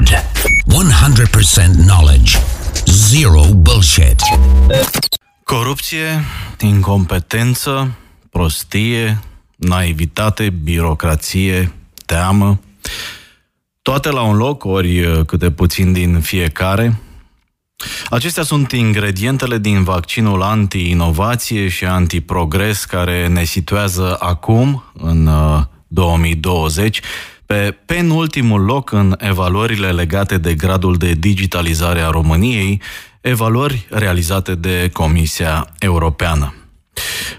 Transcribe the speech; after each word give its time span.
100% 0.00 1.86
knowledge. 1.86 2.38
Zero 2.86 3.42
bullshit. 3.54 4.20
Corupție, 5.44 6.24
incompetență, 6.60 7.90
prostie, 8.30 9.20
naivitate, 9.56 10.50
birocrație, 10.50 11.72
teamă, 12.06 12.60
toate 13.82 14.10
la 14.10 14.22
un 14.22 14.36
loc, 14.36 14.64
ori 14.64 15.24
câte 15.26 15.50
puțin 15.50 15.92
din 15.92 16.20
fiecare. 16.20 17.00
Acestea 18.10 18.42
sunt 18.42 18.72
ingredientele 18.72 19.58
din 19.58 19.84
vaccinul 19.84 20.42
anti-inovație 20.42 21.68
și 21.68 21.84
anti-progres 21.84 22.84
care 22.84 23.26
ne 23.26 23.44
situează 23.44 24.16
acum, 24.18 24.84
în 24.94 25.30
2020, 25.86 27.00
pe 27.50 27.76
penultimul 27.86 28.60
loc 28.60 28.92
în 28.92 29.16
evaluările 29.18 29.92
legate 29.92 30.38
de 30.38 30.54
gradul 30.54 30.96
de 30.96 31.12
digitalizare 31.12 32.00
a 32.00 32.10
României, 32.10 32.80
evaluări 33.20 33.86
realizate 33.88 34.54
de 34.54 34.90
Comisia 34.92 35.66
Europeană. 35.78 36.54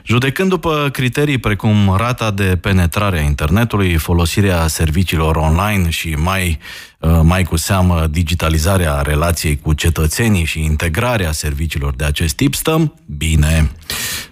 Judecând 0.03 0.49
după 0.49 0.89
criterii 0.91 1.37
precum 1.37 1.95
rata 1.97 2.31
de 2.31 2.57
penetrare 2.61 3.19
a 3.19 3.21
internetului, 3.21 3.97
folosirea 3.97 4.67
serviciilor 4.67 5.35
online 5.35 5.89
și 5.89 6.09
mai, 6.09 6.59
uh, 6.99 7.19
mai 7.23 7.43
cu 7.43 7.55
seamă 7.55 8.07
digitalizarea 8.09 9.01
relației 9.01 9.59
cu 9.59 9.73
cetățenii 9.73 10.45
și 10.45 10.63
integrarea 10.63 11.31
serviciilor 11.31 11.93
de 11.95 12.03
acest 12.03 12.35
tip, 12.35 12.53
stăm 12.53 12.93
bine. 13.05 13.71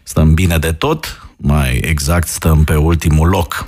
Stăm 0.03 0.33
bine 0.33 0.57
de 0.57 0.71
tot, 0.71 1.29
mai 1.37 1.77
exact 1.77 2.27
stăm 2.27 2.63
pe 2.63 2.75
ultimul 2.75 3.27
loc. 3.27 3.67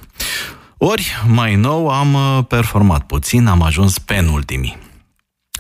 Ori, 0.84 1.12
mai 1.27 1.55
nou, 1.55 1.90
am 1.90 2.13
uh, 2.13 2.45
performat 2.48 3.03
puțin, 3.03 3.48
am 3.48 3.62
ajuns 3.62 3.99
penultimii. 3.99 4.77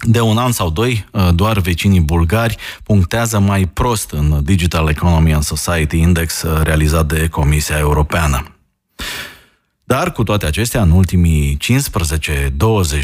De 0.01 0.19
un 0.19 0.37
an 0.37 0.51
sau 0.51 0.69
doi, 0.69 1.05
uh, 1.11 1.29
doar 1.35 1.59
vecinii 1.59 2.01
bulgari 2.01 2.57
punctează 2.83 3.39
mai 3.39 3.65
prost 3.65 4.11
în 4.11 4.43
Digital 4.43 4.89
Economy 4.89 5.33
and 5.33 5.43
Society 5.43 5.97
Index 5.97 6.41
uh, 6.41 6.61
realizat 6.63 7.05
de 7.05 7.27
Comisia 7.27 7.77
Europeană. 7.77 8.55
Dar, 9.83 10.11
cu 10.11 10.23
toate 10.23 10.45
acestea, 10.45 10.81
în 10.81 10.91
ultimii 10.91 11.57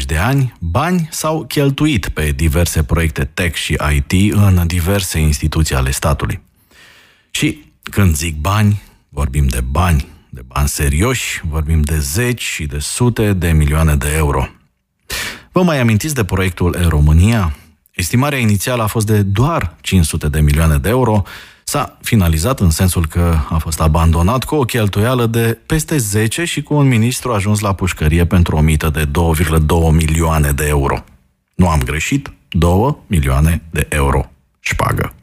15-20 0.00 0.04
de 0.06 0.16
ani, 0.16 0.54
bani 0.60 1.08
s-au 1.10 1.44
cheltuit 1.44 2.08
pe 2.08 2.30
diverse 2.30 2.82
proiecte 2.82 3.24
tech 3.24 3.56
și 3.56 3.76
IT 3.94 4.34
în 4.34 4.66
diverse 4.66 5.18
instituții 5.18 5.74
ale 5.74 5.90
statului. 5.90 6.40
Și 7.30 7.64
când 7.82 8.16
zic 8.16 8.36
bani, 8.36 8.82
vorbim 9.08 9.46
de 9.46 9.60
bani, 9.60 10.06
de 10.38 10.44
bani 10.46 10.68
serioși, 10.68 11.40
vorbim 11.48 11.80
de 11.80 11.98
zeci 11.98 12.42
și 12.42 12.66
de 12.66 12.78
sute 12.78 13.32
de 13.32 13.52
milioane 13.52 13.94
de 13.94 14.14
euro. 14.16 14.48
Vă 15.52 15.62
mai 15.62 15.80
amintiți 15.80 16.14
de 16.14 16.24
proiectul 16.24 16.74
în 16.78 16.88
România? 16.88 17.56
Estimarea 17.90 18.38
inițială 18.38 18.82
a 18.82 18.86
fost 18.86 19.06
de 19.06 19.22
doar 19.22 19.76
500 19.80 20.28
de 20.28 20.40
milioane 20.40 20.76
de 20.76 20.88
euro, 20.88 21.22
s-a 21.64 21.98
finalizat 22.02 22.60
în 22.60 22.70
sensul 22.70 23.06
că 23.06 23.38
a 23.48 23.58
fost 23.58 23.80
abandonat 23.80 24.44
cu 24.44 24.54
o 24.54 24.64
cheltuială 24.64 25.26
de 25.26 25.58
peste 25.66 25.96
10 25.96 26.44
și 26.44 26.62
cu 26.62 26.74
un 26.74 26.88
ministru 26.88 27.32
ajuns 27.32 27.60
la 27.60 27.72
pușcărie 27.72 28.24
pentru 28.24 28.56
o 28.56 28.60
mită 28.60 28.88
de 28.88 29.06
2,2 29.06 29.10
milioane 29.92 30.52
de 30.52 30.66
euro. 30.66 31.04
Nu 31.54 31.68
am 31.68 31.82
greșit, 31.82 32.32
2 32.48 32.96
milioane 33.06 33.62
de 33.70 33.86
euro. 33.88 34.30
Șpagă. 34.60 35.14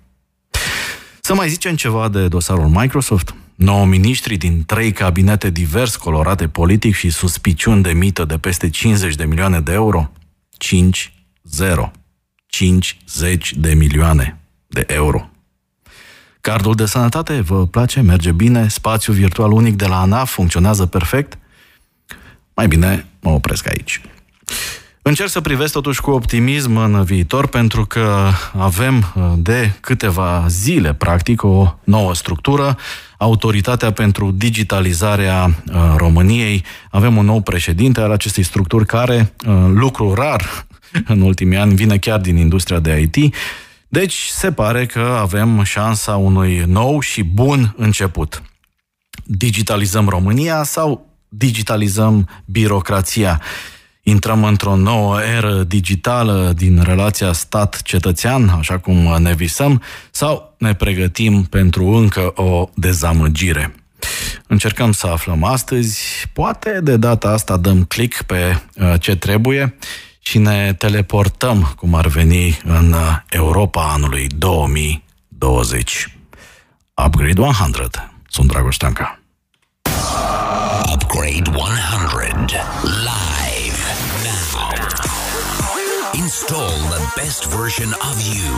Să 1.21 1.33
mai 1.33 1.49
zicem 1.49 1.75
ceva 1.75 2.09
de 2.09 2.27
dosarul 2.27 2.67
Microsoft? 2.67 3.35
9 3.55 3.85
miniștri 3.85 4.37
din 4.37 4.63
trei 4.65 4.91
cabinete 4.91 5.49
divers 5.49 5.95
colorate 5.95 6.47
politic 6.47 6.95
și 6.95 7.09
suspiciuni 7.09 7.83
de 7.83 7.93
mită 7.93 8.25
de 8.25 8.37
peste 8.37 8.69
50 8.69 9.15
de 9.15 9.25
milioane 9.25 9.59
de 9.59 9.71
euro? 9.71 10.11
5, 10.49 11.13
0. 11.43 11.91
50 12.45 13.53
de 13.53 13.73
milioane 13.73 14.39
de 14.67 14.85
euro. 14.87 15.29
Cardul 16.41 16.75
de 16.75 16.85
sănătate 16.85 17.41
vă 17.41 17.67
place? 17.67 18.01
Merge 18.01 18.31
bine? 18.31 18.67
Spațiul 18.67 19.15
virtual 19.15 19.51
unic 19.51 19.75
de 19.75 19.85
la 19.85 20.01
ANAF 20.01 20.31
funcționează 20.31 20.85
perfect? 20.85 21.37
Mai 22.55 22.67
bine 22.67 23.05
mă 23.19 23.29
opresc 23.29 23.69
aici. 23.69 24.01
Încerc 25.07 25.29
să 25.29 25.41
privesc 25.41 25.73
totuși 25.73 26.01
cu 26.01 26.11
optimism 26.11 26.75
în 26.75 27.03
viitor 27.03 27.47
pentru 27.47 27.85
că 27.85 28.29
avem 28.57 29.13
de 29.37 29.73
câteva 29.79 30.45
zile, 30.47 30.93
practic, 30.93 31.43
o 31.43 31.77
nouă 31.83 32.15
structură 32.15 32.77
Autoritatea 33.17 33.91
pentru 33.91 34.31
Digitalizarea 34.31 35.45
uh, 35.45 35.93
României. 35.97 36.63
Avem 36.89 37.17
un 37.17 37.25
nou 37.25 37.41
președinte 37.41 38.01
al 38.01 38.11
acestei 38.11 38.43
structuri 38.43 38.85
care, 38.85 39.33
uh, 39.47 39.53
lucru 39.73 40.13
rar 40.13 40.67
în 41.13 41.21
ultimii 41.21 41.57
ani, 41.57 41.75
vine 41.75 41.97
chiar 41.97 42.19
din 42.19 42.37
industria 42.37 42.79
de 42.79 43.09
IT. 43.11 43.35
Deci 43.87 44.25
se 44.25 44.51
pare 44.51 44.85
că 44.85 45.17
avem 45.19 45.63
șansa 45.63 46.15
unui 46.15 46.63
nou 46.67 46.99
și 46.99 47.23
bun 47.23 47.73
început. 47.77 48.41
Digitalizăm 49.23 50.07
România 50.07 50.63
sau 50.63 51.09
digitalizăm 51.29 52.29
birocrația? 52.45 53.41
Intrăm 54.07 54.43
într-o 54.43 54.75
nouă 54.75 55.21
eră 55.21 55.63
digitală 55.63 56.53
din 56.55 56.81
relația 56.83 57.31
stat-cetățean, 57.31 58.49
așa 58.49 58.77
cum 58.77 59.15
ne 59.21 59.33
visăm, 59.33 59.81
sau 60.11 60.55
ne 60.57 60.73
pregătim 60.73 61.43
pentru 61.43 61.85
încă 61.85 62.31
o 62.35 62.69
dezamăgire. 62.73 63.75
Încercăm 64.47 64.91
să 64.91 65.07
aflăm 65.07 65.43
astăzi, 65.43 66.01
poate 66.33 66.79
de 66.83 66.97
data 66.97 67.29
asta 67.29 67.57
dăm 67.57 67.83
click 67.83 68.21
pe 68.21 68.61
uh, 68.75 68.93
ce 68.99 69.15
trebuie 69.15 69.75
și 70.19 70.37
ne 70.37 70.73
teleportăm, 70.73 71.73
cum 71.77 71.95
ar 71.95 72.07
veni, 72.07 72.59
în 72.63 72.91
uh, 72.91 73.17
Europa 73.29 73.91
anului 73.93 74.27
2020. 74.37 76.17
Upgrade 77.05 77.41
100. 77.41 78.13
Sunt 78.29 78.47
Dragoș 78.47 78.75
Stanca. 78.75 79.19
Upgrade 80.93 81.49
100. 81.53 82.55
Live. 82.83 83.44
Install 86.17 86.77
the 86.89 87.01
best 87.15 87.45
version 87.47 87.89
of 87.99 88.15
you. 88.35 88.53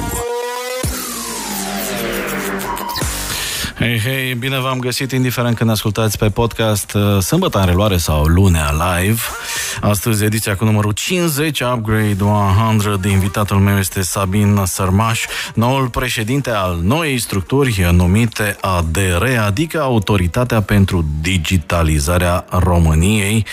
Hei, 3.79 3.99
hei, 3.99 4.33
bine 4.33 4.59
v-am 4.59 4.79
găsit, 4.79 5.11
indiferent 5.11 5.55
când 5.55 5.69
ascultați 5.69 6.17
pe 6.17 6.29
podcast 6.29 6.93
uh, 6.93 7.19
sâmbătă 7.19 7.59
în 7.59 7.65
reluare 7.65 7.97
sau 7.97 8.25
lunea 8.25 8.71
live. 8.71 9.21
Astăzi 9.81 10.23
ediția 10.23 10.55
cu 10.55 10.65
numărul 10.65 10.91
50, 10.91 11.59
Upgrade 11.59 12.23
100. 12.23 13.07
Invitatul 13.07 13.57
meu 13.57 13.77
este 13.77 14.01
Sabin 14.01 14.63
Sărmaș, 14.65 15.25
noul 15.53 15.87
președinte 15.87 16.49
al 16.49 16.79
noii 16.83 17.19
structuri 17.19 17.89
numite 17.91 18.57
ADR, 18.61 19.23
adică 19.45 19.81
Autoritatea 19.81 20.61
pentru 20.61 21.05
Digitalizarea 21.21 22.45
României. 22.49 23.45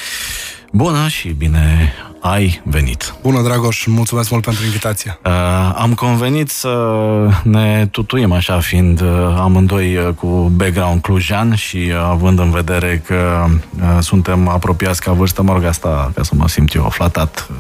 Bună 0.71 1.09
și 1.09 1.29
bine 1.29 1.95
ai 2.27 2.63
venit. 2.65 3.15
Bună, 3.23 3.43
Dragoș, 3.43 3.87
mulțumesc 3.87 4.31
mult 4.31 4.45
pentru 4.45 4.65
invitație. 4.65 5.19
Uh, 5.25 5.33
am 5.75 5.95
convenit 5.95 6.51
să 6.51 6.99
ne 7.43 7.89
tutuim 7.91 8.33
așa, 8.33 8.61
fiind 8.61 9.01
uh, 9.01 9.09
amândoi 9.39 9.97
uh, 9.97 10.09
cu 10.15 10.27
background 10.57 11.01
clujan 11.01 11.55
și 11.55 11.77
uh, 11.77 11.95
având 11.97 12.39
în 12.39 12.51
vedere 12.51 13.03
că 13.07 13.45
uh, 13.49 13.99
suntem 14.01 14.49
apropiați 14.49 15.01
ca 15.01 15.13
vârstă, 15.13 15.43
mă 15.43 15.53
rog, 15.53 15.65
asta 15.65 16.13
ca 16.15 16.23
să 16.23 16.33
mă 16.35 16.49
simt 16.49 16.75
eu 16.75 16.89
flatat. 16.91 17.49
Uh, 17.51 17.57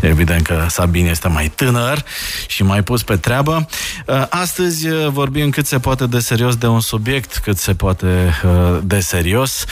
evident 0.00 0.46
că 0.46 0.66
Sabin 0.68 1.06
este 1.06 1.28
mai 1.28 1.52
tânăr 1.54 2.04
și 2.46 2.62
mai 2.62 2.82
pus 2.82 3.02
pe 3.02 3.16
treabă. 3.16 3.66
Uh, 4.06 4.26
astăzi 4.28 4.88
uh, 4.88 5.08
vorbim 5.08 5.50
cât 5.50 5.66
se 5.66 5.78
poate 5.78 6.06
de 6.06 6.18
serios 6.18 6.56
de 6.56 6.66
un 6.66 6.80
subiect, 6.80 7.36
cât 7.36 7.58
se 7.58 7.74
poate 7.74 8.06
uh, 8.44 8.78
de 8.82 9.00
serios. 9.00 9.64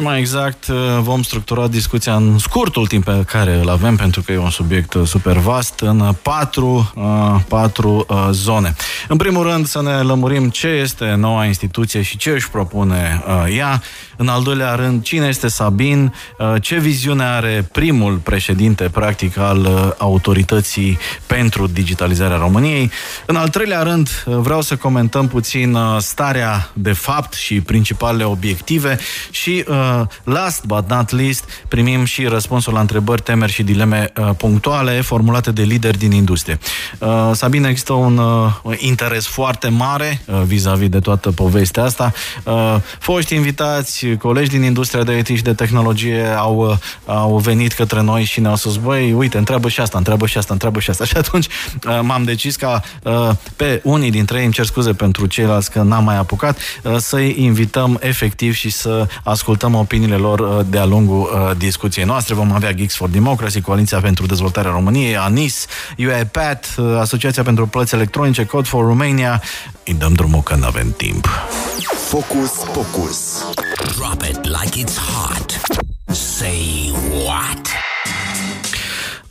Și 0.00 0.06
mai 0.06 0.18
exact 0.18 0.66
uh, 0.68 0.76
vom 1.00 1.22
structura 1.22 1.68
discuția 1.68 2.14
în 2.14 2.38
scurtul 2.38 2.86
timp 2.86 3.04
pe 3.04 3.24
care 3.26 3.54
îl 3.54 3.68
avem, 3.68 3.96
pentru 3.96 4.22
că 4.22 4.32
e 4.32 4.38
un 4.38 4.50
subiect 4.50 4.94
uh, 4.94 5.06
super 5.06 5.36
vast, 5.36 5.80
în 5.80 6.14
patru, 6.22 6.92
uh, 6.94 7.40
patru 7.48 8.06
zone. 8.30 8.74
În 9.08 9.16
primul 9.16 9.42
rând 9.42 9.66
să 9.66 9.82
ne 9.82 9.92
lămurim 9.92 10.50
ce 10.50 10.66
este 10.66 11.14
noua 11.14 11.44
instituție 11.44 12.02
și 12.02 12.16
ce 12.16 12.30
își 12.30 12.50
propune 12.50 13.22
ea. 13.56 13.82
În 14.16 14.28
al 14.28 14.42
doilea 14.42 14.74
rând, 14.74 15.02
cine 15.02 15.26
este 15.26 15.48
Sabin, 15.48 16.14
ce 16.60 16.78
viziune 16.78 17.24
are 17.24 17.68
primul 17.72 18.16
președinte, 18.16 18.84
practic, 18.84 19.38
al 19.38 19.94
autorității 19.98 20.98
pentru 21.26 21.66
digitalizarea 21.66 22.36
României. 22.36 22.90
În 23.26 23.36
al 23.36 23.48
treilea 23.48 23.82
rând, 23.82 24.08
vreau 24.24 24.60
să 24.60 24.76
comentăm 24.76 25.28
puțin 25.28 25.78
starea 25.98 26.70
de 26.72 26.92
fapt 26.92 27.32
și 27.32 27.60
principalele 27.60 28.24
obiective 28.24 28.98
și 29.30 29.64
last 30.24 30.64
but 30.64 30.88
not 30.88 31.10
least, 31.10 31.44
primim 31.68 32.04
și 32.04 32.24
răspunsul 32.24 32.72
la 32.72 32.80
întrebări, 32.80 33.22
temeri 33.22 33.52
și 33.52 33.62
dileme 33.62 34.12
punctuale 34.36 35.00
formulate 35.00 35.50
de 35.50 35.62
lideri 35.62 35.98
din 35.98 36.12
industrie. 36.12 36.58
Sabine, 37.32 37.68
există 37.68 37.92
un 37.92 38.20
interes 38.76 39.26
foarte 39.26 39.68
mare 39.68 40.20
vis-a-vis 40.44 40.88
de 40.88 40.98
toată 40.98 41.30
povestea 41.30 41.84
asta. 41.84 42.12
Foști 42.98 43.34
invitați, 43.34 44.06
colegi 44.18 44.50
din 44.50 44.62
industria 44.62 45.02
de 45.02 45.18
IT 45.18 45.26
și 45.26 45.42
de 45.42 45.54
tehnologie 45.54 46.24
au, 46.36 46.78
au 47.04 47.38
venit 47.38 47.72
către 47.72 48.00
noi 48.00 48.24
și 48.24 48.40
ne-au 48.40 48.56
spus, 48.56 48.76
băi, 48.76 49.12
uite, 49.12 49.38
întreabă 49.38 49.68
și 49.68 49.80
asta, 49.80 49.98
întreabă 49.98 50.26
și 50.26 50.38
asta, 50.38 50.52
întreabă 50.52 50.80
și 50.80 50.90
asta. 50.90 51.04
Și 51.10 51.16
atunci 51.16 51.46
m-am 52.02 52.22
decis 52.24 52.56
ca 52.56 52.82
pe 53.56 53.80
unii 53.84 54.10
dintre 54.10 54.38
ei, 54.38 54.44
îmi 54.44 54.52
cer 54.52 54.64
scuze 54.64 54.92
pentru 54.92 55.26
ceilalți 55.26 55.70
că 55.70 55.82
n-am 55.82 56.04
mai 56.04 56.16
apucat, 56.16 56.58
să-i 56.98 57.34
invităm 57.38 57.98
efectiv 58.00 58.54
și 58.54 58.70
să 58.70 59.06
ascultăm 59.24 59.69
opiniile 59.74 60.16
lor 60.16 60.62
de-a 60.62 60.84
lungul 60.84 61.54
discuției 61.58 62.04
noastre. 62.04 62.34
Vom 62.34 62.52
avea 62.52 62.72
Geeks 62.72 62.94
for 62.94 63.08
Democracy, 63.08 63.60
Coaliția 63.60 64.00
pentru 64.00 64.26
Dezvoltarea 64.26 64.70
României, 64.70 65.16
ANIS, 65.16 65.66
UiPath, 65.98 66.68
Asociația 67.00 67.42
pentru 67.42 67.66
Plăți 67.66 67.94
Electronice, 67.94 68.44
Code 68.44 68.68
for 68.68 68.84
Romania. 68.84 69.42
Îi 69.84 69.94
dăm 69.94 70.12
drumul 70.12 70.40
când 70.40 70.64
avem 70.64 70.94
timp. 70.96 71.28
Focus, 72.08 72.50
focus. 72.72 73.44
Drop 73.96 74.22
it 74.22 74.44
like 74.44 74.84
it's 74.84 74.96
hot. 74.98 75.60
Say 76.06 76.92
what? 77.24 77.68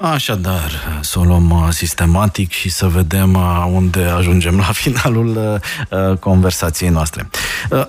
Așadar, 0.01 0.99
să 1.01 1.19
o 1.19 1.23
luăm 1.23 1.49
uh, 1.49 1.67
sistematic 1.69 2.51
și 2.51 2.69
să 2.69 2.87
vedem 2.87 3.33
uh, 3.33 3.71
unde 3.73 4.03
ajungem 4.03 4.57
la 4.57 4.71
finalul 4.83 5.61
uh, 5.89 6.17
conversației 6.17 6.89
noastre. 6.89 7.29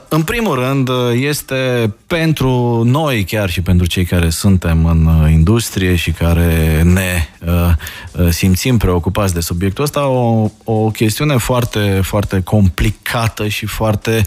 În 0.09 0.23
primul 0.23 0.55
rând, 0.55 0.89
este 1.13 1.95
pentru 2.07 2.83
noi, 2.85 3.25
chiar 3.25 3.51
și 3.51 3.63
pentru 3.63 3.87
cei 3.87 4.05
care 4.05 4.31
suntem 4.31 4.87
în 4.87 5.31
industrie 5.31 5.95
și 5.97 6.11
care 6.11 6.83
ne 6.85 7.29
simțim 8.31 8.77
preocupați 8.77 9.35
de 9.35 9.41
subiectul 9.41 9.85
ăsta, 9.85 10.07
o, 10.07 10.51
o 10.65 10.91
chestiune 10.91 11.37
foarte, 11.37 12.01
foarte 12.03 12.41
complicată 12.41 13.49
și 13.49 13.67
foarte 13.67 14.25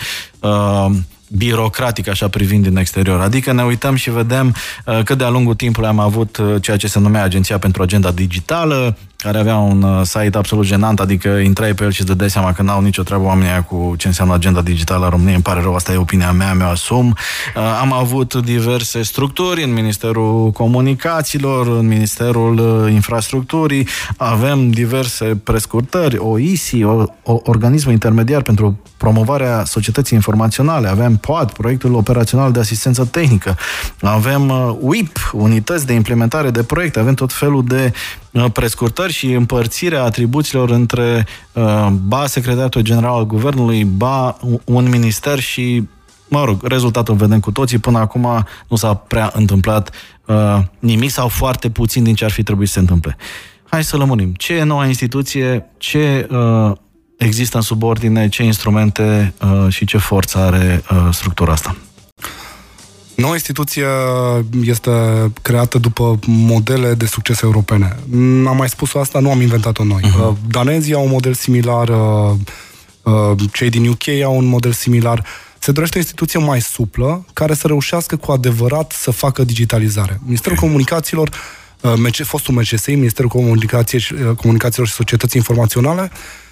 birocratic, 1.37 2.07
așa 2.07 2.27
privind 2.27 2.63
din 2.63 2.77
exterior. 2.77 3.19
Adică 3.19 3.51
ne 3.53 3.63
uităm 3.63 3.95
și 3.95 4.09
vedem 4.09 4.55
uh, 4.85 5.03
că 5.03 5.15
de-a 5.15 5.29
lungul 5.29 5.55
timpului 5.55 5.89
am 5.89 5.99
avut 5.99 6.37
uh, 6.37 6.61
ceea 6.61 6.77
ce 6.77 6.87
se 6.87 6.99
numea 6.99 7.23
Agenția 7.23 7.57
pentru 7.57 7.81
Agenda 7.81 8.11
Digitală, 8.11 8.97
care 9.23 9.37
avea 9.37 9.57
un 9.57 9.81
uh, 9.81 10.01
site 10.03 10.37
absolut 10.37 10.65
genant, 10.65 10.99
adică 10.99 11.27
intrai 11.27 11.73
pe 11.73 11.83
el 11.83 11.91
și 11.91 11.99
îți 11.99 12.09
dădeai 12.09 12.29
seama 12.29 12.53
că 12.53 12.61
n-au 12.61 12.81
nicio 12.81 13.03
treabă 13.03 13.23
oamenii 13.23 13.63
cu 13.67 13.93
ce 13.97 14.07
înseamnă 14.07 14.33
agenda 14.33 14.61
digitală 14.61 15.05
a 15.05 15.09
României. 15.09 15.33
Îmi 15.33 15.43
pare 15.43 15.61
rău, 15.61 15.75
asta 15.75 15.91
e 15.93 15.97
opinia 15.97 16.31
mea, 16.31 16.53
mi-o 16.53 16.65
asum. 16.65 17.07
Uh, 17.07 17.61
am 17.81 17.93
avut 17.93 18.33
diverse 18.33 19.01
structuri 19.01 19.63
în 19.63 19.73
Ministerul 19.73 20.51
Comunicațiilor, 20.51 21.67
în 21.67 21.87
Ministerul 21.87 22.57
uh, 22.57 22.91
Infrastructurii, 22.91 23.87
avem 24.17 24.69
diverse 24.69 25.25
prescurtări, 25.43 26.17
OISI, 26.17 26.83
o, 26.83 27.03
o, 27.23 27.39
organismul 27.43 27.93
intermediar 27.93 28.41
pentru 28.41 28.79
promovarea 28.97 29.63
societății 29.65 30.15
informaționale, 30.15 30.87
avem 30.87 31.15
POAD, 31.15 31.51
proiectul 31.51 31.93
operațional 31.93 32.51
de 32.51 32.59
asistență 32.59 33.05
tehnică, 33.05 33.57
avem 34.01 34.53
WIP, 34.79 35.31
unități 35.33 35.85
de 35.85 35.93
implementare 35.93 36.49
de 36.49 36.63
proiecte, 36.63 36.99
avem 36.99 37.13
tot 37.13 37.33
felul 37.33 37.63
de 37.65 37.93
Uh, 37.93 38.22
prescurtări 38.53 39.13
și 39.13 39.31
împărțirea 39.31 40.03
atribuțiilor 40.03 40.69
între 40.69 41.25
uh, 41.53 41.87
ba 41.89 42.25
secretariatul 42.25 42.81
general 42.81 43.13
al 43.13 43.25
guvernului, 43.25 43.83
ba 43.83 44.37
un 44.63 44.89
minister 44.89 45.39
și 45.39 45.87
mă 46.27 46.43
rog, 46.43 46.67
rezultatul 46.67 47.15
vedem 47.15 47.39
cu 47.39 47.51
toții. 47.51 47.77
Până 47.77 47.97
acum 47.97 48.45
nu 48.67 48.75
s-a 48.75 48.93
prea 48.93 49.31
întâmplat 49.33 49.89
uh, 50.25 50.59
nimic 50.79 51.09
sau 51.09 51.27
foarte 51.27 51.69
puțin 51.69 52.03
din 52.03 52.15
ce 52.15 52.25
ar 52.25 52.31
fi 52.31 52.43
trebuit 52.43 52.67
să 52.67 52.73
se 52.73 52.79
întâmple. 52.79 53.17
Hai 53.69 53.83
să 53.83 53.97
lămurim. 53.97 54.33
Ce 54.33 54.53
e 54.53 54.63
noua 54.63 54.85
instituție? 54.85 55.65
Ce 55.77 56.27
uh, 56.31 56.71
există 57.17 57.57
în 57.57 57.63
subordine? 57.63 58.29
Ce 58.29 58.43
instrumente 58.43 59.33
uh, 59.41 59.73
și 59.73 59.85
ce 59.85 59.97
forță 59.97 60.37
are 60.37 60.83
uh, 60.91 61.07
structura 61.11 61.51
asta? 61.51 61.75
Noua 63.15 63.33
instituție 63.33 63.85
este 64.63 64.91
creată 65.41 65.77
după 65.77 66.19
modele 66.27 66.93
de 66.93 67.05
succes 67.05 67.41
europene. 67.41 67.95
Am 68.47 68.55
mai 68.57 68.69
spus 68.69 68.93
asta, 68.93 69.19
nu 69.19 69.31
am 69.31 69.41
inventat-o 69.41 69.83
noi. 69.83 70.01
Uh-huh. 70.01 70.47
Danezii 70.47 70.93
au 70.93 71.03
un 71.03 71.09
model 71.09 71.33
similar, 71.33 71.89
uh, 71.89 72.35
uh, 73.03 73.39
cei 73.53 73.69
din 73.69 73.87
UK 73.87 74.07
au 74.23 74.37
un 74.37 74.45
model 74.45 74.71
similar. 74.71 75.25
Se 75.59 75.71
dorește 75.71 75.97
o 75.97 75.99
instituție 75.99 76.39
mai 76.39 76.61
suplă, 76.61 77.25
care 77.33 77.53
să 77.53 77.67
reușească 77.67 78.15
cu 78.15 78.31
adevărat 78.31 78.91
să 78.91 79.11
facă 79.11 79.43
digitalizare. 79.43 80.19
Ministerul 80.25 80.57
okay. 80.57 80.69
Comunicațiilor, 80.69 81.29
fostul 82.23 82.53
MCSI, 82.53 82.93
Ministerul 82.93 83.29
Comunicațiilor 84.35 84.87
și 84.87 84.93
Societății 84.93 85.39
Informaționale, 85.39 86.01
uh, 86.01 86.42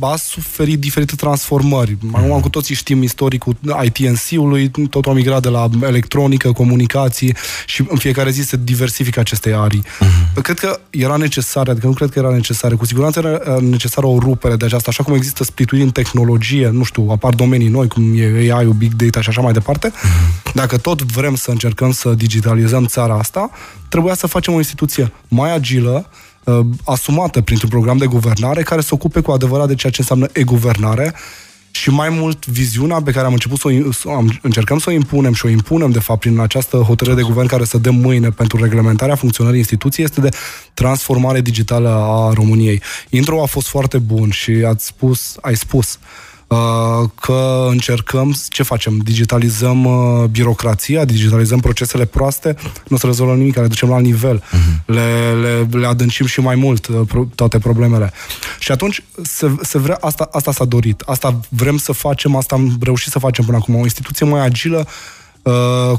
a 0.00 0.16
suferit 0.16 0.80
diferite 0.80 1.14
transformări. 1.14 1.96
Acum 2.12 2.28
mm. 2.28 2.40
cu 2.40 2.48
toții 2.48 2.74
știm 2.74 3.02
istoricul 3.02 3.56
ITNC-ului, 3.84 4.70
totul 4.90 5.12
a 5.12 5.14
migrat 5.14 5.42
de 5.42 5.48
la 5.48 5.68
electronică, 5.82 6.52
comunicații 6.52 7.36
și 7.66 7.84
în 7.88 7.96
fiecare 7.96 8.30
zi 8.30 8.42
se 8.42 8.58
diversifică 8.62 9.20
aceste 9.20 9.54
arii. 9.56 9.82
Mm-hmm. 9.82 10.42
Cred 10.42 10.58
că 10.58 10.80
era 10.90 11.16
necesar, 11.16 11.68
adică 11.68 11.86
nu 11.86 11.92
cred 11.92 12.10
că 12.10 12.18
era 12.18 12.30
necesar, 12.30 12.76
cu 12.76 12.84
siguranță 12.84 13.18
era 13.18 13.58
necesară 13.60 14.06
o 14.06 14.18
rupere 14.18 14.56
de 14.56 14.64
aceasta, 14.64 14.86
așa 14.90 15.02
cum 15.02 15.14
există 15.14 15.44
splituiri 15.44 15.84
în 15.84 15.90
tehnologie, 15.90 16.68
nu 16.68 16.82
știu, 16.82 17.08
apar 17.10 17.34
domenii 17.34 17.68
noi, 17.68 17.88
cum 17.88 18.14
e 18.16 18.52
AI-ul, 18.52 18.72
Big 18.72 18.92
Data 18.92 19.20
și 19.20 19.28
așa 19.28 19.40
mai 19.40 19.52
departe. 19.52 19.90
Mm-hmm. 19.90 20.52
Dacă 20.54 20.76
tot 20.76 21.02
vrem 21.02 21.34
să 21.34 21.50
încercăm 21.50 21.92
să 21.92 22.14
digitalizăm 22.14 22.86
țara 22.86 23.14
asta, 23.14 23.50
trebuia 23.88 24.14
să 24.14 24.26
facem 24.26 24.54
o 24.54 24.56
instituție 24.56 25.12
mai 25.28 25.54
agilă, 25.54 26.10
uh, 26.48 26.66
asumată 26.84 27.40
printr-un 27.40 27.68
program 27.68 27.96
de 27.96 28.06
guvernare 28.06 28.62
care 28.62 28.80
se 28.80 28.90
ocupe 28.92 29.20
cu 29.20 29.30
adevărat 29.30 29.66
de 29.68 29.74
ceea 29.74 29.92
ce 29.92 30.00
înseamnă 30.00 30.26
e-guvernare 30.32 31.14
și 31.70 31.90
mai 31.90 32.08
mult 32.08 32.46
viziunea 32.46 33.02
pe 33.02 33.10
care 33.10 33.26
am 33.26 33.32
început 33.32 33.58
să 33.58 33.68
o 34.04 34.12
am, 34.12 34.38
încercăm 34.42 34.78
să 34.78 34.90
o 34.90 34.92
impunem 34.92 35.32
și 35.32 35.46
o 35.46 35.48
impunem, 35.48 35.90
de 35.90 35.98
fapt, 35.98 36.20
prin 36.20 36.38
această 36.38 36.76
hotărâre 36.76 37.16
de 37.16 37.22
guvern 37.22 37.46
care 37.46 37.64
să 37.64 37.78
dăm 37.78 37.94
mâine 37.94 38.30
pentru 38.30 38.62
reglementarea 38.62 39.14
funcționării 39.14 39.58
instituției, 39.58 40.04
este 40.04 40.20
de 40.20 40.28
transformare 40.74 41.40
digitală 41.40 41.88
a 41.88 42.32
României. 42.32 42.82
Intro 43.08 43.42
a 43.42 43.46
fost 43.46 43.68
foarte 43.68 43.98
bun 43.98 44.30
și 44.30 44.50
ați 44.50 44.86
spus, 44.86 45.36
ai 45.40 45.56
spus, 45.56 45.94
uh, 45.94 45.98
Uh, 46.00 46.27
că 47.20 47.66
încercăm, 47.70 48.34
ce 48.48 48.62
facem? 48.62 48.98
Digitalizăm 49.04 49.84
uh, 49.84 50.24
birocrația, 50.24 51.04
digitalizăm 51.04 51.60
procesele 51.60 52.04
proaste, 52.04 52.56
nu 52.88 52.96
o 52.96 52.98
să 52.98 53.06
rezolvăm 53.06 53.38
nimic, 53.38 53.56
le 53.56 53.66
ducem 53.66 53.88
la 53.88 53.98
nivel, 53.98 54.42
uh-huh. 54.42 54.84
le, 54.86 55.32
le, 55.32 55.78
le 55.78 55.86
adâncim 55.86 56.26
și 56.26 56.40
mai 56.40 56.54
mult 56.54 56.86
uh, 56.86 57.26
toate 57.34 57.58
problemele. 57.58 58.12
Și 58.58 58.72
atunci 58.72 59.02
se, 59.22 59.50
se 59.62 59.78
vrea, 59.78 59.98
asta, 60.00 60.28
asta 60.32 60.52
s-a 60.52 60.64
dorit, 60.64 61.00
asta 61.00 61.40
vrem 61.48 61.76
să 61.76 61.92
facem, 61.92 62.36
asta 62.36 62.54
am 62.54 62.76
reușit 62.80 63.12
să 63.12 63.18
facem 63.18 63.44
până 63.44 63.56
acum, 63.56 63.74
o 63.74 63.82
instituție 63.82 64.26
mai 64.26 64.44
agilă, 64.44 64.78
Uh, 64.78 65.17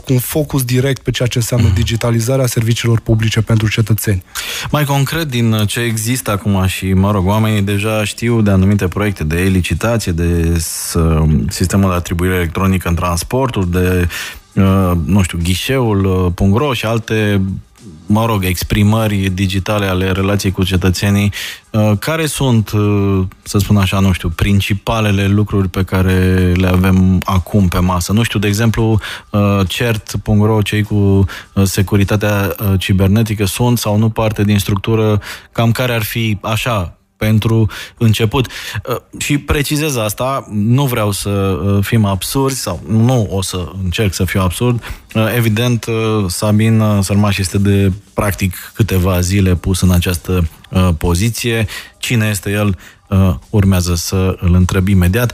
cu 0.06 0.14
un 0.14 0.20
focus 0.20 0.64
direct 0.64 1.02
pe 1.02 1.12
ceea 1.12 1.28
ce 1.28 1.38
înseamnă 1.38 1.68
mm. 1.68 1.74
digitalizarea 1.74 2.46
serviciilor 2.46 3.00
publice 3.00 3.42
pentru 3.42 3.70
cetățeni. 3.70 4.24
Mai 4.72 4.84
concret, 4.84 5.30
din 5.30 5.64
ce 5.68 5.80
există 5.80 6.32
acum 6.32 6.66
și, 6.66 6.94
mă 6.94 7.12
rog, 7.12 7.28
oamenii 7.28 7.62
deja 7.62 8.04
știu 8.04 8.42
de 8.42 8.52
anumite 8.52 8.88
proiecte 8.88 9.24
de 9.24 9.42
licitație, 9.42 10.12
de 10.12 10.62
sistemul 11.50 11.90
de 11.90 11.96
atribuire 11.96 12.36
electronică 12.36 12.88
în 12.88 12.96
transporturi, 12.96 13.72
de 13.72 14.08
uh, 14.54 14.92
nu 15.06 15.22
știu, 15.22 15.40
ghișeul, 15.44 16.06
uh, 16.06 16.76
și 16.76 16.86
alte 16.86 17.42
mă 18.06 18.26
rog, 18.26 18.44
exprimări 18.44 19.30
digitale 19.30 19.86
ale 19.86 20.12
relației 20.12 20.52
cu 20.52 20.64
cetățenii, 20.64 21.34
uh, 21.72 21.92
care 22.00 22.26
sunt, 22.26 22.72
uh, 22.72 23.22
să 23.44 23.58
spun 23.58 23.78
așa, 23.78 24.00
nu 24.00 24.12
știu, 24.12 24.30
principalele 24.30 25.28
lucruri 25.28 25.68
pe 25.68 25.84
care 25.84 26.52
le 26.56 26.68
avem 26.68 27.22
acum 27.24 27.68
pe 27.68 27.80
masă? 27.80 28.14
Nu 28.14 28.24
știu, 28.24 28.40
de 28.40 28.48
exemplu, 28.48 29.00
uh, 29.30 29.68
cert.ro, 29.68 30.62
cei 30.62 30.84
cu 30.84 31.26
securitatea 31.64 32.56
cibernetică, 32.78 33.46
sunt 33.46 33.78
sau 33.78 33.98
nu 33.98 34.10
parte 34.10 34.44
din 34.44 34.60
structură, 34.60 35.22
cam 35.52 35.72
care 35.72 35.94
ar 35.94 36.04
fi 36.04 36.38
așa, 36.42 36.99
pentru 37.20 37.70
început. 37.98 38.48
Uh, 38.90 38.96
și 39.18 39.38
precizez 39.38 39.96
asta, 39.96 40.48
nu 40.52 40.86
vreau 40.86 41.12
să 41.12 41.30
uh, 41.30 41.84
fim 41.84 42.06
absurdi 42.06 42.56
sau 42.56 42.82
nu 42.88 43.28
o 43.32 43.42
să 43.42 43.72
încerc 43.84 44.14
să 44.14 44.24
fiu 44.26 44.42
absurd. 44.42 44.84
Uh, 45.14 45.34
evident, 45.36 45.86
Sabin 46.28 46.84
Sărmaș 47.02 47.38
este 47.38 47.58
de 47.58 47.92
practic 48.14 48.72
câteva 48.74 49.20
zile 49.20 49.56
pus 49.56 49.82
în 49.82 49.92
această 49.92 50.48
poziție. 50.98 51.68
Cine 51.98 52.28
este 52.28 52.52
el 52.52 52.78
urmează 53.50 53.96
să 53.96 54.36
îl 54.40 54.54
întreb 54.54 54.88
imediat 54.88 55.34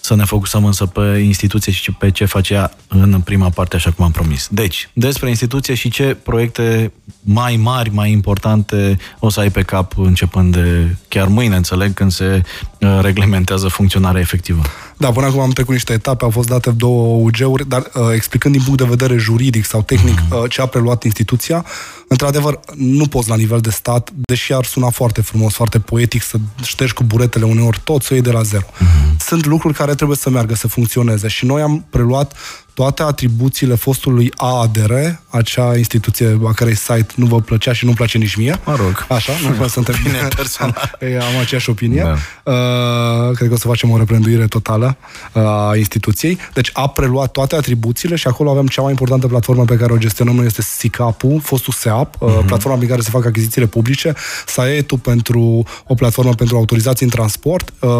să 0.00 0.14
ne 0.14 0.24
focusăm 0.24 0.64
însă 0.64 0.86
pe 0.86 1.22
instituție 1.24 1.72
și 1.72 1.92
pe 1.92 2.10
ce 2.10 2.24
face 2.24 2.54
ea 2.54 2.76
în 2.88 3.20
prima 3.20 3.48
parte, 3.48 3.76
așa 3.76 3.90
cum 3.90 4.04
am 4.04 4.10
promis. 4.10 4.48
Deci, 4.50 4.88
despre 4.92 5.28
instituție 5.28 5.74
și 5.74 5.90
ce 5.90 6.14
proiecte 6.22 6.92
mai 7.28 7.56
mari, 7.56 7.90
mai 7.90 8.10
importante 8.10 8.98
o 9.18 9.30
să 9.30 9.40
ai 9.40 9.50
pe 9.50 9.62
cap 9.62 9.92
începând 9.96 10.52
de 10.52 10.96
chiar 11.08 11.26
mâine, 11.26 11.56
înțeleg, 11.56 11.94
când 11.94 12.12
se 12.12 12.42
uh, 12.80 12.98
reglementează 13.00 13.68
funcționarea 13.68 14.20
efectivă. 14.20 14.62
Da, 14.96 15.12
până 15.12 15.26
acum 15.26 15.40
am 15.40 15.50
trecut 15.50 15.72
niște 15.72 15.92
etape, 15.92 16.24
au 16.24 16.30
fost 16.30 16.48
date 16.48 16.70
două 16.70 17.28
UG-uri, 17.28 17.68
dar 17.68 17.82
uh, 17.94 18.02
explicând 18.14 18.54
din 18.54 18.62
punct 18.62 18.78
de 18.78 18.86
vedere 18.88 19.16
juridic 19.16 19.64
sau 19.64 19.82
tehnic 19.82 20.18
mm. 20.30 20.38
uh, 20.38 20.50
ce 20.50 20.60
a 20.60 20.66
preluat 20.66 21.04
instituția, 21.04 21.64
într-adevăr, 22.08 22.60
nu 22.74 23.06
poți 23.06 23.28
la 23.28 23.36
nivel 23.36 23.60
de 23.60 23.70
stat, 23.70 24.10
deși 24.14 24.52
ar 24.52 24.64
suna 24.64 24.90
foarte 24.90 25.20
frumos, 25.20 25.54
foarte 25.54 25.78
poetic, 25.78 26.22
să 26.22 26.36
ștergi 26.62 26.92
cu 26.92 27.04
buretele 27.04 27.44
uneori 27.44 27.80
tot, 27.84 28.02
să 28.02 28.08
o 28.10 28.14
iei 28.14 28.24
de 28.24 28.30
la 28.30 28.42
zero. 28.42 28.66
Mm. 28.78 29.16
Sunt 29.18 29.46
lucruri 29.46 29.74
care 29.74 29.94
trebuie 29.94 30.16
să 30.16 30.30
meargă, 30.30 30.54
să 30.54 30.68
funcționeze 30.68 31.28
și 31.28 31.46
noi 31.46 31.62
am 31.62 31.86
preluat 31.90 32.36
toate 32.76 33.02
atribuțiile 33.02 33.74
fostului 33.74 34.32
AADR, 34.36 34.92
acea 35.28 35.76
instituție 35.76 36.40
a 36.46 36.52
cărei 36.52 36.74
site 36.74 37.06
nu 37.14 37.26
vă 37.26 37.40
plăcea 37.40 37.72
și 37.72 37.84
nu 37.84 37.92
place 37.92 38.18
nici 38.18 38.34
mie. 38.34 38.60
Mă 38.64 38.74
rog. 38.74 39.06
Așa, 39.08 39.32
nu 39.42 39.52
vreau 39.52 39.68
să 39.68 39.78
întreb 39.78 39.96
bine 40.02 40.28
personal. 40.36 40.96
am 41.28 41.40
aceeași 41.40 41.70
opinie. 41.70 42.02
Da. 42.02 42.52
Uh, 42.52 43.36
cred 43.36 43.48
că 43.48 43.54
o 43.54 43.56
să 43.56 43.66
facem 43.66 43.90
o 43.90 43.96
reprenduire 43.96 44.46
totală 44.46 44.96
uh, 45.32 45.42
a 45.42 45.76
instituției. 45.76 46.38
Deci 46.54 46.70
a 46.72 46.88
preluat 46.88 47.30
toate 47.30 47.56
atribuțiile 47.56 48.16
și 48.16 48.26
acolo 48.26 48.50
avem 48.50 48.66
cea 48.66 48.82
mai 48.82 48.90
importantă 48.90 49.26
platformă 49.26 49.64
pe 49.64 49.76
care 49.76 49.92
o 49.92 49.98
gestionăm 49.98 50.34
noi 50.34 50.46
este 50.46 50.62
SICAP-ul, 50.62 51.40
fostul 51.40 51.72
SEAP, 51.72 52.14
uh, 52.18 52.28
uh-huh. 52.28 52.46
platforma 52.46 52.76
prin 52.76 52.88
care 52.88 53.00
se 53.00 53.10
fac 53.10 53.24
achizițiile 53.26 53.66
publice, 53.66 54.14
SAET-ul 54.46 54.98
pentru 54.98 55.64
o 55.86 55.94
platformă 55.94 56.34
pentru 56.34 56.56
autorizații 56.56 57.04
în 57.04 57.10
transport, 57.10 57.72
uh, 57.80 57.90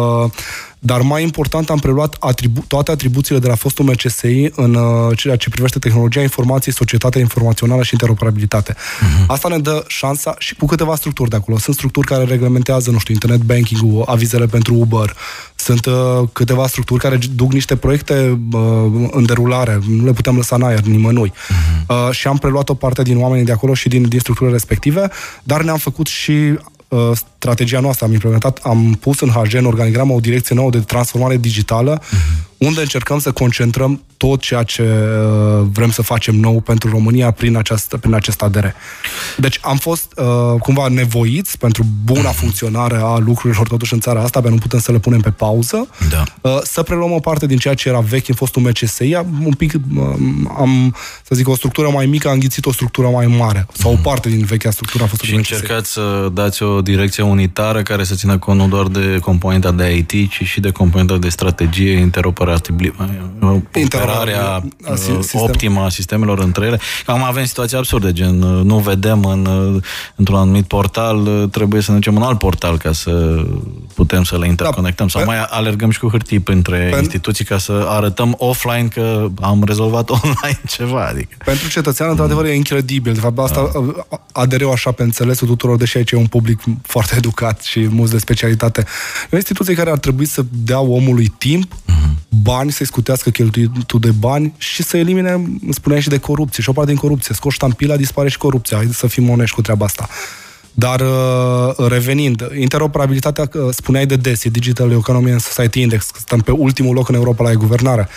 dar 0.79 1.01
mai 1.01 1.23
important 1.23 1.69
am 1.69 1.79
preluat 1.79 2.15
atribu- 2.19 2.65
toate 2.67 2.91
atribuțiile 2.91 3.39
de 3.39 3.47
la 3.47 3.55
fostul 3.55 3.85
MCSI 3.85 4.49
în 4.55 4.73
uh, 4.73 5.17
ceea 5.17 5.35
ce 5.35 5.49
privește 5.49 5.79
tehnologia 5.79 6.21
informației, 6.21 6.73
societatea 6.73 7.21
informațională 7.21 7.83
și 7.83 7.89
interoperabilitate. 7.91 8.73
Uh-huh. 8.73 9.25
Asta 9.27 9.47
ne 9.47 9.57
dă 9.57 9.83
șansa 9.87 10.35
și 10.37 10.55
cu 10.55 10.65
câteva 10.65 10.95
structuri 10.95 11.29
de 11.29 11.35
acolo. 11.35 11.57
Sunt 11.57 11.75
structuri 11.75 12.07
care 12.07 12.23
reglementează, 12.23 12.91
nu 12.91 12.97
știu, 12.97 13.13
internet 13.13 13.41
banking-ul, 13.41 14.03
avizele 14.05 14.45
pentru 14.45 14.73
Uber, 14.73 15.15
sunt 15.55 15.85
uh, 15.85 15.93
câteva 16.33 16.67
structuri 16.67 16.99
care 16.99 17.19
duc 17.35 17.53
niște 17.53 17.75
proiecte 17.75 18.39
uh, 18.51 18.61
în 19.11 19.25
derulare, 19.25 19.79
nu 19.87 20.05
le 20.05 20.13
putem 20.13 20.35
lăsa 20.35 20.55
în 20.55 20.63
aer 20.63 20.79
nimănui. 20.79 21.31
Uh-huh. 21.31 21.85
Uh, 21.87 22.11
și 22.11 22.27
am 22.27 22.37
preluat 22.37 22.69
o 22.69 22.73
parte 22.73 23.01
din 23.01 23.17
oamenii 23.17 23.45
de 23.45 23.51
acolo 23.51 23.73
și 23.73 23.87
din, 23.87 24.07
din 24.07 24.19
structurile 24.19 24.55
respective, 24.55 25.09
dar 25.43 25.63
ne-am 25.63 25.77
făcut 25.77 26.07
și 26.07 26.31
Uh, 26.31 26.76
strategia 27.13 27.79
noastră, 27.79 28.05
am 28.05 28.13
implementat, 28.13 28.59
am 28.63 28.97
pus 28.99 29.19
în 29.19 29.29
HG, 29.29 29.53
în 29.53 29.65
organigramă, 29.65 30.13
o 30.13 30.19
direcție 30.19 30.55
nouă 30.55 30.69
de 30.69 30.79
transformare 30.79 31.37
digitală, 31.37 31.99
uh-huh. 31.99 32.46
Unde 32.57 32.81
încercăm 32.81 33.19
să 33.19 33.31
concentrăm 33.31 34.01
tot 34.17 34.41
ceea 34.41 34.63
ce 34.63 34.81
uh, 34.81 35.67
vrem 35.71 35.91
să 35.91 36.01
facem 36.01 36.35
nou 36.35 36.59
pentru 36.59 36.89
România 36.89 37.31
prin, 37.31 37.57
această, 37.57 37.97
prin 37.97 38.13
acest 38.13 38.41
ADR. 38.41 38.65
Deci 39.37 39.59
am 39.61 39.77
fost 39.77 40.13
uh, 40.15 40.59
cumva 40.59 40.87
nevoiți 40.87 41.57
pentru 41.57 41.85
buna 42.03 42.29
funcționare 42.29 42.99
a 43.01 43.17
lucrurilor 43.17 43.67
totuși 43.67 43.93
în 43.93 43.99
țara 43.99 44.21
asta, 44.21 44.39
pentru 44.39 44.53
nu 44.53 44.61
putem 44.61 44.79
să 44.79 44.91
le 44.91 44.99
punem 44.99 45.19
pe 45.19 45.29
pauză, 45.29 45.87
da. 46.09 46.23
uh, 46.41 46.59
să 46.63 46.83
preluăm 46.83 47.11
o 47.11 47.19
parte 47.19 47.45
din 47.45 47.57
ceea 47.57 47.73
ce 47.73 47.89
era 47.89 47.99
vechi 47.99 48.27
în 48.27 48.35
fostul 48.35 48.61
MCSI, 48.61 49.15
un 49.43 49.53
pic, 49.57 49.73
uh, 49.73 50.03
am, 50.57 50.95
să 51.23 51.35
zic, 51.35 51.47
o 51.47 51.55
structură 51.55 51.89
mai 51.89 52.05
mică, 52.05 52.27
am 52.27 52.33
înghițit 52.33 52.65
o 52.65 52.71
structură 52.71 53.07
mai 53.07 53.27
mare, 53.27 53.67
sau 53.73 53.91
o 53.91 53.93
mhm. 53.93 54.03
parte 54.03 54.29
din 54.29 54.45
vechea 54.45 54.71
structură 54.71 55.03
a 55.03 55.07
fost 55.07 55.21
Și 55.21 55.35
încercați 55.35 55.91
să 55.91 56.29
dați 56.33 56.63
o 56.63 56.81
direcție 56.81 57.23
unitară 57.23 57.81
care 57.81 58.03
să 58.03 58.15
țină 58.15 58.37
cont 58.37 58.59
nu 58.59 58.67
doar 58.67 58.87
de 58.87 59.17
componenta 59.21 59.71
de 59.71 59.95
IT, 59.95 60.29
ci 60.29 60.43
și 60.43 60.59
de 60.59 60.71
componenta 60.71 61.17
de 61.17 61.29
strategie, 61.29 61.91
interoperabilitate 61.91 62.46
integrarea 63.75 64.63
sistem. 64.95 65.41
optimă 65.41 65.81
a 65.81 65.89
sistemelor 65.89 66.39
între 66.39 66.65
ele. 66.65 66.79
Am 67.05 67.23
avem 67.23 67.45
situații 67.45 67.77
absurde, 67.77 68.11
gen 68.11 68.37
nu 68.39 68.77
vedem 68.77 69.23
în, 69.23 69.47
într-un 70.15 70.37
anumit 70.37 70.65
portal, 70.65 71.47
trebuie 71.51 71.81
să 71.81 71.91
ne 71.91 71.97
ducem 71.97 72.15
în 72.15 72.21
alt 72.21 72.37
portal 72.37 72.77
ca 72.77 72.91
să 72.91 73.45
putem 73.93 74.23
să 74.23 74.37
le 74.37 74.47
interconectăm. 74.47 75.07
Da, 75.13 75.19
sau 75.19 75.27
mai 75.27 75.43
alergăm 75.49 75.89
și 75.89 75.99
cu 75.99 76.09
hârtii 76.09 76.41
între 76.45 76.87
pen... 76.91 76.99
instituții 76.99 77.45
ca 77.45 77.57
să 77.57 77.85
arătăm 77.89 78.35
offline 78.37 78.87
că 78.87 79.27
am 79.41 79.63
rezolvat 79.65 80.09
online 80.21 80.59
ceva. 80.67 81.05
Adică. 81.05 81.35
Pentru 81.45 81.69
cetățean, 81.69 82.09
într-adevăr, 82.09 82.45
e 82.45 82.53
incredibil. 82.53 83.13
De 83.13 83.19
fapt, 83.19 83.39
asta 83.39 83.71
da. 83.73 84.21
adereu 84.31 84.71
așa 84.71 84.91
pe 84.91 85.03
înțelesul 85.03 85.47
tuturor, 85.47 85.77
deși 85.77 85.97
aici 85.97 86.11
e 86.11 86.15
un 86.15 86.27
public 86.27 86.61
foarte 86.81 87.15
educat 87.17 87.61
și 87.61 87.87
mulți 87.87 88.11
de 88.11 88.17
specialitate. 88.17 88.85
E 89.23 89.29
o 89.31 89.35
instituție 89.35 89.73
care 89.73 89.89
ar 89.89 89.97
trebui 89.97 90.25
să 90.25 90.45
dea 90.49 90.79
omului 90.79 91.27
timp, 91.37 91.73
uh-huh. 91.73 92.36
Bani, 92.43 92.71
să-i 92.71 92.85
scutească 92.85 93.29
cheltuitul 93.29 93.99
de 93.99 94.11
bani 94.11 94.53
și 94.57 94.83
să 94.83 94.97
elimine, 94.97 95.59
spuneam 95.69 96.01
și 96.01 96.09
de 96.09 96.17
corupție. 96.17 96.63
Și 96.63 96.69
o 96.69 96.73
parte 96.73 96.91
din 96.91 96.99
corupție. 96.99 97.35
Scoși 97.35 97.55
ștampila, 97.55 97.95
dispare 97.95 98.29
și 98.29 98.37
corupția. 98.37 98.77
Haideți 98.77 98.97
să 98.97 99.07
fim 99.07 99.29
onești 99.29 99.55
cu 99.55 99.61
treaba 99.61 99.85
asta. 99.85 100.09
Dar 100.79 100.99
uh, 100.99 101.87
revenind, 101.87 102.49
interoperabilitatea, 102.59 103.49
uh, 103.53 103.73
spuneai 103.73 104.05
de 104.05 104.15
DESI, 104.15 104.49
Digital 104.49 104.91
Economy 104.91 105.31
and 105.31 105.41
Society 105.41 105.81
Index, 105.81 106.11
stăm 106.15 106.39
pe 106.39 106.51
ultimul 106.51 106.93
loc 106.93 107.09
în 107.09 107.15
Europa 107.15 107.43
la 107.43 107.51
e-guvernare. 107.51 108.07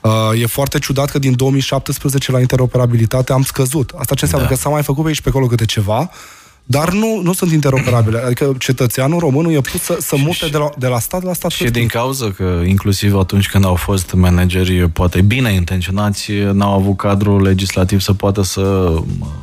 Uh, 0.00 0.40
e 0.40 0.46
foarte 0.46 0.78
ciudat 0.78 1.10
că 1.10 1.18
din 1.18 1.36
2017 1.36 2.32
la 2.32 2.40
interoperabilitate 2.40 3.32
am 3.32 3.42
scăzut. 3.42 3.92
Asta 3.96 4.14
ce 4.14 4.24
înseamnă? 4.24 4.48
Da. 4.48 4.54
Că 4.54 4.60
s-a 4.60 4.68
mai 4.68 4.82
făcut 4.82 5.02
pe 5.02 5.08
aici 5.08 5.20
pe 5.20 5.28
acolo 5.28 5.46
câte 5.46 5.64
ceva, 5.64 6.10
dar 6.66 6.92
nu, 6.92 7.20
nu 7.22 7.32
sunt 7.32 7.52
interoperabile. 7.52 8.18
Adică 8.18 8.54
cetățeanul 8.58 9.18
român 9.18 9.50
e 9.50 9.60
pus 9.60 9.80
să, 9.80 9.96
să 10.00 10.16
mute 10.16 10.46
de 10.46 10.56
la, 10.56 10.70
de 10.78 10.86
la 10.86 10.98
stat 10.98 11.22
la 11.22 11.32
stat. 11.32 11.50
Și 11.50 11.64
din 11.64 11.86
cauza 11.86 12.30
că 12.30 12.62
inclusiv 12.66 13.16
atunci 13.16 13.48
când 13.48 13.64
au 13.64 13.74
fost 13.74 14.12
manageri 14.12 14.88
poate 14.88 15.20
bine 15.20 15.52
intenționați, 15.52 16.32
n-au 16.52 16.74
avut 16.74 16.96
cadrul 16.96 17.42
legislativ 17.42 18.00
să 18.00 18.12
poată 18.12 18.42
să 18.42 18.94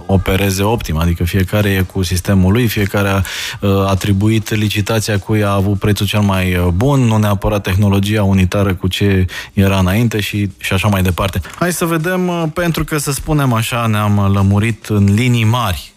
opereze 0.06 0.64
optim. 0.64 0.98
Adică 0.98 1.24
fiecare 1.24 1.70
e 1.70 1.82
cu 1.82 2.04
sistemul 2.04 2.52
lui, 2.52 2.68
fiecare 2.68 3.10
a 3.10 3.22
uh, 3.60 3.70
atribuit 3.88 4.50
licitația 4.50 5.20
cui 5.20 5.44
a 5.44 5.54
avut 5.54 5.80
prețul 5.80 6.06
cel 6.06 6.22
mai 6.22 6.56
uh, 6.56 6.68
bun, 6.68 7.00
nu 7.00 7.18
neapărat 7.18 7.64
tehnologia 7.64 8.24
unitară 8.24 8.74
cu 8.74 8.88
ce 8.88 9.26
era 9.54 9.80
înainte 9.80 10.20
și, 10.20 10.50
și 10.58 10.74
așa 10.74 10.88
mai 10.88 11.02
departe. 11.02 11.42
Hai 11.56 11.74
să 11.74 11.86
vedem, 11.86 12.28
uh, 12.28 12.44
pentru 12.54 12.84
că 12.84 12.98
să 12.98 13.12
spunem 13.12 13.54
așa, 13.54 13.86
ne-am 13.86 14.32
lămurit 14.34 14.86
în 14.86 15.14
linii 15.14 15.44
mari 15.44 15.94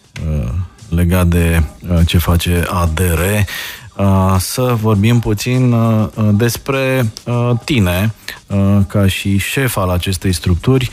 legat 0.89 1.27
de 1.27 1.63
uh, 1.89 1.99
ce 2.05 2.17
face 2.17 2.65
ADR, 2.69 3.19
uh, 3.97 4.35
să 4.37 4.75
vorbim 4.81 5.19
puțin 5.19 5.71
uh, 5.71 6.07
despre 6.31 7.11
tine, 7.63 8.13
ca 8.87 9.07
și 9.07 9.37
șef 9.37 9.77
al 9.77 9.89
acestei 9.89 10.31
structuri. 10.31 10.89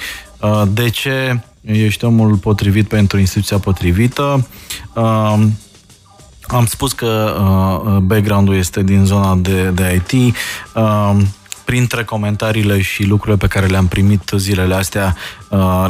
De 0.69 0.89
ce 0.89 1.41
ești 1.61 2.05
omul 2.05 2.37
potrivit 2.37 2.89
pentru 2.89 3.19
instituția 3.19 3.59
potrivită? 3.59 4.49
Am 6.47 6.67
spus 6.67 6.93
că 6.93 7.37
background-ul 8.03 8.55
este 8.55 8.83
din 8.83 9.05
zona 9.05 9.35
de, 9.35 9.71
de 9.71 10.03
IT. 10.11 10.37
Printre 11.65 12.05
comentariile 12.05 12.81
și 12.81 13.05
lucrurile 13.05 13.37
pe 13.37 13.47
care 13.47 13.67
le-am 13.67 13.87
primit 13.87 14.33
zilele 14.37 14.75
astea 14.75 15.17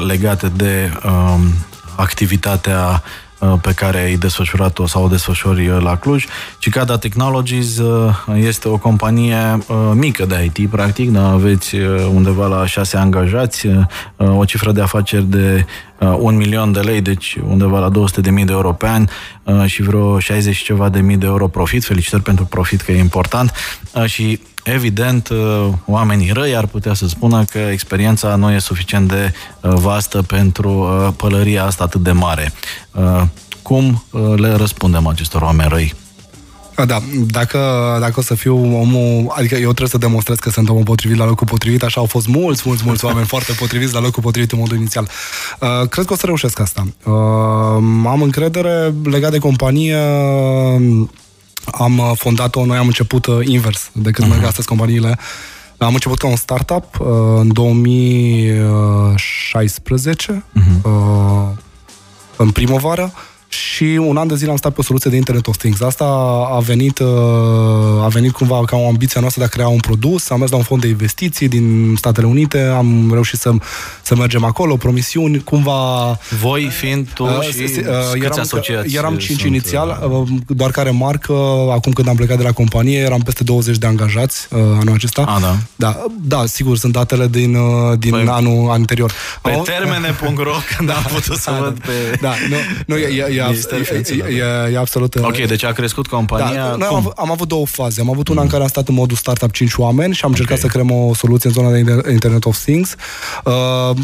legate 0.07 0.49
de 0.49 0.93
activitatea 1.97 3.03
Uh, 3.03 3.22
pe 3.61 3.73
care 3.73 3.99
ai 3.99 4.17
desfășurat-o 4.17 4.87
sau 4.87 5.05
o 5.05 5.09
desfășori 5.09 5.69
uh, 5.69 5.83
la 5.83 5.97
Cluj. 5.97 6.25
Cicada 6.59 6.99
Technologies 6.99 7.79
uh, 7.79 8.15
este 8.35 8.69
o 8.69 8.79
companie 8.79 9.59
mică 9.95 10.25
de 10.25 10.51
IT, 10.55 10.71
practic, 10.71 11.11
da? 11.11 11.29
aveți 11.29 11.77
undeva 12.15 12.47
la 12.47 12.67
șase 12.67 12.97
angajați, 12.97 13.69
o 14.17 14.45
cifră 14.45 14.73
de 14.73 14.81
afaceri 14.81 15.25
de 15.25 15.67
un 16.19 16.37
milion 16.37 16.73
de 16.73 16.81
lei, 16.81 17.01
deci 17.01 17.39
undeva 17.49 17.79
la 17.79 17.89
200 17.89 18.21
de 18.21 18.31
mii 18.31 18.45
de 18.45 18.53
euro 18.53 18.73
pe 18.73 18.87
an 18.87 19.07
și 19.67 19.83
vreo 19.83 20.19
60 20.19 20.57
ceva 20.57 20.89
de 20.89 21.01
mii 21.01 21.17
de 21.17 21.27
euro 21.27 21.49
profit. 21.49 21.85
Felicitări 21.85 22.23
pentru 22.23 22.45
profit, 22.45 22.81
că 22.81 22.93
e 22.93 22.99
important. 22.99 23.53
Și 24.05 24.41
Evident, 24.63 25.29
uh, 25.29 25.69
oamenii 25.87 26.31
răi 26.33 26.57
ar 26.57 26.67
putea 26.67 26.95
să 26.95 27.07
spună 27.07 27.45
că 27.45 27.59
experiența 27.59 28.37
nu 28.37 28.53
e 28.53 28.59
suficient 28.59 29.09
de 29.09 29.33
uh, 29.61 29.73
vastă 29.75 30.23
pentru 30.23 30.71
uh, 30.71 31.13
pălăria 31.17 31.65
asta 31.65 31.85
atât 31.85 32.03
de 32.03 32.13
mare. 32.13 32.53
Cum 33.63 34.05
le 34.37 34.55
răspundem 34.55 35.07
acestor 35.07 35.43
oameni 35.43 35.69
răi? 35.69 35.95
Da, 36.87 37.03
dacă, 37.27 37.59
dacă 38.01 38.13
o 38.17 38.23
să 38.23 38.35
fiu 38.35 38.81
omul, 38.81 39.33
adică 39.37 39.55
eu 39.55 39.61
trebuie 39.61 39.89
să 39.89 39.99
demonstrez 39.99 40.39
că 40.39 40.51
sunt 40.51 40.69
omul 40.69 40.83
potrivit 40.83 41.17
la 41.17 41.25
locul 41.25 41.47
potrivit, 41.47 41.83
așa 41.83 42.01
au 42.01 42.07
fost 42.07 42.27
mulți, 42.27 42.63
mulți, 42.65 42.83
mulți 42.87 43.05
oameni 43.05 43.27
foarte 43.27 43.53
potriviți 43.53 43.93
la 43.93 44.01
locul 44.01 44.23
potrivit 44.23 44.53
în 44.53 44.59
modul 44.59 44.77
inițial. 44.77 45.09
Uh, 45.61 45.89
cred 45.89 46.05
că 46.05 46.13
o 46.13 46.17
să 46.17 46.27
reușesc 46.27 46.61
asta. 46.61 46.87
Uh, 47.05 47.13
am 48.07 48.23
încredere 48.23 48.95
legat 49.05 49.31
de 49.31 49.39
companie, 49.39 49.97
am 51.65 51.99
uh, 51.99 52.13
fondat-o, 52.15 52.65
noi 52.65 52.77
am 52.77 52.87
început 52.87 53.27
uh, 53.27 53.47
invers 53.47 53.91
decât 53.93 54.25
uh-huh. 54.25 54.29
merg 54.29 54.45
astăzi 54.45 54.69
companiile. 54.69 55.19
Am 55.79 55.95
început 55.95 56.19
ca 56.19 56.27
un 56.27 56.37
startup 56.37 57.01
uh, 57.01 57.07
în 57.37 57.53
2016, 57.53 60.45
uh-huh. 60.59 60.83
uh, 60.83 61.49
în 62.37 62.51
primăvară, 62.51 63.13
și 63.53 63.85
un 63.85 64.17
an 64.17 64.27
de 64.27 64.35
zile 64.35 64.51
am 64.51 64.57
stat 64.57 64.73
pe 64.73 64.81
o 64.81 64.83
soluție 64.83 65.11
de 65.11 65.17
Internet 65.17 65.47
of 65.47 65.57
Things. 65.57 65.81
Asta 65.81 66.05
a 66.51 66.59
venit, 66.59 66.99
uh, 66.99 67.09
a 68.03 68.09
venit 68.09 68.33
cumva 68.33 68.65
ca 68.65 68.77
o 68.77 68.89
ambiție 68.89 69.21
noastră 69.21 69.41
de 69.41 69.47
a 69.47 69.51
crea 69.51 69.69
un 69.69 69.79
produs. 69.79 70.31
Am 70.31 70.39
mers 70.39 70.51
la 70.51 70.57
un 70.57 70.63
fond 70.63 70.81
de 70.81 70.89
investiții 70.89 71.49
din 71.49 71.95
Statele 71.97 72.27
Unite, 72.27 72.61
am 72.61 73.11
reușit 73.13 73.39
să, 73.39 73.53
să 74.03 74.17
mergem 74.17 74.45
acolo, 74.45 74.77
promisiuni, 74.77 75.43
cumva... 75.45 76.19
Voi 76.41 76.65
fiind 76.65 77.09
tu 77.15 77.25
uh, 77.25 77.41
și 77.41 77.63
uh, 77.63 78.23
eram, 78.23 78.39
asociați 78.41 78.97
Eram 78.97 79.17
cinci 79.17 79.41
sunt, 79.41 79.51
inițial, 79.51 80.09
uh, 80.11 80.29
doar 80.47 80.71
care 80.71 80.91
marcă, 80.91 81.33
acum 81.71 81.93
când 81.93 82.09
am 82.09 82.17
plecat 82.17 82.37
de 82.37 82.43
la 82.43 82.53
companie, 82.53 82.99
eram 82.99 83.21
peste 83.21 83.45
20 83.45 83.77
de 83.77 83.87
angajați 83.87 84.47
uh, 84.51 84.61
anul 84.61 84.95
acesta. 84.95 85.23
A, 85.23 85.41
da. 85.41 85.57
da. 85.77 86.07
Da, 86.21 86.47
sigur, 86.47 86.77
sunt 86.77 86.93
datele 86.93 87.27
din, 87.27 87.55
uh, 87.55 87.99
din 87.99 88.11
păi, 88.11 88.25
anul 88.29 88.71
anterior. 88.71 89.13
Pe 89.43 89.61
termene.ro, 89.65 90.55
când 90.77 90.89
da, 90.91 90.95
am 90.95 91.03
putut 91.03 91.37
să 91.37 91.51
da, 91.51 91.57
văd 91.57 91.79
pe... 91.79 92.19
Da, 92.21 92.33
nu, 92.49 92.57
nu 92.87 92.97
e, 92.97 93.07
e, 93.07 93.42
e, 93.51 94.03
e, 94.03 94.37
e, 94.37 94.73
e 94.73 94.79
absolut... 94.79 95.15
Ok, 95.15 95.37
deci 95.47 95.65
a 95.65 95.73
crescut 95.73 96.07
compania. 96.07 96.69
Da, 96.69 96.77
noi 96.77 96.87
am, 96.91 96.95
avut, 96.95 97.13
am 97.17 97.31
avut 97.31 97.49
două 97.49 97.67
faze. 97.67 98.01
Am 98.01 98.11
avut 98.11 98.29
una 98.29 98.39
mm. 98.39 98.45
în 98.45 98.51
care 98.51 98.63
am 98.63 98.69
stat 98.69 98.89
în 98.89 98.95
modul 98.95 99.17
startup 99.17 99.53
5 99.53 99.75
oameni 99.77 100.15
și 100.15 100.25
am 100.25 100.31
încercat 100.31 100.57
okay. 100.57 100.71
să 100.71 100.77
creăm 100.79 100.91
o 100.91 101.15
soluție 101.15 101.49
în 101.49 101.55
zona 101.55 101.71
de 101.71 102.11
Internet 102.11 102.45
of 102.45 102.59
Things. 102.59 102.95
Uh, 103.45 103.53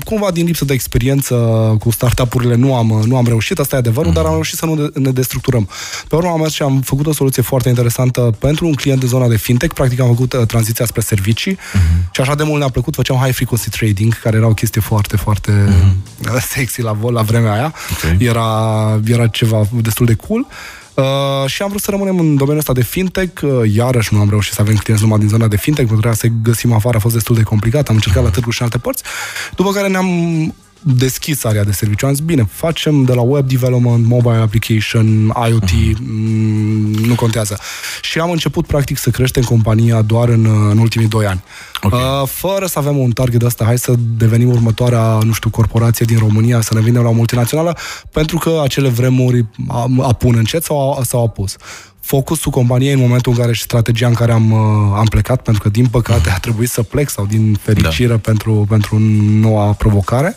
cumva 0.04 0.30
din 0.30 0.46
lipsă 0.46 0.64
de 0.64 0.72
experiență 0.72 1.34
cu 1.80 1.90
startup-urile 1.90 2.54
nu 2.54 2.74
am, 2.74 3.02
nu 3.06 3.16
am 3.16 3.26
reușit, 3.26 3.58
asta 3.58 3.76
e 3.76 3.78
adevărul, 3.78 4.08
mm. 4.08 4.14
dar 4.14 4.24
am 4.24 4.32
reușit 4.32 4.58
să 4.58 4.66
nu 4.66 4.90
ne 4.94 5.10
destructurăm. 5.10 5.68
Pe 6.08 6.16
urmă 6.16 6.28
am 6.28 6.40
mers 6.40 6.52
și 6.52 6.62
am 6.62 6.80
făcut 6.80 7.06
o 7.06 7.12
soluție 7.12 7.42
foarte 7.42 7.68
interesantă 7.68 8.30
pentru 8.38 8.66
un 8.66 8.74
client 8.74 9.02
în 9.02 9.08
zona 9.08 9.28
de 9.28 9.36
fintech. 9.36 9.74
Practic 9.74 10.00
am 10.00 10.06
făcut 10.06 10.32
uh, 10.32 10.46
tranziția 10.46 10.84
spre 10.84 11.00
servicii 11.00 11.54
mm-hmm. 11.54 12.10
și 12.10 12.20
așa 12.20 12.34
de 12.34 12.42
mult 12.42 12.58
ne-a 12.58 12.68
plăcut. 12.68 12.94
Făceam 12.94 13.16
high 13.16 13.34
frequency 13.34 13.70
trading, 13.70 14.20
care 14.20 14.36
era 14.36 14.46
o 14.46 14.54
chestie 14.54 14.80
foarte, 14.80 15.16
foarte 15.16 15.52
mm-hmm. 15.52 16.42
sexy 16.54 16.82
la, 16.82 16.96
la 17.10 17.22
vremea 17.22 17.52
aia. 17.52 17.74
Okay. 17.96 18.16
Era, 18.20 19.00
era 19.04 19.27
ceva 19.32 19.66
destul 19.82 20.06
de 20.06 20.14
cool. 20.14 20.46
Uh, 20.94 21.04
și 21.46 21.62
am 21.62 21.68
vrut 21.68 21.82
să 21.82 21.90
rămânem 21.90 22.18
în 22.18 22.36
domeniul 22.36 22.58
ăsta 22.58 22.72
de 22.72 22.82
fintech. 22.82 23.42
Uh, 23.42 23.50
iarăși 23.74 24.14
nu 24.14 24.20
am 24.20 24.28
reușit 24.28 24.52
să 24.52 24.60
avem 24.60 24.76
clienți 24.76 25.04
numai 25.04 25.18
din 25.18 25.28
zona 25.28 25.48
de 25.48 25.56
fintech, 25.56 25.88
pentru 25.88 26.08
că 26.08 26.14
să 26.14 26.26
găsim 26.42 26.72
afară 26.72 26.96
a 26.96 27.00
fost 27.00 27.14
destul 27.14 27.34
de 27.34 27.42
complicat. 27.42 27.88
Am 27.88 27.94
încercat 27.94 28.22
la 28.22 28.30
târgu 28.30 28.50
și 28.50 28.60
în 28.60 28.64
alte 28.64 28.78
părți. 28.78 29.02
După 29.54 29.70
care 29.70 29.88
ne-am 29.88 30.08
deschis 30.82 31.44
area 31.44 31.64
de 31.64 31.72
serviciu. 31.72 32.06
Am 32.06 32.12
zis, 32.12 32.24
bine, 32.24 32.48
facem 32.50 33.04
de 33.04 33.12
la 33.12 33.20
web 33.20 33.48
development, 33.48 34.06
mobile 34.06 34.36
application, 34.36 35.34
IoT, 35.48 35.70
uh-huh. 35.70 35.98
Mhm. 35.98 37.06
nu 37.06 37.14
contează. 37.14 37.58
Și 38.02 38.18
am 38.18 38.30
început, 38.30 38.66
practic, 38.66 38.98
să 38.98 39.10
creștem 39.10 39.42
compania 39.42 40.02
doar 40.02 40.28
în, 40.28 40.70
în 40.70 40.78
ultimii 40.78 41.08
doi 41.08 41.26
ani. 41.26 41.42
Okay. 41.82 42.00
Uh, 42.00 42.28
fără 42.28 42.66
să 42.66 42.78
avem 42.78 42.98
un 42.98 43.10
target 43.10 43.42
ăsta, 43.42 43.64
hai 43.64 43.78
să 43.78 43.94
devenim 44.16 44.48
următoarea, 44.48 45.18
nu 45.22 45.32
știu, 45.32 45.50
corporație 45.50 46.06
din 46.06 46.18
România, 46.18 46.60
să 46.60 46.74
ne 46.74 46.80
vinem 46.80 47.02
la 47.02 47.08
o 47.08 47.12
multinațională, 47.12 47.76
pentru 48.12 48.38
că 48.38 48.60
acele 48.62 48.88
vremuri 48.88 49.46
apun 50.02 50.34
încet 50.36 50.64
sau 50.64 51.00
s-au 51.04 51.24
apus 51.24 51.56
focusul 52.08 52.52
companiei 52.52 52.92
în 52.92 52.98
momentul 52.98 53.32
în 53.32 53.38
care 53.38 53.52
și 53.52 53.62
strategia 53.62 54.06
în 54.06 54.14
care 54.14 54.32
am, 54.32 54.50
uh, 54.50 54.96
am 54.96 55.04
plecat, 55.04 55.42
pentru 55.42 55.62
că 55.62 55.68
din 55.68 55.86
păcate 55.86 56.30
a 56.30 56.38
trebuit 56.38 56.68
să 56.68 56.82
plec 56.82 57.08
sau 57.08 57.26
din 57.26 57.58
fericire 57.62 58.08
da. 58.08 58.16
pentru, 58.16 58.66
pentru 58.68 58.98
noua 59.40 59.72
provocare, 59.72 60.36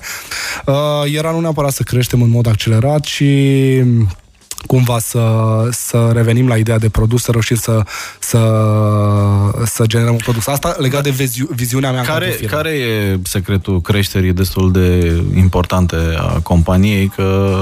uh, 0.66 0.76
era 1.14 1.32
nu 1.32 1.40
neapărat 1.40 1.72
să 1.72 1.84
creștem 1.84 2.22
în 2.22 2.30
mod 2.30 2.48
accelerat, 2.48 3.00
ci 3.00 3.24
cumva 4.66 5.00
să, 5.00 5.24
să 5.72 6.10
revenim 6.14 6.48
la 6.48 6.58
ideea 6.58 6.78
de 6.78 6.90
produs, 6.90 7.24
să 7.24 7.32
reușim 7.32 7.56
să, 7.56 7.84
să, 8.20 8.40
să 9.66 9.84
generăm 9.86 10.14
un 10.14 10.20
produs. 10.24 10.48
Asta 10.48 10.76
legat 10.80 11.04
de 11.04 11.10
vizi, 11.10 11.46
viziunea 11.50 11.92
mea. 11.92 12.02
Care, 12.02 12.30
care 12.30 12.70
e 12.70 13.20
secretul 13.24 13.82
creșterii 13.82 14.34
destul 14.34 14.72
de 14.72 15.18
importante 15.36 15.96
a 16.18 16.40
companiei? 16.44 17.08
Că 17.08 17.56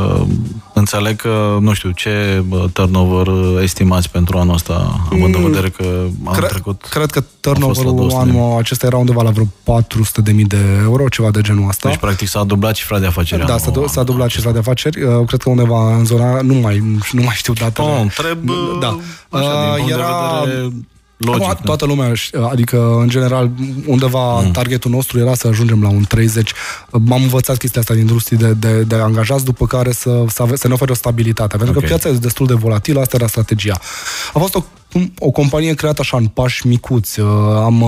înțeleg 0.80 1.16
că, 1.16 1.58
nu 1.62 1.74
știu, 1.74 1.92
ce 1.92 2.44
turnover 2.74 3.28
estimați 3.62 4.10
pentru 4.10 4.38
anul 4.38 4.54
ăsta, 4.54 5.02
având 5.06 5.36
în 5.36 5.42
mm, 5.42 5.48
vedere 5.50 5.70
că 5.70 6.06
am 6.26 6.34
cred, 6.34 6.50
trecut... 6.50 6.86
Cred 6.90 7.12
că 7.12 7.24
turnoverul 7.40 8.12
anul 8.12 8.58
acesta 8.58 8.86
era 8.86 8.98
undeva 8.98 9.22
la 9.22 9.30
vreo 9.30 9.46
400.000 9.46 10.46
de 10.48 10.58
euro, 10.82 11.08
ceva 11.08 11.32
de 11.32 11.42
genul 11.42 11.68
ăsta. 11.68 11.90
Deci, 11.90 11.98
practic, 11.98 12.28
s-a 12.28 12.44
dublat 12.44 12.74
cifra 12.74 13.00
de 13.00 13.06
afaceri. 13.06 13.46
Da, 13.46 13.58
s-a, 13.58 13.72
s-a 13.88 14.04
dublat 14.04 14.28
cifra 14.28 14.52
de 14.52 14.60
afaceri. 14.60 15.04
Uh, 15.04 15.26
cred 15.28 15.42
că 15.42 15.50
undeva 15.50 15.96
în 15.96 16.06
zona, 16.06 16.42
nu 16.42 16.54
mai 16.54 17.00
nu 17.12 17.24
mai 17.24 17.36
știu 17.36 17.54
datele. 17.54 17.88
Oh, 17.88 18.00
întreb, 18.02 18.38
da. 18.80 18.98
Așa, 19.30 19.76
din 19.76 19.94
era... 19.94 20.44
de 20.44 20.50
vedere 20.50 20.72
logic. 21.20 21.44
Acum, 21.44 21.66
toată 21.66 21.86
lumea, 21.86 22.12
adică, 22.50 22.98
în 23.00 23.10
general, 23.10 23.52
undeva 23.86 24.40
mm. 24.40 24.52
targetul 24.52 24.92
nostru 24.92 25.20
era 25.20 25.34
să 25.34 25.48
ajungem 25.48 25.82
la 25.82 25.90
un 25.90 26.04
30. 26.08 26.54
M-am 26.92 27.22
învățat 27.22 27.58
chestia 27.58 27.82
asta 27.82 27.94
din 27.94 28.04
industrie 28.04 28.38
de, 28.38 28.54
de, 28.54 28.82
de 28.82 28.96
angajați, 28.96 29.46
după 29.46 29.68
care 29.68 29.92
să, 29.92 30.24
să, 30.28 30.42
ave, 30.42 30.56
să 30.56 30.68
ne 30.68 30.74
ofere 30.74 30.92
o 30.92 30.96
stabilitate. 30.96 31.58
Pentru 31.58 31.76
okay. 31.76 31.82
că 31.82 31.88
piața 31.88 32.10
este 32.10 32.22
destul 32.22 32.48
de 32.48 32.54
volatilă, 32.54 33.00
asta 33.00 33.16
era 33.16 33.28
strategia. 33.28 33.80
A 34.34 34.40
fost 34.40 34.56
o, 34.56 34.64
o 35.20 35.30
companie 35.30 35.74
creată 35.74 36.02
așa 36.02 36.18
în 36.18 36.28
pași 36.28 36.68
micuți. 36.68 37.20
Am 37.56 37.84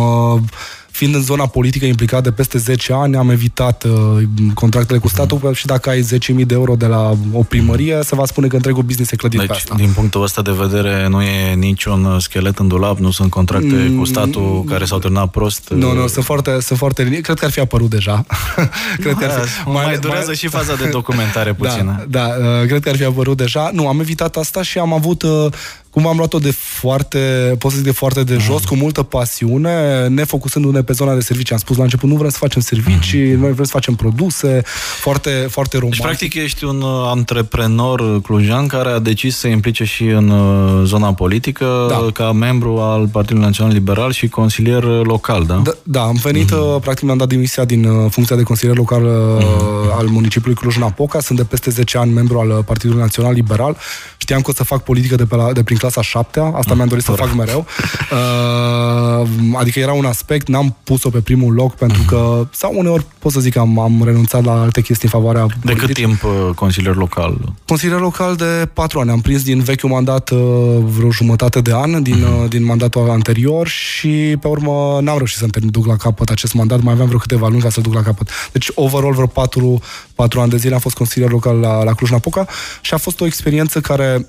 fiind 0.92 1.16
în 1.16 1.22
zona 1.22 1.48
politică 1.48 1.86
implicat 1.86 2.24
de 2.24 2.32
peste 2.32 2.58
10 2.58 2.94
ani, 2.94 3.16
am 3.16 3.30
evitat 3.30 3.84
uh, 3.84 4.24
contractele 4.54 5.00
cu 5.00 5.08
statul 5.08 5.40
mm. 5.44 5.54
și 5.54 5.66
dacă 5.66 5.90
ai 5.90 6.02
10.000 6.02 6.46
de 6.46 6.54
euro 6.54 6.76
de 6.76 6.86
la 6.86 7.18
o 7.32 7.44
primărie, 7.44 8.00
se 8.04 8.16
va 8.16 8.26
spune 8.26 8.48
că 8.48 8.56
întregul 8.56 8.84
business 8.84 9.12
e 9.12 9.16
clădit 9.16 9.40
deci, 9.40 9.48
pe 9.48 9.54
asta. 9.54 9.76
din 9.76 9.92
punctul 9.92 10.24
ăsta 10.24 10.42
de 10.42 10.52
vedere, 10.52 11.08
nu 11.08 11.22
e 11.22 11.54
niciun 11.54 12.20
schelet 12.20 12.58
în 12.58 12.68
dulap, 12.68 12.98
nu 12.98 13.12
sunt 13.12 13.30
contracte 13.30 13.88
mm, 13.90 13.98
cu 13.98 14.06
statul 14.06 14.64
care 14.68 14.86
s-au 14.86 15.00
terminat 15.00 15.30
prost? 15.30 15.70
Nu, 15.70 15.94
nu, 15.94 16.08
sunt 16.08 16.26
foarte, 16.26 16.60
sunt 16.60 16.80
foarte 16.80 17.20
Cred 17.22 17.40
că 17.40 17.46
ar 17.46 17.52
fi 17.52 17.60
apărut 17.60 17.90
deja. 17.90 18.26
cred 19.04 19.16
că 19.16 19.26
ar 19.26 19.32
fi, 19.32 19.70
mai, 19.70 19.86
mai 19.86 19.98
durează 19.98 20.26
mai... 20.26 20.36
și 20.36 20.48
faza 20.48 20.76
de 20.76 20.90
documentare 21.00 21.56
da, 21.60 21.68
puțină. 21.68 22.06
Da, 22.08 22.20
da 22.20 22.28
uh, 22.28 22.68
cred 22.68 22.82
că 22.82 22.90
ar 22.90 22.96
fi 22.96 23.04
apărut 23.04 23.38
deja. 23.38 23.70
Nu, 23.74 23.88
am 23.88 24.00
evitat 24.00 24.36
asta 24.36 24.62
și 24.62 24.78
am 24.78 24.94
avut 24.94 25.22
uh, 25.22 25.46
cum 25.92 26.08
am 26.08 26.18
luat-o 26.18 26.40
de 26.40 26.52
foarte, 26.52 27.56
pot 27.60 27.72
să 27.72 27.78
zic 27.78 27.86
de 27.86 27.92
foarte 27.92 28.24
de 28.24 28.38
jos, 28.38 28.60
mm. 28.60 28.66
cu 28.70 28.76
multă 28.76 29.04
pasiune, 29.04 30.08
ne 30.08 30.24
focusându-ne 30.24 30.82
pe 30.82 30.94
zona 30.94 31.14
de 31.14 31.20
servicii. 31.20 31.54
Am 31.54 31.60
spus 31.60 31.78
la 31.78 31.84
început, 31.84 32.10
nu 32.10 32.16
vrem 32.16 32.30
să 32.30 32.38
facem 32.38 32.62
servicii, 32.62 33.34
mm. 33.34 33.40
noi 33.40 33.52
vrem 33.52 33.66
să 33.66 33.72
facem 33.72 33.96
produse, 33.96 34.62
foarte, 35.00 35.48
foarte 35.50 35.78
romantic. 35.78 36.02
Deci, 36.02 36.18
practic, 36.18 36.34
ești 36.44 36.64
un 36.64 36.82
uh, 36.82 37.04
antreprenor 37.06 38.22
clujan 38.22 38.68
care 38.68 38.90
a 38.90 39.00
decis 39.00 39.34
să 39.34 39.40
se 39.40 39.48
implice 39.48 39.84
și 39.84 40.04
în 40.04 40.30
uh, 40.30 40.82
zona 40.86 41.14
politică 41.14 41.86
da. 41.90 42.08
ca 42.14 42.32
membru 42.32 42.78
al 42.78 43.08
Partidului 43.08 43.46
Național 43.46 43.74
Liberal 43.74 44.12
și 44.12 44.28
consilier 44.28 44.84
local, 44.84 45.46
da? 45.46 45.62
Da, 45.64 45.72
da 45.84 46.02
am 46.02 46.20
venit, 46.24 46.52
mm. 46.52 46.80
practic 46.80 47.06
mi-am 47.06 47.18
dat 47.18 47.28
demisia 47.28 47.66
din 47.66 48.10
funcția 48.10 48.36
de 48.36 48.44
consilier 48.44 48.78
local 48.78 49.02
mm. 49.02 49.98
al 49.98 50.06
municipiului 50.06 50.60
Cluj-Napoca. 50.60 51.20
Sunt 51.20 51.38
de 51.38 51.44
peste 51.44 51.70
10 51.70 51.98
ani 51.98 52.12
membru 52.12 52.40
al 52.40 52.64
Partidului 52.64 53.02
Național 53.02 53.34
Liberal. 53.34 53.78
Știam 54.18 54.42
că 54.42 54.50
o 54.50 54.54
să 54.54 54.64
fac 54.64 54.84
politică 54.84 55.16
de, 55.16 55.26
pe 55.26 55.36
la, 55.36 55.52
de 55.52 55.64
prin 55.64 55.78
clasa 55.82 56.02
7 56.02 56.52
asta 56.54 56.74
mi-am 56.74 56.88
dorit 56.88 57.04
să 57.04 57.12
fac 57.12 57.34
mereu. 57.34 57.66
Uh, 58.12 59.28
adică 59.54 59.80
era 59.80 59.94
un 59.94 60.06
aspect, 60.06 60.48
n-am 60.48 60.76
pus-o 60.84 61.10
pe 61.10 61.20
primul 61.20 61.54
loc 61.54 61.76
pentru 61.76 62.02
că, 62.08 62.48
sau 62.52 62.74
uneori 62.76 63.06
pot 63.20 63.32
să 63.32 63.40
zic 63.40 63.54
că 63.54 63.60
am, 63.60 63.80
am 63.80 64.02
renunțat 64.04 64.44
la 64.44 64.62
alte 64.62 64.82
chestii 64.82 65.10
în 65.12 65.20
favoarea 65.20 65.46
De 65.64 65.74
cât 65.74 65.94
timp 65.94 66.24
uh, 66.24 66.50
consilier 66.56 66.96
local? 66.96 67.54
Consilier 67.68 68.00
local 68.00 68.36
de 68.36 68.70
4 68.74 69.00
ani. 69.00 69.10
Am 69.10 69.22
prins 69.22 69.44
din 69.44 69.62
vechiul 69.62 69.90
mandat 69.90 70.30
uh, 70.30 70.40
vreo 70.84 71.12
jumătate 71.12 71.62
de 71.62 71.72
an 71.74 72.04
din, 72.04 72.24
uh-huh. 72.24 72.50
din 72.50 72.64
mandatul 72.66 73.10
anterior 73.10 73.68
și 73.68 74.38
pe 74.42 74.48
urmă 74.48 75.00
n-am 75.02 75.18
reușit 75.18 75.38
să 75.38 75.46
duc 75.60 75.86
la 75.86 75.96
capăt 75.96 76.30
acest 76.30 76.54
mandat, 76.54 76.82
mai 76.82 76.94
aveam 76.94 77.08
vreo 77.08 77.20
câteva 77.20 77.48
luni 77.48 77.62
ca 77.62 77.70
să 77.70 77.82
duc 77.82 77.94
la 77.94 78.02
capăt. 78.02 78.30
Deci, 78.52 78.72
overall, 78.76 79.14
vreo 79.14 79.28
4, 79.28 79.82
4 80.16 80.40
ani 80.40 80.50
de 80.50 80.58
zile 80.58 80.74
am 80.74 80.80
fost 80.80 80.96
consilier 80.96 81.30
local 81.30 81.58
la, 81.58 81.84
la 81.84 81.94
Cluj-Napoca 81.94 82.48
și 82.82 82.94
a 82.94 82.98
fost 82.98 83.22
o 83.22 83.26
experiență 83.26 83.80
care 83.80 84.28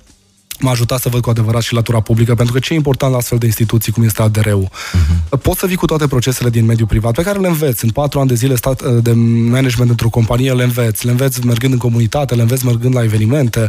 m-a 0.62 0.70
ajutat 0.70 1.01
să 1.01 1.09
văd 1.09 1.20
cu 1.20 1.31
adevărat 1.31 1.62
și 1.62 1.75
latura 1.75 2.01
publică, 2.01 2.35
pentru 2.35 2.55
că 2.55 2.61
ce 2.61 2.72
e 2.72 2.77
important 2.77 3.12
la 3.12 3.18
astfel 3.18 3.38
de 3.38 3.46
instituții, 3.46 3.92
cum 3.92 4.03
este 4.03 4.22
ADR-ul, 4.22 4.68
uh-huh. 4.68 5.40
poți 5.42 5.59
să 5.59 5.66
vii 5.66 5.77
cu 5.77 5.87
toate 5.87 6.07
procesele 6.07 6.51
din 6.51 6.64
mediul 6.64 6.88
privat, 6.88 7.14
pe 7.14 7.22
care 7.22 7.38
le 7.38 7.48
înveți. 7.48 7.85
În 7.85 7.90
patru 7.90 8.18
ani 8.18 8.29
de 8.29 8.35
zile 8.35 8.57
stat, 8.57 8.83
de 8.83 9.12
management 9.51 9.90
într-o 9.90 10.09
companie 10.09 10.53
le 10.53 10.62
înveți. 10.62 11.05
Le 11.05 11.11
înveți 11.11 11.46
mergând 11.46 11.72
în 11.72 11.79
comunitate, 11.79 12.35
le 12.35 12.40
înveți 12.40 12.64
mergând 12.64 12.94
la 12.94 13.03
evenimente, 13.03 13.68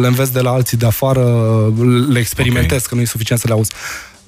le 0.00 0.06
înveți 0.06 0.32
de 0.32 0.40
la 0.40 0.50
alții 0.50 0.76
de 0.76 0.86
afară, 0.86 1.22
le 2.08 2.18
experimentezi, 2.18 2.74
okay. 2.74 2.88
că 2.88 2.94
nu 2.94 3.00
e 3.00 3.04
suficient 3.04 3.40
să 3.40 3.46
le 3.48 3.54
auzi 3.54 3.72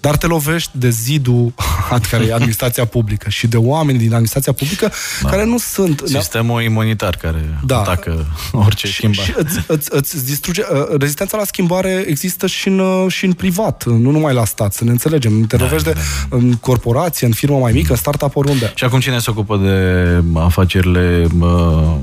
dar 0.01 0.17
te 0.17 0.27
lovești 0.27 0.71
de 0.73 0.91
zidul 0.91 1.53
care 2.11 2.25
e 2.25 2.35
administrația 2.35 2.85
publică 2.85 3.29
și 3.29 3.47
de 3.47 3.57
oameni 3.57 3.99
din 3.99 4.09
administrația 4.09 4.53
publică 4.53 4.93
da. 5.23 5.29
care 5.29 5.45
nu 5.45 5.59
sunt... 5.59 6.03
Sistemul 6.05 6.63
imunitar 6.63 7.17
care 7.17 7.59
da. 7.65 7.79
atacă 7.79 8.27
orice 8.53 8.87
și, 8.87 8.93
schimbare. 8.93 9.23
Și 9.23 9.35
îți, 9.37 9.61
îți, 9.67 9.89
îți 9.93 10.25
distruge... 10.27 10.63
Uh, 10.73 10.99
rezistența 10.99 11.37
la 11.37 11.45
schimbare 11.45 12.05
există 12.07 12.47
și 12.47 12.69
în, 12.69 12.79
uh, 12.79 13.13
și 13.13 13.25
în 13.25 13.33
privat, 13.33 13.85
nu 13.85 14.11
numai 14.11 14.35
la 14.35 14.45
stat, 14.45 14.73
să 14.73 14.85
ne 14.85 14.91
înțelegem. 14.91 15.47
Te 15.47 15.57
da, 15.57 15.65
lovești 15.65 15.87
da, 15.87 15.93
de 15.93 16.01
da. 16.29 16.37
în 16.37 16.53
corporație, 16.53 17.27
în 17.27 17.33
firmă 17.33 17.59
mai 17.59 17.73
mică, 17.73 17.91
în 17.91 17.97
startup 17.97 18.37
oriunde. 18.37 18.73
Și 18.75 18.85
acum 18.85 19.01
cine 19.01 19.19
se 19.19 19.31
ocupă 19.31 19.57
de 19.57 20.39
afacerile 20.39 21.27
uh, 21.41 21.95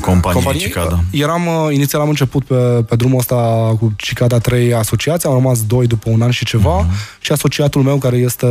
companie, 0.00 0.32
companie 0.32 0.60
Cicada. 0.60 1.04
Eram, 1.10 1.46
uh, 1.46 1.74
inițial 1.74 2.02
am 2.02 2.08
început 2.08 2.44
pe, 2.44 2.54
pe 2.88 2.96
drumul 2.96 3.18
ăsta 3.18 3.36
cu 3.80 3.92
Cicada 3.96 4.38
3 4.38 4.74
asociații, 4.74 5.28
am 5.28 5.34
rămas 5.34 5.62
doi 5.66 5.86
după 5.86 6.10
un 6.10 6.22
an 6.22 6.30
și 6.30 6.44
ceva 6.44 6.86
uh-huh. 6.86 7.20
și 7.20 7.32
asociatul 7.32 7.82
meu 7.82 7.96
care 7.96 8.16
este, 8.16 8.46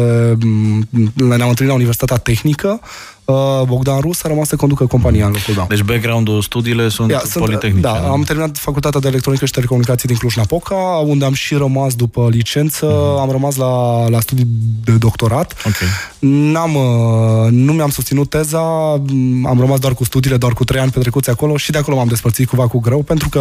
ne-am 1.14 1.50
întâlnit 1.50 1.68
la 1.68 1.74
Universitatea 1.74 2.18
Tehnică, 2.18 2.80
Uh, 2.82 3.21
Bogdan 3.66 4.00
Rus 4.00 4.24
a 4.24 4.28
rămas 4.28 4.48
să 4.48 4.56
conducă 4.56 4.86
compania 4.86 5.26
în 5.26 5.32
locul 5.32 5.54
meu. 5.54 5.66
Deci 5.70 5.82
background-ul, 5.82 6.42
studiile 6.42 6.90
sunt, 6.90 7.12
Ia, 7.12 7.22
politehnice. 7.34 7.82
Da, 7.88 7.92
am 8.10 8.22
terminat 8.22 8.58
facultatea 8.58 9.00
de 9.00 9.08
electronică 9.08 9.46
și 9.46 9.52
telecomunicații 9.52 10.08
din 10.08 10.18
Cluj-Napoca, 10.18 10.76
unde 11.06 11.26
am 11.26 11.34
și 11.34 11.56
rămas 11.56 11.96
după 11.96 12.28
licență, 12.32 12.86
Mhm. 12.86 13.20
am 13.20 13.32
rămas 13.32 13.56
la, 13.56 14.08
la 14.10 14.20
studii 14.20 14.48
de 14.84 14.92
doctorat. 14.92 15.54
Ok. 15.66 15.76
N-am, 16.20 16.76
uh, 16.76 17.52
nu 17.52 17.74
mi-am 17.74 17.90
susținut 17.90 18.30
teza, 18.30 18.62
m, 19.08 19.46
am 19.46 19.60
rămas 19.60 19.80
doar 19.80 19.94
cu 19.94 20.04
studiile, 20.04 20.38
doar 20.38 20.54
cu 20.54 20.64
trei 20.64 20.82
ani 20.82 20.92
petrecuți 20.92 21.30
acolo 21.30 21.58
și 21.58 21.72
de 21.72 21.78
acolo 21.78 21.96
m-am 21.98 22.08
despărțit 22.08 22.48
cumva 22.48 22.68
cu 22.68 22.80
greu, 22.80 23.02
pentru 23.02 23.30
că 23.30 23.38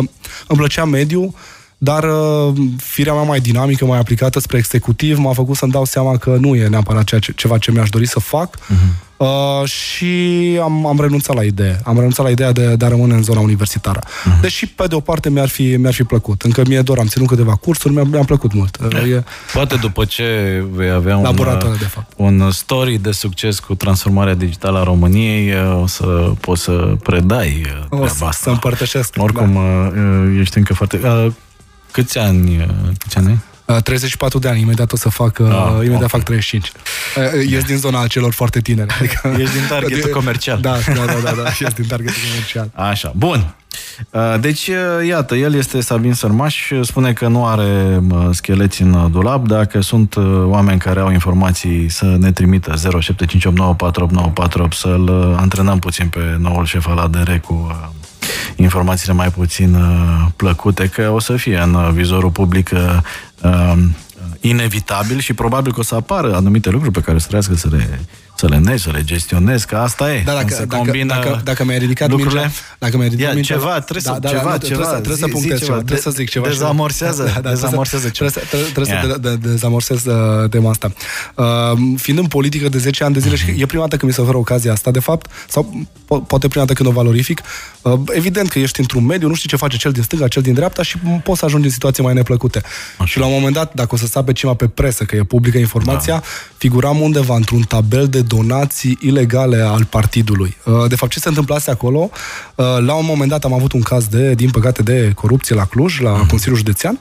îmi 0.46 0.58
plăcea 0.58 0.84
mediul, 0.84 1.30
dar 1.82 2.04
uh, 2.04 2.52
firea 2.76 3.12
mea 3.12 3.22
mai 3.22 3.40
dinamică, 3.40 3.84
mai 3.84 3.98
aplicată 3.98 4.40
spre 4.40 4.58
executiv, 4.58 5.18
m-a 5.18 5.32
făcut 5.32 5.56
să-mi 5.56 5.72
dau 5.72 5.84
seama 5.84 6.16
că 6.16 6.36
nu 6.40 6.54
e 6.54 6.66
neapărat 6.66 7.04
ceea 7.04 7.20
ce, 7.20 7.32
ceva 7.32 7.58
ce 7.58 7.70
mi-aș 7.70 7.88
dori 7.88 8.06
să 8.06 8.20
fac 8.20 8.56
uh-huh. 8.56 9.16
uh, 9.16 9.68
și 9.68 10.06
am, 10.62 10.86
am 10.86 11.00
renunțat 11.00 11.36
la 11.36 11.42
idee. 11.42 11.80
Am 11.84 11.94
renunțat 11.94 12.24
la 12.24 12.30
ideea 12.30 12.52
de, 12.52 12.74
de 12.76 12.84
a 12.84 12.88
rămâne 12.88 13.14
în 13.14 13.22
zona 13.22 13.40
universitară. 13.40 14.00
Uh-huh. 14.00 14.40
Deși, 14.40 14.66
pe 14.66 14.86
de 14.86 14.94
o 14.94 15.00
parte, 15.00 15.30
mi-ar 15.30 15.48
fi, 15.48 15.76
mi-ar 15.76 15.92
fi 15.92 16.02
plăcut. 16.02 16.42
Încă 16.42 16.62
mi-e 16.68 16.80
dor, 16.80 16.98
am 16.98 17.06
ținut 17.06 17.28
câteva 17.28 17.54
cursuri, 17.54 17.94
mi-a, 17.94 18.02
mi-a 18.02 18.24
plăcut 18.24 18.52
mult. 18.52 18.78
Uh, 18.84 19.10
e, 19.10 19.24
Poate 19.52 19.76
după 19.76 20.04
ce 20.04 20.24
vei 20.72 20.90
avea 20.90 21.16
un, 21.16 21.22
Laboratoare, 21.22 21.74
uh, 21.74 21.78
de 21.78 21.84
fapt. 21.84 22.12
un 22.16 22.50
story 22.50 22.98
de 22.98 23.10
succes 23.10 23.58
cu 23.58 23.74
transformarea 23.74 24.34
digitală 24.34 24.78
a 24.78 24.82
României, 24.82 25.52
uh, 25.52 25.82
o 25.82 25.86
să 25.86 26.32
poți 26.40 26.62
să 26.62 26.94
predai 27.02 27.62
uh, 27.66 27.82
o 27.82 27.86
treaba 27.88 28.08
să, 28.08 28.24
asta. 28.24 28.42
să 28.42 28.50
împărtășesc. 28.50 29.14
Oricum, 29.18 29.56
uh, 29.56 29.62
uh, 29.92 30.38
ești 30.40 30.58
încă 30.58 30.74
foarte... 30.74 31.00
Uh, 31.04 31.32
câți 31.90 32.18
ani, 32.18 32.56
uh, 32.56 32.64
câți 32.98 33.16
ani 33.18 33.26
ai? 33.26 33.38
Uh, 33.76 33.82
34 33.82 34.38
de 34.38 34.48
ani, 34.48 34.60
imediat 34.60 34.92
o 34.92 34.96
să 34.96 35.08
fac, 35.08 35.38
uh, 35.40 35.48
Ah, 35.48 35.72
imediat 35.84 36.02
ok. 36.02 36.08
fac 36.08 36.22
35. 36.22 36.72
Uh, 37.16 37.50
Ies 37.50 37.64
din 37.64 37.76
zona 37.76 38.06
celor 38.06 38.32
foarte 38.32 38.60
tineri. 38.60 38.94
Adică, 38.98 39.28
Ești 39.42 39.52
din 39.54 39.66
targetul 39.68 40.10
comercial. 40.20 40.60
Da, 40.60 40.76
da, 40.86 41.04
da, 41.04 41.12
da, 41.24 41.30
da, 41.42 41.50
ies 41.60 41.72
din 41.72 41.86
targetul 41.86 42.20
comercial. 42.30 42.70
Așa, 42.74 43.12
bun. 43.16 43.54
Uh, 44.10 44.34
Deci, 44.40 44.68
uh, 44.68 45.06
iată, 45.06 45.34
el 45.34 45.54
este 45.54 45.80
Sabin 45.80 46.14
Sărmaș, 46.14 46.70
spune 46.82 47.12
că 47.12 47.28
nu 47.28 47.46
are 47.46 48.00
uh, 48.10 48.28
scheleți 48.30 48.82
în 48.82 48.92
uh, 48.92 49.10
dulap. 49.10 49.46
Dacă 49.46 49.80
sunt 49.80 50.14
uh, 50.14 50.24
oameni 50.44 50.78
care 50.78 51.00
au 51.00 51.10
informații 51.10 51.88
să 51.88 52.04
ne 52.18 52.32
trimită 52.32 52.74
0758948848 52.74 54.68
să-l 54.72 55.08
uh, 55.08 55.34
antrenăm 55.36 55.78
puțin 55.78 56.08
pe 56.08 56.36
noul 56.38 56.64
șef 56.64 56.86
al 56.86 56.98
ADR 56.98 57.30
cu 57.36 57.66
uh, 57.70 57.88
informațiile 58.56 59.12
mai 59.14 59.28
puțin 59.30 59.74
uh, 59.74 60.26
plăcute, 60.36 60.86
că 60.94 61.10
o 61.14 61.18
să 61.20 61.36
fie 61.36 61.58
în 61.58 61.74
uh, 61.74 61.88
vizorul 61.92 62.30
public 62.30 62.70
uh, 62.72 62.80
uh, 63.42 63.78
inevitabil 64.40 65.18
și 65.20 65.32
probabil 65.32 65.72
că 65.72 65.80
o 65.80 65.82
să 65.82 65.94
apară 65.94 66.34
anumite 66.34 66.70
lucruri 66.70 66.92
pe 66.92 67.00
care 67.00 67.18
să 67.18 67.26
trească 67.28 67.54
să 67.54 67.68
le, 67.70 68.00
să 68.36 68.48
le 68.48 68.56
negi, 68.58 68.82
să 68.82 68.90
le 68.90 69.02
gestionezi, 69.04 69.66
că 69.66 69.76
asta 69.76 70.12
e. 70.14 70.22
Da, 70.24 70.32
Când 70.32 70.42
dacă, 70.42 70.54
se 70.54 70.64
dacă, 70.64 70.82
combină 70.82 71.14
dacă, 71.14 71.40
dacă 71.44 71.64
mi-ai 71.64 71.78
ridicat 71.78 72.08
lucrurile. 72.10 72.40
mingea, 72.40 72.54
dacă 72.78 72.96
mi-ai 72.96 73.08
ridicat 73.08 73.28
Ia, 73.28 73.34
mingea, 73.34 73.54
ceva, 73.54 73.80
trebuie 73.80 74.02
să, 74.02 74.18
ceva, 74.28 74.42
nu, 74.42 74.48
ceva, 74.48 74.58
trebuie 74.58 74.86
să, 74.86 74.92
trebuie 74.92 75.16
să 75.16 75.24
zi- 75.26 75.32
punctez 75.32 75.58
zi 75.58 75.64
ceva, 75.64 75.64
ceva, 75.64 75.76
trebuie 75.76 75.98
să 76.00 76.08
de- 76.10 76.14
zic 76.16 76.28
ceva. 76.30 76.44
și- 76.46 76.52
dezamorsează, 76.52 77.22
trebuie 77.22 77.54
să- 77.56 77.60
dezamorsează 77.64 78.08
ceva. 78.08 78.30
Trebuie 78.30 78.44
să, 78.44 78.48
trebuie, 78.50 78.70
trebuie 78.72 78.94
Ia. 78.94 79.12
să 79.12 79.18
de, 79.18 79.36
de, 79.36 79.48
dezamorsează 79.50 80.40
uh, 80.42 80.50
tema 80.50 80.70
asta. 80.70 80.92
Uh, 81.34 81.46
fiind 81.96 82.18
în 82.18 82.26
politică 82.26 82.68
de 82.68 82.78
10 82.78 83.04
ani 83.04 83.14
de 83.14 83.20
zile 83.20 83.36
și 83.36 83.54
e 83.56 83.66
prima 83.66 83.82
dată 83.82 83.96
când 83.96 84.10
mi 84.10 84.16
se 84.16 84.20
oferă 84.20 84.36
ocazia 84.36 84.72
asta, 84.72 84.90
de 84.90 85.00
fapt, 85.00 85.30
sau 85.48 85.86
po- 86.04 86.26
poate 86.26 86.48
prima 86.48 86.64
dată 86.64 86.72
când 86.82 86.88
o 86.88 86.92
valorific, 86.92 87.40
uh, 87.40 87.79
evident 88.12 88.48
că 88.48 88.58
ești 88.58 88.80
într-un 88.80 89.06
mediu, 89.06 89.28
nu 89.28 89.34
știi 89.34 89.48
ce 89.48 89.56
face 89.56 89.76
cel 89.76 89.92
din 89.92 90.02
stânga, 90.02 90.28
cel 90.28 90.42
din 90.42 90.54
dreapta 90.54 90.82
și 90.82 90.98
poți 91.24 91.38
să 91.38 91.44
ajungi 91.44 91.66
în 91.66 91.72
situații 91.72 92.02
mai 92.02 92.14
neplăcute. 92.14 92.62
Și 93.04 93.18
la 93.18 93.26
un 93.26 93.32
moment 93.32 93.54
dat, 93.54 93.74
dacă 93.74 93.88
o 93.94 93.96
să 93.96 94.06
sape 94.06 94.32
ceva 94.32 94.54
pe 94.54 94.66
presă, 94.66 95.04
că 95.04 95.16
e 95.16 95.22
publică 95.22 95.58
informația, 95.58 96.14
da. 96.14 96.22
figuram 96.56 97.00
undeva 97.00 97.34
într-un 97.34 97.62
tabel 97.62 98.08
de 98.08 98.20
donații 98.20 98.98
ilegale 99.00 99.60
al 99.60 99.84
partidului. 99.84 100.56
Uh, 100.64 100.88
De 100.88 100.96
fapt, 100.96 101.12
ce 101.12 101.18
se 101.18 101.28
întâmplase 101.28 101.70
acolo, 101.70 102.10
uh, 102.54 102.64
la 102.78 102.94
un 102.94 103.04
moment 103.04 103.30
dat 103.30 103.44
am 103.44 103.52
avut 103.52 103.72
un 103.72 103.80
caz 103.80 104.06
de, 104.06 104.34
din 104.34 104.50
păcate, 104.50 104.82
de 104.82 105.12
corupție 105.14 105.54
la 105.54 105.64
Cluj, 105.64 106.00
la 106.00 106.26
Consiliul 106.26 106.56
Județean, 106.56 106.98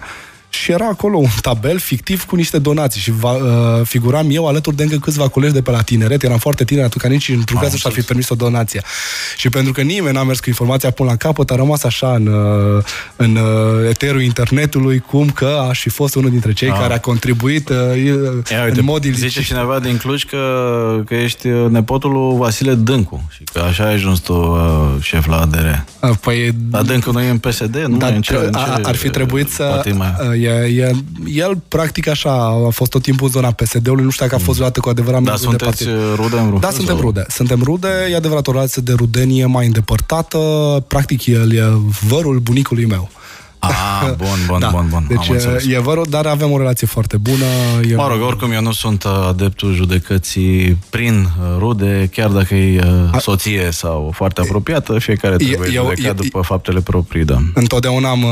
și 0.49 0.71
era 0.71 0.85
acolo 0.85 1.17
un 1.17 1.27
tabel 1.41 1.79
fictiv 1.79 2.23
cu 2.25 2.35
niște 2.35 2.59
donații 2.59 3.01
și 3.01 3.11
va, 3.11 3.31
uh, 3.31 3.81
figuram 3.85 4.27
eu 4.31 4.47
alături 4.47 4.75
de 4.75 4.83
încă 4.83 4.95
câțiva 4.97 5.27
colegi 5.27 5.53
de 5.53 5.61
pe 5.61 5.71
la 5.71 5.81
tineret, 5.81 6.23
eram 6.23 6.37
foarte 6.37 6.63
tineri 6.63 6.85
atunci, 6.85 7.01
ca 7.03 7.09
nici 7.09 7.29
într-un 7.29 7.59
caz 7.59 7.71
nu 7.71 7.77
și-ar 7.77 7.93
fi 7.93 8.01
permis 8.01 8.29
o 8.29 8.35
donație. 8.35 8.81
Și 9.37 9.49
pentru 9.49 9.71
că 9.73 9.81
nimeni 9.81 10.15
n-a 10.15 10.23
mers 10.23 10.39
cu 10.39 10.45
informația 10.49 10.91
până 10.91 11.09
la 11.09 11.15
capăt, 11.15 11.51
a 11.51 11.55
rămas 11.55 11.83
așa 11.83 12.13
în, 12.13 12.27
uh, 12.27 12.83
în 13.15 13.35
uh, 13.35 13.89
eterul 13.89 14.21
internetului, 14.21 14.99
cum 14.99 15.29
că 15.29 15.65
aș 15.69 15.79
fi 15.81 15.89
fost 15.89 16.15
unul 16.15 16.29
dintre 16.29 16.53
cei 16.53 16.69
Ah. 16.69 16.77
care 16.79 16.93
a 16.93 16.99
contribuit 16.99 17.69
uh, 17.69 17.75
Ia, 18.51 18.63
uite, 18.65 18.79
în 18.79 18.85
mod 18.85 19.03
zice 19.03 19.17
ilicit. 19.19 19.43
cineva 19.45 19.79
din 19.79 19.97
Cluj 19.97 20.23
că, 20.23 21.01
că 21.05 21.15
ești 21.15 21.47
nepotul 21.47 22.11
lui 22.11 22.37
Vasile 22.37 22.73
Dâncu 22.73 23.23
și 23.35 23.43
că 23.53 23.59
așa 23.59 23.83
ai 23.85 23.93
ajuns 23.93 24.19
tu 24.19 24.33
uh, 24.33 25.01
șef 25.03 25.25
la 25.27 25.39
ADR. 25.39 25.65
Uh, 26.01 26.09
Păi, 26.21 26.51
Dar 26.69 26.81
Dâncu 26.81 27.11
nu 27.11 27.21
e 27.21 27.29
în 27.29 27.37
PSD, 27.37 27.75
nu? 27.87 27.97
Dar 27.97 28.11
e 28.11 28.15
în 28.15 28.21
ce, 28.21 28.33
în 28.35 28.51
ce, 28.51 28.59
a- 28.59 28.79
ar 28.83 28.95
fi 28.95 29.09
trebuit 29.09 29.49
să... 29.49 29.63
partid 29.63 29.95
mai- 29.97 30.38
E, 30.43 30.49
e, 30.49 30.91
el, 31.27 31.61
practic, 31.67 32.07
așa, 32.07 32.31
a 32.65 32.69
fost 32.69 32.91
tot 32.91 33.01
timpul 33.01 33.25
în 33.25 33.31
zona 33.31 33.51
PSD-ului, 33.51 34.03
nu 34.03 34.09
știu 34.09 34.25
dacă 34.25 34.37
a 34.37 34.43
fost 34.43 34.55
vreodată 34.57 34.79
cu 34.79 34.89
adevărat 34.89 35.21
Dar 35.23 35.37
membru 35.39 35.57
de 35.57 35.63
sunteți 35.65 35.85
partid. 35.85 36.03
uh, 36.09 36.13
rude 36.15 36.35
în 36.37 36.45
vreun 36.45 36.59
Da, 36.59 36.67
fel, 36.67 36.75
suntem 36.77 36.95
sau? 36.95 37.03
rude. 37.05 37.25
Suntem 37.29 37.61
rude, 37.63 37.87
e 38.11 38.15
adevărat 38.15 38.47
o 38.47 38.51
relație 38.51 38.81
de 38.85 38.93
rudenie 38.93 39.45
mai 39.45 39.65
îndepărtată. 39.65 40.37
Practic, 40.87 41.25
el 41.25 41.53
e 41.53 41.63
vărul 42.07 42.39
bunicului 42.39 42.85
meu. 42.85 43.09
Ah, 43.59 44.11
bun, 44.17 44.27
bun, 44.47 44.59
da. 44.59 44.67
bun, 44.67 44.87
bun. 44.89 45.05
Deci 45.07 45.17
Am 45.17 45.25
înțeles. 45.29 45.65
e, 45.65 45.73
e 45.73 45.79
vărul, 45.79 46.05
dar 46.09 46.25
avem 46.25 46.51
o 46.51 46.57
relație 46.57 46.87
foarte 46.87 47.17
bună. 47.17 47.45
E, 47.89 47.95
Mă 47.95 48.07
rog, 48.11 48.21
oricum 48.27 48.51
eu 48.51 48.61
nu 48.61 48.71
sunt 48.71 49.03
uh, 49.03 49.25
adeptul 49.27 49.73
judecății 49.73 50.77
prin 50.89 51.19
uh, 51.23 51.55
rude, 51.57 52.09
chiar 52.11 52.29
dacă 52.29 52.55
e 52.55 52.81
uh, 53.13 53.19
soție 53.19 53.67
sau 53.71 54.11
foarte 54.15 54.41
apropiată, 54.41 54.99
fiecare 54.99 55.35
trebuie 55.35 55.71
eu- 55.73 55.83
judecat 55.83 56.05
eu- 56.17 56.23
după 56.23 56.41
faptele 56.41 56.79
proprii, 56.81 57.25
da. 57.25 57.37
Întotdeauna 57.53 58.09
am, 58.09 58.23
uh, 58.23 58.29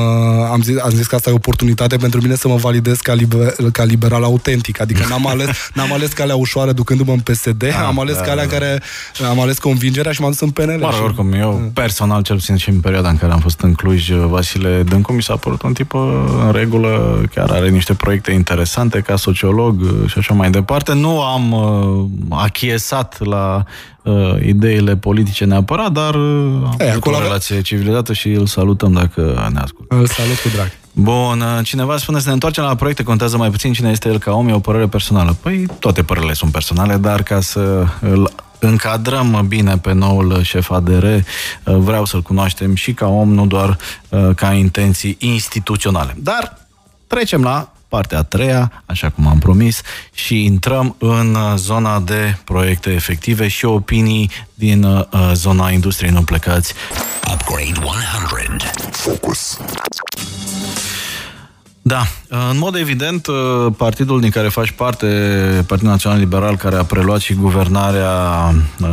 am, 0.51 0.61
zis, 0.61 0.75
am 0.83 0.89
zis 0.89 1.07
că 1.07 1.15
asta 1.15 1.29
e 1.29 1.33
o 1.33 1.35
oportunitate 1.35 1.97
pentru 1.97 2.21
mine 2.21 2.35
să 2.35 2.47
mă 2.47 2.55
validez 2.55 2.99
ca, 2.99 3.13
liber, 3.13 3.53
ca 3.71 3.83
liberal 3.83 4.23
autentic. 4.23 4.81
Adică 4.81 5.05
n-am 5.09 5.27
ales, 5.27 5.47
n-am 5.73 5.93
ales 5.93 6.11
calea 6.11 6.35
ușoară 6.35 6.71
ducându-mă 6.71 7.11
în 7.11 7.19
PSD, 7.19 7.63
Ah, 7.63 7.83
am 7.87 7.99
ales 7.99 8.15
da, 8.15 8.21
calea 8.21 8.45
da. 8.45 8.51
care... 8.51 8.81
Am 9.29 9.39
ales 9.39 9.57
convingerea 9.57 10.11
și 10.11 10.21
m-am 10.21 10.29
dus 10.29 10.39
în 10.39 10.49
PNL. 10.49 10.65
Mă 10.65 10.77
rog, 10.81 10.93
și- 10.93 11.01
oricum, 11.01 11.33
eu 11.33 11.71
personal, 11.73 12.21
cel 12.21 12.35
puțin 12.35 12.55
și 12.55 12.69
în 12.69 12.79
perioada 12.79 13.09
în 13.09 13.17
care 13.17 13.31
am 13.33 13.39
fost 13.39 13.59
în 13.61 13.73
Cluj, 13.73 14.11
Vasile 14.11 14.83
Dâncu 14.89 15.15
mi 15.17 15.23
s-a 15.23 15.35
părut 15.35 15.61
un 15.61 15.73
tip 15.73 15.93
uh, 15.93 16.01
în 16.45 16.51
regulă, 16.51 17.21
chiar 17.35 17.49
are 17.51 17.69
niște 17.69 17.93
proiecte 17.93 18.31
interesante 18.31 18.99
ca 18.99 19.15
sociolog 19.15 19.81
uh, 19.81 20.09
și 20.09 20.17
așa 20.17 20.33
mai 20.33 20.49
departe. 20.49 20.93
Nu 20.93 21.21
am 21.21 21.51
uh, 21.51 22.37
achiesat 22.37 23.25
la 23.25 23.63
uh, 24.03 24.13
ideile 24.45 24.95
politice 24.95 25.45
neapărat, 25.45 25.91
dar 25.91 26.15
uh, 26.15 26.21
am 26.63 26.75
Ei, 26.79 26.89
avut 26.89 26.95
acolo 27.01 27.15
o 27.15 27.17
avea- 27.17 27.27
relație 27.27 27.61
civilizată 27.61 28.13
și 28.13 28.31
îl 28.31 28.45
salutăm 28.45 28.91
dacă 28.91 29.49
ne 29.53 29.59
ascultă. 29.59 29.95
Îl 29.95 30.05
salut 30.05 30.37
cu 30.39 30.47
drag. 30.55 30.71
Bun, 30.93 31.41
uh, 31.41 31.65
cineva 31.65 31.97
spune 31.97 32.19
să 32.19 32.27
ne 32.27 32.33
întoarcem 32.33 32.63
la 32.63 32.75
proiecte, 32.75 33.03
contează 33.03 33.37
mai 33.37 33.49
puțin 33.49 33.73
cine 33.73 33.89
este 33.89 34.09
el 34.09 34.17
ca 34.17 34.31
om, 34.31 34.47
e 34.47 34.53
o 34.53 34.59
părere 34.59 34.87
personală. 34.87 35.37
Păi 35.41 35.65
toate 35.79 36.03
părerile 36.03 36.33
sunt 36.33 36.51
personale, 36.51 36.95
dar 36.97 37.23
ca 37.23 37.39
să 37.41 37.85
îl 38.01 38.29
încadrăm 38.59 39.45
bine 39.47 39.77
pe 39.77 39.93
noul 39.93 40.41
șef 40.43 40.71
ADR, 40.71 41.03
uh, 41.03 41.21
vreau 41.63 42.05
să-l 42.05 42.21
cunoaștem 42.21 42.75
și 42.75 42.93
ca 42.93 43.07
om, 43.07 43.33
nu 43.33 43.45
doar 43.45 43.77
uh, 44.09 44.29
ca 44.35 44.53
intenții 44.53 45.15
instituționale. 45.19 46.15
Dar 46.17 46.57
trecem 47.07 47.43
la 47.43 47.71
partea 47.87 48.17
a 48.17 48.23
treia, 48.23 48.83
așa 48.85 49.09
cum 49.09 49.27
am 49.27 49.39
promis, 49.39 49.81
și 50.13 50.43
intrăm 50.43 50.95
în 50.99 51.35
uh, 51.35 51.53
zona 51.55 51.99
de 51.99 52.37
proiecte 52.43 52.91
efective 52.91 53.47
și 53.47 53.65
opinii 53.65 54.31
din 54.53 54.83
uh, 54.83 55.05
zona 55.33 55.69
industriei. 55.69 56.11
Nu 56.11 56.23
plecați. 56.23 56.73
Upgrade 57.33 57.79
100. 57.83 58.65
Focus. 58.91 59.59
Da, 61.81 62.07
în 62.29 62.57
mod 62.57 62.75
evident, 62.75 63.27
partidul 63.77 64.19
din 64.19 64.29
care 64.29 64.47
faci 64.47 64.71
parte, 64.71 65.07
Partidul 65.67 65.91
Național 65.91 66.19
Liberal, 66.19 66.55
care 66.55 66.75
a 66.75 66.83
preluat 66.83 67.19
și 67.19 67.33
guvernarea 67.33 68.11
uh, 68.81 68.87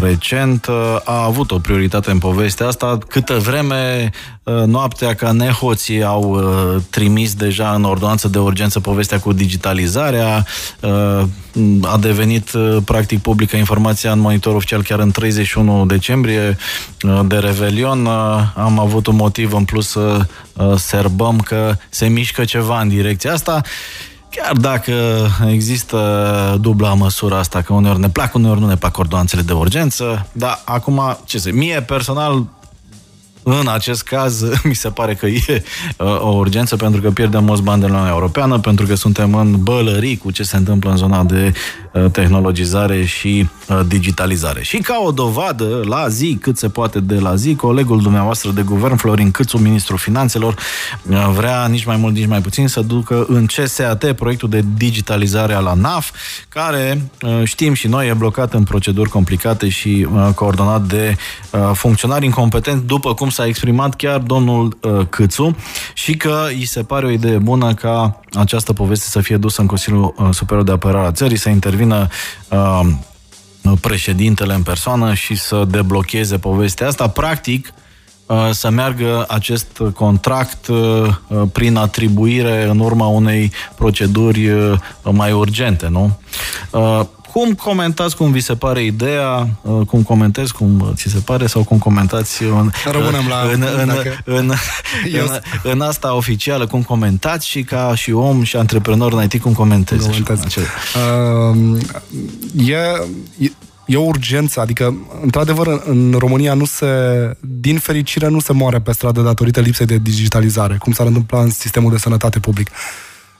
recent, 0.00 0.66
uh, 0.66 0.74
a 1.04 1.24
avut 1.24 1.50
o 1.50 1.58
prioritate 1.58 2.10
în 2.10 2.18
povestea 2.18 2.66
asta. 2.66 2.98
Câtă 3.08 3.34
vreme, 3.34 4.10
uh, 4.42 4.62
noaptea 4.66 5.14
ca 5.14 5.32
nehoții 5.32 6.02
au 6.02 6.22
uh, 6.22 6.82
trimis 6.90 7.34
deja 7.34 7.70
în 7.70 7.84
ordonanță 7.84 8.28
de 8.28 8.38
urgență 8.38 8.80
povestea 8.80 9.20
cu 9.20 9.32
digitalizarea, 9.32 10.46
uh, 10.80 11.22
a 11.82 11.96
devenit 12.00 12.52
uh, 12.52 12.76
practic 12.84 13.22
publică 13.22 13.56
informația 13.56 14.12
în 14.12 14.18
monitor 14.18 14.54
oficial 14.54 14.82
chiar 14.82 14.98
în 14.98 15.10
31 15.10 15.86
decembrie 15.86 16.56
uh, 17.02 17.20
de 17.26 17.36
Revelion. 17.36 18.06
Uh, 18.06 18.12
Am 18.54 18.78
avut 18.78 19.06
un 19.06 19.16
motiv 19.16 19.52
în 19.52 19.64
plus 19.64 19.88
să 19.88 20.26
uh, 20.52 20.72
serbăm 20.76 21.38
că 21.38 21.76
se 21.88 22.06
mișcă 22.06 22.44
ceva 22.44 22.73
în 22.80 22.88
direcția 22.88 23.32
asta. 23.32 23.60
Chiar 24.30 24.52
dacă 24.56 24.92
există 25.46 26.58
dubla 26.60 26.94
măsură 26.94 27.34
asta, 27.34 27.62
că 27.62 27.72
uneori 27.72 27.98
ne 27.98 28.08
plac, 28.08 28.34
uneori 28.34 28.60
nu 28.60 28.66
ne 28.66 28.76
plac 28.76 28.98
ordonanțele 28.98 29.42
de 29.42 29.52
urgență, 29.52 30.26
dar 30.32 30.62
acum, 30.64 31.18
ce 31.24 31.38
să 31.38 31.50
mie 31.52 31.82
personal, 31.82 32.46
în 33.42 33.68
acest 33.68 34.02
caz, 34.02 34.42
mi 34.64 34.74
se 34.74 34.88
pare 34.88 35.14
că 35.14 35.26
e 35.26 35.62
uh, 35.98 36.20
o 36.20 36.28
urgență 36.28 36.76
pentru 36.76 37.00
că 37.00 37.10
pierdem 37.10 37.44
mulți 37.44 37.62
bani 37.62 37.80
de 37.80 37.86
la 37.86 37.92
Uniunea 37.92 38.14
Europeană, 38.14 38.58
pentru 38.58 38.86
că 38.86 38.94
suntem 38.94 39.34
în 39.34 39.62
bălării 39.62 40.16
cu 40.16 40.30
ce 40.30 40.42
se 40.42 40.56
întâmplă 40.56 40.90
în 40.90 40.96
zona 40.96 41.22
de 41.22 41.52
uh, 41.54 41.83
tehnologizare 42.12 43.04
și 43.04 43.48
uh, 43.68 43.80
digitalizare. 43.86 44.62
Și 44.62 44.76
ca 44.76 45.02
o 45.04 45.10
dovadă, 45.10 45.80
la 45.84 46.08
zi, 46.08 46.38
cât 46.40 46.58
se 46.58 46.68
poate 46.68 47.00
de 47.00 47.18
la 47.18 47.34
zi, 47.34 47.54
colegul 47.54 48.02
dumneavoastră 48.02 48.50
de 48.50 48.62
guvern, 48.62 48.96
Florin 48.96 49.30
Câțu, 49.30 49.58
ministrul 49.58 49.98
finanțelor, 49.98 50.54
vrea 51.34 51.66
nici 51.66 51.84
mai 51.84 51.96
mult, 51.96 52.14
nici 52.14 52.26
mai 52.26 52.40
puțin 52.40 52.68
să 52.68 52.80
ducă 52.80 53.24
în 53.28 53.46
CSAT 53.46 54.12
proiectul 54.12 54.48
de 54.48 54.64
digitalizare 54.76 55.54
a 55.54 55.58
la 55.58 55.74
NAF, 55.74 56.10
care 56.48 57.10
știm 57.44 57.74
și 57.74 57.86
noi 57.86 58.08
e 58.08 58.12
blocat 58.12 58.54
în 58.54 58.62
proceduri 58.62 59.10
complicate 59.10 59.68
și 59.68 60.06
coordonat 60.34 60.82
de 60.82 61.16
funcționari 61.72 62.24
incompetenți, 62.24 62.84
după 62.84 63.14
cum 63.14 63.28
s-a 63.28 63.46
exprimat 63.46 63.94
chiar 63.94 64.18
domnul 64.18 64.78
Câțu, 65.08 65.56
și 65.94 66.16
că 66.16 66.44
îi 66.48 66.64
se 66.64 66.82
pare 66.82 67.06
o 67.06 67.10
idee 67.10 67.38
bună 67.38 67.74
ca 67.74 68.20
această 68.32 68.72
poveste 68.72 69.06
să 69.08 69.20
fie 69.20 69.36
dusă 69.36 69.60
în 69.60 69.66
Consiliul 69.66 70.14
uh, 70.16 70.28
Superior 70.30 70.64
de 70.64 70.72
Apărare 70.72 71.06
a 71.06 71.12
țării, 71.12 71.36
să 71.36 71.48
intervină 71.48 71.83
uh, 71.90 72.80
președintele 73.80 74.54
în 74.54 74.62
persoană 74.62 75.14
și 75.14 75.34
să 75.34 75.64
deblocheze 75.68 76.38
povestea 76.38 76.86
asta. 76.86 77.08
Practic, 77.08 77.72
uh, 78.26 78.50
să 78.50 78.70
meargă 78.70 79.24
acest 79.28 79.82
contract 79.94 80.66
uh, 80.66 81.08
prin 81.52 81.76
atribuire 81.76 82.64
în 82.68 82.78
urma 82.78 83.06
unei 83.06 83.52
proceduri 83.74 84.50
mai 85.02 85.32
urgente, 85.32 85.88
nu? 85.88 86.18
Cum 87.34 87.54
comentați, 87.54 88.16
cum 88.16 88.32
vi 88.32 88.40
se 88.40 88.54
pare 88.54 88.84
ideea, 88.84 89.48
uh, 89.62 89.86
cum 89.86 90.02
comentezi, 90.02 90.52
cum 90.52 90.92
ți 90.94 91.08
se 91.08 91.18
pare 91.24 91.46
sau 91.46 91.64
cum 91.64 91.78
comentați 91.78 92.42
în, 92.42 92.70
Rămânem 92.90 93.26
la, 93.28 93.40
în, 93.52 93.64
în, 93.80 93.90
în, 94.24 94.52
în, 95.20 95.30
în, 95.62 95.80
asta 95.80 96.14
oficială, 96.14 96.66
cum 96.66 96.82
comentați 96.82 97.46
și 97.46 97.62
ca 97.62 97.94
și 97.94 98.12
om 98.12 98.42
și 98.42 98.56
antreprenor 98.56 99.12
în 99.12 99.22
IT, 99.22 99.40
cum 99.40 99.52
comentezi? 99.52 100.08
Uh, 101.52 102.68
e, 102.68 102.76
e, 103.38 103.50
e 103.86 103.96
o 103.96 104.02
urgență, 104.02 104.60
adică, 104.60 104.96
într-adevăr, 105.22 105.82
în 105.86 106.14
România 106.18 106.54
nu 106.54 106.64
se, 106.64 106.86
din 107.40 107.78
fericire, 107.78 108.28
nu 108.28 108.40
se 108.40 108.52
moare 108.52 108.80
pe 108.80 108.92
stradă 108.92 109.20
datorită 109.20 109.60
lipsei 109.60 109.86
de 109.86 109.98
digitalizare, 109.98 110.76
cum 110.78 110.92
s-ar 110.92 111.06
întâmpla 111.06 111.40
în 111.40 111.50
sistemul 111.50 111.90
de 111.90 111.98
sănătate 111.98 112.38
public. 112.38 112.70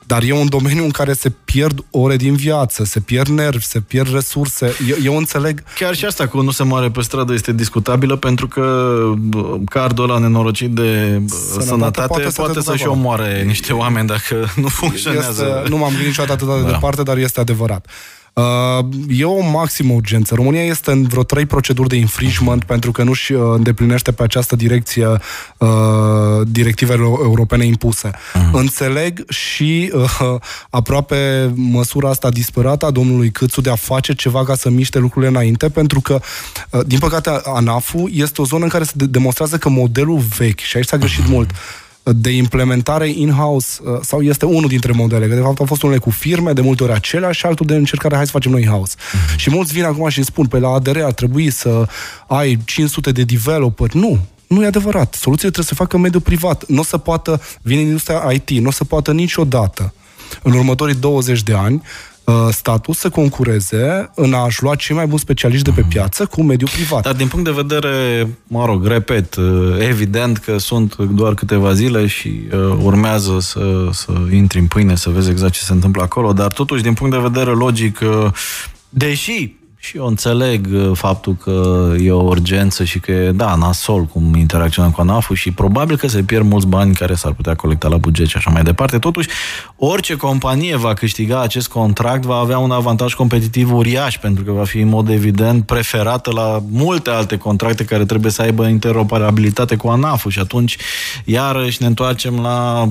Dar 0.06 0.22
e 0.22 0.32
un 0.32 0.48
domeniu 0.48 0.84
în 0.84 0.90
care 0.90 1.12
se 1.12 1.30
pierd 1.30 1.84
ore 1.90 2.16
din 2.16 2.34
viață, 2.34 2.84
se 2.84 3.00
pierd 3.00 3.28
nervi, 3.28 3.64
se 3.64 3.80
pierd 3.80 4.12
resurse. 4.12 4.76
Eu, 4.88 4.96
eu 5.02 5.16
înțeleg... 5.16 5.62
Chiar 5.78 5.94
și 5.94 6.04
asta 6.04 6.26
cu 6.26 6.40
nu 6.40 6.50
se 6.50 6.62
moare 6.62 6.90
pe 6.90 7.00
stradă 7.00 7.32
este 7.32 7.52
discutabilă 7.52 8.16
pentru 8.16 8.48
că 8.48 8.96
cardul 9.68 10.10
ăla 10.10 10.18
nenorocit 10.18 10.70
de 10.70 11.22
sănătate, 11.26 11.66
sănătate 11.66 12.06
poate, 12.06 12.28
poate 12.36 12.60
să, 12.60 12.76
și 12.76 12.86
omoare 12.86 13.42
niște 13.42 13.72
oameni 13.72 14.06
dacă 14.06 14.48
nu 14.56 14.68
funcționează. 14.68 15.54
Este, 15.56 15.68
nu 15.68 15.76
m-am 15.76 15.88
gândit 15.88 16.06
niciodată 16.06 16.32
atât 16.32 16.56
de 16.56 16.62
da. 16.62 16.70
departe, 16.70 17.02
dar 17.02 17.16
este 17.16 17.40
adevărat. 17.40 17.86
Uh, 18.34 18.84
e 19.08 19.24
o 19.24 19.50
maximă 19.50 19.92
urgență. 19.92 20.34
România 20.34 20.64
este 20.64 20.90
în 20.90 21.02
vreo 21.06 21.22
trei 21.22 21.46
proceduri 21.46 21.88
de 21.88 21.96
infringement 21.96 22.64
pentru 22.64 22.92
că 22.92 23.02
nu-și 23.02 23.32
uh, 23.32 23.52
îndeplinește 23.54 24.12
pe 24.12 24.22
această 24.22 24.56
direcție 24.56 25.06
uh, 25.58 25.68
directivele 26.46 27.02
europene 27.02 27.64
impuse. 27.64 28.10
Uh-huh. 28.10 28.50
Înțeleg 28.52 29.30
și 29.30 29.90
uh, 29.94 30.34
aproape 30.70 31.52
măsura 31.54 32.08
asta 32.08 32.30
disperată 32.30 32.86
a 32.86 32.90
domnului 32.90 33.30
Câțu 33.30 33.60
de 33.60 33.70
a 33.70 33.74
face 33.74 34.14
ceva 34.14 34.44
ca 34.44 34.54
să 34.54 34.70
miște 34.70 34.98
lucrurile 34.98 35.30
înainte, 35.30 35.68
pentru 35.68 36.00
că, 36.00 36.20
uh, 36.70 36.80
din 36.86 36.98
păcate, 36.98 37.40
ANAF-ul 37.44 38.10
este 38.14 38.40
o 38.40 38.44
zonă 38.44 38.64
în 38.64 38.70
care 38.70 38.84
se 38.84 38.92
demonstrează 38.96 39.56
că 39.56 39.68
modelul 39.68 40.18
vechi, 40.18 40.60
și 40.60 40.76
aici 40.76 40.86
s-a 40.86 40.96
greșit 40.96 41.24
uh-huh. 41.24 41.28
mult, 41.28 41.50
de 42.12 42.30
implementare 42.30 43.08
in-house 43.08 43.80
uh, 43.84 43.98
sau 44.02 44.22
este 44.22 44.44
unul 44.44 44.68
dintre 44.68 44.92
modele, 44.92 45.28
că 45.28 45.34
de 45.34 45.40
fapt 45.40 45.58
au 45.58 45.66
fost 45.66 45.82
unele 45.82 45.98
cu 45.98 46.10
firme, 46.10 46.52
de 46.52 46.60
multe 46.60 46.82
ori 46.82 46.92
aceleași 46.92 47.38
și 47.38 47.46
altul 47.46 47.66
de 47.66 47.74
încercare, 47.74 48.14
hai 48.14 48.24
să 48.24 48.30
facem 48.30 48.50
noi 48.50 48.62
in-house. 48.62 48.94
Mm-hmm. 48.96 49.36
Și 49.36 49.50
mulți 49.50 49.72
vin 49.72 49.84
acum 49.84 50.08
și 50.08 50.18
îmi 50.18 50.26
spun, 50.26 50.46
pe 50.46 50.58
la 50.58 50.68
ADR 50.68 51.00
ar 51.02 51.12
trebui 51.12 51.50
să 51.50 51.86
ai 52.26 52.58
500 52.64 53.12
de 53.12 53.22
developer. 53.22 53.92
Nu, 53.92 54.18
nu 54.46 54.62
e 54.62 54.66
adevărat. 54.66 55.14
Soluțiile 55.14 55.50
trebuie 55.50 55.64
să 55.64 55.74
se 55.74 55.82
facă 55.82 55.96
în 55.96 56.02
mediul 56.02 56.22
privat. 56.22 56.66
Nu 56.66 56.80
o 56.80 56.84
să 56.84 56.98
poată, 56.98 57.40
vine 57.62 57.80
industria 57.80 58.30
IT, 58.32 58.50
nu 58.50 58.68
o 58.68 58.70
să 58.70 58.84
poată 58.84 59.12
niciodată 59.12 59.94
în 60.42 60.52
următorii 60.52 60.94
20 60.94 61.42
de 61.42 61.54
ani 61.54 61.74
Uh, 61.74 62.13
statul 62.50 62.94
să 62.94 63.08
concureze 63.10 64.10
în 64.14 64.32
a-și 64.32 64.62
lua 64.62 64.74
cei 64.74 64.96
mai 64.96 65.06
buni 65.06 65.18
specialiști 65.18 65.64
de 65.64 65.70
pe 65.70 65.86
piață 65.88 66.26
cu 66.26 66.42
mediul 66.42 66.70
privat. 66.70 67.02
Dar 67.02 67.14
din 67.14 67.28
punct 67.28 67.44
de 67.44 67.62
vedere, 67.62 68.28
mă 68.46 68.64
rog, 68.64 68.86
repet, 68.86 69.34
uh, 69.34 69.76
evident 69.78 70.38
că 70.38 70.58
sunt 70.58 70.96
doar 70.96 71.34
câteva 71.34 71.72
zile 71.72 72.06
și 72.06 72.40
uh, 72.52 72.78
urmează 72.82 73.40
să, 73.40 73.88
să 73.92 74.12
intri 74.32 74.58
în 74.58 74.66
pâine, 74.66 74.96
să 74.96 75.10
vezi 75.10 75.30
exact 75.30 75.52
ce 75.52 75.60
se 75.60 75.72
întâmplă 75.72 76.02
acolo, 76.02 76.32
dar 76.32 76.52
totuși, 76.52 76.82
din 76.82 76.94
punct 76.94 77.12
de 77.12 77.28
vedere 77.28 77.50
logic, 77.50 77.98
deși 78.88 79.54
și 79.84 79.96
eu 79.96 80.06
înțeleg 80.06 80.66
uh, 80.72 80.90
faptul 80.94 81.36
că 81.36 81.88
e 82.00 82.10
o 82.10 82.22
urgență 82.22 82.84
și 82.84 82.98
că 82.98 83.12
e, 83.12 83.30
da, 83.30 83.54
nasol 83.54 84.04
cum 84.04 84.34
interacționăm 84.34 84.90
cu 84.90 85.00
anaf 85.00 85.34
și 85.34 85.50
probabil 85.50 85.96
că 85.96 86.08
se 86.08 86.22
pierd 86.22 86.44
mulți 86.44 86.66
bani 86.66 86.94
care 86.94 87.14
s-ar 87.14 87.32
putea 87.32 87.54
colecta 87.54 87.88
la 87.88 87.96
buget 87.96 88.26
și 88.26 88.36
așa 88.36 88.50
mai 88.50 88.62
departe. 88.62 88.98
Totuși, 88.98 89.28
orice 89.76 90.16
companie 90.16 90.76
va 90.76 90.94
câștiga 90.94 91.40
acest 91.40 91.68
contract 91.68 92.24
va 92.24 92.36
avea 92.36 92.58
un 92.58 92.70
avantaj 92.70 93.14
competitiv 93.14 93.72
uriaș, 93.72 94.18
pentru 94.18 94.44
că 94.44 94.52
va 94.52 94.64
fi 94.64 94.78
în 94.78 94.88
mod 94.88 95.08
evident 95.08 95.66
preferată 95.66 96.30
la 96.32 96.62
multe 96.70 97.10
alte 97.10 97.36
contracte 97.36 97.84
care 97.84 98.04
trebuie 98.04 98.30
să 98.30 98.42
aibă 98.42 98.66
interoperabilitate 98.66 99.76
cu 99.76 99.88
anaf 99.88 100.28
și 100.28 100.38
atunci 100.38 100.76
iarăși 101.24 101.76
ne 101.80 101.86
întoarcem 101.86 102.40
la 102.40 102.88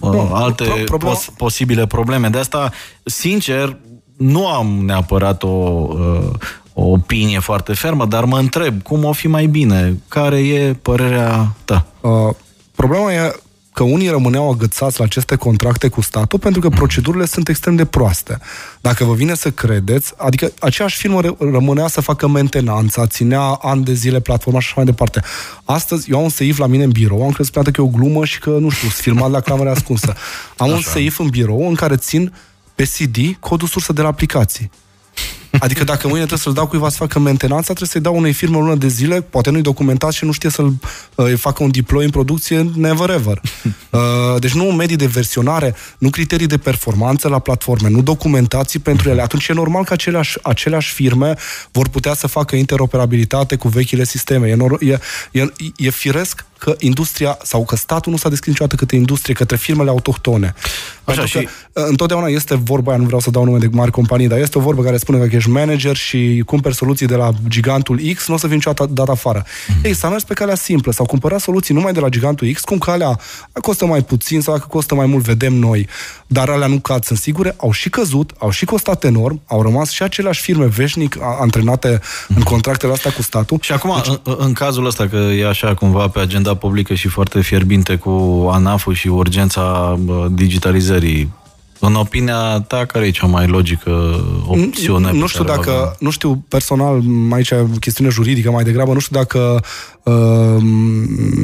uh, 0.00 0.30
alte 0.32 0.64
pro- 0.84 0.96
pos- 0.96 1.30
posibile 1.36 1.86
probleme. 1.86 2.28
De 2.28 2.38
asta, 2.38 2.70
sincer, 3.04 3.76
nu 4.22 4.46
am 4.46 4.66
neapărat 4.66 5.42
o, 5.42 5.48
uh, 5.48 6.30
o 6.72 6.84
opinie 6.84 7.38
foarte 7.38 7.74
fermă, 7.74 8.06
dar 8.06 8.24
mă 8.24 8.38
întreb 8.38 8.82
cum 8.82 9.04
o 9.04 9.12
fi 9.12 9.28
mai 9.28 9.46
bine. 9.46 9.98
Care 10.08 10.38
e 10.38 10.72
părerea 10.82 11.54
ta? 11.64 11.86
Uh, 12.00 12.34
problema 12.74 13.12
e 13.12 13.34
că 13.72 13.82
unii 13.82 14.08
rămâneau 14.08 14.50
agățați 14.50 14.98
la 14.98 15.04
aceste 15.04 15.36
contracte 15.36 15.88
cu 15.88 16.00
statul 16.00 16.38
pentru 16.38 16.60
că 16.60 16.68
procedurile 16.68 17.24
sunt 17.24 17.48
extrem 17.48 17.76
de 17.76 17.84
proaste. 17.84 18.38
Dacă 18.80 19.04
vă 19.04 19.14
vine 19.14 19.34
să 19.34 19.50
credeți, 19.50 20.12
adică 20.16 20.52
aceeași 20.60 20.96
firmă 20.96 21.20
rămânea 21.38 21.86
să 21.86 22.00
facă 22.00 22.28
mentenanța, 22.28 23.06
ținea 23.06 23.40
ani 23.40 23.84
de 23.84 23.92
zile 23.92 24.20
platforma 24.20 24.60
și 24.60 24.66
așa 24.66 24.74
mai 24.76 24.84
departe. 24.84 25.22
Astăzi, 25.64 26.10
eu 26.10 26.16
am 26.16 26.22
un 26.22 26.28
seif 26.28 26.58
la 26.58 26.66
mine 26.66 26.84
în 26.84 26.90
birou, 26.90 27.24
am 27.24 27.30
crezut 27.30 27.54
că 27.54 27.80
e 27.80 27.82
o 27.82 27.86
glumă 27.86 28.24
și 28.24 28.38
că, 28.38 28.50
nu 28.50 28.68
știu, 28.68 28.88
sunt 28.88 29.02
filmat 29.02 29.30
la 29.30 29.40
camera 29.40 29.70
ascunsă. 29.70 30.14
Am 30.56 30.66
așa. 30.66 30.74
un 30.74 30.80
seif 30.80 31.18
în 31.18 31.28
birou 31.28 31.68
în 31.68 31.74
care 31.74 31.96
țin 31.96 32.32
pe 32.74 32.84
CD 32.84 33.36
codul 33.40 33.68
sursă 33.68 33.92
de 33.92 34.02
la 34.02 34.08
aplicații. 34.08 34.70
Adică 35.58 35.84
dacă 35.84 36.02
mâine 36.06 36.18
trebuie 36.18 36.38
să-l 36.38 36.52
dau 36.52 36.66
cuiva 36.66 36.88
să 36.88 36.96
facă 36.96 37.18
mentenanța, 37.18 37.64
trebuie 37.64 37.88
să-i 37.88 38.00
dau 38.00 38.16
unei 38.16 38.32
firme 38.32 38.56
o 38.56 38.60
lună 38.60 38.74
de 38.74 38.88
zile, 38.88 39.20
poate 39.20 39.50
nu-i 39.50 39.62
documentat 39.62 40.12
și 40.12 40.24
nu 40.24 40.32
știe 40.32 40.50
să-l 40.50 40.74
uh, 41.14 41.32
facă 41.36 41.62
un 41.62 41.70
deploy 41.70 42.04
în 42.04 42.10
producție, 42.10 42.70
never 42.74 43.10
ever. 43.10 43.40
Uh, 43.92 44.40
deci 44.40 44.52
nu 44.52 44.64
medii 44.64 44.96
de 44.96 45.06
versionare, 45.06 45.74
nu 45.98 46.10
criterii 46.10 46.46
de 46.46 46.58
performanță 46.58 47.28
la 47.28 47.38
platforme, 47.38 47.88
nu 47.88 48.02
documentații 48.02 48.78
pentru 48.78 49.08
ele. 49.08 49.22
Atunci 49.22 49.48
e 49.48 49.52
normal 49.52 49.84
că 49.84 49.92
aceleași, 49.92 50.38
aceleași 50.42 50.92
firme 50.92 51.34
vor 51.72 51.88
putea 51.88 52.14
să 52.14 52.26
facă 52.26 52.56
interoperabilitate 52.56 53.56
cu 53.56 53.68
vechile 53.68 54.04
sisteme. 54.04 54.48
E, 54.48 54.56
nor- 54.56 54.80
e, 54.80 54.98
e, 55.30 55.52
e 55.76 55.90
firesc 55.90 56.44
că 56.62 56.74
industria 56.78 57.38
sau 57.42 57.64
că 57.64 57.76
statul 57.76 58.12
nu 58.12 58.18
s-a 58.18 58.28
deschis 58.28 58.48
niciodată 58.48 58.76
către 58.76 58.96
industrie, 58.96 59.34
către 59.34 59.56
firmele 59.56 59.90
autohtone. 59.90 60.54
Așa, 61.04 61.26
și... 61.26 61.32
că, 61.32 61.40
uh, 61.72 61.84
întotdeauna 61.88 62.26
este 62.26 62.54
vorba 62.54 62.90
aia, 62.90 63.00
nu 63.00 63.04
vreau 63.04 63.20
să 63.20 63.30
dau 63.30 63.44
nume 63.44 63.58
de 63.58 63.68
mari 63.72 63.90
companii, 63.90 64.28
dar 64.28 64.38
este 64.38 64.58
o 64.58 64.60
vorbă 64.60 64.82
care 64.82 64.96
spune 64.96 65.26
că 65.26 65.36
ești 65.36 65.50
manager 65.50 65.96
și 65.96 66.42
cumperi 66.46 66.74
soluții 66.74 67.06
de 67.06 67.14
la 67.14 67.30
gigantul 67.48 68.00
X, 68.14 68.28
nu 68.28 68.34
o 68.34 68.36
să 68.36 68.46
fii 68.46 68.54
niciodată 68.54 68.92
dat 68.92 69.08
afară. 69.08 69.42
Mm-hmm. 69.42 69.84
Ei, 69.84 69.94
s-a 69.94 70.08
mers 70.08 70.22
pe 70.22 70.34
calea 70.34 70.54
simplă, 70.54 70.92
sau 70.92 71.06
cumpărat 71.06 71.40
soluții 71.40 71.74
numai 71.74 71.92
de 71.92 72.00
la 72.00 72.08
gigantul 72.08 72.52
X, 72.52 72.60
cum 72.60 72.78
calea 72.78 73.18
costă 73.52 73.86
mai 73.86 74.02
puțin 74.02 74.40
sau 74.40 74.54
dacă 74.54 74.66
costă 74.70 74.94
mai 74.94 75.06
mult, 75.06 75.24
vedem 75.24 75.54
noi. 75.54 75.88
Dar 76.26 76.48
alea 76.48 76.66
nu 76.66 76.78
cad, 76.78 77.04
sunt 77.04 77.18
sigure, 77.18 77.54
au 77.56 77.72
și 77.72 77.90
căzut, 77.90 78.30
au 78.38 78.50
și 78.50 78.64
costat 78.64 79.04
enorm, 79.04 79.40
au 79.46 79.62
rămas 79.62 79.90
și 79.90 80.02
aceleași 80.02 80.40
firme 80.40 80.66
veșnic 80.66 81.16
antrenate 81.40 81.98
mm-hmm. 81.98 82.36
în 82.36 82.42
contractele 82.42 82.92
astea 82.92 83.12
cu 83.12 83.22
statul. 83.22 83.58
Și 83.60 83.72
acum, 83.72 83.94
deci... 83.96 84.18
în, 84.24 84.34
în 84.38 84.52
cazul 84.52 84.86
ăsta, 84.86 85.08
că 85.08 85.16
e 85.16 85.48
așa 85.48 85.74
cumva 85.74 86.08
pe 86.08 86.20
agenda 86.20 86.51
publică 86.54 86.94
și 86.94 87.08
foarte 87.08 87.40
fierbinte 87.40 87.96
cu 87.96 88.10
ANAF-ul 88.52 88.94
și 88.94 89.08
urgența 89.08 89.98
digitalizării 90.30 91.32
în 91.86 91.94
opinia 91.94 92.60
ta, 92.60 92.84
care 92.84 93.06
e 93.06 93.10
cea 93.10 93.26
mai 93.26 93.46
logică 93.46 94.24
opțiune? 94.46 95.10
Nu, 95.12 95.18
nu 95.18 95.26
știu 95.26 95.44
dacă, 95.44 95.96
nu 95.98 96.10
știu 96.10 96.44
personal, 96.48 97.02
aici 97.30 97.50
e 97.50 97.66
chestiune 97.80 98.10
juridică 98.10 98.50
mai 98.50 98.64
degrabă, 98.64 98.92
nu 98.92 98.98
știu 98.98 99.16
dacă 99.16 99.62
uh, 100.02 100.62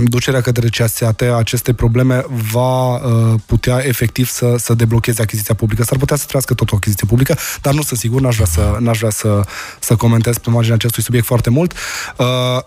ducerea 0.04 0.40
către 0.40 0.68
CSAT 0.68 1.20
aceste 1.20 1.72
probleme 1.72 2.24
va 2.52 2.94
uh, 2.94 3.34
putea 3.46 3.86
efectiv 3.86 4.28
să, 4.28 4.54
să 4.58 4.74
deblocheze 4.74 5.22
achiziția 5.22 5.54
publică. 5.54 5.82
S-ar 5.82 5.98
putea 5.98 6.16
să 6.16 6.24
trească 6.28 6.54
tot 6.54 6.72
o 6.72 6.76
achiziție 6.76 7.06
publică, 7.06 7.36
dar 7.62 7.74
nu 7.74 7.82
sunt 7.82 7.98
sigur, 7.98 8.20
n-aș 8.20 8.34
vrea 8.34 8.46
să, 8.46 8.76
n-aș 8.80 8.98
vrea 8.98 9.10
să, 9.10 9.40
să 9.80 9.96
comentez 9.96 10.38
pe 10.38 10.50
marginea 10.50 10.76
acestui 10.76 11.02
subiect 11.02 11.26
foarte 11.26 11.50
mult. 11.50 11.72
Uh, 12.16 12.26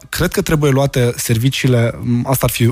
cred 0.09 0.31
că 0.31 0.41
trebuie 0.41 0.71
luate 0.71 1.13
serviciile, 1.15 1.99
asta 2.23 2.45
ar 2.45 2.51
fi 2.51 2.71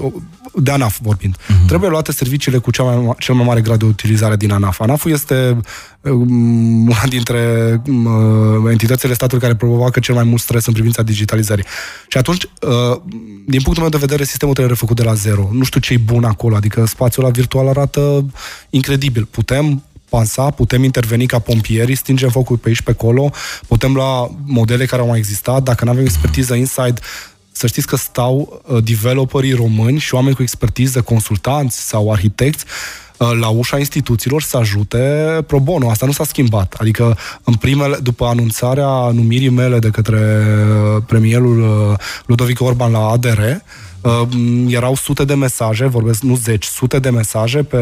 de 0.54 0.72
ANAF 0.72 0.98
vorbind, 1.02 1.36
uh-huh. 1.38 1.68
trebuie 1.68 1.90
luate 1.90 2.12
serviciile 2.12 2.58
cu 2.58 2.72
cea 2.72 2.84
mai, 2.84 3.16
cel 3.18 3.36
mai 3.36 3.46
mare 3.46 3.62
grad 3.62 3.80
de 3.80 3.86
utilizare 3.86 4.36
din 4.36 4.52
ANAF. 4.52 4.80
ANAF 4.90 5.06
este 5.06 5.58
um, 6.02 6.88
una 6.88 7.04
dintre 7.08 7.82
um, 7.88 8.68
entitățile 8.68 9.14
statului 9.14 9.42
care 9.42 9.56
provoacă 9.56 10.00
cel 10.00 10.16
mai 10.16 10.24
mult 10.24 10.42
stres 10.42 10.66
în 10.66 10.74
privința 10.74 11.02
digitalizării. 11.02 11.66
Și 12.08 12.18
atunci, 12.18 12.44
uh, 12.44 13.02
din 13.46 13.62
punctul 13.62 13.80
meu 13.80 13.90
de 13.90 13.98
vedere, 13.98 14.24
sistemul 14.24 14.54
trebuie 14.54 14.74
refăcut 14.74 14.96
de 14.96 15.04
la 15.04 15.14
zero. 15.14 15.50
Nu 15.52 15.64
știu 15.64 15.80
ce 15.80 15.94
e 15.94 15.98
bun 15.98 16.24
acolo, 16.24 16.56
adică 16.56 16.86
spațiul 16.86 17.26
ăla 17.26 17.34
virtual 17.34 17.68
arată 17.68 18.26
incredibil. 18.70 19.26
Putem 19.26 19.84
pansa, 20.10 20.50
putem 20.50 20.84
interveni 20.84 21.26
ca 21.26 21.40
pompieri, 21.40 21.96
stingem 21.96 22.30
focul 22.30 22.58
pe 22.58 22.68
aici, 22.68 22.82
pe 22.82 22.92
acolo, 22.92 23.32
putem 23.68 23.94
lua 23.94 24.36
modele 24.46 24.86
care 24.86 25.02
au 25.02 25.08
mai 25.08 25.18
existat, 25.18 25.64
dacă 25.64 25.86
nu 25.86 25.92
avem 25.92 26.04
expertiză 26.04 26.54
inside, 26.54 27.02
să 27.52 27.68
știți 27.68 27.88
că 27.88 27.96
stau 27.96 28.64
uh, 28.66 28.84
developerii 28.84 29.54
români 29.54 30.00
și 30.00 30.14
oameni 30.14 30.36
cu 30.36 30.42
expertiză, 30.42 31.02
consultanți 31.02 31.88
sau 31.88 32.12
arhitecți, 32.12 32.66
uh, 32.66 33.09
la 33.40 33.48
ușa 33.48 33.78
instituțiilor 33.78 34.42
să 34.42 34.58
ajute 34.58 34.98
pro 35.48 35.60
bono. 35.60 35.90
Asta 35.90 36.06
nu 36.06 36.12
s-a 36.12 36.24
schimbat. 36.24 36.76
Adică, 36.80 37.18
în 37.44 37.54
primele, 37.54 37.98
după 38.04 38.26
anunțarea 38.26 39.10
numirii 39.14 39.50
mele 39.50 39.80
de 39.80 39.90
către 39.90 40.18
uh, 40.18 41.04
premierul 41.06 41.98
Ludovic 42.26 42.62
Orban 42.62 42.92
la 42.92 43.08
ADR, 43.08 43.42
Uh, 44.02 44.22
erau 44.68 44.96
sute 44.96 45.26
de 45.26 45.34
mesaje, 45.34 45.86
vorbesc, 45.86 46.22
nu 46.22 46.36
zeci, 46.36 46.66
sute 46.66 47.00
de 47.00 47.10
mesaje 47.10 47.64
pe 47.64 47.78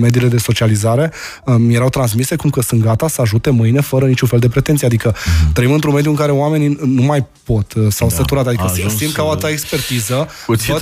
mediile 0.00 0.28
de 0.28 0.38
socializare, 0.38 1.12
uh, 1.44 1.54
erau 1.68 1.88
transmise 1.88 2.36
cum 2.36 2.50
că 2.50 2.62
sunt 2.62 2.82
gata 2.82 3.08
să 3.08 3.20
ajute 3.20 3.50
mâine 3.50 3.80
fără 3.80 4.06
niciun 4.06 4.28
fel 4.28 4.38
de 4.38 4.48
pretenție. 4.48 4.86
Adică 4.86 5.12
uh-huh. 5.12 5.52
trăim 5.52 5.72
într-un 5.72 5.94
mediu 5.94 6.10
în 6.10 6.16
care 6.16 6.32
oamenii 6.32 6.78
nu 6.84 7.02
mai 7.02 7.26
pot, 7.44 7.72
uh, 7.72 7.86
s-au 7.88 8.08
da. 8.08 8.14
săturat, 8.14 8.46
adică 8.46 8.62
simt 8.96 9.12
că 9.12 9.20
au 9.20 9.30
atâta 9.30 9.50
expertiză 9.50 10.28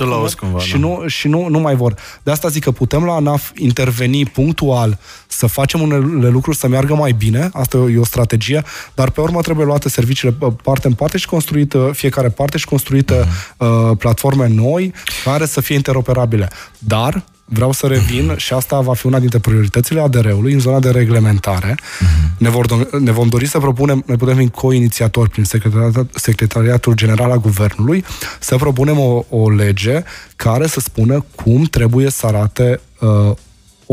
la 0.09 0.15
os 0.15 0.33
cumva, 0.33 0.59
și, 0.59 0.71
da. 0.71 0.77
nu, 0.77 1.03
și 1.07 1.27
nu, 1.27 1.47
nu 1.47 1.59
mai 1.59 1.75
vor. 1.75 1.95
De 2.23 2.31
asta 2.31 2.47
zic 2.47 2.63
că 2.63 2.71
putem 2.71 3.03
la 3.03 3.13
ANAF 3.13 3.51
interveni 3.55 4.25
punctual 4.25 4.99
să 5.41 5.47
facem 5.47 5.81
unele 5.81 6.29
lucruri 6.29 6.57
să 6.57 6.67
meargă 6.67 6.93
mai 6.93 7.11
bine, 7.11 7.49
asta 7.53 7.77
e 7.77 7.97
o 7.97 8.05
strategie, 8.05 8.63
dar 8.93 9.09
pe 9.09 9.21
urmă 9.21 9.41
trebuie 9.41 9.65
luate 9.65 9.89
serviciile 9.89 10.35
parte 10.63 10.87
în 10.87 10.93
parte 10.93 11.17
și 11.17 11.25
construită 11.25 11.91
fiecare 11.93 12.29
parte 12.29 12.57
și 12.57 12.65
construită 12.65 13.25
uh-huh. 13.25 13.57
uh, 13.57 13.97
platforme 13.97 14.47
noi 14.47 14.93
care 15.23 15.45
să 15.45 15.61
fie 15.61 15.75
interoperabile. 15.75 16.49
Dar 16.77 17.23
vreau 17.45 17.71
să 17.71 17.87
revin 17.87 18.33
și 18.37 18.53
asta 18.53 18.79
va 18.79 18.93
fi 18.93 19.05
una 19.05 19.19
dintre 19.19 19.39
prioritățile 19.39 20.01
ADR-ului 20.01 20.53
în 20.53 20.59
zona 20.59 20.79
de 20.79 20.89
reglementare. 20.89 21.75
Uh-huh. 21.75 22.37
Ne, 22.37 22.49
vor, 22.49 22.89
ne 22.99 23.11
vom 23.11 23.27
dori 23.27 23.47
să 23.47 23.59
propunem, 23.59 24.03
noi 24.05 24.17
putem 24.17 24.35
fi 24.35 24.49
co-inițiatori 24.49 25.29
prin 25.29 25.43
Secretariatul, 25.43 26.07
Secretariatul 26.15 26.93
General 26.93 27.31
al 27.31 27.39
Guvernului, 27.39 28.03
să 28.39 28.55
propunem 28.55 28.99
o, 28.99 29.23
o 29.29 29.49
lege 29.49 30.03
care 30.35 30.67
să 30.67 30.79
spună 30.79 31.25
cum 31.35 31.63
trebuie 31.63 32.09
să 32.09 32.25
arate 32.25 32.81
uh, 32.99 33.35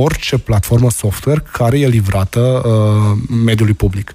orice 0.00 0.38
platformă 0.38 0.90
software 0.90 1.42
care 1.52 1.78
e 1.78 1.86
livrată 1.86 2.40
uh, 2.40 3.18
mediului 3.44 3.74
public. 3.74 4.12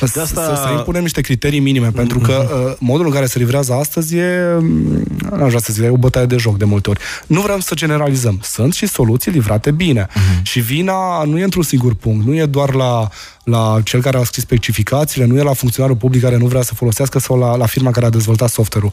De 0.00 0.20
asta... 0.20 0.24
Să, 0.24 0.60
să 0.62 0.68
impunem 0.76 1.02
niște 1.02 1.20
criterii 1.20 1.60
minime, 1.60 1.88
mm-hmm. 1.88 1.94
pentru 1.94 2.18
că 2.18 2.48
uh, 2.68 2.76
modul 2.78 3.06
în 3.06 3.12
care 3.12 3.26
se 3.26 3.38
livrează 3.38 3.72
astăzi 3.72 4.16
e, 4.16 4.56
mm, 4.60 5.04
aș 5.32 5.48
vrea 5.48 5.60
să 5.60 5.72
zic, 5.72 5.82
e 5.82 5.88
o 5.88 5.96
bătaie 5.96 6.26
de 6.26 6.36
joc 6.36 6.56
de 6.56 6.64
multe 6.64 6.90
ori. 6.90 7.00
Nu 7.26 7.40
vrem 7.40 7.60
să 7.60 7.74
generalizăm. 7.74 8.40
Sunt 8.42 8.74
și 8.74 8.86
soluții 8.86 9.30
livrate 9.30 9.70
bine. 9.70 10.06
Mm-hmm. 10.06 10.42
Și 10.42 10.60
vina 10.60 11.24
nu 11.24 11.38
e 11.38 11.42
într-un 11.42 11.62
singur 11.62 11.94
punct. 11.94 12.26
Nu 12.26 12.34
e 12.34 12.46
doar 12.46 12.74
la 12.74 13.08
la 13.50 13.80
cel 13.84 14.00
care 14.00 14.16
a 14.16 14.24
scris 14.24 14.42
specificațiile, 14.42 15.26
nu 15.26 15.38
e 15.38 15.42
la 15.42 15.52
funcționarul 15.52 15.96
public 15.96 16.22
care 16.22 16.36
nu 16.36 16.46
vrea 16.46 16.62
să 16.62 16.74
folosească 16.74 17.18
sau 17.18 17.38
la, 17.38 17.56
la 17.56 17.66
firma 17.66 17.90
care 17.90 18.06
a 18.06 18.10
dezvoltat 18.10 18.50
software-ul 18.50 18.92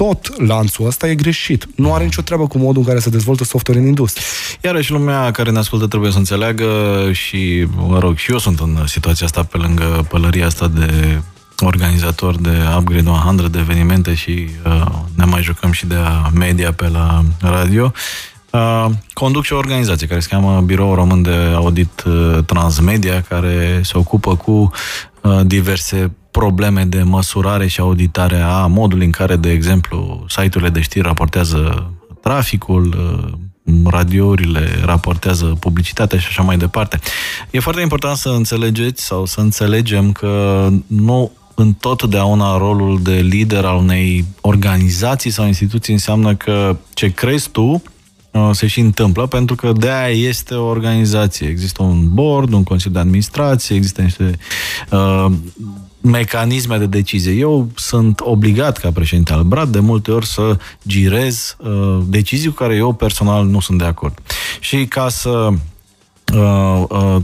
tot 0.00 0.46
lanțul 0.46 0.86
ăsta 0.86 1.08
e 1.08 1.14
greșit. 1.14 1.66
Nu 1.74 1.94
are 1.94 2.04
nicio 2.04 2.22
treabă 2.22 2.46
cu 2.46 2.58
modul 2.58 2.82
în 2.82 2.88
care 2.88 2.98
se 2.98 3.10
dezvoltă 3.10 3.44
software 3.44 3.80
în 3.80 3.86
industrie. 3.86 4.24
Iarăși 4.60 4.90
lumea 4.90 5.30
care 5.30 5.50
ne 5.50 5.58
ascultă 5.58 5.86
trebuie 5.86 6.10
să 6.10 6.18
înțeleagă 6.18 6.68
și, 7.12 7.66
mă 7.76 7.98
rog, 7.98 8.16
și 8.16 8.30
eu 8.30 8.38
sunt 8.38 8.60
în 8.60 8.78
situația 8.86 9.26
asta 9.26 9.42
pe 9.42 9.56
lângă 9.56 10.06
pălăria 10.08 10.46
asta 10.46 10.68
de 10.68 11.20
organizator 11.58 12.36
de 12.36 12.50
Upgrade 12.78 13.08
100 13.08 13.48
de 13.48 13.58
evenimente 13.58 14.14
și 14.14 14.48
uh, 14.66 14.86
ne 15.14 15.24
mai 15.24 15.42
jucăm 15.42 15.72
și 15.72 15.86
de 15.86 15.96
media 16.34 16.72
pe 16.72 16.88
la 16.88 17.24
radio. 17.40 17.92
Uh, 18.50 18.86
conduc 19.12 19.44
și 19.44 19.52
o 19.52 19.56
organizație 19.56 20.06
care 20.06 20.20
se 20.20 20.28
cheamă 20.30 20.60
Biroul 20.60 20.94
Român 20.94 21.22
de 21.22 21.52
Audit 21.54 22.04
uh, 22.06 22.38
Transmedia, 22.46 23.20
care 23.28 23.80
se 23.84 23.98
ocupă 23.98 24.36
cu 24.36 24.70
uh, 25.20 25.40
diverse 25.44 26.12
probleme 26.30 26.84
de 26.84 27.02
măsurare 27.02 27.66
și 27.66 27.80
auditare 27.80 28.40
a 28.40 28.66
modului 28.66 29.04
în 29.04 29.10
care, 29.10 29.36
de 29.36 29.50
exemplu, 29.50 30.24
site-urile 30.28 30.70
de 30.70 30.80
știri 30.80 31.06
raportează 31.06 31.92
traficul, 32.20 32.94
uh, 32.98 33.32
radiourile 33.84 34.68
raportează 34.84 35.56
publicitatea 35.60 36.18
și 36.18 36.26
așa 36.28 36.42
mai 36.42 36.56
departe. 36.56 36.98
E 37.50 37.60
foarte 37.60 37.80
important 37.80 38.16
să 38.16 38.28
înțelegeți 38.28 39.04
sau 39.04 39.24
să 39.24 39.40
înțelegem 39.40 40.12
că 40.12 40.68
nu 40.86 41.32
întotdeauna 41.54 42.58
rolul 42.58 43.02
de 43.02 43.12
lider 43.12 43.64
al 43.64 43.76
unei 43.76 44.24
organizații 44.40 45.30
sau 45.30 45.46
instituții 45.46 45.92
înseamnă 45.92 46.34
că 46.34 46.76
ce 46.94 47.08
crezi 47.08 47.50
tu 47.50 47.82
uh, 48.30 48.50
se 48.52 48.66
și 48.66 48.80
întâmplă, 48.80 49.26
pentru 49.26 49.54
că 49.54 49.72
de 49.72 49.90
aia 49.90 50.28
este 50.28 50.54
o 50.54 50.66
organizație. 50.66 51.48
Există 51.48 51.82
un 51.82 52.14
board, 52.14 52.52
un 52.52 52.62
consiliu 52.62 52.94
de 52.94 53.00
administrație, 53.00 53.76
există 53.76 54.02
niște 54.02 54.38
uh, 54.90 55.26
mecanisme 56.00 56.76
de 56.76 56.86
decizie. 56.86 57.32
Eu 57.32 57.68
sunt 57.74 58.20
obligat 58.20 58.78
ca 58.78 58.90
președinte 58.92 59.32
al 59.32 59.42
BRAD 59.42 59.68
de 59.68 59.80
multe 59.80 60.10
ori 60.10 60.26
să 60.26 60.56
girez 60.86 61.56
uh, 61.58 61.98
decizii 62.06 62.48
cu 62.48 62.54
care 62.54 62.74
eu 62.74 62.92
personal 62.92 63.46
nu 63.46 63.60
sunt 63.60 63.78
de 63.78 63.84
acord. 63.84 64.18
Și 64.60 64.84
ca 64.84 65.08
să 65.08 65.48
uh, 66.34 66.84
uh, 66.88 67.16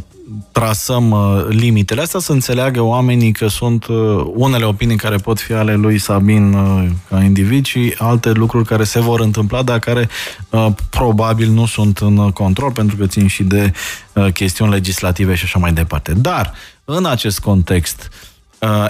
trasăm 0.53 1.11
uh, 1.11 1.47
limitele 1.49 2.01
astea, 2.01 2.21
să 2.21 2.33
înțeleagă 2.33 2.81
oamenii 2.81 3.33
că 3.33 3.47
sunt 3.47 3.87
uh, 3.87 3.97
unele 4.35 4.65
opinii 4.65 4.97
care 4.97 5.17
pot 5.17 5.41
fi 5.41 5.53
ale 5.53 5.75
lui 5.75 5.99
Sabin 5.99 6.53
uh, 6.53 6.87
ca 7.09 7.23
individ 7.23 7.65
și 7.65 7.95
alte 7.99 8.31
lucruri 8.31 8.65
care 8.65 8.85
se 8.85 9.01
vor 9.01 9.21
întâmpla, 9.21 9.62
dar 9.62 9.79
care 9.79 10.09
uh, 10.51 10.67
probabil 10.91 11.51
nu 11.51 11.67
sunt 11.67 11.99
în 11.99 12.31
control, 12.31 12.73
pentru 12.73 12.97
că 12.97 13.07
țin 13.07 13.27
și 13.27 13.43
de 13.43 13.73
uh, 14.12 14.33
chestiuni 14.33 14.71
legislative 14.71 15.35
și 15.35 15.45
așa 15.45 15.59
mai 15.59 15.73
departe. 15.73 16.12
Dar, 16.12 16.53
în 16.85 17.05
acest 17.05 17.39
context, 17.39 18.09
uh, 18.11 18.35
Uh, 18.36 18.36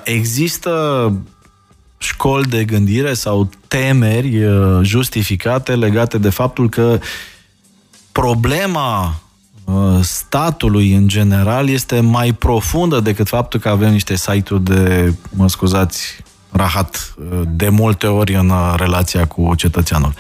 există 0.05 1.13
școli 1.99 2.49
de 2.49 2.65
gândire 2.65 3.13
sau 3.13 3.51
temeri 3.69 4.45
uh, 4.45 4.79
justificate 4.83 5.75
legate 5.75 6.19
de 6.19 6.31
faptul 6.31 6.69
că 6.69 6.99
problema 8.13 9.21
uh, 9.65 9.99
statului 10.01 10.95
în 10.95 11.09
general 11.09 11.69
este 11.69 12.01
mai 12.01 12.33
profundă 12.33 13.01
decât 13.01 13.29
faptul 13.29 13.61
că 13.61 13.69
avem 13.69 13.91
niște 13.91 14.17
site-uri 14.17 14.65
de, 14.65 15.15
mă 15.31 15.49
scuzați, 15.49 16.25
rahat 16.51 17.15
de 17.49 17.69
multe 17.69 18.07
ori 18.07 18.35
în 18.35 18.53
relația 18.77 19.27
cu 19.27 19.55
cetățeanul. 19.55 20.15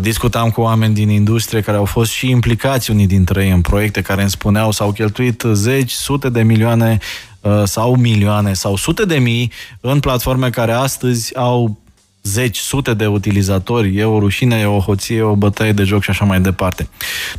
Discutam 0.00 0.50
cu 0.50 0.60
oameni 0.60 0.94
din 0.94 1.08
industrie 1.08 1.60
care 1.60 1.76
au 1.76 1.84
fost 1.84 2.10
și 2.10 2.30
implicați 2.30 2.90
unii 2.90 3.06
dintre 3.06 3.44
ei 3.44 3.50
în 3.50 3.60
proiecte 3.60 4.00
care 4.00 4.20
îmi 4.20 4.30
spuneau 4.30 4.70
s-au 4.70 4.92
cheltuit 4.92 5.44
zeci, 5.52 5.90
sute 5.90 6.28
de 6.28 6.42
milioane 6.42 6.98
Uh, 6.98 7.33
sau 7.64 7.94
milioane 7.94 8.52
sau 8.52 8.76
sute 8.76 9.04
de 9.04 9.18
mii 9.18 9.52
în 9.80 10.00
platforme 10.00 10.50
care 10.50 10.72
astăzi 10.72 11.36
au 11.36 11.78
zeci, 12.22 12.56
sute 12.58 12.94
de 12.94 13.06
utilizatori, 13.06 13.96
e 13.96 14.04
o 14.04 14.18
rușine, 14.18 14.58
e 14.58 14.64
o 14.64 14.78
hoție, 14.78 15.16
e 15.16 15.22
o 15.22 15.34
bătaie 15.34 15.72
de 15.72 15.84
joc 15.84 16.02
și 16.02 16.10
așa 16.10 16.24
mai 16.24 16.40
departe. 16.40 16.88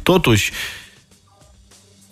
Totuși, 0.03 0.51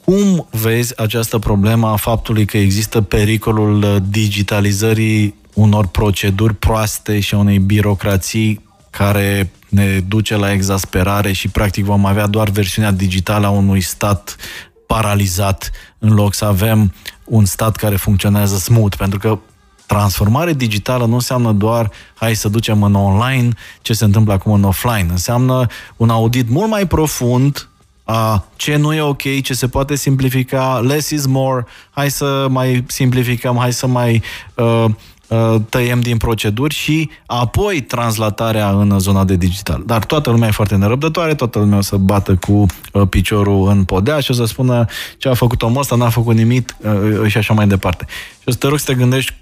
cum 0.06 0.48
vezi 0.52 1.02
această 1.02 1.40
problemă 1.40 1.88
a 1.88 1.96
faptului 1.96 2.46
că 2.46 2.58
există 2.58 3.02
pericolul 3.02 4.04
digitalizării 4.10 5.36
unor 5.54 5.88
proceduri 5.88 6.54
proaste 6.54 7.20
și 7.20 7.34
a 7.34 7.38
unei 7.38 7.60
birocrații 7.60 8.62
care 8.90 9.52
ne 9.70 10.00
duce 10.00 10.36
la 10.36 10.52
exasperare 10.52 11.32
și 11.32 11.48
practic 11.48 11.86
vom 11.86 12.06
avea 12.06 12.28
doar 12.28 12.50
versiunea 12.50 12.92
digitală 12.92 13.46
a 13.46 13.50
unui 13.50 13.82
stat 13.82 14.36
paralizat 14.88 15.72
în 16.00 16.14
loc 16.14 16.34
să 16.34 16.46
avem 16.46 16.94
un 17.26 17.46
stat 17.46 17.76
care 17.76 17.96
funcționează 17.96 18.56
smooth, 18.56 18.98
pentru 18.98 19.20
că 19.20 19.40
transformare 19.86 20.54
digitală 20.54 21.06
nu 21.06 21.14
înseamnă 21.14 21.52
doar 21.52 21.92
hai 22.14 22.36
să 22.36 22.50
ducem 22.50 22.84
în 22.84 22.96
online 22.96 23.50
ce 23.82 23.94
se 23.94 24.06
întâmplă 24.06 24.34
acum 24.34 24.52
în 24.52 24.64
offline. 24.64 25.08
Înseamnă 25.10 25.66
un 25.98 26.10
audit 26.10 26.50
mult 26.50 26.70
mai 26.70 26.88
profund 26.88 27.68
a 28.04 28.46
ce 28.56 28.76
nu 28.76 28.94
e 28.94 29.02
ok, 29.02 29.42
ce 29.42 29.54
se 29.54 29.68
poate 29.68 29.96
simplifica, 29.96 30.80
less 30.80 31.10
is 31.10 31.26
more, 31.26 31.66
hai 31.92 32.12
să 32.12 32.48
mai 32.50 32.84
simplificăm, 32.88 33.58
hai 33.58 33.74
să 33.74 33.88
mai 33.88 34.24
uh, 34.56 34.64
Uh, 34.84 34.92
tăiem 35.70 36.00
din 36.00 36.18
proceduri 36.18 36.74
și 36.74 37.10
apoi 37.26 37.82
translatarea 37.82 38.70
în 38.70 39.00
zona 39.00 39.24
de 39.24 39.36
digital. 39.36 39.84
Dar 39.86 40.06
toată 40.06 40.30
lumea 40.30 40.48
e 40.48 40.52
foarte 40.52 40.76
nerăbdătoare, 40.76 41.36
toată 41.36 41.60
lumea 41.60 41.78
o 41.78 41.82
să 41.82 41.96
bată 41.96 42.36
cu 42.36 42.66
uh, 42.94 43.08
piciorul 43.10 43.70
în 43.70 43.84
podea 43.84 44.20
și 44.20 44.32
o 44.32 44.34
să 44.34 44.46
spună 44.46 44.86
ce 45.18 45.30
a 45.30 45.34
făcut 45.34 45.62
omul 45.62 45.80
ăsta, 45.80 45.96
n-a 45.96 46.10
făcut 46.10 46.36
nimic 46.36 46.76
uh, 46.80 47.28
și 47.28 47.38
așa 47.38 47.54
mai 47.54 47.68
departe. 47.68 48.06
Și 48.40 48.44
o 48.46 48.52
să 48.52 48.58
te 48.58 48.68
rog 48.68 48.78
să 48.80 48.86
te 48.86 48.94
gândești 48.94 49.34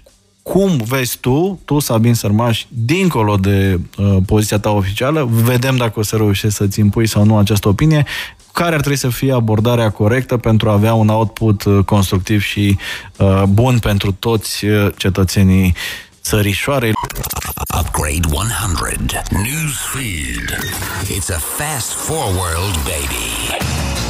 cum 0.42 0.76
vezi 0.86 1.18
tu, 1.18 1.60
tu, 1.64 1.78
Sabin 1.78 2.14
Sărmaș, 2.14 2.64
dincolo 2.68 3.36
de 3.36 3.80
uh, 3.98 4.16
poziția 4.26 4.58
ta 4.58 4.70
oficială, 4.70 5.28
vedem 5.30 5.76
dacă 5.76 5.98
o 5.98 6.02
să 6.02 6.16
reușești 6.16 6.56
să-ți 6.56 6.80
impui 6.80 7.06
sau 7.06 7.24
nu 7.24 7.38
această 7.38 7.68
opinie, 7.68 8.06
care 8.52 8.74
ar 8.74 8.80
trebui 8.80 8.98
să 8.98 9.08
fie 9.08 9.32
abordarea 9.32 9.90
corectă 9.90 10.36
pentru 10.36 10.68
a 10.68 10.72
avea 10.72 10.94
un 10.94 11.08
output 11.08 11.64
uh, 11.64 11.84
constructiv 11.84 12.42
și 12.42 12.78
uh, 13.16 13.42
bun 13.48 13.78
pentru 13.78 14.12
toți 14.12 14.64
uh, 14.64 14.92
cetățenii 14.96 15.74
țărișoare. 16.22 16.92
Upgrade 17.80 18.20
100. 18.30 19.22
Newsfeed. 19.30 20.58
It's 21.06 21.30
a 21.30 21.38
fast 21.38 21.92
forward, 21.92 22.74
baby. 22.84 24.01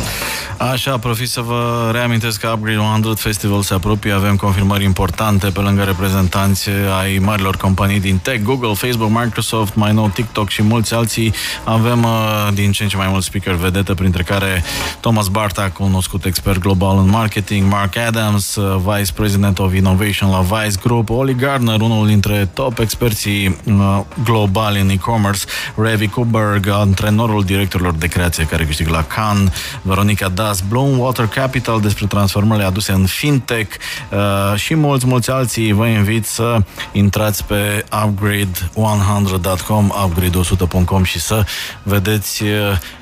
Așa, 0.70 0.98
profit 0.98 1.28
să 1.28 1.40
vă 1.40 1.90
reamintesc 1.92 2.40
că 2.40 2.48
Upgrade 2.48 2.78
100 2.78 3.14
Festival 3.14 3.62
se 3.62 3.74
apropie, 3.74 4.12
avem 4.12 4.36
confirmări 4.36 4.84
importante 4.84 5.48
pe 5.48 5.60
lângă 5.60 5.82
reprezentanți 5.82 6.68
ai 7.00 7.18
marilor 7.18 7.56
companii 7.56 8.00
din 8.00 8.18
tech, 8.18 8.42
Google, 8.42 8.74
Facebook, 8.74 9.10
Microsoft, 9.10 9.74
mai 9.74 9.92
nou 9.92 10.08
TikTok 10.08 10.48
și 10.48 10.62
mulți 10.62 10.94
alții. 10.94 11.34
Avem 11.64 12.02
uh, 12.02 12.48
din 12.54 12.72
ce 12.72 12.82
în 12.82 12.88
ce 12.88 12.96
mai 12.96 13.06
mulți 13.10 13.26
speaker 13.26 13.52
vedete, 13.54 13.94
printre 13.94 14.22
care 14.22 14.64
Thomas 15.00 15.28
Barta, 15.28 15.70
cunoscut 15.70 16.24
expert 16.24 16.58
global 16.58 16.98
în 16.98 17.08
marketing, 17.08 17.70
Mark 17.70 17.96
Adams, 17.96 18.54
uh, 18.54 18.94
Vice 18.94 19.12
President 19.12 19.58
of 19.58 19.74
Innovation 19.74 20.30
la 20.30 20.40
Vice 20.40 20.78
Group, 20.82 21.10
Oli 21.10 21.34
Gardner, 21.34 21.80
unul 21.80 22.06
dintre 22.06 22.50
top 22.54 22.78
experții 22.78 23.58
uh, 23.64 24.00
globali 24.24 24.80
în 24.80 24.88
e-commerce, 24.88 25.44
Ravi 25.76 26.08
Kuberg, 26.08 26.68
antrenorul 26.68 27.44
directorilor 27.44 27.92
de 27.92 28.06
creație 28.06 28.44
care 28.44 28.64
câștigă 28.64 28.90
la 28.90 29.04
Cannes, 29.04 29.52
Veronica 29.82 30.28
Da 30.28 30.51
Adidas, 30.52 30.68
Bloom 30.68 30.98
Water 30.98 31.26
Capital 31.26 31.80
despre 31.80 32.06
transformările 32.06 32.66
aduse 32.66 32.92
în 32.92 33.06
fintech 33.06 33.74
uh, 34.10 34.58
și 34.58 34.74
mulți, 34.74 35.06
mulți 35.06 35.30
alții. 35.30 35.72
Vă 35.72 35.86
invit 35.86 36.26
să 36.26 36.58
intrați 36.92 37.44
pe 37.44 37.84
upgrade100.com, 37.90 39.92
upgrade100.com 40.04 41.02
și 41.02 41.20
să 41.20 41.44
vedeți 41.82 42.42
uh, 42.42 42.48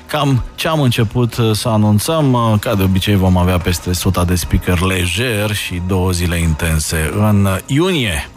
cam 0.05 0.43
ce 0.55 0.67
am 0.67 0.81
început 0.81 1.37
uh, 1.37 1.55
să 1.55 1.67
anunțăm. 1.67 2.33
Uh, 2.33 2.53
ca 2.59 2.75
de 2.75 2.83
obicei 2.83 3.15
vom 3.15 3.37
avea 3.37 3.57
peste 3.57 3.89
100 3.89 4.23
de 4.27 4.35
speaker 4.35 4.79
lejer 4.79 5.55
și 5.55 5.81
două 5.87 6.11
zile 6.11 6.39
intense 6.39 7.11
în 7.13 7.47
iunie. 7.65 8.29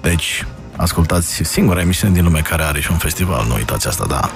Deci, 0.00 0.44
ascultați 0.76 1.42
singura 1.44 1.80
emisiune 1.80 2.14
din 2.14 2.24
lume 2.24 2.40
care 2.40 2.62
are 2.62 2.80
și 2.80 2.90
un 2.90 2.98
festival, 2.98 3.46
nu 3.46 3.54
uitați 3.54 3.88
asta, 3.88 4.04
da. 4.08 4.30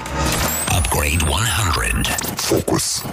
Upgrade 0.78 1.24
100. 1.28 2.14
Focus. 2.34 3.04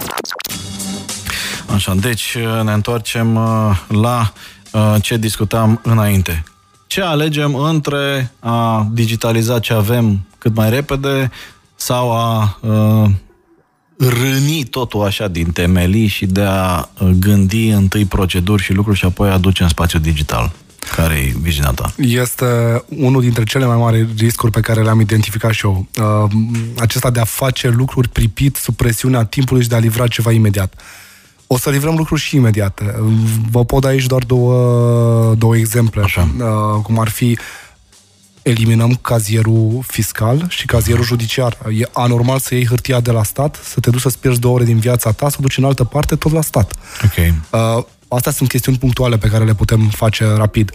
Așa, 1.74 1.94
deci 1.94 2.36
ne 2.64 2.72
întoarcem 2.72 3.34
uh, 3.34 3.80
la 3.88 4.32
uh, 4.72 4.94
ce 5.02 5.16
discutam 5.16 5.80
înainte. 5.82 6.44
Ce 6.86 7.00
alegem 7.00 7.54
între 7.54 8.32
a 8.40 8.88
digitaliza 8.92 9.58
ce 9.58 9.72
avem 9.72 10.26
cât 10.38 10.54
mai 10.54 10.70
repede 10.70 11.30
sau 11.74 12.12
a 12.12 12.58
uh, 12.60 13.10
râni 13.98 14.64
totul 14.64 15.02
așa 15.02 15.28
din 15.28 15.50
temelii 15.50 16.06
și 16.06 16.26
de 16.26 16.42
a 16.42 16.88
gândi 17.18 17.68
întâi 17.68 18.04
proceduri 18.04 18.62
și 18.62 18.72
lucruri 18.72 18.98
și 18.98 19.04
apoi 19.04 19.30
aduce 19.30 19.62
în 19.62 19.68
spațiu 19.68 19.98
digital? 19.98 20.52
Care 20.96 21.14
e 21.14 21.34
viziunea 21.40 21.70
ta? 21.70 21.92
Este 21.96 22.46
unul 22.88 23.20
dintre 23.20 23.44
cele 23.44 23.66
mai 23.66 23.76
mari 23.76 24.08
riscuri 24.16 24.52
pe 24.52 24.60
care 24.60 24.82
le-am 24.82 25.00
identificat 25.00 25.52
și 25.52 25.66
eu. 25.66 25.86
Acesta 26.78 27.10
de 27.10 27.20
a 27.20 27.24
face 27.24 27.68
lucruri 27.68 28.08
pripit 28.08 28.56
sub 28.56 28.74
presiunea 28.74 29.24
timpului 29.24 29.62
și 29.62 29.68
de 29.68 29.74
a 29.74 29.78
livra 29.78 30.06
ceva 30.06 30.32
imediat. 30.32 30.74
O 31.46 31.58
să 31.58 31.70
livrăm 31.70 31.96
lucruri 31.96 32.20
și 32.20 32.36
imediate. 32.36 32.94
Vă 33.50 33.64
pot 33.64 33.82
da 33.82 33.88
aici 33.88 34.06
doar 34.06 34.22
două, 34.22 35.34
două 35.34 35.56
exemple. 35.56 36.02
Așa. 36.02 36.28
Uh, 36.38 36.82
cum 36.82 36.98
ar 36.98 37.08
fi 37.08 37.38
eliminăm 38.44 38.98
cazierul 39.02 39.80
fiscal 39.86 40.46
și 40.48 40.66
cazierul 40.66 41.04
judiciar. 41.04 41.58
E 41.78 41.88
anormal 41.92 42.38
să 42.38 42.54
iei 42.54 42.66
hârtia 42.66 43.00
de 43.00 43.10
la 43.10 43.22
stat, 43.22 43.58
să 43.64 43.80
te 43.80 43.90
duci 43.90 44.00
să-ți 44.00 44.18
pierzi 44.18 44.40
două 44.40 44.54
ore 44.54 44.64
din 44.64 44.78
viața 44.78 45.12
ta, 45.12 45.28
să 45.28 45.36
o 45.38 45.42
duci 45.42 45.56
în 45.56 45.64
altă 45.64 45.84
parte, 45.84 46.16
tot 46.16 46.32
la 46.32 46.40
stat. 46.40 46.74
Ok. 47.04 47.34
Uh, 47.50 47.84
astea 48.14 48.32
sunt 48.32 48.48
chestiuni 48.48 48.78
punctuale 48.78 49.18
pe 49.18 49.28
care 49.28 49.44
le 49.44 49.54
putem 49.54 49.88
face 49.88 50.24
rapid. 50.24 50.72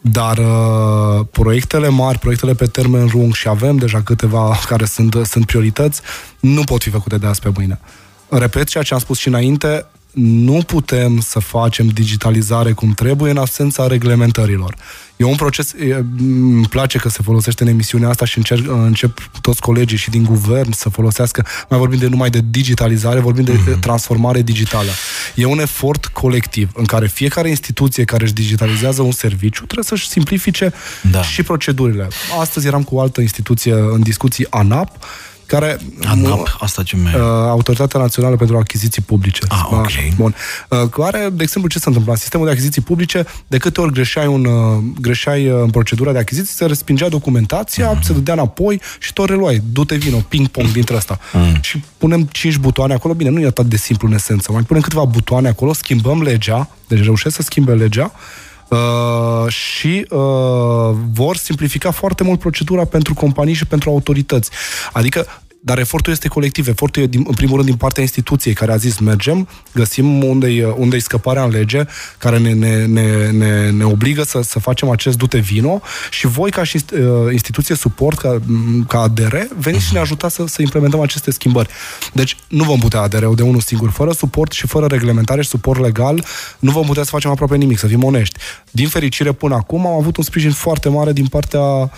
Dar 0.00 0.38
uh, 0.38 1.26
proiectele 1.30 1.88
mari, 1.88 2.18
proiectele 2.18 2.54
pe 2.54 2.66
termen 2.66 3.08
lung 3.12 3.34
și 3.34 3.48
avem 3.48 3.76
deja 3.76 4.02
câteva 4.02 4.58
care 4.70 4.84
sunt, 4.84 5.16
sunt 5.24 5.46
priorități, 5.46 6.00
nu 6.40 6.64
pot 6.64 6.82
fi 6.82 6.90
făcute 6.90 7.18
de 7.18 7.26
azi 7.26 7.40
pe 7.40 7.50
mâine. 7.54 7.80
Repet 8.28 8.68
ceea 8.68 8.82
ce 8.82 8.94
am 8.94 9.00
spus 9.00 9.18
și 9.18 9.28
înainte, 9.28 9.86
nu 10.12 10.62
putem 10.66 11.20
să 11.20 11.38
facem 11.38 11.86
digitalizare 11.86 12.72
cum 12.72 12.92
trebuie 12.92 13.30
în 13.30 13.36
absența 13.36 13.86
reglementărilor. 13.86 14.74
E 15.16 15.24
un 15.24 15.34
proces, 15.34 15.72
e, 15.72 16.04
îmi 16.18 16.66
place 16.66 16.98
că 16.98 17.08
se 17.08 17.18
folosește 17.22 17.62
în 17.62 17.68
emisiunea 17.68 18.08
asta 18.08 18.24
și 18.24 18.38
încerc, 18.38 18.68
încep 18.68 19.30
toți 19.40 19.60
colegii 19.60 19.96
și 19.98 20.10
din 20.10 20.22
guvern 20.24 20.72
să 20.72 20.88
folosească, 20.88 21.46
mai 21.68 21.78
vorbim 21.78 21.98
de 21.98 22.06
numai 22.06 22.30
de 22.30 22.40
digitalizare, 22.50 23.20
vorbim 23.20 23.44
de 23.44 23.52
mm-hmm. 23.52 23.80
transformare 23.80 24.42
digitală. 24.42 24.90
E 25.34 25.44
un 25.44 25.58
efort 25.58 26.06
colectiv 26.06 26.70
în 26.74 26.84
care 26.84 27.06
fiecare 27.06 27.48
instituție 27.48 28.04
care 28.04 28.24
își 28.24 28.32
digitalizează 28.32 29.02
un 29.02 29.12
serviciu 29.12 29.64
trebuie 29.64 29.84
să-și 29.84 30.08
simplifice 30.08 30.72
da. 31.10 31.22
și 31.22 31.42
procedurile. 31.42 32.08
Astăzi 32.40 32.66
eram 32.66 32.82
cu 32.82 32.94
o 32.94 33.00
altă 33.00 33.20
instituție 33.20 33.72
în 33.72 34.00
discuții, 34.02 34.46
ANAP, 34.50 35.04
care... 35.50 35.78
ANAP, 36.06 36.56
asta 36.60 36.82
ce 36.82 36.96
mai... 36.96 37.14
Uh, 37.14 37.20
Autoritatea 37.48 38.00
Națională 38.00 38.36
pentru 38.36 38.56
Achiziții 38.56 39.02
Publice. 39.02 39.40
Ah, 39.48 39.66
ok. 39.70 39.88
Bun. 40.16 40.34
Uh, 40.68 40.88
care, 40.88 41.28
de 41.32 41.42
exemplu, 41.42 41.70
ce 41.70 41.78
se 41.78 41.84
întâmplă? 41.88 42.14
Sistemul 42.16 42.46
de 42.46 42.52
achiziții 42.52 42.82
publice, 42.82 43.26
de 43.46 43.58
câte 43.58 43.80
ori 43.80 43.92
greșeai, 43.92 44.26
un, 44.26 44.44
uh, 44.44 44.82
greșeai 45.00 45.48
uh, 45.48 45.60
în 45.62 45.70
procedura 45.70 46.12
de 46.12 46.18
achiziții, 46.18 46.54
se 46.54 46.66
respingea 46.66 47.08
documentația, 47.08 47.94
mm-hmm. 47.94 48.02
se 48.02 48.12
dădea 48.12 48.34
înapoi 48.34 48.80
și 49.00 49.12
tot 49.12 49.28
reluai. 49.28 49.62
Du-te 49.72 49.96
vino, 49.96 50.16
ping-pong 50.16 50.72
dintre 50.72 50.96
asta. 50.96 51.18
Mm. 51.32 51.58
Și 51.60 51.82
punem 51.98 52.22
5 52.22 52.56
butoane 52.56 52.94
acolo. 52.94 53.14
Bine, 53.14 53.30
nu 53.30 53.40
e 53.40 53.46
atât 53.46 53.66
de 53.66 53.76
simplu 53.76 54.08
în 54.08 54.14
esență. 54.14 54.52
Mai 54.52 54.62
punem 54.62 54.82
câteva 54.82 55.04
butoane 55.04 55.48
acolo, 55.48 55.72
schimbăm 55.72 56.22
legea, 56.22 56.68
deci 56.88 57.02
reușesc 57.02 57.34
să 57.34 57.42
schimbe 57.42 57.72
legea, 57.72 58.12
Uh, 58.70 59.48
și 59.52 60.06
uh, 60.10 60.20
vor 61.12 61.36
simplifica 61.36 61.90
foarte 61.90 62.24
mult 62.24 62.38
procedura 62.38 62.84
pentru 62.84 63.14
companii 63.14 63.54
și 63.54 63.66
pentru 63.66 63.90
autorități. 63.90 64.50
Adică 64.92 65.26
dar 65.60 65.78
efortul 65.78 66.12
este 66.12 66.28
colectiv. 66.28 66.68
Efortul 66.68 67.02
e, 67.02 67.06
din, 67.06 67.24
în 67.26 67.34
primul 67.34 67.54
rând, 67.54 67.68
din 67.68 67.76
partea 67.76 68.02
instituției 68.02 68.54
care 68.54 68.72
a 68.72 68.76
zis 68.76 68.98
mergem, 68.98 69.48
găsim 69.74 70.22
unde-i, 70.22 70.62
unde-i 70.62 71.00
scăparea 71.00 71.42
în 71.42 71.50
lege, 71.50 71.84
care 72.18 72.38
ne, 72.38 72.52
ne, 72.52 72.86
ne, 72.86 73.30
ne, 73.30 73.70
ne 73.70 73.84
obligă 73.84 74.22
să, 74.22 74.40
să 74.42 74.58
facem 74.58 74.88
acest 74.88 75.16
dute 75.16 75.38
vino 75.38 75.80
și 76.10 76.26
voi, 76.26 76.50
ca 76.50 76.64
și 76.64 76.84
uh, 76.92 77.32
instituție 77.32 77.74
suport, 77.74 78.18
ca, 78.18 78.40
ca 78.88 79.00
ADR, 79.00 79.36
veniți 79.58 79.84
și 79.84 79.92
ne 79.92 79.98
ajutați 79.98 80.34
să, 80.34 80.44
să 80.46 80.62
implementăm 80.62 81.00
aceste 81.00 81.30
schimbări. 81.30 81.68
Deci 82.12 82.36
nu 82.48 82.64
vom 82.64 82.78
putea 82.78 83.00
adr 83.00 83.26
de 83.26 83.42
unul 83.42 83.60
singur. 83.60 83.90
Fără 83.90 84.12
suport 84.12 84.52
și 84.52 84.66
fără 84.66 84.86
reglementare 84.86 85.42
și 85.42 85.48
suport 85.48 85.80
legal, 85.80 86.24
nu 86.58 86.70
vom 86.70 86.86
putea 86.86 87.02
să 87.02 87.10
facem 87.10 87.30
aproape 87.30 87.56
nimic, 87.56 87.78
să 87.78 87.86
fim 87.86 88.04
onești. 88.04 88.38
Din 88.70 88.88
fericire, 88.88 89.32
până 89.32 89.54
acum 89.54 89.86
am 89.86 89.98
avut 89.98 90.16
un 90.16 90.24
sprijin 90.24 90.50
foarte 90.50 90.88
mare 90.88 91.12
din 91.12 91.26
partea 91.26 91.58
Uh, 91.60 91.88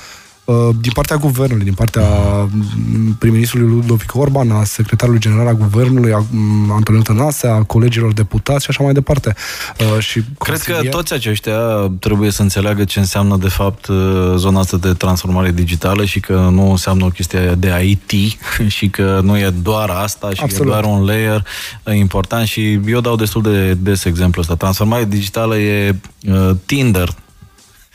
din 0.81 0.93
partea 0.95 1.17
guvernului, 1.17 1.65
din 1.65 1.75
partea 1.75 2.03
mm, 2.51 3.13
prim-ministrului 3.19 3.69
Ludovic 3.69 4.15
Orban, 4.15 4.51
a 4.51 4.65
secretarului 4.65 5.21
general 5.21 5.47
al 5.47 5.57
guvernului, 5.57 6.13
a 6.13 6.25
mm, 6.31 6.71
Antonio 6.71 7.01
Tănase, 7.01 7.47
a 7.47 7.63
colegilor 7.63 8.13
deputați 8.13 8.65
și 8.65 8.71
așa 8.71 8.85
mai 8.85 8.93
departe. 8.93 9.35
Uh, 9.81 9.99
și 9.99 10.23
Cred 10.39 10.61
că 10.61 10.81
toți 10.91 11.13
aceștia 11.13 11.59
trebuie 12.01 12.31
să 12.31 12.43
înțeleagă 12.43 12.85
ce 12.85 12.99
înseamnă 12.99 13.37
de 13.37 13.49
fapt 13.49 13.87
uh, 13.87 13.97
zona 14.37 14.61
asta 14.61 14.77
de 14.77 14.93
transformare 14.93 15.51
digitală 15.51 16.05
și 16.05 16.21
că 16.21 16.49
nu 16.53 16.71
înseamnă 16.71 17.05
o 17.05 17.09
chestie 17.09 17.55
de 17.59 17.99
IT 18.09 18.39
și 18.77 18.89
că 18.89 19.21
nu 19.23 19.39
e 19.39 19.51
doar 19.63 19.89
asta 19.89 20.31
și 20.31 20.43
Absolut. 20.43 20.67
e 20.67 20.71
doar 20.71 20.85
un 20.85 21.05
layer 21.05 21.47
important 21.95 22.47
și 22.47 22.81
eu 22.87 23.01
dau 23.01 23.17
destul 23.17 23.43
de 23.43 23.75
des 23.75 24.05
exemplu 24.05 24.41
ăsta. 24.41 24.55
Transformarea 24.55 25.05
digitală 25.05 25.59
e 25.59 25.97
Tinder, 26.67 27.09
Uh, 27.09 27.22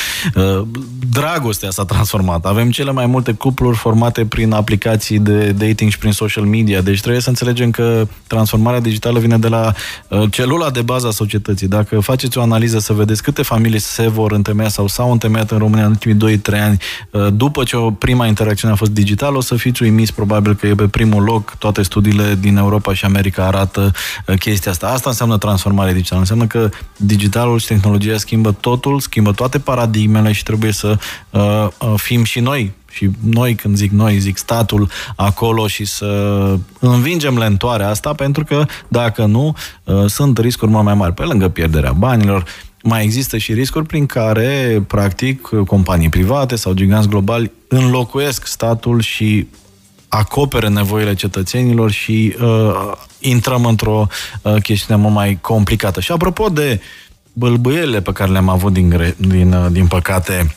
dragostea 1.09 1.69
s-a 1.69 1.85
transformat. 1.85 2.45
Avem 2.45 2.71
cele 2.71 2.91
mai 2.91 3.05
multe 3.05 3.31
cupluri 3.31 3.77
formate 3.77 4.25
prin 4.25 4.51
aplicații 4.51 5.19
de 5.19 5.51
dating 5.51 5.91
și 5.91 5.97
prin 5.97 6.11
social 6.11 6.43
media. 6.43 6.81
Deci 6.81 6.99
trebuie 6.99 7.21
să 7.21 7.29
înțelegem 7.29 7.71
că 7.71 8.07
transformarea 8.27 8.79
digitală 8.79 9.19
vine 9.19 9.37
de 9.37 9.47
la 9.47 9.73
uh, 10.07 10.31
celula 10.31 10.69
de 10.69 10.81
bază 10.81 11.07
a 11.07 11.11
societății. 11.11 11.67
Dacă 11.67 11.99
faceți 11.99 12.37
o 12.37 12.41
analiză 12.41 12.79
să 12.79 12.93
vedeți 12.93 13.23
câte 13.23 13.41
familii 13.41 13.79
se 13.79 14.07
vor 14.07 14.31
întemeia 14.31 14.69
sau 14.69 14.87
s-au 14.87 15.11
întemeiat 15.11 15.51
în 15.51 15.57
România 15.57 15.85
în 15.85 15.89
ultimii 15.89 16.37
2-3 16.37 16.61
ani, 16.61 16.77
uh, 17.11 17.27
după 17.33 17.63
ce 17.63 17.75
o 17.75 17.91
prima 17.91 18.25
interacțiune 18.25 18.73
a 18.73 18.77
fost 18.77 18.91
digitală, 18.91 19.37
o 19.37 19.41
să 19.41 19.55
fiți 19.55 19.83
uimiți 19.83 20.13
probabil 20.13 20.55
că 20.55 20.67
e 20.67 20.75
pe 20.75 20.87
primul 20.87 21.23
loc. 21.23 21.55
Toate 21.57 21.81
studiile 21.81 22.37
din 22.39 22.57
Europa 22.57 22.93
și 22.93 23.05
America 23.05 23.45
arată 23.45 23.91
chestia 24.39 24.71
asta. 24.71 24.87
Asta 24.87 25.09
înseamnă 25.09 25.37
transformare 25.37 25.93
digitală. 25.93 26.19
Înseamnă 26.19 26.45
că 26.45 26.69
digitalul 26.97 27.59
și 27.59 27.67
tehnologia 27.67 28.17
schimbă 28.17 28.51
totul, 28.51 28.99
schimbă 28.99 29.31
toate 29.31 29.59
paradigmele 29.59 29.86
paradigmele 29.87 30.31
și 30.31 30.43
trebuie 30.43 30.71
să 30.71 30.97
uh, 31.29 31.67
uh, 31.79 31.93
fim 31.95 32.23
și 32.23 32.39
noi 32.39 32.71
și 32.91 33.09
noi, 33.23 33.55
când 33.55 33.75
zic 33.75 33.91
noi, 33.91 34.17
zic 34.17 34.37
statul 34.37 34.89
acolo 35.15 35.67
și 35.67 35.85
să 35.85 36.05
învingem 36.79 37.37
lentoarea 37.37 37.89
asta, 37.89 38.13
pentru 38.13 38.43
că 38.43 38.65
dacă 38.87 39.25
nu, 39.25 39.55
uh, 39.83 40.05
sunt 40.07 40.37
riscuri 40.37 40.71
mult 40.71 40.83
mai 40.83 40.93
mari. 40.93 41.13
Pe 41.13 41.23
lângă 41.23 41.47
pierderea 41.47 41.91
banilor, 41.91 42.43
mai 42.83 43.03
există 43.03 43.37
și 43.37 43.53
riscuri 43.53 43.85
prin 43.85 44.05
care, 44.05 44.83
practic, 44.87 45.49
companii 45.67 46.09
private 46.09 46.55
sau 46.55 46.73
giganți 46.73 47.07
globali 47.07 47.51
înlocuiesc 47.67 48.45
statul 48.45 49.01
și 49.01 49.47
acopere 50.07 50.67
nevoile 50.67 51.13
cetățenilor 51.13 51.91
și 51.91 52.35
uh, 52.41 52.91
intrăm 53.19 53.65
într-o 53.65 54.07
uh, 54.41 54.61
chestiune 54.61 55.01
mult 55.01 55.13
mai 55.13 55.37
complicată. 55.41 55.99
Și 55.99 56.11
apropo 56.11 56.49
de 56.49 56.81
bălbâiele 57.37 58.01
pe 58.01 58.11
care 58.11 58.31
le-am 58.31 58.49
avut 58.49 58.73
din, 58.73 59.15
din, 59.17 59.53
uh, 59.53 59.71
din 59.71 59.87
păcate 59.87 60.55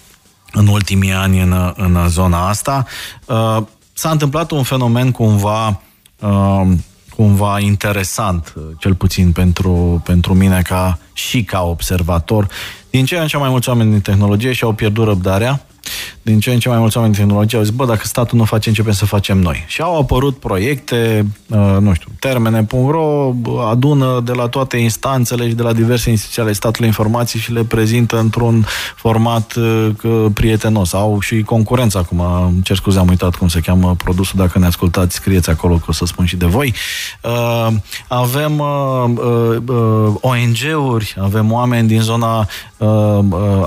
în 0.53 0.66
ultimii 0.66 1.12
ani 1.12 1.41
în, 1.41 1.72
în 1.76 2.09
zona 2.09 2.49
asta, 2.49 2.87
uh, 3.26 3.57
s-a 3.93 4.11
întâmplat 4.11 4.51
un 4.51 4.62
fenomen 4.62 5.11
cumva 5.11 5.81
uh, 6.20 6.68
cumva 7.16 7.59
interesant, 7.59 8.55
uh, 8.57 8.62
cel 8.78 8.95
puțin 8.95 9.33
pentru, 9.33 10.03
pentru 10.05 10.35
mine 10.35 10.62
ca 10.62 10.99
și 11.12 11.45
ca 11.45 11.62
observator. 11.62 12.47
Din 12.91 13.05
ce 13.05 13.18
în 13.18 13.26
ce 13.26 13.37
mai 13.37 13.49
mulți 13.49 13.68
oameni 13.68 13.91
din 13.91 14.01
tehnologie 14.01 14.53
și-au 14.53 14.72
pierdut 14.72 15.05
răbdarea 15.05 15.66
din 16.31 16.41
ce 16.41 16.53
în 16.53 16.59
ce 16.59 16.68
mai 16.68 16.78
mulți 16.78 16.97
oameni 16.97 17.14
din 17.14 17.24
tehnologie 17.24 17.59
au 17.59 17.64
zis, 17.64 17.74
bă, 17.74 17.87
dacă 17.87 18.01
statul 18.05 18.39
nu 18.39 18.45
face, 18.45 18.68
începem 18.68 18.93
să 18.93 19.07
facem 19.07 19.39
noi. 19.39 19.64
Și 19.66 19.81
au 19.81 19.99
apărut 19.99 20.37
proiecte, 20.37 21.26
uh, 21.47 21.76
nu 21.81 21.95
știu, 21.95 22.09
termene.ro 22.18 23.35
adună 23.68 24.20
de 24.24 24.33
la 24.33 24.49
toate 24.49 24.76
instanțele 24.76 25.49
și 25.49 25.55
de 25.55 25.62
la 25.62 25.72
diverse 25.72 26.11
instituții 26.11 26.43
ale 26.43 26.53
statului 26.53 26.87
informații 26.87 27.39
și 27.39 27.53
le 27.53 27.64
prezintă 27.64 28.18
într-un 28.18 28.66
format 28.97 29.55
uh, 29.55 30.26
prietenos. 30.35 30.93
Au 30.93 31.20
și 31.20 31.43
concurență 31.43 31.99
acum, 31.99 32.22
cer 32.62 32.76
scuze, 32.76 32.99
am 32.99 33.09
uitat 33.09 33.35
cum 33.35 33.49
se 33.49 33.61
cheamă 33.61 33.95
produsul, 33.95 34.39
dacă 34.39 34.59
ne 34.59 34.66
ascultați, 34.66 35.14
scrieți 35.14 35.51
acolo 35.51 35.74
că 35.74 35.85
o 35.89 35.93
să 35.93 36.05
spun 36.05 36.24
și 36.24 36.37
de 36.37 36.47
voi. 36.47 36.74
Uh, 37.22 37.68
avem 38.09 38.62
ONG-uri, 40.20 41.16
avem 41.20 41.53
oameni 41.53 41.89
din 41.89 42.01
zona 42.01 42.49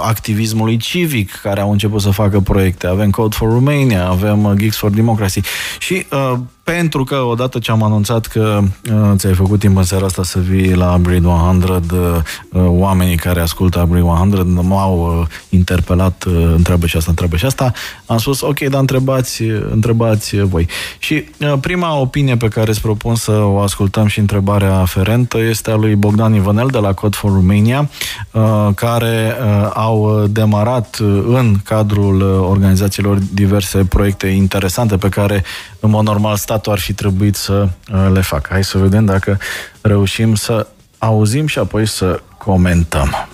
activismului 0.01 0.77
civic 0.77 1.39
care 1.43 1.61
au 1.61 1.71
început 1.71 2.01
să 2.01 2.09
facă 2.09 2.39
proiecte. 2.53 2.87
Avem 2.87 3.09
Code 3.09 3.35
for 3.35 3.49
Romania, 3.49 4.07
avem 4.07 4.43
uh, 4.43 4.51
Geeks 4.51 4.77
for 4.77 4.89
Democracy. 4.89 5.41
Și 5.79 6.05
uh, 6.11 6.39
pentru 6.63 7.03
că 7.03 7.15
odată 7.15 7.59
ce 7.59 7.71
am 7.71 7.83
anunțat 7.83 8.25
că 8.25 8.59
uh, 8.91 9.11
ți-ai 9.15 9.33
făcut 9.33 9.59
timp 9.59 9.77
în 9.77 9.83
seara 9.83 10.05
asta 10.05 10.23
să 10.23 10.39
vii 10.39 10.73
la 10.73 10.93
Upgrade 10.93 11.27
100, 11.27 12.23
uh, 12.49 12.63
oamenii 12.67 13.15
care 13.15 13.39
ascultă 13.39 13.79
Upgrade 13.79 14.05
100 14.05 14.61
m-au 14.61 15.19
uh, 15.19 15.27
interpelat, 15.49 16.23
uh, 16.23 16.51
întreabă 16.55 16.85
și 16.85 16.97
asta, 16.97 17.09
întreabă 17.09 17.35
și 17.35 17.45
asta, 17.45 17.71
am 18.05 18.17
spus, 18.17 18.41
ok, 18.41 18.59
dar 18.59 18.79
întrebați, 18.79 19.43
întrebați 19.71 20.37
voi. 20.37 20.67
Și 20.99 21.23
uh, 21.39 21.53
prima 21.61 21.99
opinie 21.99 22.37
pe 22.37 22.47
care 22.47 22.69
îți 22.69 22.81
propun 22.81 23.15
să 23.15 23.31
o 23.31 23.59
ascultăm 23.59 24.07
și 24.07 24.19
întrebarea 24.19 24.75
aferentă 24.75 25.39
este 25.39 25.71
a 25.71 25.75
lui 25.75 25.95
Bogdan 25.95 26.33
Ivanel 26.33 26.67
de 26.67 26.77
la 26.77 26.93
Code 26.93 27.15
for 27.15 27.31
Romania, 27.31 27.89
uh, 28.31 28.69
care 28.75 29.35
uh, 29.41 29.69
au 29.73 30.25
demarat 30.29 30.97
uh, 31.01 31.23
în 31.27 31.55
cadrul 31.63 32.21
uh, 32.21 32.49
organizațiilor 32.49 33.17
diverse 33.33 33.85
proiecte 33.85 34.27
interesante 34.27 34.97
pe 34.97 35.09
care 35.09 35.43
în 35.83 35.89
mod 35.89 36.05
normal 36.05 36.35
statul 36.35 36.71
ar 36.71 36.79
fi 36.79 36.93
trebuit 36.93 37.35
să 37.35 37.67
uh, 37.93 38.09
le 38.13 38.21
facă. 38.21 38.49
Hai 38.51 38.63
să 38.63 38.77
vedem 38.77 39.05
dacă 39.05 39.37
reușim 39.81 40.35
să 40.35 40.67
auzim 40.97 41.47
și 41.47 41.59
apoi 41.59 41.85
să 41.85 42.21
comentăm. 42.37 43.27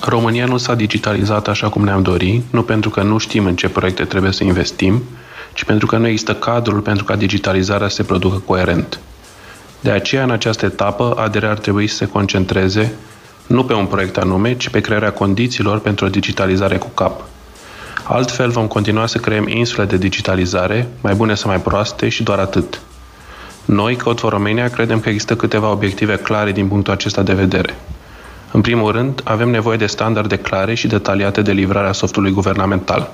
România 0.00 0.46
nu 0.46 0.56
s-a 0.56 0.74
digitalizat 0.74 1.48
așa 1.48 1.68
cum 1.68 1.84
ne-am 1.84 2.02
dorit, 2.02 2.42
nu 2.50 2.62
pentru 2.62 2.90
că 2.90 3.02
nu 3.02 3.18
știm 3.18 3.46
în 3.46 3.56
ce 3.56 3.68
proiecte 3.68 4.04
trebuie 4.04 4.32
să 4.32 4.44
investim, 4.44 5.02
ci 5.54 5.64
pentru 5.64 5.86
că 5.86 5.96
nu 5.96 6.06
există 6.06 6.34
cadrul 6.34 6.80
pentru 6.80 7.04
ca 7.04 7.16
digitalizarea 7.16 7.88
să 7.88 7.94
se 7.94 8.02
producă 8.02 8.42
coerent. 8.46 9.00
De 9.80 9.90
aceea, 9.90 10.22
în 10.22 10.30
această 10.30 10.66
etapă, 10.66 11.14
ADR 11.18 11.44
ar 11.44 11.58
trebui 11.58 11.86
să 11.86 11.96
se 11.96 12.06
concentreze 12.06 12.92
nu 13.46 13.64
pe 13.64 13.72
un 13.72 13.86
proiect 13.86 14.16
anume, 14.16 14.56
ci 14.56 14.68
pe 14.68 14.80
crearea 14.80 15.12
condițiilor 15.12 15.80
pentru 15.80 16.04
o 16.04 16.08
digitalizare 16.08 16.76
cu 16.76 16.88
cap– 16.88 17.22
Altfel 18.12 18.50
vom 18.50 18.66
continua 18.66 19.06
să 19.06 19.18
creăm 19.18 19.48
insule 19.48 19.84
de 19.84 19.96
digitalizare, 19.96 20.88
mai 21.00 21.14
bune 21.14 21.34
sau 21.34 21.50
mai 21.50 21.60
proaste 21.60 22.08
și 22.08 22.22
doar 22.22 22.38
atât. 22.38 22.80
Noi, 23.64 23.96
Code 23.96 24.20
for 24.20 24.32
Romania, 24.32 24.68
credem 24.68 25.00
că 25.00 25.08
există 25.08 25.36
câteva 25.36 25.70
obiective 25.70 26.16
clare 26.16 26.52
din 26.52 26.68
punctul 26.68 26.92
acesta 26.92 27.22
de 27.22 27.32
vedere. 27.32 27.74
În 28.52 28.60
primul 28.60 28.92
rând, 28.92 29.20
avem 29.24 29.48
nevoie 29.50 29.76
de 29.76 29.86
standarde 29.86 30.36
clare 30.36 30.74
și 30.74 30.86
detaliate 30.86 31.42
de 31.42 31.52
livrarea 31.52 31.92
softului 31.92 32.30
guvernamental. 32.30 33.12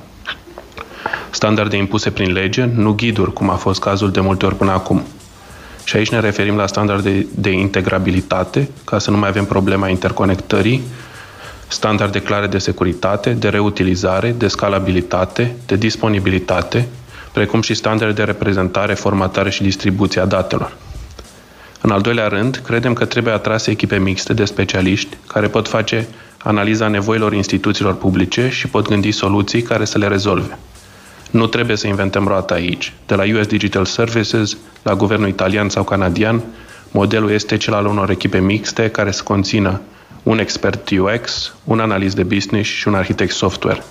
Standarde 1.30 1.76
impuse 1.76 2.11
prin 2.11 2.32
lege, 2.32 2.64
nu 2.74 2.92
ghiduri, 2.92 3.32
cum 3.32 3.51
a 3.51 3.55
fost 3.55 3.80
cazul 3.80 4.11
de 4.11 4.20
multe 4.20 4.47
ori 4.47 4.57
până 4.57 4.72
acum. 4.72 5.03
Și 5.84 5.97
aici 5.97 6.11
ne 6.11 6.20
referim 6.20 6.57
la 6.57 6.66
standarde 6.66 7.26
de 7.34 7.51
integrabilitate, 7.51 8.70
ca 8.84 8.99
să 8.99 9.11
nu 9.11 9.16
mai 9.16 9.28
avem 9.28 9.44
problema 9.44 9.88
interconectării, 9.88 10.82
standarde 11.68 12.20
clare 12.20 12.46
de 12.46 12.58
securitate, 12.58 13.30
de 13.30 13.48
reutilizare, 13.48 14.34
de 14.38 14.48
scalabilitate, 14.48 15.56
de 15.66 15.76
disponibilitate, 15.76 16.88
precum 17.32 17.60
și 17.60 17.74
standarde 17.74 18.14
de 18.14 18.22
reprezentare, 18.22 18.94
formatare 18.94 19.50
și 19.50 19.62
distribuție 19.62 20.20
a 20.20 20.26
datelor. 20.26 20.76
În 21.80 21.90
al 21.90 22.00
doilea 22.00 22.28
rând, 22.28 22.60
credem 22.64 22.92
că 22.92 23.04
trebuie 23.04 23.32
atrase 23.32 23.70
echipe 23.70 23.98
mixte 23.98 24.32
de 24.32 24.44
specialiști 24.44 25.16
care 25.26 25.48
pot 25.48 25.68
face 25.68 26.08
analiza 26.38 26.88
nevoilor 26.88 27.32
instituțiilor 27.32 27.94
publice 27.94 28.48
și 28.48 28.68
pot 28.68 28.88
gândi 28.88 29.10
soluții 29.10 29.62
care 29.62 29.84
să 29.84 29.98
le 29.98 30.06
rezolve. 30.06 30.58
Nu 31.30 31.46
trebuie 31.46 31.76
să 31.76 31.86
inventăm 31.86 32.26
roata 32.26 32.54
aici. 32.54 32.92
De 33.06 33.14
la 33.14 33.22
US 33.38 33.46
Digital 33.46 33.84
Services, 33.84 34.56
la 34.82 34.94
guvernul 34.94 35.28
italian 35.28 35.68
sau 35.68 35.84
canadian, 35.84 36.42
modelul 36.90 37.30
este 37.30 37.56
cel 37.56 37.74
al 37.74 37.86
unor 37.86 38.10
echipe 38.10 38.38
mixte 38.38 38.90
care 38.90 39.10
să 39.10 39.22
conțină 39.22 39.80
un 40.26 40.38
expert 40.38 40.90
UX, 40.90 41.54
un 41.64 41.80
analist 41.80 42.16
de 42.16 42.22
business 42.22 42.68
și 42.68 42.88
un 42.88 42.94
arhitect 42.94 43.32
software. 43.32 43.82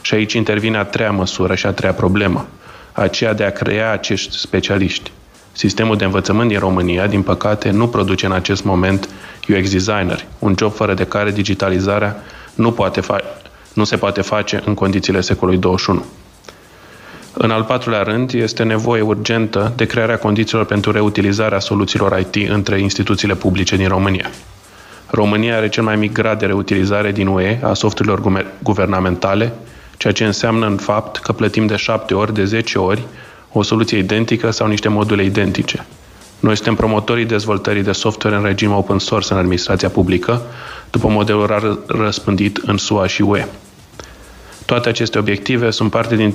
Și 0.00 0.14
aici 0.14 0.32
intervine 0.32 0.76
a 0.76 0.84
treia 0.84 1.10
măsură 1.10 1.54
și 1.54 1.66
a 1.66 1.72
treia 1.72 1.92
problemă, 1.92 2.46
aceea 2.92 3.32
de 3.32 3.44
a 3.44 3.50
crea 3.50 3.92
acești 3.92 4.38
specialiști. 4.38 5.12
Sistemul 5.52 5.96
de 5.96 6.04
învățământ 6.04 6.48
din 6.48 6.58
România, 6.58 7.06
din 7.06 7.22
păcate, 7.22 7.70
nu 7.70 7.88
produce 7.88 8.26
în 8.26 8.32
acest 8.32 8.64
moment 8.64 9.08
UX 9.48 9.70
designer, 9.70 10.24
un 10.38 10.54
job 10.58 10.72
fără 10.72 10.94
de 10.94 11.04
care 11.04 11.30
digitalizarea 11.30 12.22
nu, 12.54 12.72
poate 12.72 13.00
fa- 13.00 13.40
nu 13.72 13.84
se 13.84 13.96
poate 13.96 14.20
face 14.20 14.62
în 14.64 14.74
condițiile 14.74 15.20
secolului 15.20 15.60
21. 15.60 16.04
În 17.32 17.50
al 17.50 17.62
patrulea 17.62 18.02
rând, 18.02 18.32
este 18.32 18.62
nevoie 18.62 19.02
urgentă 19.02 19.72
de 19.76 19.84
crearea 19.84 20.18
condițiilor 20.18 20.64
pentru 20.64 20.90
reutilizarea 20.92 21.58
soluțiilor 21.58 22.18
IT 22.18 22.50
între 22.50 22.80
instituțiile 22.80 23.34
publice 23.34 23.76
din 23.76 23.88
România. 23.88 24.30
România 25.06 25.56
are 25.56 25.68
cel 25.68 25.82
mai 25.82 25.96
mic 25.96 26.12
grad 26.12 26.38
de 26.38 26.46
reutilizare 26.46 27.12
din 27.12 27.26
UE 27.26 27.58
a 27.62 27.74
softurilor 27.74 28.46
guvernamentale, 28.62 29.52
ceea 29.96 30.12
ce 30.12 30.24
înseamnă 30.24 30.66
în 30.66 30.76
fapt 30.76 31.16
că 31.16 31.32
plătim 31.32 31.66
de 31.66 31.76
7 31.76 32.14
ori, 32.14 32.34
de 32.34 32.44
10 32.44 32.78
ori, 32.78 33.02
o 33.52 33.62
soluție 33.62 33.98
identică 33.98 34.50
sau 34.50 34.66
niște 34.66 34.88
module 34.88 35.24
identice. 35.24 35.86
Noi 36.40 36.54
suntem 36.54 36.74
promotorii 36.74 37.24
dezvoltării 37.24 37.82
de 37.82 37.92
software 37.92 38.36
în 38.36 38.42
regim 38.42 38.72
open 38.72 38.98
source 38.98 39.32
în 39.32 39.38
administrația 39.38 39.88
publică, 39.88 40.42
după 40.90 41.08
modelul 41.08 41.84
răspândit 41.86 42.56
în 42.56 42.76
SUA 42.76 43.06
și 43.06 43.22
UE. 43.22 43.46
Toate 44.66 44.88
aceste 44.88 45.18
obiective 45.18 45.70
sunt 45.70 45.90
parte 45.90 46.16
din 46.16 46.34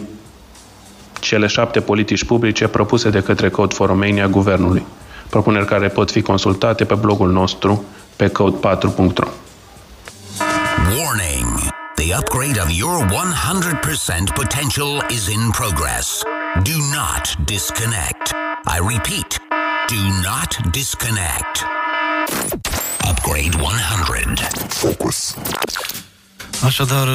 cele 1.19 1.47
șapte 1.47 1.79
politici 1.79 2.23
publice 2.23 2.67
propuse 2.67 3.09
de 3.09 3.19
către 3.19 3.49
Code 3.49 3.73
for 3.73 3.87
Romania 3.87 4.27
Guvernului, 4.27 4.83
propuneri 5.29 5.65
care 5.65 5.87
pot 5.87 6.11
fi 6.11 6.21
consultate 6.21 6.85
pe 6.85 6.93
blogul 6.93 7.31
nostru 7.31 7.83
pe 8.19 8.27
code4.ro. 8.27 9.31
Warning! 10.99 11.47
The 11.95 12.13
upgrade 12.13 12.57
of 12.57 12.69
your 12.69 12.99
100% 13.07 14.35
potential 14.35 15.01
is 15.09 15.29
in 15.29 15.51
progress. 15.53 16.23
Do 16.63 16.77
not 16.91 17.33
disconnect. 17.45 18.33
I 18.35 18.79
repeat, 18.83 19.39
do 19.87 20.01
not 20.21 20.51
disconnect. 20.73 21.63
Upgrade 23.07 23.55
100. 23.55 24.39
Focus. 24.73 26.08
Așadar, 26.63 27.07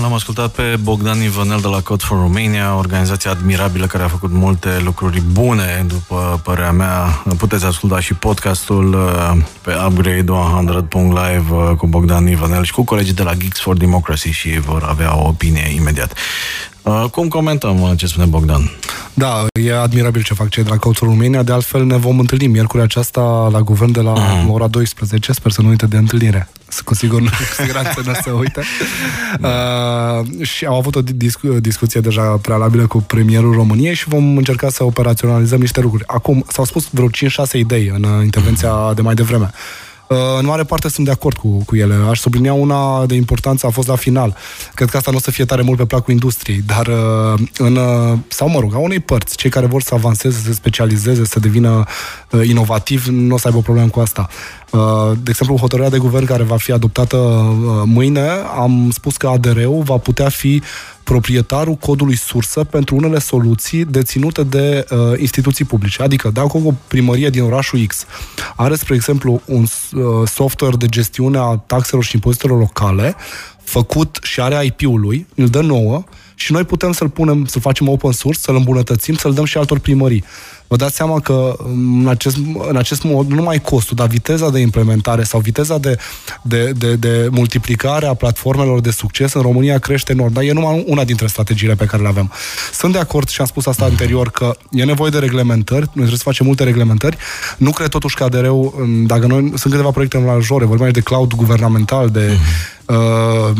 l-am 0.00 0.12
ascultat 0.12 0.52
pe 0.52 0.76
Bogdan 0.82 1.22
Ivanel 1.22 1.60
de 1.60 1.66
la 1.68 1.80
Code 1.80 2.04
for 2.04 2.18
Romania, 2.18 2.76
organizația 2.76 3.30
admirabilă 3.30 3.86
care 3.86 4.02
a 4.02 4.08
făcut 4.08 4.30
multe 4.30 4.80
lucruri 4.84 5.20
bune, 5.20 5.84
după 5.88 6.40
părerea 6.44 6.72
mea. 6.72 7.22
Puteți 7.38 7.64
asculta 7.64 8.00
și 8.00 8.14
podcastul 8.14 8.94
uh, 8.94 9.42
pe 9.60 9.72
upgrade100.live 9.72 11.50
uh, 11.50 11.76
cu 11.76 11.86
Bogdan 11.86 12.28
Ivanel 12.28 12.64
și 12.64 12.72
cu 12.72 12.84
colegii 12.84 13.14
de 13.14 13.22
la 13.22 13.34
Geeks 13.34 13.60
for 13.60 13.76
Democracy 13.76 14.30
și 14.30 14.60
vor 14.60 14.82
avea 14.88 15.16
o 15.16 15.26
opinie 15.26 15.74
imediat. 15.74 16.12
Uh, 16.82 17.04
cum 17.10 17.28
comentăm 17.28 17.94
ce 17.96 18.06
spune 18.06 18.26
Bogdan? 18.26 18.70
Da, 19.14 19.44
e 19.52 19.78
admirabil 19.78 20.22
ce 20.22 20.34
fac 20.34 20.48
cei 20.48 20.62
de 20.62 20.68
la 20.68 20.76
Code 20.76 20.98
for 20.98 21.08
Romania. 21.08 21.42
De 21.42 21.52
altfel 21.52 21.84
ne 21.84 21.96
vom 21.96 22.18
întâlni 22.18 22.46
miercuri 22.46 22.82
aceasta 22.82 23.48
la 23.52 23.60
guvern 23.60 23.92
de 23.92 24.00
la 24.00 24.12
uh-huh. 24.12 24.48
ora 24.48 24.66
12. 24.66 25.32
Sper 25.32 25.52
să 25.52 25.62
nu 25.62 25.68
uite 25.68 25.86
de 25.86 25.96
întâlnire 25.96 26.48
cu, 26.80 26.94
sigur, 26.94 27.20
cu 27.48 27.62
siguranță 27.62 28.02
nu 28.04 28.12
se 28.22 28.30
uită. 28.30 28.62
Uh, 29.40 30.46
și 30.46 30.66
au 30.66 30.76
avut 30.76 30.94
o 30.94 31.02
discu- 31.02 31.60
discuție 31.60 32.00
deja 32.00 32.22
prealabilă 32.22 32.86
cu 32.86 32.98
premierul 32.98 33.52
României 33.52 33.94
și 33.94 34.08
vom 34.08 34.36
încerca 34.36 34.68
să 34.68 34.84
operaționalizăm 34.84 35.60
niște 35.60 35.80
lucruri. 35.80 36.04
Acum, 36.06 36.44
s-au 36.48 36.64
spus 36.64 36.88
vreo 36.90 37.08
5-6 37.08 37.52
idei 37.52 37.92
în 37.94 38.22
intervenția 38.22 38.92
de 38.94 39.02
mai 39.02 39.14
devreme. 39.14 39.50
Uh, 40.12 40.18
în 40.38 40.46
mare 40.46 40.64
parte 40.64 40.88
sunt 40.88 41.06
de 41.06 41.12
acord 41.12 41.36
cu, 41.36 41.48
cu 41.64 41.76
ele. 41.76 41.94
Aș 42.08 42.18
sublinia 42.18 42.52
una 42.52 43.06
de 43.06 43.14
importanță 43.14 43.66
a 43.66 43.70
fost 43.70 43.88
la 43.88 43.96
final. 43.96 44.36
Cred 44.74 44.90
că 44.90 44.96
asta 44.96 45.10
nu 45.10 45.16
o 45.16 45.20
să 45.20 45.30
fie 45.30 45.44
tare 45.44 45.62
mult 45.62 45.78
pe 45.78 45.84
placul 45.84 46.12
industriei, 46.12 46.62
dar 46.66 46.86
uh, 46.86 47.40
în, 47.56 47.76
uh, 47.76 48.18
sau 48.28 48.48
mă 48.48 48.60
rog, 48.60 48.74
a 48.74 48.78
unei 48.78 49.00
părți, 49.00 49.36
cei 49.36 49.50
care 49.50 49.66
vor 49.66 49.82
să 49.82 49.94
avanseze, 49.94 50.36
să 50.36 50.42
se 50.44 50.52
specializeze, 50.52 51.24
să 51.24 51.40
devină 51.40 51.84
inovativ, 52.42 53.06
nu 53.06 53.34
o 53.34 53.38
să 53.38 53.46
aibă 53.46 53.60
probleme 53.60 53.88
cu 53.88 54.00
asta. 54.00 54.28
De 55.22 55.30
exemplu, 55.30 55.56
hotărârea 55.56 55.90
de 55.90 55.98
guvern 55.98 56.24
care 56.24 56.42
va 56.42 56.56
fi 56.56 56.72
adoptată 56.72 57.16
mâine, 57.84 58.28
am 58.58 58.90
spus 58.92 59.16
că 59.16 59.28
ADR-ul 59.28 59.82
va 59.82 59.96
putea 59.96 60.28
fi 60.28 60.62
proprietarul 61.04 61.74
codului 61.74 62.16
sursă 62.16 62.64
pentru 62.64 62.96
unele 62.96 63.18
soluții 63.18 63.84
deținute 63.84 64.42
de 64.42 64.86
uh, 64.90 64.98
instituții 65.18 65.64
publice. 65.64 66.02
Adică, 66.02 66.30
dacă 66.30 66.56
o 66.56 66.72
primărie 66.88 67.30
din 67.30 67.42
orașul 67.42 67.86
X 67.86 68.06
are, 68.56 68.74
spre 68.74 68.94
exemplu, 68.94 69.42
un 69.44 69.62
uh, 69.62 70.02
software 70.28 70.76
de 70.76 70.86
gestiune 70.86 71.38
a 71.38 71.62
taxelor 71.66 72.04
și 72.04 72.14
impozitelor 72.14 72.58
locale, 72.58 73.14
făcut 73.62 74.18
și 74.22 74.40
are 74.40 74.64
IP-ul 74.64 75.00
lui, 75.00 75.26
îl 75.34 75.48
dă 75.48 75.60
nouă 75.60 76.04
și 76.34 76.52
noi 76.52 76.64
putem 76.64 76.92
să-l 76.92 77.08
punem, 77.08 77.44
să 77.44 77.58
facem 77.58 77.88
open 77.88 78.12
source, 78.12 78.40
să-l 78.40 78.56
îmbunătățim, 78.56 79.14
să-l 79.14 79.32
dăm 79.34 79.44
și 79.44 79.58
altor 79.58 79.78
primării 79.78 80.24
vă 80.72 80.78
dați 80.78 80.96
seama 80.96 81.20
că 81.20 81.56
în 81.64 82.06
acest, 82.08 82.36
în 82.68 82.76
acest 82.76 83.02
mod 83.02 83.28
nu 83.28 83.34
numai 83.34 83.60
costul, 83.60 83.96
dar 83.96 84.06
viteza 84.06 84.50
de 84.50 84.58
implementare 84.58 85.22
sau 85.22 85.40
viteza 85.40 85.78
de, 85.78 85.96
de, 86.42 86.72
de, 86.76 86.94
de 86.94 87.28
multiplicare 87.30 88.06
a 88.06 88.14
platformelor 88.14 88.80
de 88.80 88.90
succes 88.90 89.32
în 89.32 89.42
România 89.42 89.78
crește 89.78 90.12
enorm. 90.12 90.32
Dar 90.32 90.42
e 90.42 90.52
numai 90.52 90.84
una 90.86 91.04
dintre 91.04 91.26
strategiile 91.26 91.74
pe 91.74 91.84
care 91.84 92.02
le 92.02 92.08
avem. 92.08 92.30
Sunt 92.72 92.92
de 92.92 92.98
acord 92.98 93.28
și 93.28 93.40
am 93.40 93.46
spus 93.46 93.66
asta 93.66 93.84
anterior 93.84 94.30
că 94.30 94.56
e 94.70 94.84
nevoie 94.84 95.10
de 95.10 95.18
reglementări, 95.18 95.80
noi 95.80 95.90
trebuie 95.92 96.16
să 96.16 96.22
facem 96.22 96.46
multe 96.46 96.64
reglementări. 96.64 97.16
Nu 97.58 97.70
cred 97.70 97.88
totuși 97.88 98.16
că 98.16 98.24
ADR-ul, 98.24 98.74
dacă 99.06 99.26
noi, 99.26 99.40
sunt 99.40 99.72
câteva 99.72 99.90
proiecte 99.90 100.18
majore, 100.18 100.64
vorbim 100.64 100.90
de 100.90 101.00
cloud 101.00 101.32
guvernamental, 101.34 102.10
de 102.10 102.36
uh, 102.86 103.52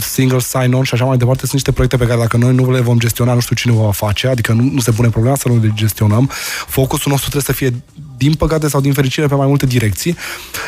single 0.00 0.38
sign-on 0.38 0.82
și 0.82 0.94
așa 0.94 1.04
mai 1.04 1.16
departe, 1.16 1.40
sunt 1.40 1.52
niște 1.52 1.72
proiecte 1.72 1.96
pe 1.96 2.06
care 2.06 2.20
dacă 2.20 2.36
noi 2.36 2.54
nu 2.54 2.70
le 2.70 2.80
vom 2.80 2.98
gestiona, 2.98 3.34
nu 3.34 3.40
știu 3.40 3.56
cine 3.56 3.74
va 3.74 3.90
face, 3.90 4.28
adică 4.28 4.52
nu, 4.52 4.70
nu 4.72 4.80
se 4.80 4.90
pune 4.90 5.08
problema 5.08 5.36
să 5.36 5.48
nu 5.48 5.58
le 5.62 5.70
gestionăm. 5.74 6.19
Focusul 6.66 7.10
nostru 7.10 7.30
trebuie 7.30 7.54
să 7.54 7.62
fie 7.62 7.82
din 8.16 8.34
păcate 8.34 8.68
sau 8.68 8.80
din 8.80 8.92
fericire 8.92 9.26
pe 9.26 9.34
mai 9.34 9.46
multe 9.46 9.66
direcții, 9.66 10.16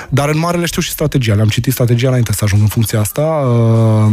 dar 0.08 0.28
în 0.28 0.38
mare 0.38 0.58
le 0.58 0.66
știu 0.66 0.82
și 0.82 0.90
strategia. 0.90 1.34
Le-am 1.34 1.48
citit 1.48 1.72
strategia 1.72 2.08
înainte 2.08 2.32
să 2.32 2.44
ajung 2.44 2.62
în 2.62 2.68
funcția 2.68 3.00
asta. 3.00 3.22
Uh, 3.22 4.12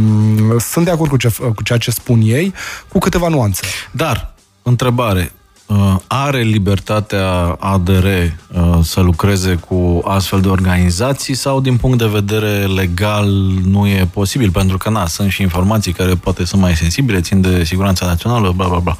sunt 0.58 0.84
de 0.84 0.90
acord 0.90 1.10
cu, 1.10 1.16
ce, 1.16 1.28
cu 1.54 1.62
ceea 1.62 1.78
ce 1.78 1.90
spun 1.90 2.20
ei, 2.24 2.54
cu 2.88 2.98
câteva 2.98 3.28
nuanțe. 3.28 3.66
Dar, 3.90 4.34
întrebare, 4.62 5.32
Uh, 5.70 5.96
are 6.06 6.40
libertatea 6.40 7.56
ADR 7.58 8.04
uh, 8.04 8.78
să 8.82 9.00
lucreze 9.00 9.54
cu 9.54 10.02
astfel 10.04 10.40
de 10.40 10.48
organizații 10.48 11.34
sau 11.34 11.60
din 11.60 11.76
punct 11.76 11.98
de 11.98 12.06
vedere 12.06 12.66
legal 12.66 13.28
nu 13.64 13.86
e 13.86 14.08
posibil? 14.12 14.50
Pentru 14.50 14.78
că, 14.78 14.90
na, 14.90 15.06
sunt 15.06 15.30
și 15.30 15.42
informații 15.42 15.92
care 15.92 16.14
poate 16.14 16.44
sunt 16.44 16.60
mai 16.60 16.76
sensibile, 16.76 17.20
țin 17.20 17.40
de 17.40 17.64
siguranța 17.64 18.06
națională, 18.06 18.52
bla, 18.56 18.68
bla, 18.68 18.78
bla. 18.78 18.96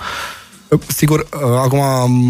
Sigur, 0.86 1.18
uh, 1.18 1.40
acum 1.64 1.80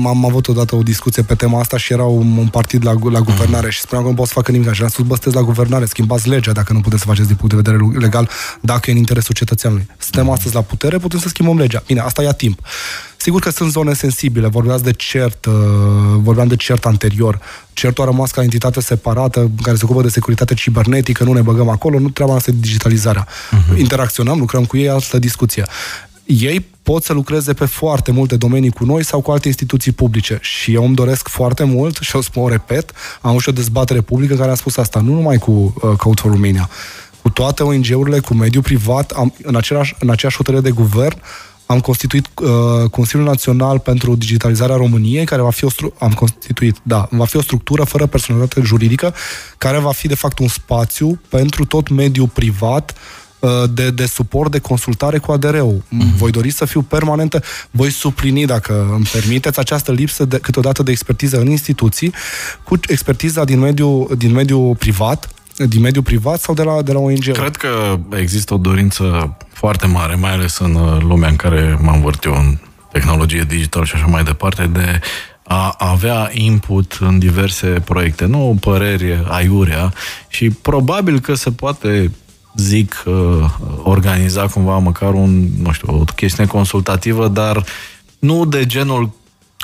am 0.06 0.24
avut 0.24 0.48
odată 0.48 0.74
o 0.76 0.82
discuție 0.82 1.22
pe 1.22 1.34
tema 1.34 1.60
asta 1.60 1.76
și 1.76 1.92
era 1.92 2.04
un, 2.04 2.36
un 2.36 2.46
partid 2.46 2.84
la, 2.84 2.92
la 3.10 3.20
guvernare 3.20 3.66
mm-hmm. 3.66 3.70
și 3.70 3.80
spuneam 3.80 4.04
că 4.04 4.10
nu 4.10 4.16
pot 4.16 4.26
să 4.26 4.32
facă 4.32 4.50
nimic. 4.50 4.72
Și 4.72 4.82
am 4.82 4.88
spus, 4.88 5.06
bă, 5.06 5.16
la 5.32 5.42
guvernare, 5.42 5.84
schimbați 5.84 6.28
legea 6.28 6.52
dacă 6.52 6.72
nu 6.72 6.80
puteți 6.80 7.02
să 7.02 7.08
faceți 7.08 7.26
din 7.26 7.36
punct 7.36 7.54
de 7.54 7.60
vedere 7.62 7.98
legal, 7.98 8.30
dacă 8.60 8.90
e 8.90 8.92
în 8.92 8.98
interesul 8.98 9.34
cetățeanului. 9.34 9.86
Suntem 9.98 10.28
mm-hmm. 10.28 10.32
astăzi 10.32 10.54
la 10.54 10.60
putere, 10.60 10.98
putem 10.98 11.18
să 11.18 11.28
schimbăm 11.28 11.58
legea. 11.58 11.82
Bine, 11.86 12.00
asta 12.00 12.22
ia 12.22 12.32
timp. 12.32 12.60
Sigur 13.16 13.40
că 13.40 13.50
sunt 13.50 13.70
zone 13.70 13.94
sensibile, 13.94 14.48
vorbeați 14.48 14.82
de 14.84 14.92
CERT, 14.92 15.44
uh, 15.44 15.54
vorbeam 16.16 16.48
de 16.48 16.56
CERT 16.56 16.86
anterior. 16.86 17.40
CERT 17.72 17.98
a 17.98 18.04
rămas 18.04 18.30
ca 18.30 18.42
entitate 18.42 18.80
separată 18.80 19.50
care 19.62 19.76
se 19.76 19.84
ocupă 19.84 20.02
de 20.02 20.08
securitate 20.08 20.54
cibernetică, 20.54 21.24
nu 21.24 21.32
ne 21.32 21.40
băgăm 21.40 21.68
acolo, 21.68 21.98
nu 21.98 22.08
treaba 22.08 22.32
noastră 22.32 22.52
digitalizarea. 22.52 23.26
Uh-huh. 23.26 23.78
Interacționăm, 23.78 24.38
lucrăm 24.38 24.64
cu 24.64 24.76
ei, 24.76 24.88
altă 24.88 25.18
discuție 25.18 25.64
ei 26.30 26.66
pot 26.82 27.04
să 27.04 27.12
lucreze 27.12 27.52
pe 27.52 27.64
foarte 27.64 28.10
multe 28.10 28.36
domenii 28.36 28.70
cu 28.70 28.84
noi 28.84 29.04
sau 29.04 29.20
cu 29.20 29.30
alte 29.30 29.46
instituții 29.46 29.92
publice. 29.92 30.38
Și 30.40 30.74
eu 30.74 30.84
îmi 30.84 30.94
doresc 30.94 31.28
foarte 31.28 31.64
mult, 31.64 31.96
și 32.00 32.16
o 32.16 32.20
spun, 32.20 32.42
o 32.42 32.48
repet, 32.48 32.92
am 33.20 33.38
și 33.38 33.48
o 33.48 33.52
dezbatere 33.52 34.00
publică 34.00 34.34
care 34.34 34.50
a 34.50 34.54
spus 34.54 34.76
asta, 34.76 35.00
nu 35.00 35.12
numai 35.12 35.38
cu 35.38 35.50
uh, 35.50 35.96
Code 35.96 36.20
for 36.20 36.30
Romania, 36.30 36.68
cu 37.22 37.28
toate 37.28 37.62
ONG-urile, 37.62 38.18
cu 38.18 38.34
mediul 38.34 38.62
privat, 38.62 39.10
am, 39.10 39.34
în, 39.42 39.56
același, 39.56 39.94
în 39.98 40.10
aceeași 40.10 40.36
hotărâre 40.36 40.62
de 40.62 40.70
guvern, 40.70 41.20
am 41.66 41.80
constituit 41.80 42.26
uh, 42.42 42.90
Consiliul 42.90 43.28
Național 43.28 43.78
pentru 43.78 44.14
Digitalizarea 44.14 44.76
României, 44.76 45.24
care 45.24 45.42
va 45.42 45.50
fi 45.50 45.64
o 45.64 45.70
stru- 45.70 45.94
am 45.98 46.12
constituit, 46.12 46.76
da, 46.82 47.08
va 47.10 47.24
fi 47.24 47.36
o 47.36 47.42
structură 47.42 47.84
fără 47.84 48.06
personalitate 48.06 48.60
juridică, 48.60 49.14
care 49.58 49.78
va 49.78 49.92
fi 49.92 50.08
de 50.08 50.14
fapt 50.14 50.38
un 50.38 50.48
spațiu 50.48 51.20
pentru 51.28 51.64
tot 51.64 51.88
mediul 51.88 52.28
privat 52.28 52.94
uh, 52.94 53.29
de, 53.70 53.90
de 53.90 54.06
suport, 54.06 54.50
de 54.50 54.58
consultare 54.58 55.18
cu 55.18 55.32
ADR-ul. 55.32 55.82
Mm-hmm. 55.82 56.16
Voi 56.16 56.30
dori 56.30 56.50
să 56.50 56.64
fiu 56.64 56.82
permanentă, 56.82 57.42
voi 57.70 57.90
suplini, 57.90 58.46
dacă 58.46 58.90
îmi 58.94 59.08
permiteți, 59.12 59.58
această 59.58 59.92
lipsă 59.92 60.24
de, 60.24 60.38
câteodată 60.38 60.82
de 60.82 60.90
expertiză 60.90 61.40
în 61.40 61.46
instituții 61.46 62.14
cu 62.64 62.78
expertiza 62.88 63.44
din 63.44 63.58
mediul, 63.58 64.14
din 64.18 64.32
mediul 64.32 64.76
privat, 64.76 65.28
din 65.68 65.80
mediul 65.80 66.04
privat 66.04 66.40
sau 66.40 66.54
de 66.54 66.62
la, 66.62 66.82
de 66.82 66.92
la 66.92 66.98
ONG? 66.98 67.32
Cred 67.32 67.56
că 67.56 67.98
există 68.16 68.54
o 68.54 68.56
dorință 68.56 69.36
foarte 69.52 69.86
mare, 69.86 70.14
mai 70.14 70.32
ales 70.32 70.58
în 70.58 70.74
uh, 70.74 71.02
lumea 71.02 71.28
în 71.28 71.36
care 71.36 71.78
mă 71.82 71.90
învârt 71.90 72.24
eu 72.24 72.34
în 72.34 72.58
tehnologie 72.92 73.44
digital 73.48 73.84
și 73.84 73.94
așa 73.94 74.06
mai 74.06 74.22
departe, 74.22 74.66
de 74.66 75.00
a 75.42 75.74
avea 75.78 76.30
input 76.32 76.98
în 77.00 77.18
diverse 77.18 77.66
proiecte, 77.66 78.24
nu 78.26 78.56
păreri 78.60 79.24
aiurea 79.28 79.92
și 80.28 80.50
probabil 80.50 81.20
că 81.20 81.34
se 81.34 81.50
poate 81.50 82.10
zic, 82.56 83.02
uh, 83.06 83.14
organiza 83.82 84.46
cumva 84.46 84.78
măcar 84.78 85.14
un, 85.14 85.48
nu 85.62 85.72
știu, 85.72 85.98
o 86.00 86.04
chestiune 86.04 86.48
consultativă, 86.48 87.28
dar 87.28 87.64
nu 88.18 88.44
de 88.44 88.66
genul 88.66 89.10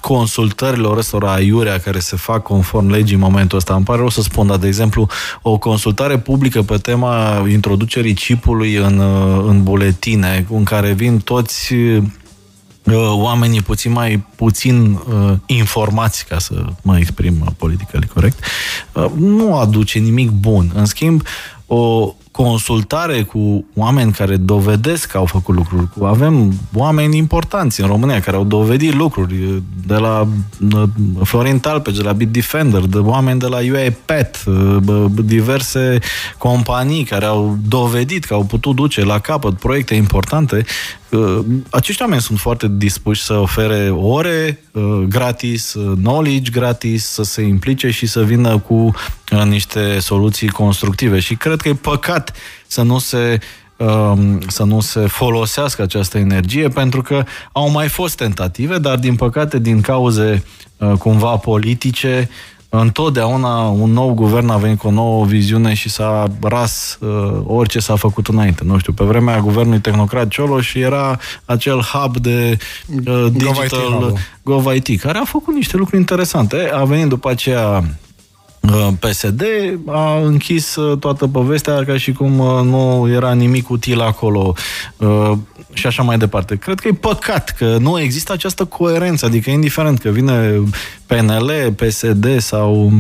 consultărilor 0.01 0.97
ăstora 0.99 1.33
aiurea 1.33 1.79
care 1.79 1.99
se 1.99 2.17
fac 2.17 2.43
conform 2.43 2.89
legii 2.89 3.15
în 3.15 3.21
momentul 3.21 3.59
ăsta. 3.59 3.75
Îmi 3.75 3.85
pare 3.85 3.99
rău 3.99 4.09
să 4.09 4.23
spun, 4.23 4.47
dar, 4.47 4.57
de 4.57 4.67
exemplu, 4.67 5.09
o 5.43 5.59
consultare 5.59 6.19
publică 6.19 6.63
pe 6.63 6.77
tema 6.77 7.47
introducerii 7.49 8.15
chipului 8.15 8.75
în, 8.75 9.01
în 9.47 9.63
buletine, 9.63 10.47
în 10.51 10.65
care 10.65 10.93
vin 10.93 11.19
toți 11.19 11.75
uh, 11.75 12.03
oamenii 13.11 13.63
puțin 13.63 13.93
mai 13.93 14.25
puțin 14.37 14.93
uh, 14.93 15.33
informați, 15.47 16.27
ca 16.27 16.39
să 16.39 16.65
mă 16.83 16.99
exprim 16.99 17.55
politically 17.57 18.07
corect, 18.07 18.45
uh, 18.93 19.11
nu 19.17 19.57
aduce 19.57 19.99
nimic 19.99 20.31
bun. 20.31 20.71
În 20.75 20.85
schimb, 20.85 21.23
o 21.67 22.15
consultare 22.37 23.23
cu 23.23 23.65
oameni 23.75 24.13
care 24.13 24.37
dovedesc 24.37 25.11
că 25.11 25.17
au 25.17 25.25
făcut 25.25 25.55
lucruri. 25.55 25.89
Avem 26.03 26.53
oameni 26.75 27.17
importanți 27.17 27.81
în 27.81 27.87
România 27.87 28.21
care 28.21 28.37
au 28.37 28.45
dovedit 28.45 28.95
lucruri, 28.95 29.63
de 29.87 29.95
la 29.95 30.29
Florin 31.23 31.59
Talpeci, 31.59 31.97
de 31.97 32.03
la 32.03 32.13
Bitdefender, 32.13 32.81
de 32.81 32.99
oameni 32.99 33.39
de 33.39 33.47
la 33.47 33.59
UiPath, 33.59 34.39
diverse 35.15 35.99
companii 36.39 37.05
care 37.05 37.25
au 37.25 37.59
dovedit 37.69 38.25
că 38.25 38.35
au 38.35 38.45
putut 38.45 38.75
duce 38.75 39.05
la 39.05 39.19
capăt 39.19 39.59
proiecte 39.59 39.95
importante. 39.95 40.65
Acești 41.71 42.03
oameni 42.03 42.21
sunt 42.21 42.39
foarte 42.39 42.67
dispuși 42.71 43.23
să 43.23 43.35
ofere 43.35 43.91
ore 43.91 44.63
uh, 44.73 44.83
gratis, 45.09 45.75
uh, 45.75 45.97
knowledge 46.03 46.51
gratis, 46.51 47.05
să 47.05 47.23
se 47.23 47.43
implice 47.43 47.91
și 47.91 48.07
să 48.07 48.23
vină 48.23 48.59
cu 48.59 48.75
uh, 48.75 49.43
niște 49.43 49.99
soluții 49.99 50.49
constructive. 50.49 51.19
Și 51.19 51.35
cred 51.35 51.61
că 51.61 51.69
e 51.69 51.75
păcat 51.75 52.33
să 52.67 52.83
nu 52.83 52.99
se 52.99 53.39
um, 53.77 54.41
să 54.49 54.65
nu 54.65 54.81
se 54.81 55.01
folosească 55.01 55.83
această 55.83 56.19
energie, 56.19 56.69
pentru 56.69 57.03
că 57.03 57.25
au 57.53 57.71
mai 57.71 57.89
fost 57.89 58.17
tentative, 58.17 58.79
dar 58.79 58.99
din 58.99 59.15
păcate, 59.15 59.59
din 59.59 59.81
cauze 59.81 60.45
uh, 60.77 60.93
cumva 60.93 61.37
politice, 61.37 62.29
întotdeauna 62.81 63.59
un 63.59 63.93
nou 63.93 64.15
guvern 64.15 64.49
a 64.49 64.57
venit 64.57 64.79
cu 64.79 64.87
o 64.87 64.91
nouă 64.91 65.25
viziune 65.25 65.75
și 65.75 65.89
s-a 65.89 66.27
ras 66.41 66.99
uh, 67.01 67.41
orice 67.47 67.79
s-a 67.79 67.97
făcut 67.97 68.27
înainte. 68.27 68.63
Nu 68.65 68.79
știu, 68.79 68.93
pe 68.93 69.05
vremea 69.05 69.41
guvernului 69.41 69.81
tehnocrat 69.81 70.29
Cioloș 70.29 70.75
era 70.75 71.19
acel 71.45 71.81
hub 71.81 72.17
de 72.17 72.57
uh, 73.07 73.27
digital 73.33 74.19
GovIT, 74.43 75.01
care 75.01 75.19
a 75.19 75.25
făcut 75.25 75.55
niște 75.55 75.77
lucruri 75.77 76.01
interesante. 76.01 76.71
A 76.73 76.85
venit 76.85 77.07
după 77.07 77.31
aceea 77.31 77.67
Uh, 77.77 78.06
PSD 78.99 79.43
a 79.87 80.17
închis 80.17 80.77
uh, 80.77 80.99
toată 80.99 81.27
povestea 81.27 81.85
ca 81.85 81.97
și 81.97 82.13
cum 82.13 82.39
uh, 82.39 82.61
nu 82.63 83.09
era 83.13 83.33
nimic 83.33 83.71
util 83.71 84.01
acolo 84.01 84.55
și 85.73 85.87
așa 85.87 86.03
mai 86.03 86.19
departe. 86.19 86.57
Cred 86.57 86.81
că 86.81 86.89
e 86.89 86.93
păcat 86.93 87.55
că 87.59 87.77
nu 87.81 88.01
există 88.01 88.33
această 88.33 88.65
coerență, 88.65 89.27
adică 89.27 89.51
indiferent 89.51 89.99
că 89.99 90.09
vine 90.09 90.63
PNL, 91.07 91.75
PSD 91.77 92.41
sau 92.41 92.93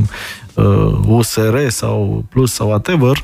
USR 1.06 1.68
sau 1.68 2.24
Plus 2.28 2.52
sau 2.52 2.68
whatever, 2.68 3.22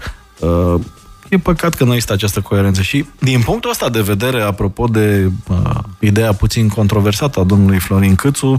e 1.32 1.38
păcat 1.38 1.74
că 1.74 1.84
nu 1.84 1.92
există 1.92 2.12
această 2.12 2.40
coerență 2.40 2.82
și 2.82 3.06
din 3.18 3.40
punctul 3.40 3.70
ăsta 3.70 3.88
de 3.88 4.00
vedere, 4.00 4.40
apropo 4.40 4.86
de 4.86 5.30
uh, 5.48 5.78
ideea 5.98 6.32
puțin 6.32 6.68
controversată 6.68 7.40
a 7.40 7.44
domnului 7.44 7.78
Florin 7.78 8.14
Câțu, 8.14 8.56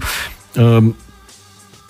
uh, 0.56 0.78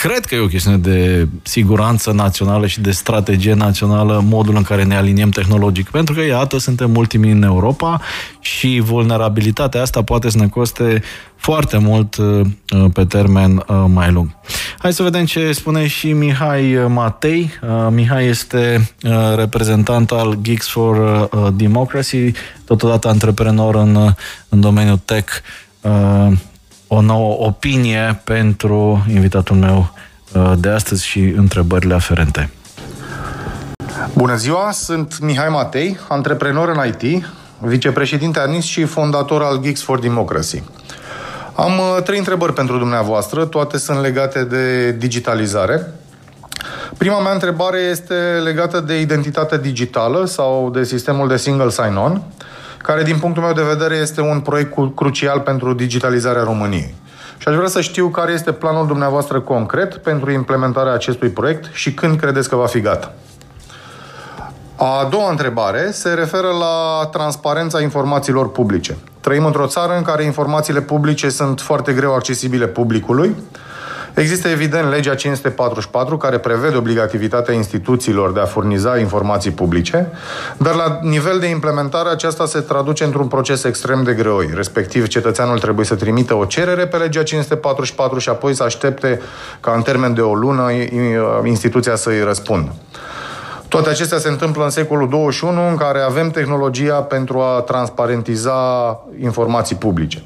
cred 0.08 0.26
că 0.26 0.36
e 0.36 0.40
o 0.40 0.48
chestiune 0.48 0.78
de 0.78 1.28
siguranță 1.42 2.12
națională 2.12 2.68
și 2.68 2.82
de 2.82 2.92
strategie 2.92 3.54
națională, 3.54 4.24
modul 4.26 4.56
în 4.56 4.64
care 4.64 4.84
ne 4.84 4.96
aliniem 4.96 5.30
tehnologic. 5.30 5.90
Pentru 5.90 6.14
că, 6.14 6.22
iată, 6.22 6.58
suntem 6.58 6.96
ultimii 6.96 7.32
în 7.32 7.44
Europa 7.44 8.02
și 8.40 8.82
vulnerabilitatea 8.84 9.82
asta 9.82 10.04
poate 10.04 10.30
să 10.30 10.38
ne 10.38 10.48
coste 10.48 11.04
foarte 11.36 11.78
mult 11.78 12.16
uh, 12.16 12.42
uh, 12.76 12.86
pe 12.94 13.06
termen 13.06 13.56
uh, 13.56 13.84
mai 13.88 14.12
lung. 14.12 14.30
Hai 14.78 14.94
să 14.94 15.04
vedem 15.04 15.26
ce 15.26 15.52
spune 15.52 15.88
și 15.88 16.12
Mihai 16.12 16.86
Matei. 16.88 17.50
Mihai 17.90 18.26
este 18.26 18.92
reprezentant 19.36 20.12
al 20.12 20.38
Geeks 20.42 20.68
for 20.68 21.30
Democracy, 21.56 22.32
totodată 22.66 23.08
antreprenor 23.08 23.76
în, 23.76 24.14
în 24.50 24.62
domeniul 24.62 25.00
tech. 25.06 25.34
O 26.96 27.02
nouă 27.02 27.36
opinie 27.40 28.22
pentru 28.24 29.06
invitatul 29.14 29.56
meu 29.56 29.94
de 30.58 30.70
astăzi 30.70 31.06
și 31.06 31.20
întrebările 31.20 31.94
aferente. 31.94 32.50
Bună 34.14 34.36
ziua, 34.36 34.72
sunt 34.72 35.20
Mihai 35.20 35.50
Matei, 35.50 35.98
antreprenor 36.08 36.70
în 36.70 36.88
IT, 36.88 37.26
vicepreședinte 37.58 38.40
ANIS 38.40 38.64
și 38.64 38.84
fondator 38.84 39.42
al 39.42 39.60
Geeks 39.62 39.82
for 39.82 40.00
Democracy. 40.00 40.64
Am 41.56 41.72
uh, 41.72 42.04
trei 42.04 42.18
întrebări 42.18 42.54
pentru 42.54 42.78
dumneavoastră, 42.78 43.46
toate 43.46 43.78
sunt 43.78 44.02
legate 44.02 44.44
de 44.44 44.92
digitalizare. 44.92 45.94
Prima 46.98 47.20
mea 47.20 47.32
întrebare 47.32 47.80
este 47.80 48.14
legată 48.44 48.80
de 48.80 49.00
identitatea 49.00 49.58
digitală 49.58 50.26
sau 50.26 50.70
de 50.74 50.84
sistemul 50.84 51.28
de 51.28 51.38
single 51.38 51.70
sign-on, 51.70 52.22
care 52.84 53.04
din 53.04 53.20
punctul 53.20 53.44
meu 53.44 53.54
de 53.54 53.62
vedere 53.62 53.96
este 53.96 54.22
un 54.22 54.40
proiect 54.40 54.74
crucial 54.96 55.40
pentru 55.40 55.74
digitalizarea 55.74 56.44
României. 56.44 56.96
Și 57.38 57.48
aș 57.48 57.56
vrea 57.56 57.68
să 57.68 57.82
știu 57.82 58.08
care 58.08 58.32
este 58.32 58.52
planul 58.52 58.88
dumneavoastră 58.88 59.40
concret 59.40 59.98
pentru 59.98 60.32
implementarea 60.32 60.94
acestui 60.94 61.30
proiect 61.30 61.70
și 61.74 61.94
când 61.94 62.20
credeți 62.20 62.50
că 62.50 62.56
va 62.56 62.66
fi 62.66 62.80
gata. 62.80 63.14
A 64.76 65.08
doua 65.10 65.30
întrebare 65.30 65.92
se 65.92 66.10
referă 66.10 66.48
la 66.48 67.06
transparența 67.12 67.82
informațiilor 67.82 68.52
publice. 68.52 68.98
Trăim 69.20 69.46
într-o 69.46 69.68
țară 69.68 69.98
în 69.98 70.04
care 70.04 70.24
informațiile 70.24 70.82
publice 70.82 71.30
sunt 71.30 71.60
foarte 71.60 71.94
greu 71.94 72.14
accesibile 72.14 72.68
publicului. 72.68 73.36
Există 74.14 74.48
evident 74.48 74.90
legea 74.90 75.16
544 75.16 76.18
care 76.18 76.38
prevede 76.38 76.78
obligativitatea 76.78 77.54
instituțiilor 77.54 78.32
de 78.32 78.40
a 78.40 78.46
furniza 78.46 78.98
informații 78.98 79.52
publice, 79.52 80.12
dar 80.58 80.76
la 80.76 81.00
nivel 81.02 81.40
de 81.40 81.46
implementare 81.46 82.10
aceasta 82.10 82.46
se 82.46 82.60
traduce 82.60 83.04
într-un 83.04 83.28
proces 83.28 83.64
extrem 83.64 84.04
de 84.04 84.14
greoi. 84.14 84.50
Respectiv, 84.54 85.08
cetățeanul 85.08 85.60
trebuie 85.60 85.86
să 85.86 85.96
trimită 85.96 86.36
o 86.36 86.46
cerere 86.46 86.88
pe 86.88 86.98
legea 86.98 87.24
544 87.24 88.20
și 88.20 88.30
apoi 88.30 88.54
să 88.54 88.64
aștepte 88.64 89.22
ca 89.60 89.72
în 89.72 89.82
termen 89.82 90.14
de 90.14 90.22
o 90.22 90.34
lună 90.34 90.72
instituția 91.44 91.96
să 91.96 92.10
îi 92.10 92.24
răspundă. 92.24 92.74
Toate 93.68 93.90
acestea 93.90 94.18
se 94.18 94.30
întâmplă 94.30 94.64
în 94.64 94.70
secolul 94.70 95.10
21, 95.10 95.68
în 95.70 95.76
care 95.76 96.00
avem 96.00 96.30
tehnologia 96.30 96.96
pentru 96.96 97.40
a 97.40 97.62
transparentiza 97.62 99.00
informații 99.22 99.76
publice. 99.76 100.24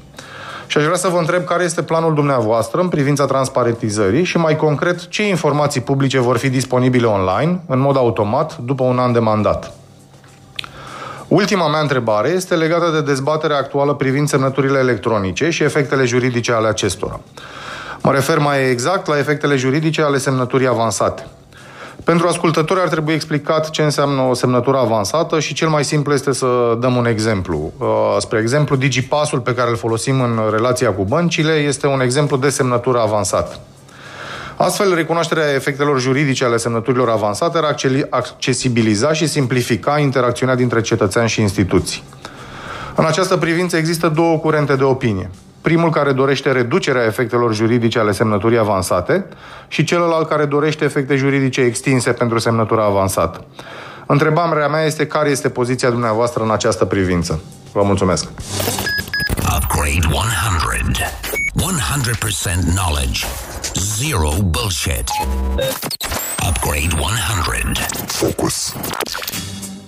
Și 0.70 0.78
aș 0.78 0.84
vrea 0.84 0.96
să 0.96 1.08
vă 1.08 1.18
întreb 1.18 1.44
care 1.44 1.64
este 1.64 1.82
planul 1.82 2.14
dumneavoastră 2.14 2.80
în 2.80 2.88
privința 2.88 3.24
transparentizării 3.24 4.24
și, 4.24 4.36
mai 4.36 4.56
concret, 4.56 5.08
ce 5.08 5.28
informații 5.28 5.80
publice 5.80 6.18
vor 6.18 6.36
fi 6.36 6.48
disponibile 6.48 7.06
online, 7.06 7.60
în 7.66 7.78
mod 7.78 7.96
automat, 7.96 8.56
după 8.56 8.84
un 8.84 8.98
an 8.98 9.12
de 9.12 9.18
mandat. 9.18 9.72
Ultima 11.28 11.68
mea 11.68 11.80
întrebare 11.80 12.28
este 12.28 12.54
legată 12.54 12.90
de 12.90 13.00
dezbaterea 13.00 13.56
actuală 13.56 13.94
privind 13.94 14.28
semnăturile 14.28 14.78
electronice 14.78 15.50
și 15.50 15.62
efectele 15.62 16.04
juridice 16.04 16.52
ale 16.52 16.68
acestora. 16.68 17.20
Mă 18.02 18.12
refer 18.12 18.38
mai 18.38 18.70
exact 18.70 19.06
la 19.06 19.18
efectele 19.18 19.56
juridice 19.56 20.02
ale 20.02 20.18
semnăturii 20.18 20.66
avansate. 20.66 21.26
Pentru 22.08 22.26
ascultători 22.26 22.80
ar 22.80 22.88
trebui 22.88 23.14
explicat 23.14 23.70
ce 23.70 23.82
înseamnă 23.82 24.20
o 24.20 24.34
semnătură 24.34 24.78
avansată 24.78 25.40
și 25.40 25.54
cel 25.54 25.68
mai 25.68 25.84
simplu 25.84 26.12
este 26.12 26.32
să 26.32 26.76
dăm 26.80 26.96
un 26.96 27.06
exemplu. 27.06 27.72
Uh, 27.78 27.86
spre 28.18 28.38
exemplu, 28.38 28.76
Digipasul 28.76 29.40
pe 29.40 29.54
care 29.54 29.70
îl 29.70 29.76
folosim 29.76 30.20
în 30.20 30.40
relația 30.50 30.92
cu 30.92 31.04
băncile 31.04 31.52
este 31.52 31.86
un 31.86 32.00
exemplu 32.00 32.36
de 32.36 32.48
semnătură 32.48 33.00
avansată. 33.00 33.60
Astfel, 34.56 34.94
recunoașterea 34.94 35.54
efectelor 35.54 36.00
juridice 36.00 36.44
ale 36.44 36.56
semnăturilor 36.56 37.08
avansate 37.08 37.58
ar 37.58 37.76
accesibiliza 38.10 39.12
și 39.12 39.26
simplifica 39.26 39.98
interacțiunea 39.98 40.54
dintre 40.54 40.80
cetățeani 40.80 41.28
și 41.28 41.40
instituții. 41.40 42.02
În 42.94 43.04
această 43.04 43.36
privință 43.36 43.76
există 43.76 44.08
două 44.08 44.38
curente 44.38 44.76
de 44.76 44.84
opinie 44.84 45.30
primul 45.68 45.90
care 45.90 46.12
dorește 46.12 46.52
reducerea 46.52 47.04
efectelor 47.04 47.54
juridice 47.54 47.98
ale 47.98 48.12
semnăturii 48.12 48.58
avansate 48.58 49.26
și 49.68 49.84
celălalt 49.84 50.28
care 50.28 50.44
dorește 50.44 50.84
efecte 50.84 51.16
juridice 51.16 51.60
extinse 51.60 52.12
pentru 52.12 52.38
semnătura 52.38 52.84
avansată. 52.84 53.44
Întrebarea 54.06 54.68
mea 54.68 54.84
este 54.84 55.06
care 55.06 55.28
este 55.28 55.48
poziția 55.48 55.90
dumneavoastră 55.90 56.42
în 56.42 56.50
această 56.50 56.84
privință. 56.84 57.40
Vă 57.72 57.82
mulțumesc! 57.82 58.28
Upgrade 59.56 60.06
100. 60.10 61.00
100% 61.54 62.74
knowledge. 62.74 63.24
Zero 63.74 64.30
bullshit. 64.44 65.08
Upgrade 66.48 66.94
100. 66.98 67.80
Focus. 68.06 68.74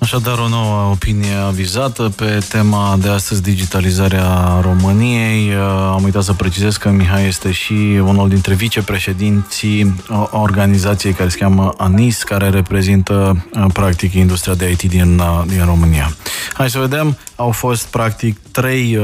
Așadar, 0.01 0.39
o 0.39 0.49
nouă 0.49 0.91
opinie 0.91 1.35
avizată 1.35 2.13
pe 2.17 2.45
tema 2.49 2.97
de 3.01 3.09
astăzi, 3.09 3.43
digitalizarea 3.43 4.59
României. 4.61 5.49
Uh, 5.49 5.63
am 5.93 6.03
uitat 6.05 6.23
să 6.23 6.33
precizez 6.33 6.77
că 6.77 6.89
Mihai 6.89 7.27
este 7.27 7.51
și 7.53 7.73
unul 8.03 8.29
dintre 8.29 8.55
vicepreședinții 8.55 9.95
organizației 10.31 11.13
care 11.13 11.29
se 11.29 11.39
cheamă 11.39 11.75
ANIS, 11.77 12.23
care 12.23 12.49
reprezintă, 12.49 13.47
uh, 13.55 13.65
practic, 13.73 14.13
industria 14.13 14.55
de 14.55 14.71
IT 14.71 14.83
din, 14.83 15.19
uh, 15.19 15.43
din 15.47 15.65
România. 15.65 16.13
Hai 16.53 16.71
să 16.71 16.79
vedem. 16.79 17.17
Au 17.37 17.51
fost, 17.51 17.87
practic, 17.87 18.39
trei, 18.51 18.99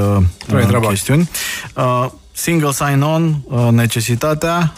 trei 0.47 0.80
chestiuni. 0.88 1.30
Single 2.32 2.72
sign-on, 2.72 3.36
necesitatea, 3.70 4.72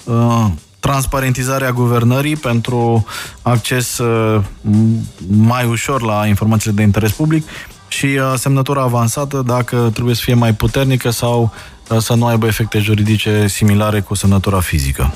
transparentizarea 0.90 1.72
guvernării 1.72 2.36
pentru 2.36 3.06
acces 3.42 3.98
uh, 3.98 4.42
mai 5.28 5.66
ușor 5.66 6.02
la 6.02 6.26
informațiile 6.26 6.76
de 6.76 6.82
interes 6.82 7.10
public 7.10 7.48
și 7.88 8.06
uh, 8.06 8.32
semnătura 8.36 8.82
avansată 8.82 9.42
dacă 9.46 9.90
trebuie 9.92 10.14
să 10.14 10.20
fie 10.24 10.34
mai 10.34 10.54
puternică 10.54 11.10
sau 11.10 11.52
uh, 11.88 11.98
să 11.98 12.14
nu 12.14 12.26
aibă 12.26 12.46
efecte 12.46 12.78
juridice 12.78 13.46
similare 13.46 14.00
cu 14.00 14.14
semnătura 14.14 14.60
fizică. 14.60 15.14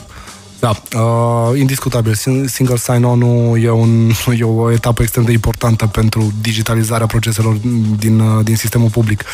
Da, 0.61 0.71
uh, 0.71 1.59
indiscutabil. 1.59 2.15
Single 2.47 2.77
sign-on 2.77 3.23
e, 3.61 3.71
un, 3.71 4.11
e 4.39 4.45
o 4.45 4.71
etapă 4.71 5.03
extrem 5.03 5.25
de 5.25 5.33
importantă 5.33 5.87
pentru 5.87 6.33
digitalizarea 6.41 7.07
proceselor 7.07 7.55
din, 7.99 8.43
din 8.43 8.57
sistemul 8.57 8.89
public. 8.89 9.25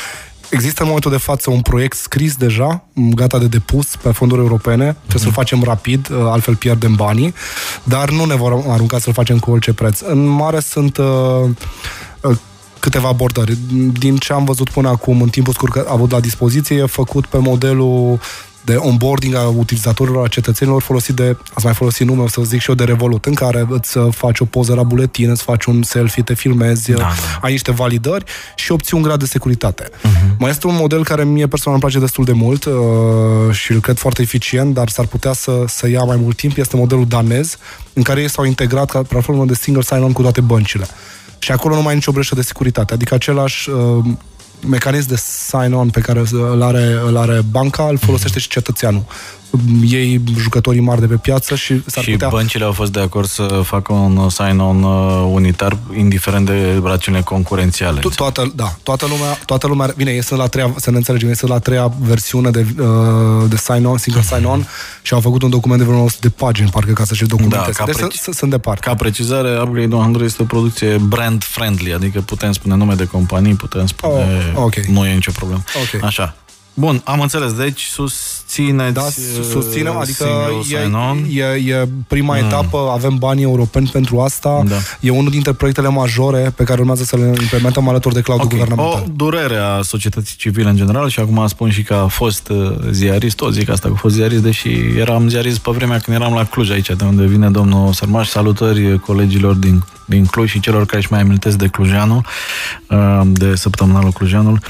Există 0.51 0.81
în 0.81 0.87
momentul 0.87 1.11
de 1.11 1.17
față 1.17 1.51
un 1.51 1.61
proiect 1.61 1.97
scris 1.97 2.37
deja, 2.37 2.85
gata 2.95 3.39
de 3.39 3.47
depus 3.47 3.97
pe 3.97 4.11
fonduri 4.13 4.41
europene, 4.41 4.85
trebuie 4.85 4.97
mm-hmm. 5.09 5.23
să-l 5.23 5.33
facem 5.33 5.63
rapid, 5.63 6.09
uh, 6.11 6.17
altfel 6.25 6.57
pierdem 6.57 6.95
banii, 6.95 7.35
dar 7.83 8.11
nu 8.11 8.25
ne 8.25 8.35
vor 8.35 8.65
arunca 8.69 8.99
să-l 8.99 9.13
facem 9.13 9.39
cu 9.39 9.51
orice 9.51 9.73
preț. 9.73 10.01
În 10.01 10.27
mare 10.27 10.61
sunt 10.61 10.97
uh, 10.97 11.07
uh, 12.21 12.37
câteva 12.79 13.09
abordări. 13.09 13.59
Din 13.93 14.17
ce 14.17 14.33
am 14.33 14.45
văzut 14.45 14.71
până 14.71 14.89
acum, 14.89 15.23
în 15.23 15.29
timpul 15.29 15.53
scurt 15.53 15.89
avut 15.89 16.11
la 16.11 16.21
dispoziție, 16.21 16.77
e 16.77 16.87
făcut 16.87 17.27
pe 17.27 17.39
modelul 17.39 18.21
de 18.69 18.77
onboarding 18.77 19.35
a 19.35 19.49
utilizatorilor, 19.49 20.25
a 20.25 20.29
cetățenilor 20.29 20.83
folosit 20.83 21.14
de, 21.14 21.37
ați 21.55 21.64
mai 21.64 21.75
folosit 21.75 22.07
nume, 22.07 22.23
o 22.23 22.29
să 22.29 22.43
zic 22.43 22.61
și 22.61 22.69
eu, 22.69 22.75
de 22.75 22.85
Revolut, 22.85 23.25
în 23.25 23.35
care 23.35 23.66
îți 23.69 23.99
faci 24.11 24.41
o 24.41 24.45
poză 24.45 24.75
la 24.75 24.83
buletin, 24.83 25.31
îți 25.31 25.43
faci 25.43 25.64
un 25.64 25.83
selfie, 25.83 26.23
te 26.23 26.35
filmezi, 26.35 26.91
da, 26.91 26.97
da. 26.97 27.09
ai 27.41 27.51
niște 27.51 27.73
validări 27.73 28.25
și 28.57 28.73
obții 28.73 28.97
un 28.97 29.03
grad 29.03 29.19
de 29.19 29.27
securitate. 29.27 29.85
Uh-huh. 29.85 30.37
Mai 30.39 30.51
este 30.51 30.66
un 30.66 30.75
model 30.75 31.05
care 31.05 31.25
mie 31.25 31.47
personal 31.47 31.79
îmi 31.81 31.91
place 31.91 32.05
destul 32.05 32.25
de 32.25 32.33
mult 32.33 32.64
uh, 32.64 32.75
și 33.53 33.73
îl 33.73 33.81
cred 33.81 33.99
foarte 33.99 34.23
eficient, 34.23 34.75
dar 34.75 34.89
s-ar 34.89 35.07
putea 35.07 35.33
să, 35.33 35.64
să 35.66 35.89
ia 35.89 36.03
mai 36.03 36.16
mult 36.16 36.37
timp, 36.37 36.57
este 36.57 36.77
modelul 36.77 37.07
danez, 37.07 37.57
în 37.93 38.03
care 38.03 38.21
ei 38.21 38.31
s-au 38.31 38.45
integrat 38.45 38.91
ca 38.91 39.03
platformă 39.03 39.45
de 39.45 39.55
single 39.55 39.83
sign-on 39.83 40.12
cu 40.12 40.23
toate 40.23 40.41
băncile. 40.41 40.87
Și 41.39 41.53
acolo 41.53 41.75
nu 41.75 41.83
mai 41.83 41.93
e 41.93 41.95
nicio 41.95 42.12
breșă 42.12 42.35
de 42.35 42.43
securitate. 42.43 42.95
Adică 42.95 43.14
același 43.14 43.71
uh, 43.71 44.05
mecanism 44.67 45.09
de 45.09 45.17
sign-on 45.17 45.91
pe 45.91 46.01
care 46.01 46.23
îl 46.31 46.63
are, 46.63 46.93
îl 47.07 47.17
are 47.17 47.41
banca, 47.51 47.89
îl 47.89 47.99
folosește 47.99 48.39
și 48.39 48.49
cetățeanul 48.49 49.05
ei 49.89 50.21
jucătorii 50.39 50.81
mari 50.81 51.01
de 51.01 51.07
pe 51.07 51.15
piață 51.15 51.55
și 51.55 51.83
s-ar 51.87 52.05
și 52.05 52.11
putea... 52.11 52.29
băncile 52.29 52.65
au 52.65 52.73
fost 52.73 52.93
de 52.93 53.01
acord 53.01 53.29
să 53.29 53.61
facă 53.65 53.93
un 53.93 54.29
sign-on 54.29 54.83
uh, 54.83 55.31
unitar, 55.33 55.77
indiferent 55.97 56.47
de 56.47 56.81
rațiune 56.83 57.21
concurențiale. 57.21 58.01
To- 58.01 58.15
toată, 58.15 58.53
da, 58.55 58.77
toată 58.83 59.07
lumea, 59.07 59.39
toată 59.45 59.67
lumea, 59.67 59.93
bine, 59.97 60.11
este 60.11 60.35
la 60.35 60.47
treia, 60.47 60.75
să 60.77 60.91
ne 60.91 60.97
înțelegem, 60.97 61.31
este 61.31 61.47
la 61.47 61.59
treia 61.59 61.93
versiune 62.01 62.51
de, 62.51 62.67
uh, 62.79 62.87
de 63.49 63.57
sign-on, 63.57 63.99
single 63.99 64.23
sign-on 64.23 64.67
și 65.03 65.13
au 65.15 65.21
făcut 65.21 65.43
un 65.43 65.51
document 65.51 65.81
de 65.81 65.87
vreo 65.87 66.03
100 66.03 66.19
de 66.21 66.29
pagini, 66.29 66.71
parcă 66.71 66.93
ca 66.93 67.05
să-și 67.05 67.25
documenteze. 67.25 67.73
Da, 67.79 67.85
deci 67.85 67.97
preci... 67.97 68.35
sunt 68.35 68.51
departe. 68.51 68.89
Ca 68.89 68.95
precizare, 68.95 69.61
Upgrade 69.63 69.95
100 69.95 70.25
este 70.25 70.43
o 70.43 70.45
producție 70.45 70.97
brand-friendly, 70.97 71.95
adică 71.95 72.21
putem 72.21 72.53
spune 72.53 72.75
nume 72.75 72.95
de 72.95 73.05
companii, 73.05 73.55
putem 73.55 73.87
spune... 73.87 74.13
Oh, 74.55 74.63
okay. 74.65 74.85
Nu 74.89 75.07
e 75.07 75.15
nicio 75.15 75.31
problemă. 75.31 75.63
Okay. 75.75 76.01
Așa. 76.03 76.35
Bun, 76.79 77.01
am 77.05 77.20
înțeles. 77.20 77.53
Deci 77.53 77.81
susțineți 77.81 78.93
Da, 78.93 79.01
uh, 79.01 79.45
susținem, 79.51 79.97
adică 79.97 80.24
single 80.24 80.81
sign-on? 80.81 81.26
e, 81.31 81.43
e, 81.43 81.72
e 81.72 81.89
prima 82.09 82.37
mm. 82.39 82.45
etapă, 82.45 82.91
avem 82.93 83.16
banii 83.18 83.43
europeni 83.43 83.89
pentru 83.93 84.20
asta, 84.20 84.62
Da. 84.66 84.74
e 85.01 85.11
unul 85.11 85.31
dintre 85.31 85.53
proiectele 85.53 85.89
majore 85.89 86.53
pe 86.57 86.64
care 86.64 86.81
urmează 86.81 87.05
să 87.05 87.16
le 87.16 87.26
implementăm 87.41 87.89
alături 87.89 88.14
de 88.14 88.20
cloud 88.20 88.41
Ok, 88.41 88.49
guvernamental. 88.51 89.03
O 89.07 89.12
durere 89.16 89.57
a 89.57 89.83
societății 89.83 90.37
civile 90.37 90.68
în 90.68 90.76
general 90.76 91.09
și 91.09 91.20
acum 91.20 91.47
spun 91.47 91.70
și 91.70 91.83
că 91.83 91.95
a 91.95 92.07
fost 92.07 92.49
uh, 92.49 92.72
ziarist, 92.91 93.37
tot 93.37 93.53
zic 93.53 93.68
asta 93.68 93.89
că 93.89 93.95
a 93.97 93.99
fost 94.01 94.14
ziarist, 94.14 94.43
deși 94.43 94.68
eram 94.99 95.29
ziarist 95.29 95.59
pe 95.59 95.70
vremea 95.70 95.99
când 95.99 96.16
eram 96.16 96.35
la 96.35 96.45
Cluj 96.45 96.70
aici, 96.70 96.91
de 96.91 97.05
unde 97.05 97.24
vine 97.24 97.51
domnul 97.51 97.93
Sărmaș. 97.93 98.29
Salutări 98.29 98.99
colegilor 98.99 99.55
din, 99.55 99.85
din 100.05 100.24
Cluj 100.26 100.51
și 100.51 100.61
celor 100.61 100.87
care 100.87 100.99
își 100.99 101.12
mai 101.12 101.20
amintesc 101.20 101.57
de 101.57 101.66
Clujanul, 101.66 102.24
uh, 102.89 103.20
de 103.24 103.55
săptămânalul 103.55 104.11
Clujanul. 104.11 104.61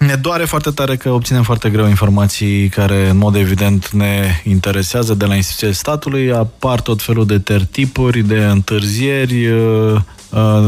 Uh, 0.00 0.06
Ne 0.06 0.14
doare 0.14 0.44
foarte 0.44 0.70
tare 0.70 0.96
că 0.96 1.10
obținem 1.10 1.42
foarte 1.42 1.70
greu 1.70 1.88
informații 1.88 2.68
care, 2.68 3.08
în 3.08 3.16
mod 3.16 3.34
evident, 3.34 3.90
ne 3.90 4.40
interesează 4.44 5.14
de 5.14 5.24
la 5.24 5.34
instituțiile 5.34 5.72
statului. 5.72 6.32
Apar 6.32 6.80
tot 6.80 7.02
felul 7.02 7.26
de 7.26 7.38
tertipuri, 7.38 8.22
de 8.22 8.44
întârzieri 8.44 9.46
uh, 9.46 10.00
uh, 10.30 10.66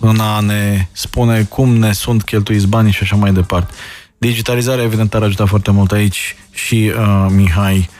în 0.00 0.20
a 0.20 0.40
ne 0.40 0.88
spune 0.92 1.42
cum 1.42 1.76
ne 1.76 1.92
sunt 1.92 2.22
cheltuiți 2.22 2.66
banii 2.66 2.92
și 2.92 3.02
așa 3.02 3.16
mai 3.16 3.32
departe. 3.32 3.74
Digitalizarea, 4.18 4.84
evident, 4.84 5.14
ar 5.14 5.22
ajuta 5.22 5.46
foarte 5.46 5.70
mult 5.70 5.92
aici 5.92 6.36
și 6.50 6.92
uh, 6.96 7.26
Mihai 7.30 7.76
uh, 7.76 7.97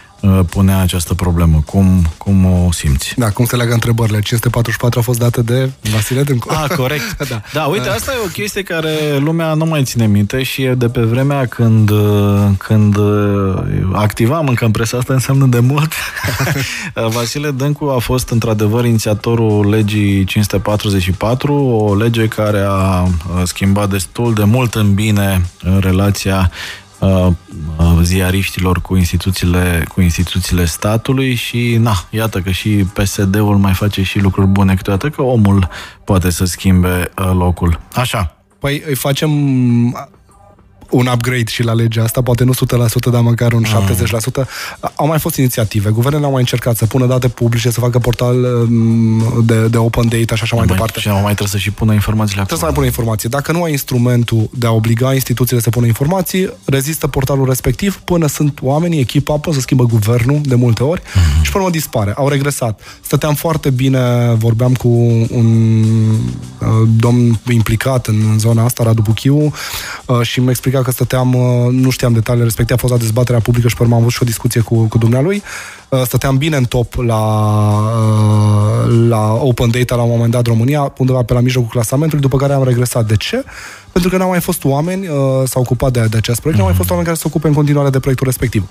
punea 0.49 0.81
această 0.81 1.15
problemă. 1.15 1.63
Cum, 1.67 2.07
cum 2.19 2.45
o 2.45 2.73
simți? 2.73 3.15
Da, 3.17 3.31
cum 3.31 3.45
se 3.45 3.57
leagă 3.57 3.73
întrebările? 3.73 4.21
544 4.21 4.99
a 4.99 5.03
fost 5.03 5.19
dată 5.19 5.43
de 5.43 5.71
Vasile 5.93 6.23
Dâncu. 6.23 6.51
Ah, 6.51 6.77
corect. 6.77 7.17
Da. 7.29 7.43
da, 7.53 7.65
uite, 7.65 7.89
asta 7.89 8.13
e 8.13 8.25
o 8.25 8.29
chestie 8.29 8.63
care 8.63 9.17
lumea 9.19 9.55
nu 9.55 9.65
mai 9.65 9.85
ține 9.85 10.07
minte 10.07 10.43
și 10.43 10.63
e 10.63 10.75
de 10.75 10.89
pe 10.89 11.01
vremea 11.01 11.47
când, 11.47 11.91
uh, 11.91 12.49
când 12.59 12.97
uh, 12.97 13.55
activam 13.93 14.49
încă 14.49 14.65
în 14.65 14.71
presa 14.71 14.97
asta, 14.97 15.13
înseamnă 15.13 15.47
de 15.47 15.59
mult. 15.59 15.93
Vasile 17.15 17.51
Dâncu 17.51 17.85
a 17.85 17.99
fost 17.99 18.29
într-adevăr 18.29 18.85
inițiatorul 18.85 19.69
legii 19.69 20.25
544, 20.25 21.55
o 21.55 21.95
lege 21.95 22.29
care 22.29 22.61
a 22.69 23.03
uh, 23.03 23.11
schimbat 23.45 23.89
destul 23.91 24.35
de 24.35 24.45
mult 24.45 24.75
în 24.75 24.95
bine 24.95 25.45
în 25.63 25.79
relația 25.79 26.39
uh, 26.39 26.49
uh, 26.51 26.88
ziariștilor 28.03 28.81
cu 28.81 28.97
instituțiile, 28.97 29.85
cu 29.95 30.01
instituțiile 30.01 30.65
statului 30.65 31.35
și 31.35 31.77
na, 31.81 31.95
iată 32.11 32.41
că 32.41 32.51
și 32.51 32.69
PSD-ul 32.69 33.57
mai 33.57 33.73
face 33.73 34.03
și 34.03 34.19
lucruri 34.19 34.47
bune 34.47 34.75
câteodată, 34.75 35.09
că 35.09 35.23
omul 35.23 35.69
poate 36.05 36.31
să 36.31 36.45
schimbe 36.45 37.11
uh, 37.19 37.31
locul. 37.33 37.81
Așa. 37.95 38.37
Păi 38.59 38.83
îi 38.87 38.95
facem 38.95 39.31
un 40.91 41.07
upgrade 41.13 41.45
și 41.47 41.63
la 41.63 41.73
legea 41.73 42.03
asta, 42.03 42.23
poate 42.23 42.45
nu 42.45 42.53
100%, 42.53 42.57
dar 43.11 43.21
măcar 43.21 43.53
un 43.53 43.65
70%. 43.65 43.69
Au 44.95 45.07
mai 45.07 45.19
fost 45.19 45.37
inițiative. 45.37 45.91
Guvernele 45.91 46.25
au 46.25 46.31
mai 46.31 46.41
încercat 46.41 46.77
să 46.77 46.87
pună 46.87 47.07
date 47.07 47.29
publice, 47.29 47.71
să 47.71 47.81
facă 47.81 47.99
portal 47.99 48.45
um, 48.45 49.43
de, 49.45 49.69
de 49.69 49.77
open 49.77 50.09
data 50.09 50.35
și 50.35 50.43
așa 50.43 50.57
mai, 50.57 50.65
mai 50.65 50.75
departe. 50.75 51.01
Și 51.01 51.09
mai 51.09 51.21
trebuie 51.23 51.47
să 51.49 51.59
și 51.59 51.71
pună 51.71 51.93
informațiile 51.93 52.43
Trebuie 52.45 52.59
să 52.59 52.65
acolo. 52.65 52.81
mai 52.81 52.91
pună 52.91 53.03
informații. 53.03 53.29
Dacă 53.29 53.53
nu 53.53 53.63
ai 53.63 53.71
instrumentul 53.71 54.51
de 54.53 54.67
a 54.67 54.71
obliga 54.71 55.15
instituțiile 55.15 55.61
să 55.63 55.71
pună 55.71 55.87
informații, 55.87 56.51
rezistă 56.65 57.07
portalul 57.07 57.47
respectiv 57.47 58.01
până 58.05 58.27
sunt 58.27 58.59
oamenii, 58.63 59.01
echipa, 59.01 59.37
până 59.37 59.55
să 59.55 59.61
schimbă 59.61 59.85
guvernul 59.85 60.41
de 60.43 60.55
multe 60.55 60.83
ori 60.83 61.03
Mhm. 61.15 61.43
și 61.45 61.51
până 61.51 61.63
urmă 61.65 61.77
dispare. 61.77 62.13
Au 62.17 62.29
regresat. 62.29 62.81
Stăteam 63.01 63.35
foarte 63.35 63.71
bine, 63.71 64.35
vorbeam 64.39 64.73
cu 64.75 64.89
un 65.31 65.83
uh, 66.61 66.89
domn 66.99 67.39
implicat 67.51 68.07
în 68.07 68.39
zona 68.39 68.65
asta, 68.65 68.83
Radu 68.85 69.03
Buchiu, 69.03 69.53
uh, 70.07 70.21
și 70.23 70.41
mi-a 70.41 70.51
explicat 70.51 70.78
că 70.83 70.91
stăteam, 70.91 71.35
uh, 71.35 71.73
nu 71.73 71.91
știam 71.91 72.13
detaliile 72.13 72.45
respective, 72.47 72.79
a 72.79 72.81
fost 72.81 72.93
la 72.93 72.99
dezbaterea 72.99 73.41
publică 73.41 73.69
și 73.69 73.77
pe 73.77 73.83
urmă 73.83 73.95
am 73.95 74.01
avut 74.01 74.13
și 74.13 74.23
o 74.23 74.27
discuție 74.27 74.61
cu, 74.61 74.89
cu 74.89 74.99
dumnealui. 74.99 75.43
Uh, 75.89 76.03
Stăteam 76.05 76.37
bine 76.37 76.57
în 76.57 76.65
top 76.65 76.95
la, 76.95 77.23
uh, 78.87 79.07
la 79.09 79.33
Open 79.33 79.71
Data 79.71 79.95
la 79.95 80.03
un 80.03 80.11
moment 80.11 80.31
dat 80.31 80.47
România, 80.47 80.93
undeva 80.99 81.23
pe 81.23 81.33
la 81.33 81.41
mijlocul 81.41 81.71
clasamentului, 81.71 82.23
după 82.23 82.37
care 82.37 82.53
am 82.53 82.65
regresat. 82.65 83.07
De 83.07 83.17
ce? 83.17 83.45
Pentru 83.93 84.11
că 84.11 84.17
n-au 84.17 84.29
mai 84.29 84.41
fost 84.41 84.65
oameni, 84.65 85.09
uh, 85.09 85.15
s-au 85.45 85.63
ocupat 85.63 85.93
de, 85.93 86.07
de 86.11 86.17
acest 86.17 86.41
proiect, 86.41 86.61
n-au 86.61 86.69
mai 86.69 86.77
fost 86.79 86.89
oameni 86.91 87.07
care 87.07 87.19
să 87.19 87.23
se 87.23 87.29
ocupe 87.31 87.49
în 87.49 87.55
continuare 87.55 87.91
de 87.91 87.99
proiectul 87.99 88.27
respectiv. 88.27 88.69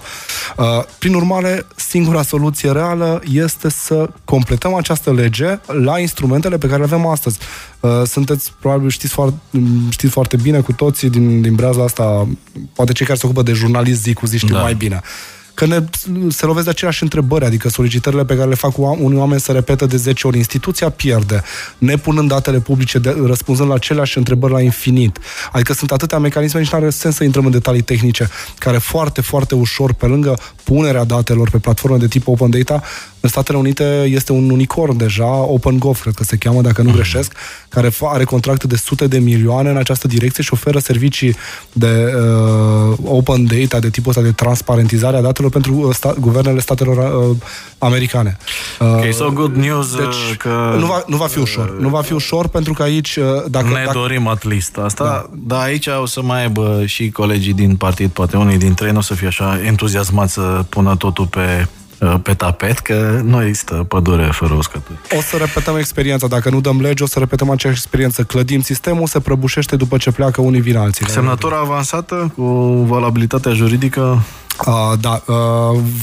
Uh, 0.58 0.66
prin 1.00 1.14
urmare, 1.14 1.66
singura 1.76 2.22
soluție 2.22 2.72
reală 2.72 3.22
este 3.32 3.70
să 3.70 4.10
completăm 4.26 4.74
această 4.74 5.14
lege 5.14 5.60
la 5.66 6.00
instrumentele 6.00 6.58
pe 6.58 6.68
care 6.68 6.80
le 6.80 6.84
avem 6.94 7.06
astăzi. 7.06 7.38
Uh, 7.80 7.90
sunteți, 8.06 8.54
probabil 8.60 8.90
știți 8.90 9.14
foarte, 9.14 9.38
știți 9.90 10.14
foarte 10.14 10.38
bine 10.42 10.60
cu 10.60 10.74
toții 10.74 11.10
din, 11.10 11.42
din 11.42 11.56
breaza 11.56 11.84
asta, 11.84 12.28
poate 12.74 12.92
cei 12.92 13.06
care 13.06 13.18
se 13.18 13.26
ocupă 13.26 13.42
de 13.42 13.52
jurnalist 13.54 14.02
zi 14.02 14.14
cu 14.14 14.26
zi 14.26 14.38
știu 14.38 14.56
Da. 14.56 14.62
mai 14.62 14.74
bine 14.74 15.02
că 15.58 15.66
ne, 15.66 15.84
se 16.30 16.46
lovesc 16.46 16.64
de 16.66 16.70
aceleași 16.70 17.04
întrebări, 17.04 17.46
adică 17.46 17.70
solicitările 17.70 18.26
pe 18.26 18.36
care 18.36 18.50
le 18.50 18.56
fac 18.56 18.72
oam- 18.72 19.00
unui 19.00 19.18
oameni 19.18 19.40
să 19.40 19.52
repetă 19.52 19.86
de 19.86 19.98
10 19.98 20.28
ori. 20.28 20.38
Instituția 20.38 20.90
pierde, 20.90 21.44
nepunând 21.78 22.30
datele 22.30 22.60
publice, 22.60 23.00
de, 23.00 23.16
răspunzând 23.26 23.70
la 23.70 23.76
aceleași 23.76 24.18
întrebări 24.18 24.54
la 24.54 24.62
infinit. 24.62 25.18
Adică 25.52 25.74
sunt 25.74 25.92
atâtea 25.92 26.18
mecanisme, 26.18 26.60
nici 26.60 26.72
nu 26.72 26.78
are 26.78 26.90
sens 26.90 27.16
să 27.16 27.24
intrăm 27.24 27.46
în 27.46 27.52
detalii 27.52 27.82
tehnice, 27.82 28.30
care 28.58 28.78
foarte, 28.78 29.22
foarte 29.22 29.56
ușor, 29.56 29.94
pe 29.94 30.06
lângă 30.06 30.38
punerea 30.64 31.04
datelor 31.04 31.50
pe 31.50 31.58
platforme 31.58 31.98
de 31.98 32.08
tip 32.08 32.28
Open 32.28 32.50
Data, 32.50 32.84
în 33.20 33.30
Statele 33.30 33.58
Unite 33.58 33.84
este 34.10 34.32
un 34.32 34.50
unicorn 34.50 34.98
deja, 34.98 35.26
OpenGov, 35.26 36.00
cred 36.00 36.14
că 36.14 36.24
se 36.24 36.38
cheamă, 36.38 36.62
dacă 36.62 36.82
nu 36.82 36.92
greșesc, 36.92 37.34
care 37.70 37.90
fa- 37.90 38.12
are 38.14 38.24
contracte 38.24 38.68
de 38.68 38.76
sute 38.76 39.08
de 39.08 39.20
milioane 39.20 39.70
în 39.70 39.78
această 39.78 40.08
direcție 40.08 40.44
și 40.44 40.54
oferă 40.54 40.80
servicii 40.80 41.36
de 41.74 42.14
uh, 42.16 42.98
open 43.04 43.46
data, 43.46 43.80
de 43.80 43.90
tipul 43.90 44.10
ăsta 44.10 44.22
de 44.22 44.32
transparentizare 44.32 45.18
a 45.18 45.22
datelor 45.22 45.47
pentru 45.50 45.74
uh, 45.74 45.96
sta- 45.96 46.14
guvernele 46.20 46.60
statelor 46.60 47.30
uh, 47.30 47.36
americane. 47.78 48.38
Uh, 48.80 48.88
Ok, 48.88 49.14
so 49.14 49.32
good 49.32 49.56
news 49.56 49.94
uh, 49.94 49.98
deci, 50.00 50.38
că 50.38 50.76
nu, 50.80 50.86
va, 50.86 51.04
nu 51.08 51.18
va 51.18 51.28
fi 51.28 51.40
ușor. 51.40 51.76
Nu 51.80 51.90
va 51.90 52.02
fi 52.02 52.14
ușor 52.14 52.48
pentru 52.48 52.74
că 52.74 52.84
aici, 52.84 53.16
uh, 53.16 53.26
dacă, 53.50 53.68
ne 53.68 53.74
dacă, 53.86 54.00
dorim 54.00 54.28
at 54.28 54.44
least 54.44 54.78
asta, 54.78 55.04
da. 55.04 55.26
dar 55.48 55.64
aici 55.64 55.88
o 56.02 56.06
să 56.06 56.22
mai 56.22 56.42
aibă 56.42 56.84
și 56.86 57.10
colegii 57.10 57.54
din 57.54 57.76
partid, 57.76 58.10
poate 58.10 58.38
unii 58.38 58.58
dintre 58.58 58.86
ei 58.86 58.92
nu 58.92 58.98
o 58.98 59.02
să 59.02 59.14
fie 59.14 59.28
așa 59.28 59.60
entuziasmați 59.66 60.34
să 60.34 60.66
pună 60.70 60.96
totul 60.96 61.26
pe, 61.26 61.68
uh, 62.00 62.16
pe 62.24 62.34
tapet, 62.34 62.80
că 62.80 63.22
nu 63.24 63.44
există 63.44 63.74
pădure 63.74 64.30
fără 64.32 64.54
uscături. 64.54 64.98
o 65.18 65.22
să 65.22 65.38
repetăm 65.38 65.78
experiența. 65.78 66.28
Dacă 66.28 66.50
nu 66.50 66.62
dăm 66.62 66.82
lege, 66.82 67.04
o 67.04 67.08
să 67.08 67.20
repetăm 67.20 67.50
aceeași 67.50 67.80
experiență. 67.80 68.24
Clădim 68.24 68.62
sistemul, 68.62 69.08
se 69.08 69.20
prăbușește 69.20 69.76
după 69.76 69.98
ce 69.98 70.12
pleacă 70.12 70.42
unii 70.42 70.62
vin 70.62 70.78
alții. 70.78 71.10
Semnătura 71.10 71.58
avansată 71.58 72.32
cu 72.36 72.44
valabilitatea 72.88 73.54
juridică 73.54 74.24
Uh, 74.66 74.94
da, 75.00 75.22
uh, 75.26 75.36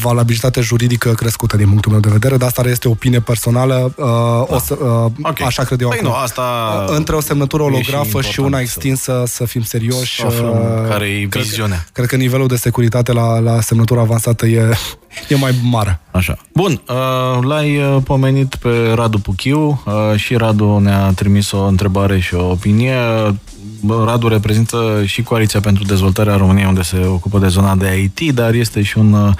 valabilitate 0.02 0.61
juridică 0.61 1.11
crescută 1.12 1.57
din 1.57 1.68
punctul 1.68 1.90
meu 1.90 2.00
de 2.00 2.09
vedere, 2.11 2.36
dar 2.36 2.48
asta 2.48 2.68
este 2.68 2.88
opinie 2.88 3.20
personală. 3.20 3.92
Uh, 3.96 4.07
o 4.55 4.59
să, 4.59 4.76
uh, 4.80 5.11
Ok. 5.22 5.40
Așa 5.40 5.62
cred 5.64 5.80
eu 5.80 5.88
Păi 5.88 5.98
acum. 5.98 6.11
nu, 6.11 6.16
asta 6.16 6.42
Uh, 6.88 6.94
Între 6.96 7.14
o 7.16 7.20
semnătură 7.20 7.62
e 7.62 7.66
și 7.66 7.72
olografă 7.72 8.05
și, 8.20 8.26
important 8.26 8.46
una 8.46 8.57
să- 8.57 8.62
extinsă, 8.62 9.22
să 9.26 9.44
fim 9.44 9.62
serioși. 9.62 10.20
Să 10.20 10.26
aflăm 10.26 10.50
uh, 10.50 10.88
care 10.88 11.07
e 11.07 11.26
cred 11.26 11.42
viziunea. 11.42 11.76
Că, 11.84 11.90
cred 11.92 12.07
că 12.07 12.16
nivelul 12.16 12.46
de 12.46 12.57
securitate 12.57 13.12
la, 13.12 13.38
la 13.38 13.61
semnătura 13.61 14.00
avansată 14.00 14.46
e, 14.46 14.70
e 15.28 15.34
mai 15.36 15.55
mare. 15.62 16.00
Așa. 16.11 16.36
Bun, 16.55 16.82
uh, 16.88 17.44
l-ai 17.44 17.76
uh, 17.76 17.96
pomenit 18.05 18.55
pe 18.55 18.92
Radu 18.94 19.18
Puchiu 19.18 19.82
uh, 19.86 19.92
și 20.16 20.34
Radu 20.36 20.78
ne-a 20.78 21.12
trimis 21.14 21.50
o 21.52 21.62
întrebare 21.64 22.20
și 22.20 22.34
o 22.34 22.50
opinie. 22.50 22.96
Bă, 23.85 24.05
Radu 24.05 24.28
reprezintă 24.28 25.03
și 25.05 25.22
Coaliția 25.22 25.61
pentru 25.61 25.85
Dezvoltarea 25.85 26.37
României, 26.37 26.66
unde 26.66 26.82
se 26.82 27.05
ocupă 27.07 27.39
de 27.39 27.49
zona 27.49 27.74
de 27.74 28.01
IT, 28.03 28.35
dar 28.35 28.55
este 28.55 28.82
și 28.82 28.99
un 28.99 29.12
uh, 29.12 29.32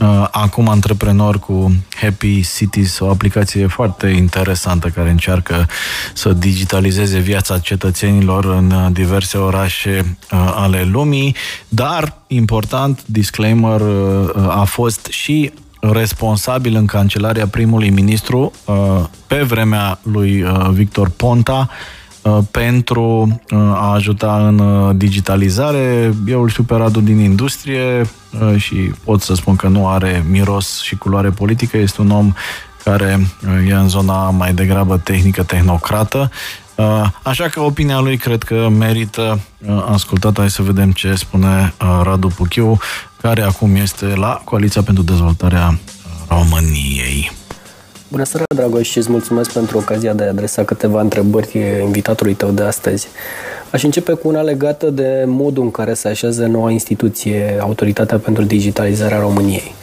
uh, 0.00 0.28
acum 0.30 0.68
antreprenor 0.68 1.38
cu 1.38 1.76
Happy 2.00 2.42
Cities, 2.56 2.98
o 2.98 3.08
aplicație 3.10 3.66
foarte 3.66 4.06
interesantă 4.06 4.88
care 4.88 5.10
încearcă 5.10 5.68
să 6.14 6.32
digitalizeze 6.32 7.18
viața 7.18 7.58
cetățenilor 7.58 8.44
în 8.44 8.70
uh, 8.70 8.86
diverse 8.92 9.38
orașe 9.38 10.16
uh, 10.32 10.52
ale 10.54 10.82
lumii, 10.82 11.36
dar, 11.68 12.18
important, 12.26 13.02
disclaimer, 13.06 13.80
uh, 13.80 14.28
uh, 14.34 14.48
a 14.48 14.64
fost 14.64 15.06
și 15.10 15.52
responsabil 15.80 16.76
în 16.76 16.86
cancelarea 16.86 17.46
primului 17.46 17.90
ministru 17.90 18.52
uh, 18.64 18.74
pe 19.26 19.42
vremea 19.42 19.98
lui 20.02 20.42
uh, 20.42 20.68
Victor 20.70 21.08
Ponta 21.08 21.68
uh, 21.70 22.04
pentru 22.50 23.40
uh, 23.50 23.58
a 23.58 23.92
ajuta 23.92 24.46
în 24.46 24.58
uh, 24.58 24.96
digitalizare. 24.96 26.14
Eu 26.26 26.42
îl 26.42 26.48
știu 26.48 26.62
pe 26.62 26.74
Radu 26.74 27.00
din 27.00 27.18
industrie 27.18 28.00
uh, 28.00 28.60
și 28.60 28.74
pot 29.04 29.22
să 29.22 29.34
spun 29.34 29.56
că 29.56 29.68
nu 29.68 29.88
are 29.88 30.24
miros 30.30 30.80
și 30.82 30.96
culoare 30.96 31.30
politică. 31.30 31.76
Este 31.76 32.00
un 32.00 32.10
om 32.10 32.32
care 32.84 33.26
uh, 33.46 33.68
e 33.70 33.74
în 33.74 33.88
zona 33.88 34.30
mai 34.30 34.54
degrabă 34.54 34.98
tehnică, 34.98 35.42
tehnocrată. 35.42 36.30
Uh, 36.74 37.06
Așa 37.22 37.48
că 37.48 37.60
opinia 37.60 38.00
lui 38.00 38.16
cred 38.16 38.42
că 38.42 38.68
merită 38.68 39.40
uh, 39.66 39.84
ascultată. 39.88 40.40
Hai 40.40 40.50
să 40.50 40.62
vedem 40.62 40.92
ce 40.92 41.14
spune 41.14 41.74
uh, 41.80 42.00
Radu 42.02 42.28
Puchiu, 42.28 42.78
care 43.20 43.42
acum 43.42 43.74
este 43.74 44.06
la 44.06 44.40
Coaliția 44.44 44.82
pentru 44.82 45.02
Dezvoltarea 45.02 45.66
uh, 45.68 46.28
României. 46.28 47.30
Bună 48.08 48.24
seara, 48.24 48.44
Dragoș, 48.54 48.88
și 48.88 48.98
îți 48.98 49.10
mulțumesc 49.10 49.52
pentru 49.52 49.78
ocazia 49.78 50.12
de 50.12 50.24
a 50.24 50.28
adresa 50.28 50.64
câteva 50.64 51.00
întrebări 51.00 51.58
invitatului 51.84 52.34
tău 52.34 52.50
de 52.50 52.62
astăzi. 52.62 53.08
Aș 53.70 53.82
începe 53.82 54.12
cu 54.12 54.28
una 54.28 54.40
legată 54.40 54.90
de 54.90 55.24
modul 55.26 55.62
în 55.62 55.70
care 55.70 55.94
se 55.94 56.08
așează 56.08 56.46
noua 56.46 56.70
instituție, 56.70 57.56
Autoritatea 57.60 58.18
pentru 58.18 58.42
Digitalizarea 58.44 59.18
României. 59.18 59.74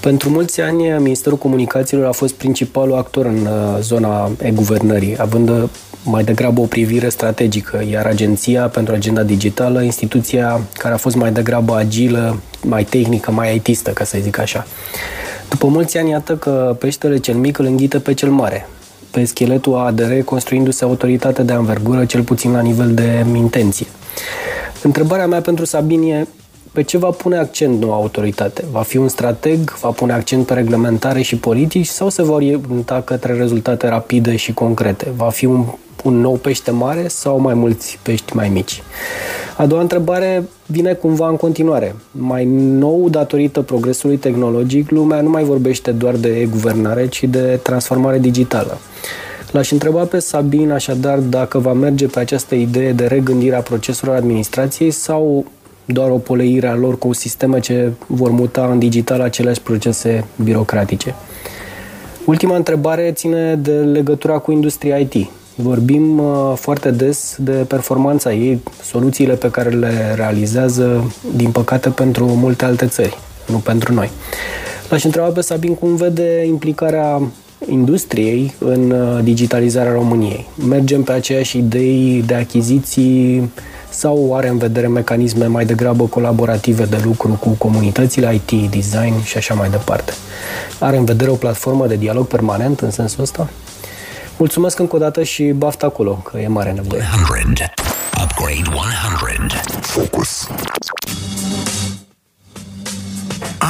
Pentru 0.00 0.30
mulți 0.30 0.60
ani, 0.60 0.88
Ministerul 0.98 1.38
Comunicațiilor 1.38 2.06
a 2.06 2.12
fost 2.12 2.34
principalul 2.34 2.96
actor 2.96 3.26
în 3.26 3.46
uh, 3.46 3.78
zona 3.80 4.30
e-guvernării, 4.42 5.16
având 5.18 5.48
uh, 5.48 5.62
mai 6.04 6.24
degrabă 6.24 6.60
o 6.60 6.64
privire 6.64 7.08
strategică, 7.08 7.82
iar 7.90 8.06
Agenția 8.06 8.68
pentru 8.68 8.94
Agenda 8.94 9.22
Digitală, 9.22 9.82
instituția 9.82 10.60
care 10.72 10.94
a 10.94 10.96
fost 10.96 11.16
mai 11.16 11.32
degrabă 11.32 11.76
agilă, 11.76 12.40
mai 12.62 12.84
tehnică, 12.84 13.30
mai 13.30 13.54
itistă, 13.54 13.90
ca 13.90 14.04
să 14.04 14.18
zic 14.20 14.38
așa. 14.38 14.66
După 15.48 15.66
mulți 15.66 15.98
ani, 15.98 16.10
iată 16.10 16.36
că 16.36 16.76
peștele 16.78 17.18
cel 17.18 17.34
mic 17.34 17.58
îl 17.58 17.64
înghită 17.64 17.98
pe 17.98 18.14
cel 18.14 18.30
mare. 18.30 18.68
Pe 19.10 19.24
scheletul 19.24 19.74
ADR, 19.74 20.12
construindu-se 20.24 20.84
autoritate 20.84 21.42
de 21.42 21.52
anvergură, 21.52 22.04
cel 22.04 22.22
puțin 22.22 22.52
la 22.52 22.60
nivel 22.60 22.94
de 22.94 23.26
intenție. 23.34 23.86
Întrebarea 24.82 25.26
mea 25.26 25.40
pentru 25.40 25.64
Sabin 25.64 26.02
e 26.02 26.26
pe 26.72 26.82
ce 26.82 26.98
va 26.98 27.10
pune 27.10 27.36
accent 27.36 27.80
noua 27.80 27.94
autoritate? 27.94 28.64
Va 28.70 28.82
fi 28.82 28.96
un 28.96 29.08
strateg? 29.08 29.70
Va 29.80 29.88
pune 29.88 30.12
accent 30.12 30.46
pe 30.46 30.54
reglementare 30.54 31.22
și 31.22 31.36
politici? 31.36 31.86
Sau 31.86 32.08
se 32.08 32.22
va 32.22 32.32
orienta 32.32 33.02
către 33.04 33.32
rezultate 33.32 33.88
rapide 33.88 34.36
și 34.36 34.52
concrete? 34.52 35.12
Va 35.16 35.28
fi 35.28 35.44
un, 35.44 35.64
un 36.04 36.20
nou 36.20 36.34
pește 36.34 36.70
mare 36.70 37.08
sau 37.08 37.38
mai 37.38 37.54
mulți 37.54 37.98
pești 38.02 38.36
mai 38.36 38.48
mici? 38.48 38.82
A 39.56 39.66
doua 39.66 39.80
întrebare 39.80 40.48
vine 40.66 40.92
cumva 40.92 41.28
în 41.28 41.36
continuare. 41.36 41.94
Mai 42.10 42.44
nou, 42.44 43.08
datorită 43.08 43.60
progresului 43.60 44.16
tehnologic, 44.16 44.90
lumea 44.90 45.20
nu 45.20 45.30
mai 45.30 45.44
vorbește 45.44 45.90
doar 45.90 46.14
de 46.14 46.48
guvernare, 46.50 47.06
ci 47.06 47.24
de 47.24 47.60
transformare 47.62 48.18
digitală. 48.18 48.78
L-aș 49.50 49.70
întreba 49.70 50.04
pe 50.04 50.18
Sabin 50.18 50.70
așadar 50.70 51.18
dacă 51.18 51.58
va 51.58 51.72
merge 51.72 52.06
pe 52.06 52.18
această 52.18 52.54
idee 52.54 52.92
de 52.92 53.06
regândire 53.06 53.56
a 53.56 53.60
proceselor 53.60 54.14
administrației 54.14 54.90
sau 54.90 55.46
doar 55.92 56.10
o 56.10 56.16
poleire 56.16 56.66
a 56.66 56.74
lor 56.74 56.98
cu 56.98 57.12
sisteme 57.12 57.60
ce 57.60 57.92
vor 58.06 58.30
muta 58.30 58.68
în 58.70 58.78
digital 58.78 59.20
aceleași 59.20 59.60
procese 59.60 60.24
birocratice. 60.42 61.14
Ultima 62.24 62.56
întrebare 62.56 63.12
ține 63.12 63.54
de 63.54 63.72
legătura 63.72 64.38
cu 64.38 64.52
industria 64.52 64.96
IT. 64.96 65.14
Vorbim 65.54 66.18
uh, 66.18 66.52
foarte 66.54 66.90
des 66.90 67.36
de 67.38 67.50
performanța 67.52 68.32
ei, 68.32 68.62
soluțiile 68.82 69.34
pe 69.34 69.50
care 69.50 69.68
le 69.68 70.12
realizează, 70.14 71.14
din 71.36 71.50
păcate, 71.50 71.88
pentru 71.88 72.24
multe 72.24 72.64
alte 72.64 72.86
țări, 72.86 73.18
nu 73.46 73.56
pentru 73.56 73.92
noi. 73.92 74.10
L-aș 74.88 75.04
întreba 75.04 75.26
pe 75.26 75.40
Sabin 75.40 75.74
cum 75.74 75.96
vede 75.96 76.44
implicarea 76.46 77.20
industriei 77.70 78.54
în 78.58 78.90
uh, 78.90 79.22
digitalizarea 79.22 79.92
României. 79.92 80.46
Mergem 80.68 81.02
pe 81.02 81.12
aceeași 81.12 81.58
idei 81.58 82.22
de 82.26 82.34
achiziții 82.34 83.50
sau 83.98 84.36
are 84.36 84.48
în 84.48 84.58
vedere 84.58 84.88
mecanisme 84.88 85.46
mai 85.46 85.64
degrabă 85.64 86.04
colaborative 86.04 86.84
de 86.84 87.00
lucru 87.04 87.28
cu 87.28 87.48
comunitățile 87.48 88.34
IT, 88.34 88.70
design 88.70 89.22
și 89.22 89.36
așa 89.36 89.54
mai 89.54 89.70
departe? 89.70 90.12
Are 90.78 90.96
în 90.96 91.04
vedere 91.04 91.30
o 91.30 91.34
platformă 91.34 91.86
de 91.86 91.96
dialog 91.96 92.26
permanent 92.26 92.80
în 92.80 92.90
sensul 92.90 93.22
ăsta? 93.22 93.48
Mulțumesc 94.36 94.78
încă 94.78 94.96
o 94.96 94.98
dată 94.98 95.22
și 95.22 95.44
baftă 95.44 95.84
acolo, 95.86 96.12
că 96.12 96.38
e 96.38 96.46
mare 96.48 96.72
nevoie. 96.72 97.02
100. 97.22 97.72
Upgrade 98.22 98.76
100. 98.76 99.54
Focus. 99.80 100.48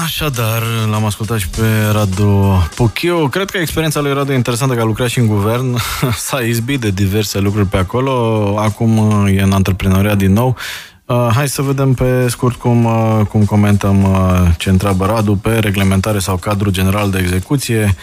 Așadar, 0.08 0.62
l-am 0.90 1.04
ascultat 1.04 1.38
și 1.38 1.48
pe 1.48 1.66
Radu 1.92 2.62
Puchiu. 2.74 3.28
Cred 3.28 3.50
că 3.50 3.58
experiența 3.58 4.00
lui 4.00 4.12
Radu 4.12 4.32
e 4.32 4.34
interesantă, 4.34 4.74
că 4.74 4.80
a 4.80 4.84
lucrat 4.84 5.08
și 5.08 5.18
în 5.18 5.26
guvern. 5.26 5.76
S-a 6.26 6.40
izbit 6.40 6.80
de 6.80 6.90
diverse 6.90 7.38
lucruri 7.38 7.66
pe 7.66 7.76
acolo. 7.76 8.12
Acum 8.58 9.26
e 9.26 9.40
în 9.40 9.52
antreprenoria 9.52 10.14
din 10.14 10.32
nou. 10.32 10.56
Uh, 11.04 11.28
hai 11.34 11.48
să 11.48 11.62
vedem 11.62 11.94
pe 11.94 12.28
scurt 12.28 12.56
cum, 12.56 12.84
uh, 12.84 13.20
cum 13.28 13.44
comentăm 13.44 14.02
uh, 14.02 14.50
ce 14.56 14.70
întreabă 14.70 15.06
Radu 15.06 15.36
pe 15.36 15.58
reglementare 15.58 16.18
sau 16.18 16.36
cadru 16.36 16.70
general 16.70 17.10
de 17.10 17.18
execuție, 17.18 17.94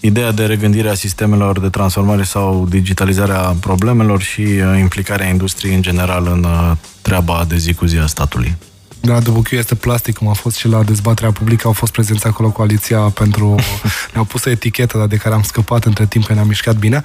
ideea 0.00 0.32
de 0.32 0.44
regândire 0.44 0.88
a 0.88 0.94
sistemelor 0.94 1.60
de 1.60 1.68
transformare 1.68 2.22
sau 2.22 2.66
digitalizarea 2.70 3.56
problemelor 3.60 4.20
și 4.20 4.40
uh, 4.40 4.78
implicarea 4.78 5.28
industriei 5.28 5.74
în 5.74 5.82
general 5.82 6.26
în 6.32 6.44
uh, 6.44 6.76
treaba 7.02 7.44
de 7.48 7.56
zi 7.56 7.74
cu 7.74 7.86
zi 7.86 7.98
a 7.98 8.06
statului 8.06 8.56
la 9.02 9.20
Dubuchiu 9.20 9.56
este 9.56 9.74
plastic, 9.74 10.16
cum 10.16 10.28
a 10.28 10.32
fost 10.32 10.56
și 10.56 10.68
la 10.68 10.82
dezbaterea 10.82 11.32
publică, 11.32 11.66
au 11.66 11.72
fost 11.72 11.92
prezenți 11.92 12.26
acolo 12.26 12.50
coaliția 12.50 12.98
pentru... 12.98 13.54
ne-au 14.12 14.24
pus 14.24 14.44
o 14.44 14.50
etichetă, 14.50 14.98
dar 14.98 15.06
de 15.06 15.16
care 15.16 15.34
am 15.34 15.42
scăpat 15.42 15.84
între 15.84 16.06
timp 16.06 16.24
că 16.24 16.32
ne-am 16.32 16.46
mișcat 16.46 16.76
bine. 16.76 17.02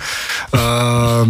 Uh, 0.52 1.28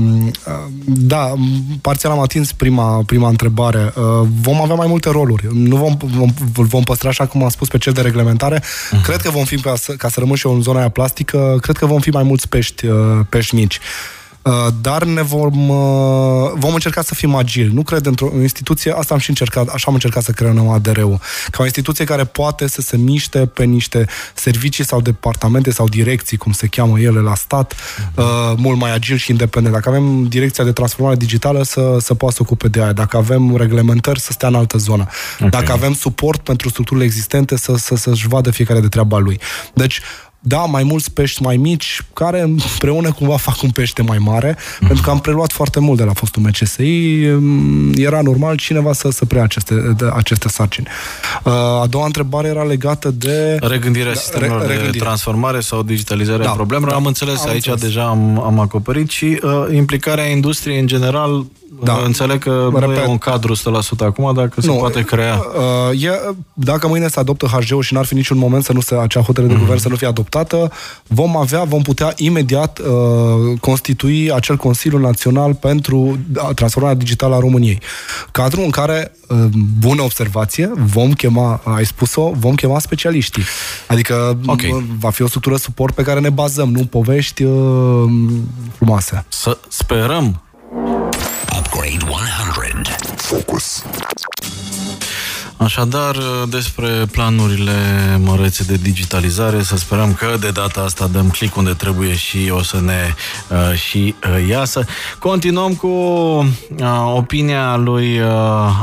da, 0.86 1.34
parțial 1.82 2.12
am 2.12 2.20
atins 2.20 2.52
prima, 2.52 3.04
prima 3.06 3.28
întrebare. 3.28 3.94
Uh, 3.96 4.28
vom 4.42 4.62
avea 4.62 4.76
mai 4.76 4.88
multe 4.88 5.10
roluri. 5.10 5.48
Nu 5.52 5.76
vom, 5.76 5.98
vom, 6.00 6.34
vom 6.54 6.84
păstra, 6.84 7.10
așa 7.10 7.26
cum 7.26 7.44
am 7.44 7.50
spus, 7.50 7.68
pe 7.68 7.78
cel 7.78 7.94
de 7.94 8.02
reglementare. 8.02 8.60
Uh-huh. 8.60 9.02
Cred 9.04 9.22
că 9.22 9.30
vom 9.30 9.44
fi, 9.44 9.62
ca 9.62 9.76
să, 9.76 9.92
ca 9.92 10.10
să 10.10 10.20
rămân 10.20 10.36
și 10.36 10.48
eu 10.48 10.54
în 10.54 10.62
zona 10.62 10.80
aia 10.80 10.90
plastică, 10.90 11.58
cred 11.62 11.78
că 11.78 11.86
vom 11.86 12.00
fi 12.00 12.10
mai 12.10 12.24
mulți 12.24 12.48
pești, 12.48 12.86
uh, 12.86 13.20
pești 13.30 13.56
mici. 13.56 13.76
Uh, 13.76 14.17
dar 14.82 15.04
ne 15.04 15.22
vom, 15.22 15.70
uh, 15.70 16.52
vom 16.54 16.74
încerca 16.74 17.02
să 17.02 17.16
fim 17.16 17.36
agili. 17.36 17.74
Nu 17.74 17.84
cred 17.84 18.06
într-o 18.06 18.32
instituție, 18.42 18.92
asta 18.92 19.14
am 19.14 19.20
și 19.20 19.30
încercat, 19.30 19.68
așa 19.68 19.86
am 19.88 19.94
încercat 19.94 20.24
să 20.24 20.32
creăm 20.32 20.70
ADR-ul, 20.70 21.20
ca 21.52 21.62
o 21.62 21.64
instituție 21.64 22.06
care 22.06 22.24
poate 22.24 22.68
să 22.68 22.82
se 22.82 22.98
miște 22.98 23.46
pe 23.46 23.64
niște 23.64 24.06
servicii 24.34 24.86
sau 24.86 25.02
departamente 25.02 25.72
sau 25.72 25.88
direcții, 25.88 26.38
cum 26.38 26.52
se 26.52 26.68
cheamă 26.68 27.00
ele 27.00 27.20
la 27.20 27.36
stat, 27.36 27.74
uh-huh. 27.74 28.56
mult 28.56 28.80
mai 28.80 28.94
agil 28.94 29.18
și 29.18 29.32
independent. 29.32 29.74
Dacă 29.74 29.90
avem 29.90 30.24
direcția 30.24 30.64
de 30.64 30.72
transformare 30.72 31.16
digitală, 31.16 31.64
să, 31.64 31.98
să 32.00 32.14
poată 32.14 32.36
să 32.36 32.42
ocupe 32.42 32.68
de 32.68 32.82
aia. 32.82 32.94
Dacă 32.94 33.18
avem 33.18 33.56
reglementări, 33.56 34.20
să 34.20 34.32
stea 34.32 34.48
în 34.48 34.56
altă 34.56 34.78
zonă. 34.78 35.08
Okay. 35.36 35.50
Dacă 35.50 35.72
avem 35.72 35.94
suport 35.94 36.42
pentru 36.42 36.70
structurile 36.70 37.06
existente, 37.06 37.58
să, 37.58 37.76
să, 37.78 37.96
să-și 37.96 38.28
vadă 38.28 38.52
fiecare 38.52 38.80
de 38.80 38.88
treaba 38.88 39.18
lui. 39.18 39.40
Deci, 39.74 40.02
da, 40.48 40.58
mai 40.58 40.84
mulți 40.84 41.12
pești 41.12 41.42
mai 41.42 41.58
mici, 41.58 42.02
care 42.14 42.42
împreună 42.42 43.12
cumva 43.12 43.38
fac 43.38 43.62
un 43.62 43.70
pește 43.70 44.02
mai 44.02 44.18
mare, 44.18 44.56
mm-hmm. 44.56 44.88
pentru 44.88 45.02
că 45.04 45.10
am 45.10 45.20
preluat 45.20 45.52
foarte 45.52 45.80
mult 45.80 45.98
de 45.98 46.04
la 46.04 46.14
fostul 46.14 46.42
MCSI, 46.42 47.26
mm, 47.40 47.94
era 47.96 48.22
normal 48.22 48.56
cineva 48.56 48.94
să, 48.94 49.10
să 49.10 49.26
preia 49.26 49.44
aceste, 49.44 49.76
de, 49.98 50.10
aceste 50.14 50.48
sarcini. 50.50 50.88
Uh, 51.44 51.52
a 51.54 51.86
doua 51.90 52.06
întrebare 52.06 52.48
era 52.48 52.64
legată 52.64 53.12
de... 53.12 53.58
Regândirea 53.62 54.14
da, 54.14 54.20
sistemelor 54.20 54.68
re, 54.68 54.90
de 54.92 54.98
transformare 54.98 55.60
sau 55.60 55.84
digitalizarea 55.84 56.46
da, 56.46 56.52
problemelor. 56.52 56.92
Da, 56.92 56.98
am 56.98 57.06
înțeles, 57.06 57.44
am 57.44 57.50
aici 57.50 57.68
înțeles. 57.68 57.82
deja 57.82 58.08
am, 58.08 58.40
am 58.40 58.60
acoperit 58.60 59.10
și 59.10 59.40
uh, 59.44 59.66
implicarea 59.74 60.26
industriei 60.26 60.80
în 60.80 60.88
general 60.88 61.46
da. 61.84 62.02
Înțeleg 62.06 62.40
că 62.40 62.70
Repet. 62.74 62.88
nu 62.88 62.96
e 62.96 63.06
un 63.06 63.18
cadru 63.18 63.56
100% 63.56 63.60
acum, 64.00 64.34
dacă 64.34 64.62
se 64.62 64.68
nu, 64.68 64.74
poate 64.74 65.02
crea. 65.02 65.42
Uh, 65.90 66.04
e, 66.04 66.10
dacă 66.54 66.88
mâine 66.88 67.08
se 67.08 67.20
adoptă 67.20 67.46
HG-ul 67.46 67.82
și 67.82 67.94
n-ar 67.94 68.06
fi 68.06 68.14
niciun 68.14 68.38
moment 68.38 68.64
să 68.64 68.74
nu 68.74 68.80
se, 68.80 68.96
acea 68.96 69.22
hotărâre 69.22 69.54
de 69.54 69.58
mm. 69.58 69.66
guvern 69.66 69.82
să 69.82 69.90
nu 69.90 69.96
fie 69.96 70.08
adoptată, 70.08 70.72
vom 71.08 71.38
avea, 71.38 71.64
vom 71.64 71.82
putea 71.82 72.14
imediat 72.16 72.80
uh, 72.80 73.60
constitui 73.60 74.32
acel 74.32 74.56
Consiliu 74.56 74.98
Național 74.98 75.54
pentru 75.54 76.18
transformarea 76.56 76.98
digitală 76.98 77.36
a 77.36 77.40
României. 77.40 77.82
Cadru 78.32 78.62
în 78.62 78.70
care, 78.70 79.12
uh, 79.28 79.38
bună 79.80 80.02
observație, 80.02 80.72
vom 80.76 81.14
chema, 81.14 81.62
ai 81.64 81.86
spus-o, 81.86 82.32
vom 82.36 82.56
chema 82.56 82.80
specialiștii. 82.80 83.44
Adică 83.88 84.40
okay. 84.46 84.86
va 85.00 85.10
fi 85.10 85.22
o 85.22 85.28
structură 85.28 85.56
suport 85.56 85.96
pe 85.96 86.04
care 86.04 86.20
ne 86.20 86.30
bazăm, 86.30 86.72
nu 86.72 86.86
povești 86.86 87.44
uh, 87.44 88.04
frumoase. 88.78 89.26
Să 89.28 89.58
sperăm 89.68 90.42
Upgrade 91.78 92.02
100. 92.10 92.88
Focus. 93.22 93.84
Așadar, 95.58 96.16
despre 96.50 96.90
planurile 97.12 97.72
mărețe 98.24 98.64
de 98.64 98.76
digitalizare, 98.76 99.64
să 99.64 99.78
sperăm 99.78 100.14
că 100.14 100.38
de 100.40 100.50
data 100.50 100.82
asta 100.82 101.08
dăm 101.08 101.30
click 101.30 101.56
unde 101.56 101.74
trebuie 101.74 102.16
și 102.16 102.50
o 102.52 102.64
să 102.64 102.80
ne 102.82 103.14
uh, 103.50 103.78
și 103.78 104.16
uh, 104.24 104.48
iasă. 104.50 104.86
Continuăm 105.20 105.74
cu 105.74 105.88
uh, 105.88 106.46
opinia 107.16 107.76
lui 107.76 108.20
uh, 108.20 108.28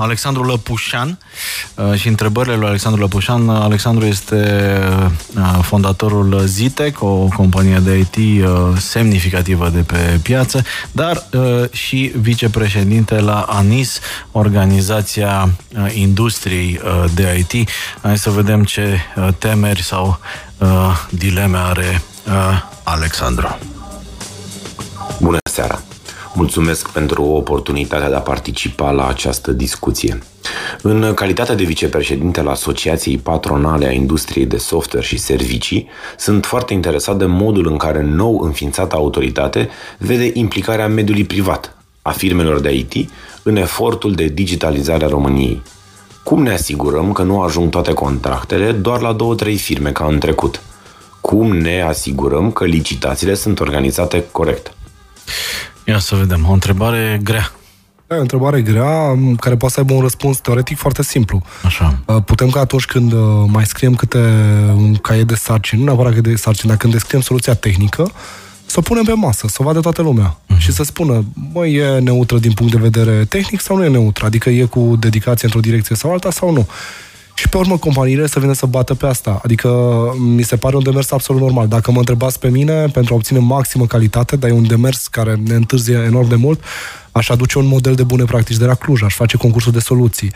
Alexandru 0.01 0.43
Lăpușan 0.43 1.19
uh, 1.75 1.95
și 1.95 2.09
întrebările 2.09 2.57
lui 2.57 2.67
Alexandru 2.67 3.01
Lăpușan. 3.01 3.49
Alexandru 3.49 4.07
este 4.07 4.81
uh, 5.37 5.59
fondatorul 5.63 6.43
Zitec, 6.45 7.03
o 7.03 7.29
companie 7.37 7.79
de 7.85 7.99
IT 7.99 8.45
uh, 8.45 8.49
semnificativă 8.77 9.69
de 9.69 9.81
pe 9.81 10.19
piață, 10.23 10.63
dar 10.93 11.27
uh, 11.33 11.71
și 11.71 12.13
vicepreședinte 12.21 13.21
la 13.21 13.41
ANIS, 13.41 13.99
organizația 14.33 15.51
uh, 15.77 15.95
industriei 15.95 16.64
Ministerului 16.65 16.81
uh, 16.85 17.05
de 17.15 17.47
IT. 17.51 17.69
Hai 18.03 18.19
să 18.19 18.31
vedem 18.31 18.65
ce 18.65 18.99
uh, 19.17 19.29
temeri 19.39 19.83
sau 19.83 20.19
uh, 20.59 21.07
dileme 21.11 21.57
are 21.57 22.03
Alexandru. 22.83 23.59
Bună 25.21 25.39
seara! 25.51 25.83
Mulțumesc 26.35 26.89
pentru 26.89 27.25
oportunitatea 27.25 28.09
de 28.09 28.15
a 28.15 28.21
participa 28.21 28.91
la 28.91 29.09
această 29.09 29.53
discuție. 29.53 30.19
În 30.83 31.15
calitate 31.15 31.55
de 31.55 31.65
vicepreședinte 31.65 32.41
al 32.41 32.49
Asociației 32.49 33.19
Patronale 33.19 33.87
a 33.87 33.91
Industriei 33.91 34.47
de 34.47 34.57
Software 34.57 35.07
și 35.07 35.17
Servicii, 35.17 35.89
sunt 36.17 36.45
foarte 36.45 36.73
interesat 36.73 37.17
de 37.17 37.25
modul 37.25 37.67
în 37.67 37.77
care 37.77 38.03
nou 38.03 38.41
înființată 38.41 38.97
autoritate 38.97 39.69
vede 39.99 40.31
implicarea 40.33 40.89
mediului 40.89 41.25
privat, 41.25 41.77
a 42.03 42.11
firmelor 42.11 42.61
de 42.61 42.73
IT, 42.73 43.11
în 43.43 43.57
efortul 43.57 44.13
de 44.13 44.25
digitalizare 44.25 45.05
a 45.05 45.09
României. 45.09 45.63
Cum 46.25 46.43
ne 46.43 46.53
asigurăm 46.53 47.13
că 47.13 47.23
nu 47.23 47.43
ajung 47.43 47.71
toate 47.71 47.93
contractele 47.93 48.73
doar 48.73 49.01
la 49.01 49.13
două-trei 49.13 49.57
firme 49.57 49.93
ca 49.93 50.05
în 50.05 50.19
trecut? 50.19 50.61
Cum 51.21 51.57
ne 51.57 51.83
asigurăm 51.83 52.51
că 52.51 52.65
licitațiile 52.65 53.35
sunt 53.35 53.61
organizate 53.61 54.25
corect? 54.33 54.75
Ia 55.85 55.99
să 55.99 56.15
vedem. 56.15 56.47
O 56.49 56.53
întrebare 56.53 57.21
grea. 57.23 57.53
Da, 58.07 58.15
e 58.15 58.19
o 58.19 58.21
întrebare 58.21 58.63
grea 58.63 59.19
care 59.41 59.57
poate 59.57 59.75
să 59.75 59.81
aibă 59.81 59.93
un 59.93 60.01
răspuns 60.01 60.39
teoretic 60.39 60.77
foarte 60.77 61.03
simplu. 61.03 61.43
Așa. 61.65 61.99
Uh, 62.07 62.17
Putem 62.25 62.51
ca 62.51 62.61
atunci 62.61 62.85
când 62.85 63.13
uh, 63.13 63.21
mai 63.47 63.67
scriem 63.67 63.95
câte 63.95 64.19
un 64.77 64.95
caiet 64.95 65.27
de 65.27 65.35
sarcini, 65.35 65.81
nu 65.81 65.87
neapărat 65.87 66.15
de 66.15 66.37
sarcini, 66.37 66.69
dar 66.69 66.79
când 66.81 66.93
descriem 66.93 67.23
soluția 67.23 67.55
tehnică, 67.55 68.11
să 68.75 68.81
o 68.81 68.83
punem 68.83 69.05
pe 69.05 69.13
masă, 69.13 69.47
să 69.49 69.57
o 69.61 69.65
vadă 69.65 69.81
toată 69.81 70.03
lumea 70.03 70.37
uh-huh. 70.37 70.59
și 70.59 70.73
să 70.73 70.83
spună, 70.83 71.25
băi, 71.53 71.75
e 71.75 71.99
neutră 71.99 72.39
din 72.39 72.53
punct 72.53 72.73
de 72.73 72.79
vedere 72.79 73.25
tehnic 73.25 73.61
sau 73.61 73.77
nu 73.77 73.85
e 73.85 73.89
neutră, 73.89 74.27
adică 74.27 74.51
e 74.51 74.65
cu 74.65 74.97
dedicație 74.99 75.47
într-o 75.47 75.61
direcție 75.61 75.97
sau 75.97 76.13
alta 76.13 76.31
sau 76.31 76.53
nu. 76.53 76.67
Și 77.35 77.49
pe 77.49 77.57
urmă 77.57 77.77
companiile 77.77 78.27
să 78.27 78.39
vină 78.41 78.53
să 78.53 78.67
bată 78.67 78.95
pe 78.95 79.07
asta. 79.07 79.41
Adică 79.45 79.71
mi 80.19 80.43
se 80.43 80.57
pare 80.57 80.77
un 80.77 80.83
demers 80.83 81.11
absolut 81.11 81.41
normal. 81.43 81.69
Dacă 81.69 81.91
mă 81.91 81.99
întrebați 81.99 82.39
pe 82.39 82.49
mine, 82.49 82.87
pentru 82.87 83.13
a 83.13 83.17
obține 83.17 83.39
maximă 83.39 83.87
calitate, 83.87 84.37
dar 84.37 84.51
e 84.51 84.53
un 84.53 84.67
demers 84.67 85.07
care 85.07 85.41
ne 85.47 85.55
întârzie 85.55 86.03
enorm 86.07 86.29
de 86.29 86.35
mult, 86.35 86.63
aș 87.13 87.29
aduce 87.29 87.59
un 87.59 87.67
model 87.67 87.95
de 87.95 88.03
bune 88.03 88.25
practici 88.25 88.57
de 88.57 88.65
la 88.65 88.75
Cluj, 88.75 89.03
aș 89.03 89.15
face 89.15 89.37
concursul 89.37 89.73
de 89.73 89.79
soluții. 89.79 90.33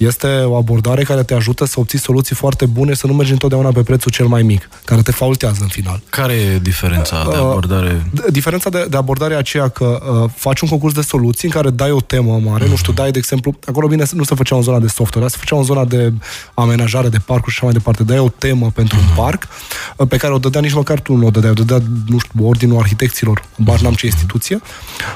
Este 0.00 0.26
o 0.26 0.56
abordare 0.56 1.02
care 1.02 1.22
te 1.22 1.34
ajută 1.34 1.64
să 1.64 1.80
obții 1.80 1.98
soluții 1.98 2.36
foarte 2.36 2.66
bune, 2.66 2.94
să 2.94 3.06
nu 3.06 3.12
mergi 3.12 3.32
întotdeauna 3.32 3.70
pe 3.72 3.82
prețul 3.82 4.10
cel 4.10 4.26
mai 4.26 4.42
mic, 4.42 4.68
care 4.84 5.02
te 5.02 5.12
faultează 5.12 5.58
în 5.60 5.68
final. 5.68 6.02
Care 6.10 6.32
e 6.32 6.58
diferența 6.58 7.22
de 7.22 7.36
Uh, 7.36 7.36
abordare? 7.36 8.06
Diferența 8.30 8.70
de, 8.70 8.86
de 8.90 8.96
abordare 8.96 9.34
e 9.34 9.36
aceea 9.36 9.68
că 9.68 10.00
uh, 10.22 10.30
faci 10.36 10.60
un 10.60 10.68
concurs 10.68 10.94
de 10.94 11.00
soluții 11.00 11.48
în 11.48 11.54
care 11.54 11.70
dai 11.70 11.90
o 11.90 12.00
temă 12.00 12.40
mare, 12.44 12.68
nu 12.68 12.76
știu, 12.76 12.92
dai, 12.92 13.10
de 13.10 13.18
exemplu, 13.18 13.58
acolo 13.66 13.86
bine 13.86 14.04
nu 14.12 14.24
se 14.24 14.34
făcea 14.34 14.56
în 14.56 14.62
zona 14.62 14.78
de 14.78 14.86
software, 14.86 15.20
dar 15.20 15.28
se 15.30 15.36
făcea 15.38 15.56
în 15.56 15.62
zona 15.64 15.84
de 15.84 16.12
amenajare 16.54 17.08
de 17.08 17.18
parcuri 17.18 17.52
și 17.52 17.56
așa 17.56 17.64
mai 17.64 17.74
departe. 17.74 18.02
Dai 18.02 18.18
o 18.18 18.28
temă 18.28 18.70
pentru 18.74 18.98
un 18.98 19.14
parc 19.16 19.48
uh, 19.96 20.08
pe 20.08 20.16
care 20.16 20.32
o 20.32 20.38
dădea 20.38 20.60
nici 20.60 20.72
măcar 20.72 21.00
tu 21.00 21.14
nu 21.14 21.26
o 21.26 21.30
dădeai, 21.30 21.50
o 21.50 21.54
dădea, 21.54 21.86
nu 22.06 22.18
știu, 22.18 22.46
ordinul 22.46 22.78
arhitecților, 22.78 23.44
bar 23.56 23.80
n-am 23.80 23.94
ce 23.94 24.06
instituție, 24.06 24.60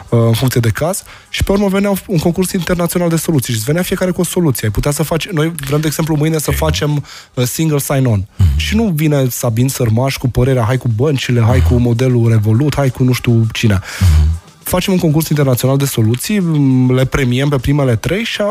uh, 0.08 0.18
în 0.26 0.32
funcție 0.32 0.60
de 0.60 0.70
caz, 0.70 1.02
și 1.28 1.44
pe 1.44 1.52
urmă 1.52 1.68
venea 1.68 1.92
un 2.06 2.18
concurs 2.18 2.52
internațional 2.52 3.08
de 3.08 3.16
soluții 3.16 3.52
și 3.52 3.58
îți 3.58 3.66
venea 3.66 3.82
fiecare 3.82 4.10
cu 4.10 4.20
o 4.20 4.24
soluție. 4.24 4.70
Ai 4.74 4.80
putea 4.80 4.90
să 4.90 5.02
faci, 5.02 5.28
noi 5.28 5.52
vrem, 5.66 5.80
de 5.80 5.86
exemplu, 5.86 6.16
mâine 6.16 6.38
să 6.38 6.50
facem 6.50 7.04
uh, 7.34 7.44
single 7.44 7.78
sign-on. 7.78 8.26
Și 8.56 8.76
nu 8.76 8.92
vine 8.94 9.28
Sabin 9.28 9.68
Sărmaș 9.68 10.16
cu 10.16 10.28
părerea, 10.28 10.62
hai 10.62 10.76
cu 10.76 10.88
băncile, 10.96 11.42
hai 11.42 11.62
cu 11.62 11.74
modelul 11.74 12.28
Revolut, 12.28 12.74
hai 12.74 12.90
cu 12.90 13.02
nu 13.02 13.12
știu 13.12 13.46
cine. 13.52 13.80
Facem 14.62 14.92
un 14.92 14.98
concurs 14.98 15.28
internațional 15.28 15.76
de 15.76 15.84
soluții, 15.84 16.38
m, 16.38 16.94
le 16.94 17.04
premiem 17.04 17.48
pe 17.48 17.56
primele 17.56 17.96
trei 17.96 18.24
și 18.24 18.40
a, 18.40 18.44
a, 18.44 18.50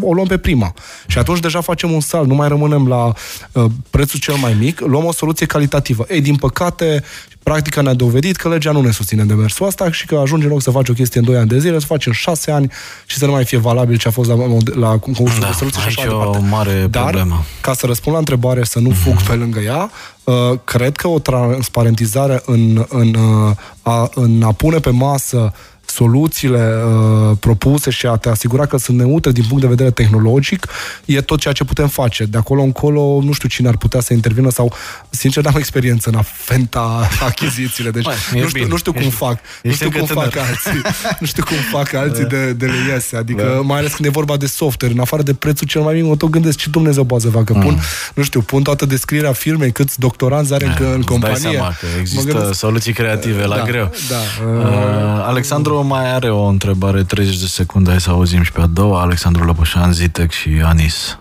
o 0.00 0.12
luăm 0.12 0.26
pe 0.26 0.38
prima. 0.38 0.74
Și 1.06 1.18
atunci 1.18 1.40
deja 1.40 1.60
facem 1.60 1.92
un 1.92 2.00
salt, 2.00 2.28
nu 2.28 2.34
mai 2.34 2.48
rămânem 2.48 2.88
la 2.88 3.12
uh, 3.52 3.64
prețul 3.90 4.20
cel 4.20 4.34
mai 4.34 4.56
mic, 4.60 4.80
luăm 4.80 5.04
o 5.04 5.12
soluție 5.12 5.46
calitativă. 5.46 6.06
Ei, 6.08 6.20
din 6.20 6.36
păcate, 6.36 7.04
practica 7.50 7.80
ne-a 7.80 7.94
dovedit 7.94 8.36
că 8.36 8.48
legea 8.48 8.72
nu 8.72 8.80
ne 8.80 8.90
susține 8.90 9.24
de 9.24 9.34
mersul 9.34 9.66
ăsta 9.66 9.90
și 9.92 10.06
că 10.06 10.16
ajunge 10.16 10.44
în 10.46 10.50
loc 10.52 10.62
să 10.62 10.70
faci 10.70 10.88
o 10.88 10.92
chestie 10.92 11.20
în 11.20 11.26
2 11.26 11.36
ani 11.36 11.48
de 11.48 11.58
zile, 11.58 11.78
să 11.78 11.86
faci 11.86 12.06
în 12.06 12.12
6 12.12 12.50
ani 12.50 12.70
și 13.06 13.16
să 13.16 13.26
nu 13.26 13.32
mai 13.32 13.44
fie 13.44 13.58
valabil 13.58 13.96
ce 13.96 14.08
a 14.08 14.10
fost 14.10 14.28
la, 14.28 14.36
la 14.74 14.88
concursul 14.98 15.40
Da, 15.40 15.46
de 15.46 15.52
soluții 15.52 15.80
și 15.80 15.86
aici 15.86 15.98
așa 15.98 16.08
e 16.08 16.14
mai 16.14 16.26
o 16.26 16.30
departe. 16.30 16.48
mare 16.50 16.86
Dar, 16.90 17.02
problemă. 17.02 17.44
ca 17.60 17.72
să 17.74 17.86
răspund 17.86 18.12
la 18.14 18.18
întrebare, 18.18 18.64
să 18.64 18.78
nu 18.78 18.90
fug 18.90 19.22
pe 19.22 19.34
lângă 19.34 19.60
ea, 19.60 19.90
uh, 20.24 20.34
cred 20.64 20.96
că 20.96 21.08
o 21.08 21.18
transparentizare 21.18 22.42
în, 22.46 22.84
în, 22.88 23.14
uh, 23.14 23.54
a, 23.82 24.10
în 24.14 24.42
a 24.42 24.52
pune 24.52 24.78
pe 24.78 24.90
masă 24.90 25.52
soluțiile 26.00 26.74
uh, 26.84 27.36
propuse 27.40 27.90
și 27.90 28.06
a 28.06 28.16
te 28.16 28.28
asigura 28.28 28.66
că 28.66 28.76
sunt 28.76 28.96
neutre 28.98 29.32
din 29.32 29.44
punct 29.48 29.62
de 29.62 29.68
vedere 29.68 29.90
tehnologic, 29.90 30.66
e 31.04 31.20
tot 31.20 31.38
ceea 31.38 31.54
ce 31.54 31.64
putem 31.64 31.88
face. 31.88 32.24
De 32.24 32.38
acolo 32.38 32.62
încolo, 32.62 33.20
nu 33.22 33.32
știu 33.32 33.48
cine 33.48 33.68
ar 33.68 33.76
putea 33.76 34.00
să 34.00 34.12
intervină 34.12 34.50
sau, 34.50 34.72
sincer, 35.10 35.44
n-am 35.44 35.56
experiență 35.56 36.08
în 36.08 36.14
a 36.18 36.22
fenta 36.22 37.08
achizițiile, 37.30 37.90
deci 37.90 38.04
Băi, 38.04 38.14
e 38.34 38.40
nu 38.40 38.46
știu, 38.48 38.58
bine. 38.58 38.70
nu 38.70 38.76
știu 38.76 38.92
cum 38.92 39.00
Ești- 39.02 39.16
fac. 39.16 39.38
Nu 39.62 39.70
ești 39.70 39.76
știu 39.84 39.90
cum 39.90 40.00
încă 40.00 40.12
fac 40.14 40.30
tânăr. 40.30 40.46
alții. 40.48 40.80
Nu 41.20 41.26
știu 41.26 41.44
cum 41.44 41.56
fac 41.72 41.92
alții 41.94 42.24
de, 42.24 42.52
de 42.52 42.66
le 42.66 42.92
iese. 42.92 43.16
Adică, 43.16 43.60
mai 43.64 43.78
ales 43.78 43.92
când 43.94 44.08
e 44.08 44.10
vorba 44.10 44.36
de 44.36 44.46
software, 44.46 44.94
în 44.94 45.00
afară 45.00 45.22
de 45.22 45.34
prețul 45.34 45.66
cel 45.66 45.80
mai 45.82 45.94
mic, 45.94 46.04
mă 46.04 46.16
tot 46.16 46.30
gândesc 46.30 46.58
ce 46.58 46.68
Dumnezeu 46.70 47.04
poate 47.04 47.24
să 47.24 47.30
facă. 47.30 47.52
Pun, 47.52 47.78
nu 48.14 48.22
știu, 48.22 48.40
pun 48.40 48.62
toată 48.62 48.86
descrierea 48.86 49.32
firmei, 49.32 49.72
câți 49.72 50.00
doctoranți 50.00 50.54
are 50.54 50.66
încă 50.66 50.84
în 50.92 50.98
Îți 50.98 51.06
companie. 51.06 51.38
dai 51.42 51.52
seama 51.52 51.68
că 51.68 51.86
Mă 51.94 52.00
există 52.00 52.32
gândesc- 52.32 52.58
soluții 52.58 52.92
creative 52.92 53.44
la 53.44 53.56
Da, 53.56 53.62
greu. 53.62 53.90
da. 54.08 54.16
Uh, 54.58 55.24
Alexandru 55.26 55.76
mai 55.86 56.12
are 56.12 56.30
o 56.30 56.42
întrebare, 56.42 57.02
30 57.02 57.40
de 57.40 57.46
secunde, 57.46 57.90
hai 57.90 58.00
să 58.00 58.10
auzim 58.10 58.42
și 58.42 58.52
pe 58.52 58.60
a 58.60 58.66
doua. 58.66 59.00
Alexandru 59.00 59.44
Lăpășan, 59.44 59.92
Zitec 59.92 60.30
și 60.30 60.48
Anis. 60.64 61.18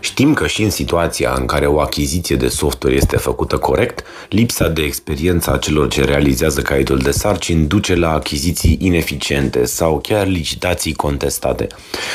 Știm 0.00 0.34
că 0.34 0.46
și 0.46 0.62
în 0.62 0.70
situația 0.70 1.34
în 1.38 1.46
care 1.46 1.66
o 1.66 1.80
achiziție 1.80 2.36
de 2.36 2.48
software 2.48 2.96
este 2.96 3.16
făcută 3.16 3.56
corect, 3.56 4.04
lipsa 4.28 4.68
de 4.68 4.82
experiență 4.82 5.52
a 5.52 5.58
celor 5.58 5.88
ce 5.88 6.04
realizează 6.04 6.60
caietul 6.60 6.98
de 6.98 7.10
sarcini 7.10 7.66
duce 7.66 7.94
la 7.94 8.12
achiziții 8.12 8.78
ineficiente 8.80 9.64
sau 9.64 9.98
chiar 10.02 10.26
licitații 10.26 10.92
contestate. 10.92 11.66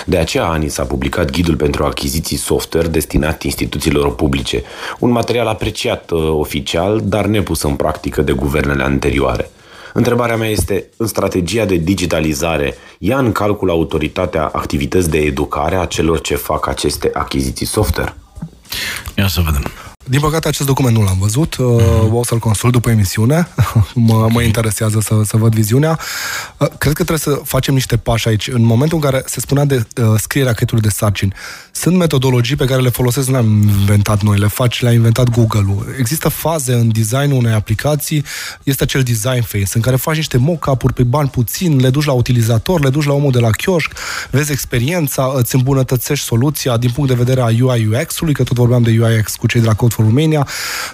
De 0.05 0.17
aceea 0.17 0.45
ANI 0.45 0.69
s-a 0.69 0.83
publicat 0.83 1.31
ghidul 1.31 1.55
pentru 1.55 1.83
achiziții 1.83 2.37
software 2.37 2.87
destinat 2.87 3.43
instituțiilor 3.43 4.15
publice, 4.15 4.63
un 4.99 5.09
material 5.09 5.47
apreciat 5.47 6.11
uh, 6.11 6.29
oficial, 6.29 7.01
dar 7.03 7.25
nepus 7.25 7.61
în 7.61 7.75
practică 7.75 8.21
de 8.21 8.31
guvernele 8.31 8.83
anterioare. 8.83 9.49
Întrebarea 9.93 10.37
mea 10.37 10.49
este, 10.49 10.89
în 10.97 11.07
strategia 11.07 11.65
de 11.65 11.75
digitalizare, 11.75 12.75
ia 12.97 13.17
în 13.17 13.31
calcul 13.31 13.69
autoritatea 13.69 14.45
activități 14.53 15.09
de 15.09 15.17
educare 15.17 15.75
a 15.75 15.85
celor 15.85 16.21
ce 16.21 16.35
fac 16.35 16.67
aceste 16.67 17.09
achiziții 17.13 17.65
software? 17.65 18.15
Ia 19.15 19.27
să 19.27 19.41
vedem. 19.45 19.63
Din 20.09 20.19
păcate, 20.19 20.47
acest 20.47 20.67
document 20.67 20.97
nu 20.97 21.03
l-am 21.03 21.17
văzut. 21.19 21.55
Uh, 21.55 22.11
O 22.11 22.23
să-l 22.23 22.39
consult 22.39 22.71
după 22.71 22.89
emisiune. 22.89 23.47
mă, 23.93 24.27
mă 24.31 24.41
interesează 24.41 24.99
să, 24.99 25.21
să 25.25 25.37
văd 25.37 25.53
viziunea. 25.53 25.99
Uh, 26.57 26.67
Cred 26.67 26.93
că 26.93 27.03
trebuie 27.03 27.17
să 27.17 27.41
facem 27.43 27.73
niște 27.73 27.97
pași 27.97 28.27
aici. 28.27 28.47
În 28.47 28.65
momentul 28.65 28.97
în 28.97 29.03
care 29.09 29.23
se 29.25 29.39
spunea 29.39 29.65
de 29.65 29.75
uh, 30.01 30.13
scrierea 30.17 30.53
caietului 30.53 30.83
de 30.83 30.89
sarcini, 30.89 31.33
sunt 31.71 31.97
metodologii 31.97 32.55
pe 32.55 32.65
care 32.65 32.81
le 32.81 32.89
folosesc, 32.89 33.27
nu 33.27 33.33
le-am 33.33 33.61
inventat 33.61 34.21
noi, 34.21 34.39
le 34.39 34.47
faci, 34.47 34.81
le-a 34.81 34.91
inventat 34.91 35.29
Google-ul. 35.29 35.95
Există 35.99 36.29
faze 36.29 36.73
în 36.73 36.91
designul 36.91 37.37
unei 37.37 37.53
aplicații, 37.53 38.23
este 38.63 38.83
acel 38.83 39.01
design 39.03 39.41
phase, 39.41 39.71
în 39.73 39.81
care 39.81 39.95
faci 39.95 40.15
niște 40.15 40.37
mock-up-uri 40.37 40.93
pe 40.93 41.03
bani 41.03 41.29
puțin, 41.29 41.79
le 41.79 41.89
duci 41.89 42.05
la 42.05 42.13
utilizator, 42.13 42.83
le 42.83 42.89
duci 42.89 43.05
la 43.05 43.13
omul 43.13 43.31
de 43.31 43.39
la 43.39 43.49
chioșc, 43.49 43.91
vezi 44.29 44.51
experiența, 44.51 45.33
îți 45.35 45.55
îmbunătățești 45.55 46.25
soluția 46.25 46.77
din 46.77 46.89
punct 46.89 47.09
de 47.09 47.15
vedere 47.15 47.41
a 47.41 47.65
UI 47.65 47.85
UX-ului, 47.85 48.33
că 48.33 48.43
tot 48.43 48.55
vorbeam 48.57 48.81
de 48.81 48.89
UI 48.89 49.19
UX 49.19 49.35
cu 49.35 49.47
cei 49.47 49.61
de 49.61 49.67
la 49.67 49.73
Code 49.73 49.93
for 49.99 50.05
Romania, 50.05 50.47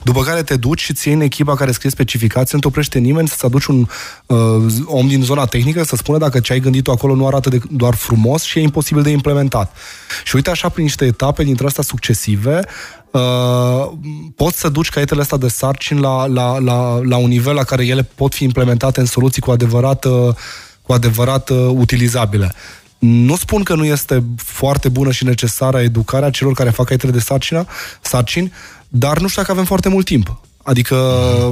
după 0.03 0.23
care 0.23 0.43
te 0.43 0.55
duci 0.55 0.81
și 0.81 0.93
ți 0.93 1.07
iei 1.07 1.15
în 1.15 1.21
echipa 1.21 1.55
care 1.55 1.71
scrie 1.71 1.91
specificații, 1.91 2.51
nu 2.53 2.59
te 2.59 2.67
oprește 2.67 2.99
nimeni 2.99 3.27
să-ți 3.27 3.45
aduci 3.45 3.65
un 3.65 3.87
uh, 4.25 4.37
om 4.85 5.07
din 5.07 5.23
zona 5.23 5.45
tehnică 5.45 5.83
să 5.83 5.95
spună 5.95 6.17
dacă 6.17 6.39
ce 6.39 6.53
ai 6.53 6.59
gândit 6.59 6.83
tu 6.83 6.91
acolo 6.91 7.15
nu 7.15 7.27
arată 7.27 7.49
de, 7.49 7.59
doar 7.69 7.95
frumos 7.95 8.43
și 8.43 8.59
e 8.59 8.61
imposibil 8.61 9.03
de 9.03 9.09
implementat. 9.09 9.75
Și 10.23 10.35
uite 10.35 10.49
așa, 10.49 10.69
prin 10.69 10.83
niște 10.83 11.05
etape 11.05 11.43
dintre 11.43 11.65
astea 11.65 11.83
succesive, 11.83 12.59
uh, 13.11 13.91
poți 14.35 14.59
să 14.59 14.69
duci 14.69 14.89
caietele 14.89 15.21
astea 15.21 15.37
de 15.37 15.47
sarcini 15.47 15.99
la, 15.99 16.25
la, 16.25 16.59
la, 16.59 16.99
la 17.03 17.17
un 17.17 17.27
nivel 17.27 17.53
la 17.53 17.63
care 17.63 17.85
ele 17.85 18.03
pot 18.15 18.33
fi 18.33 18.43
implementate 18.43 18.99
în 18.99 19.05
soluții 19.05 19.41
cu 19.41 19.51
adevărat, 19.51 20.05
uh, 20.05 20.35
cu 20.81 20.93
adevărat 20.93 21.49
uh, 21.49 21.57
utilizabile. 21.57 22.53
Nu 22.99 23.35
spun 23.35 23.63
că 23.63 23.75
nu 23.75 23.85
este 23.85 24.23
foarte 24.37 24.89
bună 24.89 25.11
și 25.11 25.23
necesară 25.23 25.79
educarea 25.81 26.29
celor 26.29 26.53
care 26.53 26.69
fac 26.69 26.85
caietele 26.85 27.11
de 27.11 27.19
sarcină, 27.19 27.65
sarcini, 28.01 28.51
dar 28.97 29.19
nu 29.19 29.27
știu 29.27 29.41
dacă 29.41 29.53
avem 29.53 29.65
foarte 29.65 29.89
mult 29.89 30.05
timp. 30.05 30.41
Adică, 30.65 30.95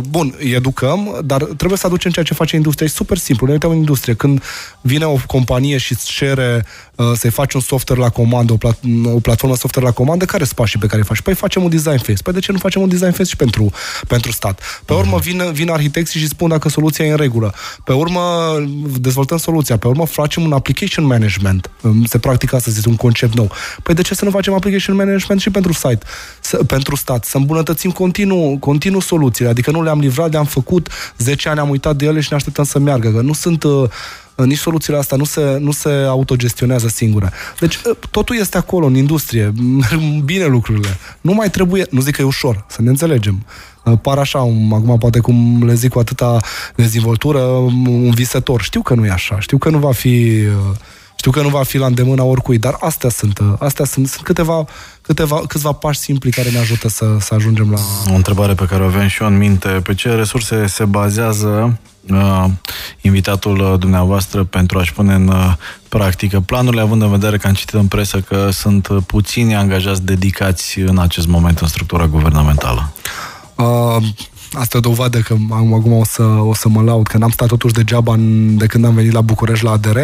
bun, 0.10 0.36
îi 0.40 0.52
educăm, 0.52 1.20
dar 1.26 1.44
trebuie 1.44 1.78
să 1.78 1.88
aducem 1.88 2.12
ceea 2.12 2.26
ce 2.26 2.34
face 2.34 2.56
industria. 2.56 2.88
E 2.88 2.90
super 2.90 3.18
simplu. 3.18 3.46
Ne 3.46 3.52
uităm 3.52 3.70
în 3.70 3.78
industrie. 3.78 4.14
Când 4.14 4.44
vine 4.82 5.06
o 5.06 5.18
companie 5.28 5.78
și 5.78 5.92
îți 5.92 6.06
cere 6.06 6.66
uh, 6.96 7.12
să-i 7.16 7.30
faci 7.30 7.54
un 7.54 7.62
software 7.62 8.02
la 8.02 8.10
comandă, 8.10 8.54
o, 8.54 8.58
plat- 8.58 9.14
o 9.14 9.20
platformă 9.20 9.56
software 9.56 9.88
la 9.88 9.94
comandă, 9.94 10.26
care 10.26 10.44
sunt 10.44 10.56
pașii 10.56 10.80
pe 10.80 10.86
care 10.86 11.00
îi 11.00 11.08
faci? 11.08 11.22
Păi 11.22 11.34
facem 11.34 11.64
un 11.64 11.70
design 11.70 11.96
phase. 11.96 12.22
Păi 12.24 12.34
de 12.34 12.40
ce 12.40 12.52
nu 12.52 12.58
facem 12.58 12.82
un 12.82 12.90
design 12.90 13.12
phase 13.12 13.30
și 13.30 13.36
pentru, 13.36 13.72
pentru 14.08 14.32
stat? 14.32 14.82
Pe 14.86 14.94
urmă 14.94 15.18
vin, 15.18 15.52
vin 15.52 15.70
arhitecții 15.70 16.20
și 16.20 16.28
spun 16.28 16.50
dacă 16.50 16.70
soluția 16.70 17.06
e 17.06 17.10
în 17.12 17.18
regulă. 17.18 17.54
Pe 17.84 17.94
urmă 17.94 18.22
dezvoltăm 19.00 19.38
soluția. 19.38 19.78
Pe 19.78 19.88
urmă 19.88 20.06
facem 20.06 20.44
un 20.44 20.54
application 20.54 21.06
management. 21.06 21.70
Um, 21.82 22.06
Se 22.06 22.18
practică 22.18 22.56
astăzi, 22.56 22.78
este 22.78 22.90
un 22.90 22.96
concept 22.96 23.36
nou. 23.36 23.52
Păi 23.84 23.96
de 23.96 24.02
ce 24.02 24.16
să 24.16 24.26
nu 24.26 24.32
facem 24.32 24.54
application 24.54 24.96
management 24.96 25.42
și 25.42 25.50
pentru 25.50 25.74
site? 25.74 26.00
Să, 26.42 26.64
pentru 26.64 26.96
stat. 26.96 27.26
Să 27.26 27.38
îmbunătățim 27.38 27.92
continuu, 27.92 28.58
continuu 28.58 29.02
soluțiile, 29.04 29.50
adică 29.50 29.72
nu 29.72 29.84
le-am 29.84 30.00
livrat, 30.00 30.32
le-am 30.32 30.46
făcut, 30.46 30.90
10 31.18 31.50
ani 31.50 31.60
am 31.60 31.70
uitat 31.70 31.96
de 31.96 32.06
ele 32.06 32.20
și 32.20 32.28
ne 32.30 32.36
așteptăm 32.36 32.64
să 32.64 32.80
meargă, 32.80 33.10
că 33.10 33.22
nu 33.22 33.34
sunt 33.34 33.64
uh, 33.64 33.90
nici 34.36 34.58
soluțiile 34.58 34.98
astea 34.98 35.18
nu 35.18 35.24
se, 35.24 35.58
nu 35.60 35.72
se 35.72 35.90
autogestionează 35.90 36.88
singure. 36.88 37.32
Deci 37.60 37.76
uh, 37.76 37.96
totul 38.12 38.38
este 38.40 38.58
acolo, 38.58 38.86
în 38.86 38.96
industrie, 38.96 39.54
bine 40.26 40.46
lucrurile. 40.46 40.98
Nu 41.22 41.34
mai 41.34 41.50
trebuie, 41.50 41.86
nu 41.90 42.02
zic 42.02 42.16
că 42.16 42.22
e 42.22 42.26
ușor, 42.26 42.66
să 42.68 42.82
ne 42.82 42.90
înțelegem. 42.90 43.46
Uh, 43.84 43.94
par 44.02 44.18
așa, 44.18 44.40
um, 44.40 44.74
acum 44.74 44.98
poate 44.98 45.20
cum 45.20 45.64
le 45.66 45.74
zic 45.74 45.92
cu 45.92 46.00
atâta 46.00 46.38
dezvoltură, 46.76 47.40
um, 47.40 47.88
un 47.88 48.12
visător. 48.12 48.62
Știu 48.62 48.82
că 48.82 48.94
nu 48.94 49.06
e 49.06 49.10
așa, 49.10 49.40
știu 49.40 49.58
că 49.58 49.70
nu 49.70 49.78
va 49.78 49.92
fi 49.92 50.44
uh, 50.48 50.76
știu 51.24 51.42
că 51.42 51.42
nu 51.42 51.50
va 51.50 51.64
fi 51.64 51.78
la 51.78 51.86
îndemâna 51.86 52.24
oricui, 52.24 52.58
dar 52.58 52.78
astea 52.80 53.10
sunt, 53.10 53.40
astea 53.60 53.86
sunt, 53.86 54.08
sunt 54.08 54.26
câteva, 54.26 54.66
câteva, 55.02 55.42
câțiva 55.48 55.72
pași 55.72 56.00
simpli 56.00 56.32
care 56.32 56.50
ne 56.50 56.58
ajută 56.58 56.90
să, 56.90 57.06
să 57.20 57.34
ajungem 57.34 57.72
la... 57.72 57.80
O 58.12 58.16
întrebare 58.16 58.54
pe 58.54 58.66
care 58.66 58.84
o 58.84 58.86
avem 58.86 59.08
și 59.08 59.22
eu 59.22 59.28
în 59.28 59.38
minte. 59.38 59.68
Pe 59.68 59.94
ce 59.94 60.10
resurse 60.10 60.68
se 60.68 60.86
bazează 60.86 61.80
uh, 62.10 62.46
invitatul 63.02 63.76
dumneavoastră 63.80 64.44
pentru 64.44 64.80
a-și 64.80 64.94
pune 64.94 65.14
în 65.14 65.28
uh, 65.28 65.54
practică 65.90 66.40
planurile, 66.40 66.82
având 66.82 67.02
în 67.02 67.10
vedere 67.10 67.38
că 67.38 67.48
am 67.48 67.54
citit 67.54 67.74
în 67.74 67.88
presă 67.88 68.20
că 68.20 68.50
sunt 68.52 68.88
puțini 69.06 69.56
angajați 69.56 70.06
dedicați 70.06 70.80
în 70.80 71.00
acest 71.00 71.28
moment 71.28 71.60
în 71.60 71.68
structura 71.68 72.08
guvernamentală? 72.08 72.94
Uh, 73.56 73.98
asta 74.54 74.76
e 74.76 74.78
o 74.78 74.90
dovadă 74.90 75.20
că 75.20 75.36
acum 75.50 75.94
o 75.94 76.04
să, 76.04 76.24
o 76.24 76.54
să 76.54 76.70
mă 76.70 76.82
laud, 76.82 77.08
că 77.08 77.18
n-am 77.18 77.30
stat 77.30 77.48
totuși 77.48 77.74
degeaba 77.74 78.14
în, 78.14 78.58
de 78.58 78.66
când 78.66 78.86
am 78.86 78.94
venit 78.94 79.12
la 79.12 79.22
București 79.22 79.66
la 79.66 79.72
ADR. 79.72 79.98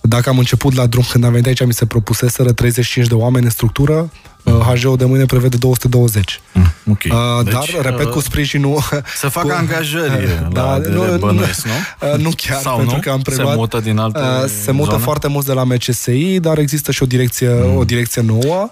Dacă 0.00 0.28
am 0.28 0.38
început 0.38 0.74
la 0.74 0.86
drum 0.86 1.04
când 1.10 1.24
am 1.24 1.30
venit 1.30 1.46
aici, 1.46 1.64
mi 1.64 1.72
se 1.72 1.86
propuseseră 1.86 2.52
35 2.52 3.06
de 3.06 3.14
oameni 3.14 3.44
în 3.44 3.50
structură, 3.50 4.10
mm. 4.42 4.54
Uh, 4.54 4.60
HG-ul 4.60 4.96
de 4.96 5.04
mâine 5.04 5.24
prevede 5.24 5.56
220. 5.56 6.40
Mm, 6.52 6.72
okay. 6.90 7.38
uh, 7.38 7.44
deci, 7.44 7.52
dar, 7.52 7.84
repet, 7.84 8.06
uh, 8.06 8.12
cu 8.12 8.20
sprijinul... 8.20 8.82
Să 9.16 9.28
facă 9.38 9.46
cu, 9.46 9.54
angajări 9.56 10.24
uh, 10.24 10.30
la 10.54 10.78
da, 10.78 10.88
nu, 10.88 11.16
bănuiesc, 11.18 11.66
nu? 11.66 12.08
Uh, 12.12 12.18
nu 12.18 12.30
chiar, 12.36 12.60
Sau 12.60 12.76
pentru 12.76 12.94
nu? 12.94 13.00
că 13.00 13.10
am 13.10 13.20
preluat... 13.20 13.52
Se 13.52 13.58
mută 13.58 13.80
din 13.80 13.98
alte 13.98 14.18
uh, 14.18 14.50
Se 14.62 14.70
mută 14.70 14.90
zone? 14.90 15.02
foarte 15.02 15.28
mulți 15.28 15.46
de 15.46 15.52
la 15.52 15.64
MCSI, 15.64 16.38
dar 16.40 16.58
există 16.58 16.92
și 16.92 17.02
o 17.02 17.06
direcție, 17.06 17.48
mm. 17.48 17.76
o 17.76 17.84
direcție 17.84 18.22
nouă. 18.22 18.70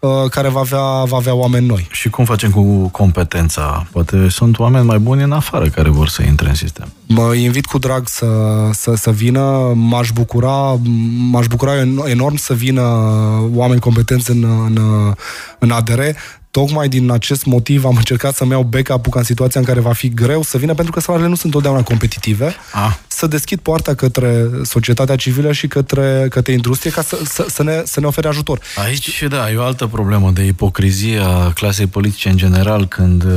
Uh, 0.00 0.30
care 0.30 0.48
va 0.48 0.60
avea, 0.60 1.04
va 1.04 1.16
avea 1.16 1.34
oameni 1.34 1.66
noi. 1.66 1.88
Și 1.90 2.10
cum 2.10 2.24
facem 2.24 2.50
cu 2.50 2.88
competența? 2.88 3.86
Poate 3.92 4.28
sunt 4.28 4.58
oameni 4.58 4.86
mai 4.86 4.98
buni 4.98 5.22
în 5.22 5.32
afară 5.32 5.68
care 5.68 5.88
vor 5.88 6.08
să 6.08 6.22
intre 6.22 6.48
în 6.48 6.54
sistem. 6.54 6.92
Mă 7.06 7.34
invit 7.34 7.66
cu 7.66 7.78
drag 7.78 8.08
să, 8.08 8.26
să, 8.72 8.94
să 8.94 9.10
vină, 9.10 9.72
m-aș 9.74 10.10
bucura, 10.10 10.78
m-aș 11.30 11.46
bucura 11.46 11.72
enorm 12.04 12.36
să 12.36 12.54
vină 12.54 12.82
oameni 13.52 13.80
competenți 13.80 14.30
în, 14.30 14.44
în, 14.44 14.78
în 15.58 15.70
ADR. 15.70 16.00
Tocmai 16.50 16.88
din 16.88 17.10
acest 17.10 17.44
motiv 17.44 17.84
am 17.84 17.96
încercat 17.96 18.34
să-mi 18.34 18.50
iau 18.50 18.62
backup-ul 18.62 19.12
ca 19.12 19.18
în 19.18 19.24
situația 19.24 19.60
în 19.60 19.66
care 19.66 19.80
va 19.80 19.92
fi 19.92 20.08
greu 20.08 20.42
să 20.42 20.58
vină, 20.58 20.74
pentru 20.74 20.92
că 20.92 21.00
salariile 21.00 21.30
nu 21.30 21.36
sunt 21.36 21.54
întotdeauna 21.54 21.82
competitive. 21.82 22.54
Ah. 22.72 22.94
Să 23.06 23.26
deschid 23.26 23.58
poarta 23.58 23.94
către 23.94 24.46
societatea 24.64 25.16
civilă 25.16 25.52
și 25.52 25.66
către, 25.66 26.26
către 26.30 26.52
industrie 26.52 26.90
ca 26.90 27.02
să, 27.02 27.18
să, 27.24 27.46
să, 27.48 27.62
ne, 27.62 27.82
să 27.84 28.00
ne 28.00 28.06
ofere 28.06 28.28
ajutor. 28.28 28.60
Aici, 28.84 29.24
da, 29.28 29.50
e 29.50 29.56
o 29.56 29.62
altă 29.62 29.86
problemă 29.86 30.30
de 30.30 30.42
ipocrizie 30.42 31.18
a 31.18 31.52
clasei 31.52 31.86
politice 31.86 32.28
în 32.28 32.36
general, 32.36 32.86
când 32.86 33.24
uh, 33.24 33.30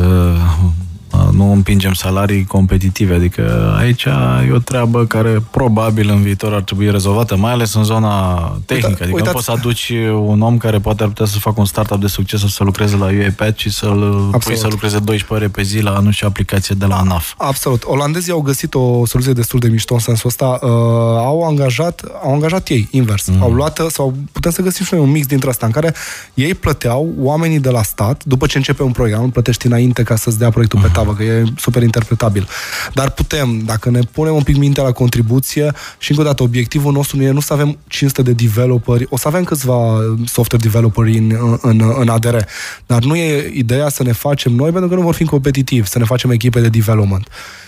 nu 1.32 1.52
împingem 1.52 1.94
salarii 1.94 2.46
competitive. 2.46 3.14
Adică 3.14 3.76
aici 3.78 4.06
e 4.48 4.52
o 4.54 4.58
treabă 4.58 5.06
care 5.06 5.44
probabil 5.52 6.10
în 6.10 6.22
viitor 6.22 6.54
ar 6.54 6.62
trebui 6.62 6.92
rezolvată, 6.92 7.36
mai 7.36 7.52
ales 7.52 7.74
în 7.74 7.84
zona 7.84 8.38
tehnică. 8.66 8.88
Uita, 8.88 9.04
adică 9.04 9.16
uitați... 9.16 9.28
nu 9.28 9.34
poți 9.34 9.46
să 9.46 9.52
aduci 9.52 9.92
un 10.26 10.42
om 10.42 10.58
care 10.58 10.80
poate 10.80 11.04
ar 11.04 11.10
putea 11.10 11.26
să 11.26 11.40
facă 11.40 11.60
un 11.60 11.66
startup 11.66 12.00
de 12.00 12.08
succes 12.08 12.40
să 12.46 12.64
lucreze 12.64 12.96
la 12.96 13.06
UiPath 13.06 13.60
și 13.60 13.70
să-l 13.70 14.30
pui 14.44 14.58
să 14.58 14.68
lucreze 14.70 15.00
12 15.00 15.34
ore 15.34 15.48
pe 15.48 15.62
zi 15.62 15.80
la 15.80 16.00
nu 16.00 16.12
știu 16.12 16.28
aplicație 16.28 16.76
de 16.78 16.86
la 16.86 16.96
ANAF. 16.96 17.34
Absolut. 17.38 17.84
Olandezii 17.84 18.32
au 18.32 18.42
găsit 18.42 18.74
o 18.74 19.06
soluție 19.06 19.34
destul 19.34 19.60
de 19.60 19.68
mișto 19.68 19.94
în 19.94 20.00
sensul 20.00 20.30
ăsta. 20.30 20.60
Uh, 20.62 20.70
au 21.18 21.44
angajat, 21.48 22.04
au 22.24 22.34
angajat 22.34 22.68
ei, 22.68 22.88
invers. 22.92 23.28
Mm. 23.28 23.42
Au 23.42 23.52
luat, 23.52 23.82
sau 23.90 24.14
putem 24.32 24.52
să 24.52 24.62
găsim 24.62 24.86
și 24.86 24.94
noi 24.94 25.04
un 25.04 25.12
mix 25.12 25.26
dintre 25.26 25.50
asta, 25.50 25.66
în 25.66 25.72
care 25.72 25.94
ei 26.34 26.54
plăteau 26.54 27.14
oamenii 27.20 27.60
de 27.60 27.70
la 27.70 27.84
stat, 27.84 28.24
după 28.24 28.46
ce 28.46 28.58
începe 28.58 28.84
un 28.84 28.92
proiect, 28.92 29.20
nu 29.20 29.30
plătești 29.30 29.66
înainte 29.66 30.04
ca 30.04 30.16
să-ți 30.16 30.38
dea 30.38 30.50
proiectul 30.50 30.80
mm. 30.80 30.86
pe 30.86 30.92
tavă, 31.02 31.14
că 31.14 31.24
e 31.24 31.44
super 31.58 31.84
interpretabil. 31.84 32.48
Dar 32.94 33.10
putem, 33.10 33.62
dacă 33.66 33.90
ne 33.90 34.00
punem 34.12 34.36
un 34.36 34.44
pic 34.44 34.58
mintea 34.58 34.84
la 34.84 34.92
contribuție 34.92 35.72
și 35.98 36.12
încă 36.12 36.24
o 36.24 36.26
dată, 36.26 36.44
obiectivul 36.44 36.94
nostru 36.94 37.18
nu 37.18 37.24
e 37.24 37.32
nu 37.32 37.40
să 37.40 37.54
avem 37.54 37.78
500 37.88 38.22
de 38.22 38.32
developeri, 38.32 39.06
o 39.10 39.18
să 39.18 39.28
avem 39.28 39.44
câțiva 39.44 40.00
software 40.26 40.64
developeri 40.64 41.18
în, 41.18 41.58
în, 41.62 41.94
în 42.00 42.10
ADR, 42.10 42.38
dar 42.86 43.04
nu 43.04 43.16
e 43.16 43.52
ideea 43.54 43.90
să 43.90 44.04
ne 44.04 44.12
facem 44.12 44.54
noi, 44.54 44.72
pentru 44.72 44.90
că 44.90 44.96
nu 44.96 45.02
vor 45.02 45.14
fi 45.14 45.26
competitivi, 45.26 45.88
să 45.88 46.00
ne 46.00 46.06
facem 46.06 46.32
echipe 46.32 46.60
de 46.60 46.68
development. 46.68 47.28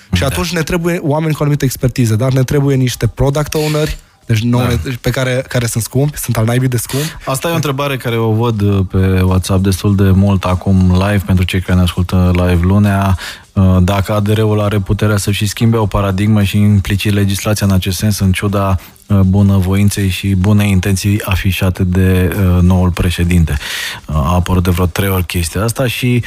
Da. 0.10 0.18
Și 0.18 0.24
atunci 0.24 0.54
ne 0.54 0.64
trebuie 0.64 1.00
oameni 1.02 1.34
cu 1.34 1.42
anumită 1.42 1.66
expertiză, 1.66 2.16
dar 2.16 2.32
ne 2.32 2.44
trebuie 2.44 2.76
niște 2.76 3.08
product 3.08 3.54
owneri, 3.54 3.98
deci 4.26 4.42
nu, 4.42 4.58
da. 4.58 4.92
pe 5.02 5.10
care, 5.10 5.46
care 5.48 5.66
sunt 5.66 5.84
scumpi, 5.84 6.18
sunt 6.18 6.38
al 6.38 6.46
naibii 6.46 6.68
de 6.68 6.78
scump. 6.78 7.04
Asta 7.26 7.48
e 7.48 7.52
o 7.52 7.56
întrebare 7.56 7.98
care 7.98 8.18
o 8.18 8.32
văd 8.32 8.62
uh, 8.62 8.86
pe 8.92 9.22
WhatsApp 9.22 9.64
destul 9.64 9.96
de 9.96 10.10
mult 10.10 10.44
acum 10.44 10.92
live, 10.92 11.24
pentru 11.26 11.46
cei 11.46 11.62
care 11.62 11.78
ne 11.78 11.84
ascultă 11.84 12.32
live 12.34 12.60
lunea. 12.62 13.18
Uh, 13.54 13.78
dacă 13.82 14.14
ADR-ul 14.14 14.62
are 14.62 14.80
puterea 14.80 15.18
să 15.18 15.32
și 15.32 15.48
schimbe 15.48 15.78
o 15.78 15.86
paradigmă 15.86 16.44
și 16.44 16.58
implicit 16.58 17.14
legislația 17.14 17.66
în 17.66 17.74
acest 17.74 17.98
sens, 17.98 18.20
în 18.20 18.32
ciuda 18.32 18.76
uh, 19.08 19.20
bunăvoinței 19.20 20.10
și 20.10 20.36
bune 20.36 20.68
intenții 20.68 21.22
afișate 21.24 21.84
de 21.84 22.36
noul 22.62 22.90
președinte. 22.90 23.58
A 24.06 24.34
apărut 24.34 24.64
de 24.64 24.70
vreo 24.70 24.86
trei 24.86 25.10
ori 25.10 25.26
chestia 25.26 25.64
asta 25.64 25.88
și 25.88 26.24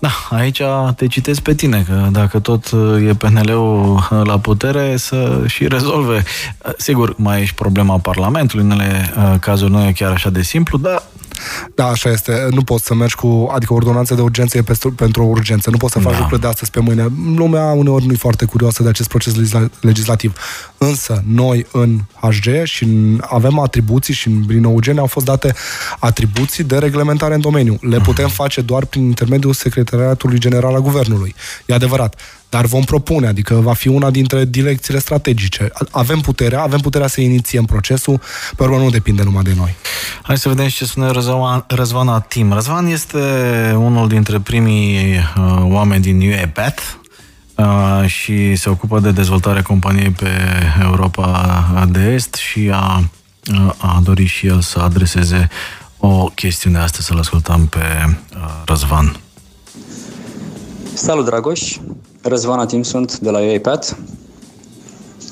da, 0.00 0.10
aici 0.30 0.62
te 0.96 1.06
citesc 1.06 1.40
pe 1.40 1.54
tine, 1.54 1.84
că 1.88 2.08
dacă 2.10 2.38
tot 2.38 2.70
uh, 2.70 3.06
e 3.08 3.14
PNL-ul 3.14 3.94
uh, 3.94 4.20
la 4.24 4.38
putere, 4.38 4.96
să 4.96 5.42
și 5.46 5.68
rezolve. 5.68 6.24
Uh, 6.66 6.72
sigur, 6.76 7.14
mai 7.16 7.40
e 7.40 7.44
și 7.44 7.54
problema 7.54 7.98
Parlamentului, 7.98 8.64
în 8.64 8.70
unele 8.70 9.14
cazuri 9.40 9.70
nu 9.70 9.86
e 9.86 9.92
chiar 9.92 10.12
așa 10.12 10.30
de 10.30 10.42
simplu, 10.42 10.78
dar 10.78 11.02
da, 11.74 11.86
așa 11.86 12.10
este. 12.10 12.48
Nu 12.50 12.62
poți 12.62 12.84
să 12.84 12.94
mergi 12.94 13.14
cu, 13.14 13.50
adică 13.54 13.72
ordonanța 13.72 14.14
de 14.14 14.20
urgență 14.20 14.56
e 14.56 14.62
pentru, 14.62 14.92
pentru 14.92 15.22
o 15.22 15.26
urgență. 15.26 15.70
Nu 15.70 15.76
poți 15.76 15.92
să 15.92 15.98
faci 15.98 16.12
da. 16.12 16.18
lucrurile 16.18 16.46
de 16.46 16.52
astăzi 16.52 16.70
pe 16.70 16.80
mâine. 16.80 17.06
Lumea 17.36 17.64
uneori 17.64 18.06
nu 18.06 18.12
e 18.12 18.16
foarte 18.16 18.44
curioasă 18.44 18.82
de 18.82 18.88
acest 18.88 19.08
proces 19.08 19.34
legislativ. 19.80 20.32
Însă, 20.78 21.22
noi 21.26 21.66
în 21.72 21.98
HG 22.20 22.64
și 22.64 22.88
avem 23.20 23.58
atribuții 23.58 24.14
și 24.14 24.28
prin 24.28 24.64
OUG 24.64 24.98
au 24.98 25.06
fost 25.06 25.26
date 25.26 25.54
atribuții 25.98 26.64
de 26.64 26.78
reglementare 26.78 27.34
în 27.34 27.40
domeniu. 27.40 27.78
Le 27.80 27.98
putem 27.98 28.28
face 28.28 28.60
doar 28.60 28.84
prin 28.84 29.04
intermediul 29.04 29.52
Secretariatului 29.52 30.38
General 30.38 30.74
al 30.74 30.80
Guvernului. 30.80 31.34
E 31.66 31.74
adevărat 31.74 32.16
dar 32.50 32.66
vom 32.66 32.84
propune, 32.84 33.26
adică 33.26 33.54
va 33.54 33.72
fi 33.72 33.88
una 33.88 34.10
dintre 34.10 34.44
direcțiile 34.44 34.98
strategice. 34.98 35.72
Avem 35.90 36.20
puterea, 36.20 36.62
avem 36.62 36.78
puterea 36.78 37.06
să 37.06 37.20
inițiem 37.20 37.64
procesul, 37.64 38.20
pe 38.56 38.62
urmă 38.62 38.76
nu 38.76 38.90
depinde 38.90 39.22
numai 39.22 39.42
de 39.42 39.52
noi. 39.56 39.74
Hai 40.22 40.38
să 40.38 40.48
vedem 40.48 40.66
ce 40.66 40.84
spune 40.84 41.10
Răzvan, 41.10 41.64
Răzvan 41.68 42.08
Atim. 42.08 42.52
Răzvan 42.52 42.86
este 42.86 43.18
unul 43.76 44.08
dintre 44.08 44.40
primii 44.40 45.16
uh, 45.16 45.62
oameni 45.62 46.02
din 46.02 46.20
UEPAT, 46.20 47.00
Uh, 47.60 48.06
și 48.06 48.56
se 48.56 48.68
ocupă 48.68 49.00
de 49.00 49.10
dezvoltarea 49.10 49.62
companiei 49.62 50.10
pe 50.10 50.28
Europa 50.82 51.88
de 51.90 52.00
Est 52.00 52.34
și 52.34 52.70
a, 52.72 53.04
uh, 53.52 53.72
a 53.78 54.00
dorit 54.02 54.28
și 54.28 54.46
el 54.46 54.60
să 54.60 54.78
adreseze 54.78 55.48
o 55.98 56.24
chestiune 56.24 56.78
astăzi, 56.78 57.06
să-l 57.06 57.18
ascultăm 57.18 57.66
pe 57.66 57.78
uh, 58.34 58.62
Răzvan. 58.64 59.20
Salut, 60.94 61.24
Dragoș! 61.24 61.76
Răzvana 62.22 62.66
Tim 62.66 62.82
sunt 62.82 63.18
de 63.18 63.30
la 63.30 63.38
UiPath. 63.38 63.90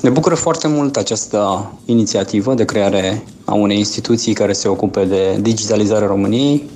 Ne 0.01 0.09
bucură 0.09 0.35
foarte 0.35 0.67
mult 0.67 0.95
această 0.95 1.71
inițiativă 1.85 2.53
de 2.53 2.65
creare 2.65 3.23
a 3.45 3.53
unei 3.53 3.77
instituții 3.77 4.33
care 4.33 4.53
se 4.53 4.67
ocupe 4.67 5.05
de 5.05 5.37
digitalizarea 5.41 6.07
României. 6.07 6.69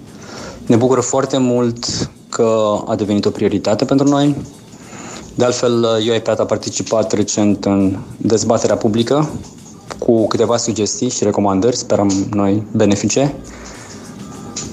Ne 0.65 0.75
bucură 0.75 1.01
foarte 1.01 1.37
mult 1.37 1.85
că 2.29 2.79
a 2.87 2.95
devenit 2.95 3.25
o 3.25 3.29
prioritate 3.29 3.85
pentru 3.85 4.07
noi. 4.07 4.35
De 5.35 5.45
altfel, 5.45 5.85
UiPath 6.09 6.41
a 6.41 6.45
participat 6.45 7.11
recent 7.11 7.65
în 7.65 7.97
dezbaterea 8.17 8.75
publică 8.75 9.29
cu 9.99 10.27
câteva 10.27 10.57
sugestii 10.57 11.09
și 11.09 11.23
recomandări, 11.23 11.75
sperăm 11.75 12.11
noi 12.33 12.67
benefice. 12.71 13.35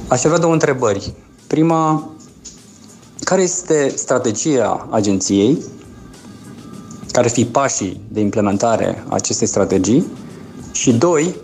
Aș 0.09 0.25
avea 0.25 0.39
două 0.39 0.53
întrebări. 0.53 1.12
Prima, 1.47 2.11
care 3.31 3.43
este 3.43 3.93
strategia 3.97 4.86
agenției, 4.90 5.59
care 7.12 7.27
ar 7.27 7.32
fi 7.32 7.44
pașii 7.44 8.01
de 8.09 8.20
implementare 8.20 9.05
a 9.09 9.15
acestei 9.15 9.47
strategii 9.47 10.07
și, 10.73 10.93
doi, 10.93 11.36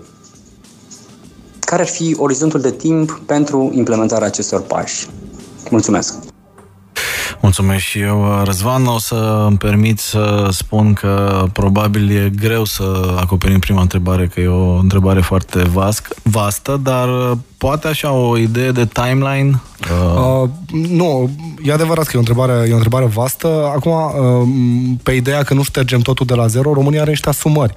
care 1.61 1.83
ar 1.83 1.89
fi 1.89 2.15
orizontul 2.19 2.61
de 2.61 2.71
timp 2.71 3.21
pentru 3.27 3.71
implementarea 3.75 4.27
acestor 4.27 4.61
pași. 4.61 5.09
Mulțumesc! 5.71 6.26
Mulțumesc 7.41 7.85
și 7.85 8.01
eu, 8.01 8.43
Răzvan. 8.45 8.87
O 8.87 8.99
să 8.99 9.45
îmi 9.47 9.57
permit 9.57 9.99
să 9.99 10.49
spun 10.51 10.93
că 10.93 11.45
probabil 11.53 12.11
e 12.11 12.31
greu 12.41 12.65
să 12.65 13.15
acoperim 13.21 13.59
prima 13.59 13.81
întrebare, 13.81 14.27
că 14.27 14.41
e 14.41 14.47
o 14.47 14.79
întrebare 14.79 15.21
foarte 15.21 15.63
vasc, 15.63 16.09
vastă, 16.23 16.81
dar 16.83 17.09
poate 17.59 17.89
așa 17.89 18.13
o 18.13 18.39
idee 18.39 18.71
de 18.71 18.87
timeline 18.87 19.61
Uh... 19.91 20.43
Uh, 20.43 20.49
nu, 20.89 21.31
e 21.63 21.73
adevărat 21.73 22.05
că 22.05 22.11
e 22.13 22.17
o 22.17 22.19
întrebare, 22.19 22.67
e 22.69 22.73
o 22.73 22.75
întrebare 22.75 23.05
vastă. 23.05 23.73
Acum, 23.75 23.93
uh, 23.93 24.49
pe 25.03 25.13
ideea 25.13 25.43
că 25.43 25.55
nu 25.55 25.63
ștergem 25.63 26.01
totul 26.01 26.27
de 26.27 26.35
la 26.35 26.47
zero, 26.47 26.73
România 26.73 27.01
are 27.01 27.11
niște 27.11 27.29
asumări 27.29 27.75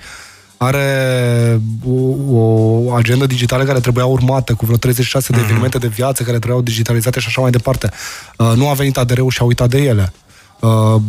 are 0.62 1.62
o, 1.88 2.16
o 2.30 2.94
agendă 2.94 3.26
digitală 3.26 3.64
care 3.64 3.80
trebuia 3.80 4.06
urmată, 4.06 4.54
cu 4.54 4.66
vreo 4.66 4.78
36 4.78 5.26
mm-hmm. 5.26 5.30
de 5.30 5.38
mhm. 5.38 5.46
evenimente 5.46 5.78
de 5.78 5.88
viață 5.88 6.24
care 6.24 6.38
trebuiau 6.38 6.62
digitalizate 6.62 7.20
și 7.20 7.28
așa 7.28 7.42
mai 7.42 7.52
departe. 7.52 7.90
Uh, 8.38 8.52
nu 8.56 8.70
a 8.70 8.74
venit 8.74 8.98
ADR-ul 8.98 9.30
și 9.30 9.42
a 9.42 9.46
uitat 9.46 9.70
de 9.70 9.78
ele. 9.78 10.14
Uh, 10.60 11.02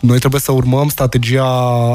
noi 0.00 0.18
trebuie 0.18 0.40
să 0.40 0.52
urmăm 0.52 0.88
strategia 0.88 1.44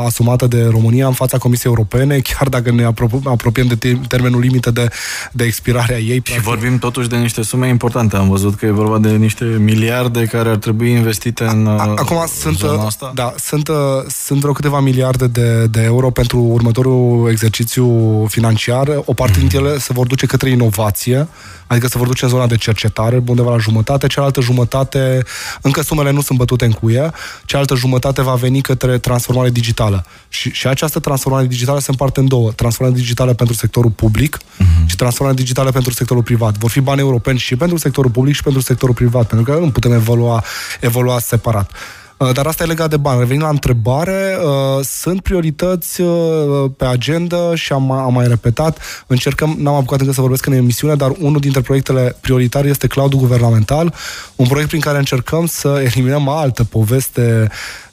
asumată 0.06 0.48
de 0.48 0.68
România 0.70 1.08
în 1.08 1.14
fața 1.14 1.38
Comisiei 1.38 1.72
Europene, 1.72 2.20
chiar 2.20 2.48
dacă 2.48 2.72
ne 2.72 2.84
apropiem 3.24 3.68
de 3.68 4.00
termenul 4.08 4.40
limită 4.40 4.72
de, 4.72 4.88
de 5.32 5.44
expirare 5.44 5.94
a 5.94 5.98
ei. 5.98 6.14
Și 6.14 6.22
practic. 6.22 6.44
vorbim 6.44 6.78
totuși 6.78 7.08
de 7.08 7.18
niște 7.18 7.42
sume 7.42 7.68
importante. 7.68 8.16
Am 8.16 8.30
văzut 8.30 8.56
că 8.56 8.66
e 8.66 8.72
vorba 8.72 8.98
de 8.98 9.10
niște 9.10 9.46
miliarde 9.46 10.26
care 10.26 10.50
ar 10.50 10.56
trebui 10.56 10.92
investite 10.92 11.44
în 11.44 11.68
Acum 11.68 12.18
uh, 12.18 12.24
sunt, 12.40 12.58
zona 12.58 12.86
asta. 12.86 13.12
Da, 13.16 13.34
sunt, 13.38 13.68
uh, 13.68 13.76
sunt 14.08 14.40
vreo 14.40 14.54
câteva 14.54 14.80
miliarde 14.80 15.28
de, 15.28 15.66
de 15.66 15.82
euro 15.82 16.10
pentru 16.10 16.40
următorul 16.40 17.28
exercițiu 17.30 18.26
financiar. 18.30 19.02
O 19.06 19.14
parte 19.14 19.40
mm. 19.40 19.48
dintre 19.48 19.58
ele 19.58 19.78
se 19.78 19.94
vor 19.94 20.08
duce 20.08 20.26
către 20.26 20.50
inovație, 20.50 21.28
adică 21.68 21.88
se 21.88 21.98
vor 21.98 22.08
duce 22.08 22.24
în 22.24 22.32
zona 22.32 22.48
de 22.48 22.56
cercetare, 22.56 23.24
undeva 23.28 23.52
la 23.52 23.58
jumătate, 23.58 24.08
cealaltă 24.08 24.42
jumătate, 24.42 25.24
încă 25.62 25.82
sumele 25.82 26.12
nu 26.12 26.22
sunt 26.22 26.38
bătute 26.38 26.66
în 26.66 26.72
cuie, 26.80 27.12
cealaltă 27.46 27.76
jumătate 27.76 28.22
va 28.22 28.34
veni 28.34 28.62
către 28.62 28.98
transformare 28.98 29.50
digitală. 29.50 30.06
Și, 30.30 30.52
și 30.52 30.68
această 30.68 31.00
transformare 31.00 31.48
digitală 31.48 31.80
se 31.80 31.88
împarte 31.90 32.20
în 32.20 32.28
două. 32.28 32.52
Transformare 32.52 33.00
digitală 33.00 33.34
pentru 33.34 33.56
sectorul 33.56 33.92
public 33.92 34.38
uh-huh. 34.38 34.86
și 34.86 34.96
transformare 34.96 35.38
digitală 35.38 35.72
pentru 35.72 35.92
sectorul 35.94 36.24
privat. 36.24 36.58
Vor 36.58 36.70
fi 36.70 36.80
bani 36.80 37.00
europeni 37.00 37.40
și 37.40 37.56
pentru 37.56 37.78
sectorul 37.78 38.12
public 38.12 38.36
și 38.36 38.44
pentru 38.44 38.62
sectorul 38.62 38.96
privat, 38.96 39.28
pentru 39.28 39.52
că 39.52 39.60
nu 39.60 39.72
putem 39.72 39.94
evolua, 39.94 40.44
evolua 40.80 41.20
separat. 41.20 41.72
Uh, 42.20 42.32
dar 42.34 42.46
asta 42.46 42.64
e 42.64 42.68
legat 42.68 42.90
de 42.90 42.98
bani. 42.98 43.20
Revenind 43.20 43.44
la 43.44 43.50
întrebare, 43.50 44.38
uh, 44.44 44.86
sunt 44.86 45.22
priorități 45.22 46.02
uh, 46.02 46.72
pe 46.78 46.86
agenda 46.86 47.56
și 47.56 47.74
am, 47.74 47.92
am 47.92 48.14
mai 48.14 48.28
repetat, 48.28 48.80
încercăm, 49.08 49.56
n-am 49.60 49.74
apucat 49.74 50.00
încă 50.00 50.14
să 50.14 50.22
vorbesc 50.22 50.46
în 50.46 50.54
emisiune, 50.54 50.96
dar 50.96 51.12
unul 51.20 51.40
dintre 51.40 51.62
proiectele 51.62 52.16
prioritare 52.22 52.68
este 52.68 52.88
cloudul 52.88 53.20
guvernamental, 53.20 53.94
un 54.36 54.48
proiect 54.48 54.70
prin 54.70 54.82
care 54.82 54.98
încercăm 54.98 55.46
să 55.46 55.82
eliminăm 55.94 56.28
altă 56.28 56.64
poveste 56.64 57.50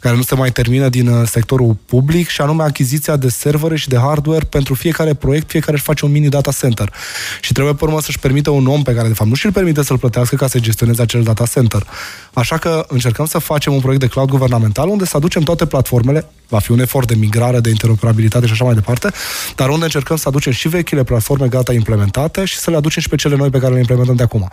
care 0.07 0.19
nu 0.19 0.24
se 0.24 0.35
mai 0.35 0.51
termină 0.51 0.89
din 0.89 1.09
uh, 1.09 1.27
sectorul 1.28 1.77
public 1.87 2.28
și 2.28 2.41
anume 2.41 2.62
achiziția 2.62 3.16
de 3.16 3.28
servere 3.28 3.77
și 3.77 3.89
de 3.89 3.97
hardware 3.97 4.45
pentru 4.45 4.74
fiecare 4.74 5.15
proiect, 5.15 5.51
fiecare 5.51 5.73
își 5.73 5.83
face 5.83 6.05
un 6.05 6.11
mini 6.11 6.28
data 6.28 6.51
center. 6.51 6.93
Și 7.41 7.53
trebuie 7.53 7.74
pe 7.74 7.85
urmă 7.85 8.01
să-și 8.01 8.19
permită 8.19 8.51
un 8.51 8.66
om 8.66 8.83
pe 8.83 8.95
care 8.95 9.09
de 9.09 9.15
fapt 9.15 9.31
nu 9.31 9.37
și-l 9.37 9.53
permite 9.53 9.83
să-l 9.83 9.99
plătească 9.99 10.37
ca 10.37 10.47
să 10.47 10.59
gestioneze 10.59 11.03
acel 11.03 11.23
data 11.23 11.45
center. 11.45 11.87
Așa 12.33 12.57
că 12.57 12.85
încercăm 12.89 13.27
să 13.27 13.39
facem 13.39 13.73
un 13.73 13.81
proiect 13.81 14.03
de 14.03 14.09
cloud 14.09 14.28
guvernamental 14.28 14.89
unde 14.89 15.05
să 15.05 15.16
aducem 15.16 15.43
toate 15.43 15.66
platformele, 15.66 16.28
va 16.49 16.59
fi 16.59 16.70
un 16.70 16.78
efort 16.78 17.09
de 17.09 17.15
migrare, 17.15 17.61
de 17.61 17.69
interoperabilitate 17.69 18.47
și 18.47 18.53
așa 18.53 18.65
mai 18.65 18.74
departe, 18.74 19.11
dar 19.57 19.69
unde 19.69 19.85
încercăm 19.85 20.16
să 20.16 20.28
aducem 20.28 20.53
și 20.53 20.69
vechile 20.69 21.03
platforme 21.03 21.49
gata 21.49 21.73
implementate 21.73 22.45
și 22.45 22.57
să 22.57 22.70
le 22.70 22.77
aducem 22.77 23.03
și 23.03 23.09
pe 23.09 23.16
cele 23.16 23.37
noi 23.37 23.51
pe 23.51 23.59
care 23.59 23.73
le 23.73 23.78
implementăm 23.78 24.15
de 24.15 24.23
acum. 24.23 24.51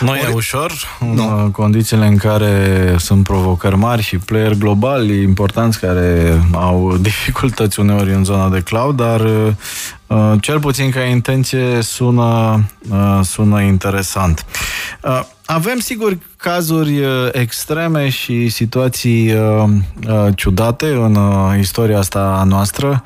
Nu 0.00 0.14
e 0.14 0.30
ușor, 0.34 0.72
în 1.00 1.50
condițiile 1.50 2.06
în 2.06 2.16
care 2.16 2.96
sunt 2.98 3.24
provocări 3.24 3.76
mari 3.76 4.02
și 4.02 4.18
player 4.18 4.54
global 4.54 4.91
globali 4.92 5.22
importanți 5.22 5.80
care 5.80 6.40
au 6.52 6.96
dificultăți 6.96 7.80
uneori 7.80 8.12
în 8.12 8.24
zona 8.24 8.48
de 8.48 8.60
cloud, 8.60 8.96
dar 8.96 9.20
uh, 9.20 10.32
cel 10.40 10.60
puțin 10.60 10.90
ca 10.90 11.02
intenție 11.02 11.82
sună, 11.82 12.60
uh, 12.90 13.20
sună 13.22 13.60
interesant. 13.60 14.44
Uh, 15.02 15.20
avem, 15.46 15.78
sigur, 15.78 16.18
cazuri 16.36 17.00
extreme 17.32 18.08
și 18.08 18.48
situații 18.48 19.34
ciudate 20.34 20.86
în 20.86 21.18
istoria 21.58 21.98
asta 21.98 22.44
noastră, 22.46 23.02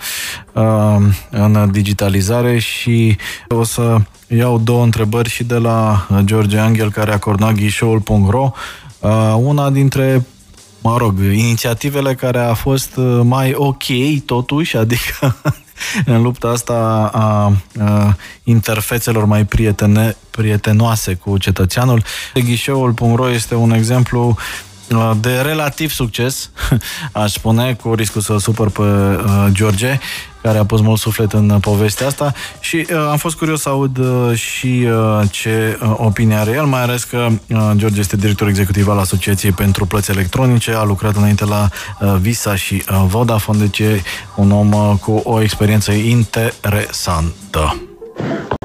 în 1.30 1.68
digitalizare 1.72 2.58
și 2.58 3.16
o 3.48 3.64
să 3.64 3.96
iau 4.26 4.58
două 4.58 4.82
întrebări 4.82 5.28
și 5.28 5.44
de 5.44 5.54
la 5.54 6.06
George 6.24 6.58
Angel, 6.58 6.90
care 6.90 7.12
a 7.12 7.18
coordonat 7.18 7.54
ghișoul.ro. 7.54 8.50
Una 9.36 9.70
dintre 9.70 10.24
mă 10.86 10.96
rog, 10.96 11.18
inițiativele 11.18 12.14
care 12.14 12.38
a 12.38 12.54
fost 12.54 12.96
uh, 12.96 13.20
mai 13.22 13.54
ok 13.54 13.84
totuși, 14.24 14.76
adică 14.76 15.36
în 16.12 16.22
lupta 16.22 16.48
asta 16.48 17.10
a, 17.12 17.52
a 17.84 18.16
interfețelor 18.44 19.24
mai 19.24 19.44
prietene, 19.44 20.16
prietenoase 20.30 21.14
cu 21.14 21.38
cetățeanul. 21.38 22.02
Ghișeul.ro 22.34 23.30
este 23.30 23.54
un 23.54 23.72
exemplu 23.72 24.28
uh, 24.28 24.36
de 25.20 25.40
relativ 25.40 25.90
succes, 25.90 26.50
aș 27.12 27.32
spune, 27.32 27.74
cu 27.74 27.94
riscul 27.94 28.20
să 28.20 28.36
supăr 28.38 28.70
pe 28.70 28.82
uh, 28.82 29.46
George, 29.50 29.98
care 30.42 30.58
a 30.58 30.64
pus 30.64 30.80
mult 30.80 31.00
suflet 31.00 31.32
în 31.32 31.58
povestea 31.60 32.06
asta 32.06 32.32
și 32.60 32.86
uh, 32.90 32.96
am 33.10 33.16
fost 33.16 33.36
curios 33.36 33.60
să 33.60 33.68
aud 33.68 33.98
uh, 33.98 34.34
și 34.34 34.86
uh, 34.86 35.28
ce 35.30 35.78
uh, 35.82 35.94
opinie 35.96 36.36
are 36.36 36.50
el, 36.50 36.64
mai 36.64 36.82
ales 36.82 37.04
că 37.04 37.28
uh, 37.48 37.70
George 37.74 38.00
este 38.00 38.16
director 38.16 38.48
executiv 38.48 38.88
al 38.88 38.98
Asociației 38.98 39.52
pentru 39.52 39.86
Plăți 39.86 40.10
Electronice, 40.10 40.72
a 40.72 40.82
lucrat 40.82 41.16
înainte 41.16 41.44
la 41.44 41.68
uh, 42.00 42.14
Visa 42.20 42.54
și 42.54 42.82
uh, 42.90 43.04
Vodafone, 43.06 43.58
deci 43.58 43.78
e 43.78 44.02
un 44.34 44.50
om 44.50 44.72
uh, 44.72 44.92
cu 45.00 45.12
o 45.12 45.42
experiență 45.42 45.92
interesantă. 45.92 47.76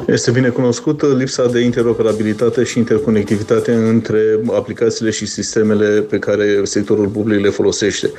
Este 0.08 0.32
bine 0.32 0.50
cunoscută 0.50 1.16
lipsa 1.18 1.48
de 1.48 1.60
interoperabilitate 1.60 2.64
și 2.64 2.78
interconectivitate 2.78 3.74
între 3.74 4.40
aplicațiile 4.52 5.12
și 5.12 5.26
sistemele 5.26 6.02
pe 6.02 6.20
care 6.20 6.62
sectorul 6.64 7.08
public 7.08 7.40
le 7.40 7.50
folosește. 7.50 8.12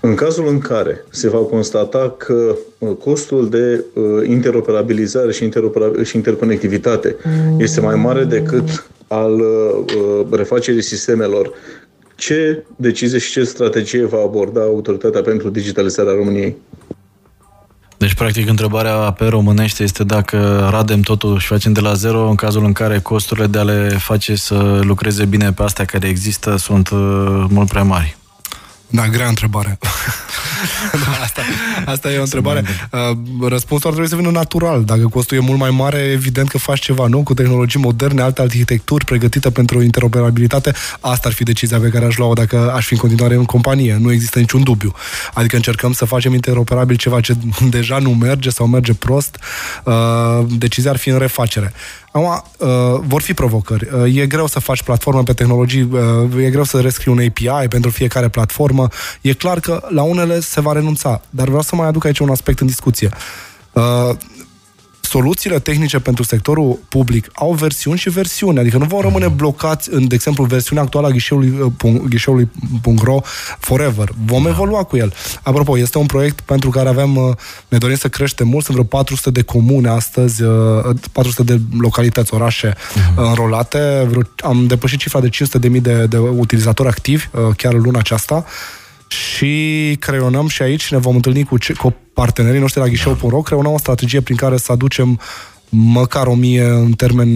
În 0.00 0.14
cazul 0.14 0.48
în 0.48 0.58
care 0.58 1.04
se 1.10 1.28
va 1.28 1.38
constata 1.38 2.14
că 2.18 2.56
uh, 2.78 2.90
costul 2.96 3.48
de 3.48 3.84
uh, 3.94 4.26
interoperabilizare 4.26 5.32
și, 5.32 5.44
interoperabil- 5.44 6.04
și 6.04 6.16
interconectivitate 6.16 7.16
este 7.58 7.80
mai 7.80 7.94
mare 7.94 8.24
decât 8.24 8.86
al 9.06 9.40
uh, 9.40 10.26
refacerii 10.30 10.82
sistemelor, 10.82 11.52
ce 12.16 12.64
decizie 12.76 13.18
și 13.18 13.30
ce 13.30 13.44
strategie 13.44 14.04
va 14.04 14.18
aborda 14.18 14.60
Autoritatea 14.60 15.22
pentru 15.22 15.48
Digitalizarea 15.48 16.12
României? 16.12 16.56
Deci, 17.98 18.14
practic, 18.14 18.48
întrebarea 18.48 18.94
pe 18.94 19.26
românește 19.26 19.82
este 19.82 20.04
dacă 20.04 20.68
radem 20.70 21.00
totul 21.00 21.38
și 21.38 21.46
facem 21.46 21.72
de 21.72 21.80
la 21.80 21.94
zero 21.94 22.28
în 22.28 22.34
cazul 22.34 22.64
în 22.64 22.72
care 22.72 23.00
costurile 23.00 23.46
de 23.46 23.58
a 23.58 23.62
le 23.62 23.88
face 23.88 24.34
să 24.34 24.80
lucreze 24.82 25.24
bine 25.24 25.52
pe 25.52 25.62
astea 25.62 25.84
care 25.84 26.08
există 26.08 26.56
sunt 26.56 26.88
mult 27.48 27.68
prea 27.68 27.82
mari. 27.82 28.17
Da, 28.90 29.08
grea 29.08 29.28
întrebare. 29.28 29.78
da, 31.04 31.22
asta, 31.22 31.42
asta 31.84 32.12
e 32.12 32.18
o 32.18 32.22
întrebare. 32.22 32.64
Uh, 32.92 33.48
răspunsul 33.48 33.86
ar 33.88 33.92
trebui 33.92 34.10
să 34.10 34.16
vină 34.16 34.30
natural. 34.30 34.84
Dacă 34.84 35.06
costul 35.06 35.36
e 35.36 35.40
mult 35.40 35.58
mai 35.58 35.70
mare, 35.70 35.98
evident 35.98 36.48
că 36.48 36.58
faci 36.58 36.80
ceva, 36.80 37.06
nu? 37.06 37.22
Cu 37.22 37.34
tehnologii 37.34 37.80
moderne, 37.80 38.22
alte 38.22 38.42
arhitecturi 38.42 39.04
pregătite 39.04 39.50
pentru 39.50 39.82
interoperabilitate, 39.82 40.72
asta 41.00 41.28
ar 41.28 41.34
fi 41.34 41.42
decizia 41.42 41.78
pe 41.78 41.88
care 41.88 42.04
aș 42.04 42.16
lua-o 42.16 42.32
dacă 42.32 42.72
aș 42.74 42.86
fi 42.86 42.92
în 42.92 42.98
continuare 42.98 43.34
în 43.34 43.44
companie. 43.44 43.96
Nu 44.00 44.12
există 44.12 44.38
niciun 44.38 44.62
dubiu. 44.62 44.92
Adică 45.34 45.56
încercăm 45.56 45.92
să 45.92 46.04
facem 46.04 46.34
interoperabil 46.34 46.96
ceva 46.96 47.20
ce 47.20 47.36
deja 47.70 47.98
nu 47.98 48.10
merge 48.10 48.50
sau 48.50 48.66
merge 48.66 48.94
prost. 48.94 49.38
Uh, 49.84 49.94
decizia 50.48 50.90
ar 50.90 50.96
fi 50.96 51.08
în 51.08 51.18
refacere. 51.18 51.72
Acum, 52.12 52.42
uh, 52.58 52.68
vor 53.06 53.22
fi 53.22 53.34
provocări. 53.34 53.88
Uh, 53.94 54.16
e 54.16 54.26
greu 54.26 54.46
să 54.46 54.60
faci 54.60 54.82
platformă 54.82 55.22
pe 55.22 55.32
tehnologii, 55.32 55.82
uh, 55.82 56.44
e 56.44 56.50
greu 56.50 56.64
să 56.64 56.80
rescrii 56.80 57.12
un 57.12 57.18
API 57.18 57.68
pentru 57.68 57.90
fiecare 57.90 58.28
platformă. 58.28 58.88
E 59.20 59.32
clar 59.32 59.60
că 59.60 59.86
la 59.88 60.02
unele 60.02 60.40
se 60.40 60.60
va 60.60 60.72
renunța, 60.72 61.20
dar 61.30 61.46
vreau 61.46 61.62
să 61.62 61.76
mai 61.76 61.86
aduc 61.86 62.04
aici 62.04 62.18
un 62.18 62.30
aspect 62.30 62.60
în 62.60 62.66
discuție. 62.66 63.08
Uh, 63.72 64.16
soluțiile 65.08 65.58
tehnice 65.58 65.98
pentru 65.98 66.22
sectorul 66.22 66.78
public 66.88 67.30
au 67.32 67.52
versiuni 67.52 67.98
și 67.98 68.10
versiuni, 68.10 68.58
adică 68.58 68.78
nu 68.78 68.84
vor 68.84 69.02
rămâne 69.02 69.28
blocați 69.28 69.88
în, 69.92 70.08
de 70.08 70.14
exemplu, 70.14 70.44
versiunea 70.44 70.82
actuală 70.82 71.06
a 71.06 71.10
ghișeului, 71.10 71.72
uh, 71.82 71.94
ghișeului.ro 72.08 73.20
forever. 73.58 74.08
Vom 74.24 74.42
da. 74.42 74.48
evolua 74.48 74.82
cu 74.82 74.96
el. 74.96 75.12
Apropo, 75.42 75.78
este 75.78 75.98
un 75.98 76.06
proiect 76.06 76.40
pentru 76.40 76.70
care 76.70 76.88
avem, 76.88 77.16
uh, 77.16 77.34
ne 77.68 77.78
dorim 77.78 77.96
să 77.96 78.08
creștem 78.08 78.48
mult, 78.48 78.64
sunt 78.64 78.76
vreo 78.76 78.88
400 78.88 79.30
de 79.30 79.42
comune 79.42 79.88
astăzi, 79.88 80.42
400 81.12 81.42
uh, 81.42 81.46
de 81.46 81.60
localități, 81.78 82.34
orașe 82.34 82.72
uh-huh. 82.72 83.14
înrolate, 83.16 84.06
vreo, 84.08 84.22
am 84.36 84.66
depășit 84.66 84.98
cifra 84.98 85.20
de 85.20 85.28
500.000 85.28 85.80
de, 85.80 86.06
de 86.06 86.18
utilizatori 86.18 86.88
activi 86.88 87.28
chiar 87.56 87.72
luna 87.72 87.98
aceasta 87.98 88.44
și 89.08 89.96
creionăm 90.00 90.48
și 90.48 90.62
aici, 90.62 90.90
ne 90.90 90.98
vom 90.98 91.14
întâlni 91.14 91.44
cu, 91.44 91.58
ce, 91.58 91.72
cu 91.72 91.96
partenerii 92.12 92.60
noștri 92.60 92.80
la 92.80 92.86
ghișeu.ro, 92.86 93.40
creionăm 93.40 93.72
o 93.72 93.78
strategie 93.78 94.20
prin 94.20 94.36
care 94.36 94.56
să 94.56 94.72
aducem 94.72 95.20
măcar 95.70 96.26
o 96.26 96.34
mie 96.34 96.62
în 96.68 96.92
termen 96.92 97.28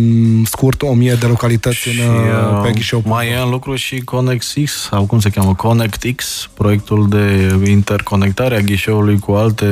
scurt, 0.45 0.83
o 0.83 0.93
mie 0.95 1.15
de 1.21 1.27
localități 1.27 1.77
Și, 1.77 1.89
în, 1.89 2.15
uh, 2.15 2.61
pe 2.63 2.69
uh, 2.69 2.75
ghișeu. 2.75 3.03
mai 3.07 3.29
e 3.29 3.37
în 3.45 3.51
lucru 3.51 3.75
și 3.75 4.01
ConnectX, 4.01 4.73
sau 4.91 5.05
cum 5.05 5.21
se 5.21 5.31
cheamă, 5.31 5.55
ConnectX, 5.55 6.49
proiectul 6.55 7.09
de 7.09 7.55
interconectare 7.71 8.57
a 8.57 8.61
ghișeului 8.61 9.19
cu 9.19 9.33
alte 9.33 9.65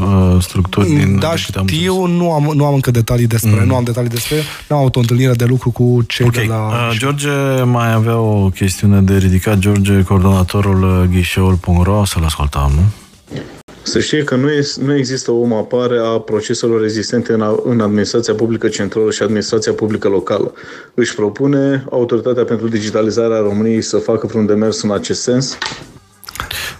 uh, 0.00 0.36
structuri 0.42 0.86
din 0.86 0.96
Da, 1.18 1.28
din 1.28 1.42
câte 1.44 1.58
am 1.58 1.62
înțeles. 1.64 1.80
știu, 1.82 2.06
nu 2.06 2.32
am, 2.32 2.50
nu 2.54 2.64
am 2.64 2.74
încă 2.74 2.90
detalii 2.90 3.26
despre, 3.26 3.64
nu 3.64 3.74
am 3.74 3.84
detalii 3.84 4.08
despre, 4.10 4.36
nu 4.68 4.74
am 4.76 4.80
avut 4.82 4.96
o 4.96 5.00
întâlnire 5.00 5.32
de 5.32 5.44
lucru 5.44 5.70
cu 5.70 6.02
cei 6.08 6.26
Ok, 6.26 6.32
de 6.34 6.44
la... 6.48 6.56
uh, 6.66 6.96
George 6.98 7.28
mai 7.64 7.92
avea 7.92 8.16
o 8.18 8.48
chestiune 8.48 9.00
de 9.00 9.16
ridicat. 9.16 9.58
George, 9.58 10.02
coordonatorul 10.02 10.82
uh, 11.02 11.08
ghișeul.ro, 11.16 12.04
să-l 12.04 12.24
ascultăm, 12.24 12.72
nu? 12.74 12.82
Să 13.88 14.00
știe 14.00 14.24
că 14.24 14.34
nu, 14.36 14.50
e, 14.50 14.66
nu 14.80 14.96
există 14.96 15.30
o 15.30 15.44
mapare 15.44 15.98
a 15.98 16.18
proceselor 16.18 16.82
existente 16.84 17.32
în, 17.32 17.40
a- 17.42 17.60
în 17.64 17.80
administrația 17.80 18.34
publică 18.34 18.68
centrală 18.68 19.10
și 19.10 19.22
administrația 19.22 19.72
publică 19.72 20.08
locală. 20.08 20.52
Își 20.94 21.14
propune 21.14 21.84
Autoritatea 21.90 22.44
pentru 22.44 22.68
Digitalizarea 22.68 23.38
României 23.38 23.82
să 23.82 23.96
facă 23.96 24.26
vreun 24.26 24.46
demers 24.46 24.82
în 24.82 24.90
acest 24.92 25.22
sens? 25.22 25.58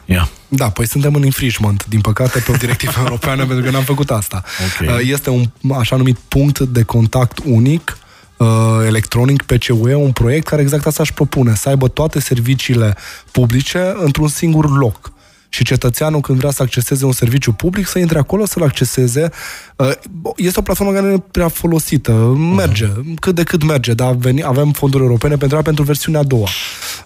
Ia. 0.05 0.29
Da, 0.49 0.69
păi 0.69 0.87
suntem 0.87 1.15
în 1.15 1.23
infringement, 1.25 1.85
din 1.89 2.01
păcate, 2.01 2.39
pe 2.47 2.51
o 2.53 2.57
directivă 2.57 2.93
europeană, 3.05 3.47
pentru 3.47 3.65
că 3.65 3.71
n-am 3.71 3.83
făcut 3.83 4.11
asta. 4.11 4.43
Ok. 4.81 4.89
Uh, 4.91 4.99
Este 5.11 5.31
un 5.31 5.45
așa 5.79 5.97
numit 5.97 6.17
punct 6.29 6.59
de 6.61 6.83
contact 6.83 7.39
unic 7.45 7.99
uh, 8.37 8.47
electronic 8.87 9.43
PCUE, 9.43 9.95
un 9.95 10.13
proiect 10.13 10.47
care 10.47 10.63
exact 10.63 10.87
asta 10.87 11.03
își 11.03 11.13
propune, 11.15 11.55
să 11.55 11.69
aibă 11.69 11.89
toate 11.89 12.21
serviciile 12.21 12.97
publice 13.31 13.95
într-un 13.97 14.29
singur 14.29 14.79
loc. 14.79 15.13
Și 15.49 15.65
cetățeanul, 15.65 16.20
când 16.20 16.39
vrea 16.39 16.51
să 16.51 16.62
acceseze 16.62 17.05
un 17.05 17.12
serviciu 17.12 17.53
public, 17.53 17.87
să 17.87 17.99
intre 17.99 18.19
acolo, 18.19 18.45
să-l 18.47 18.62
acceseze. 18.62 19.31
Uh, 19.77 19.91
Este 20.37 20.59
o 20.59 20.62
platformă 20.62 20.93
care 20.93 21.07
nu 21.07 21.12
e 21.12 21.23
prea 21.31 21.49
folosită. 21.49 22.12
Merge, 22.57 22.87
cât 23.20 23.35
de 23.35 23.43
cât 23.43 23.62
merge, 23.65 23.93
dar 23.95 24.15
veni- 24.15 24.43
avem 24.45 24.70
fonduri 24.73 25.03
europene 25.03 25.37
pentru 25.37 25.57
ea 25.57 25.62
pentru 25.62 25.85
versiunea 25.85 26.20
a 26.20 26.25
doua. 26.25 26.49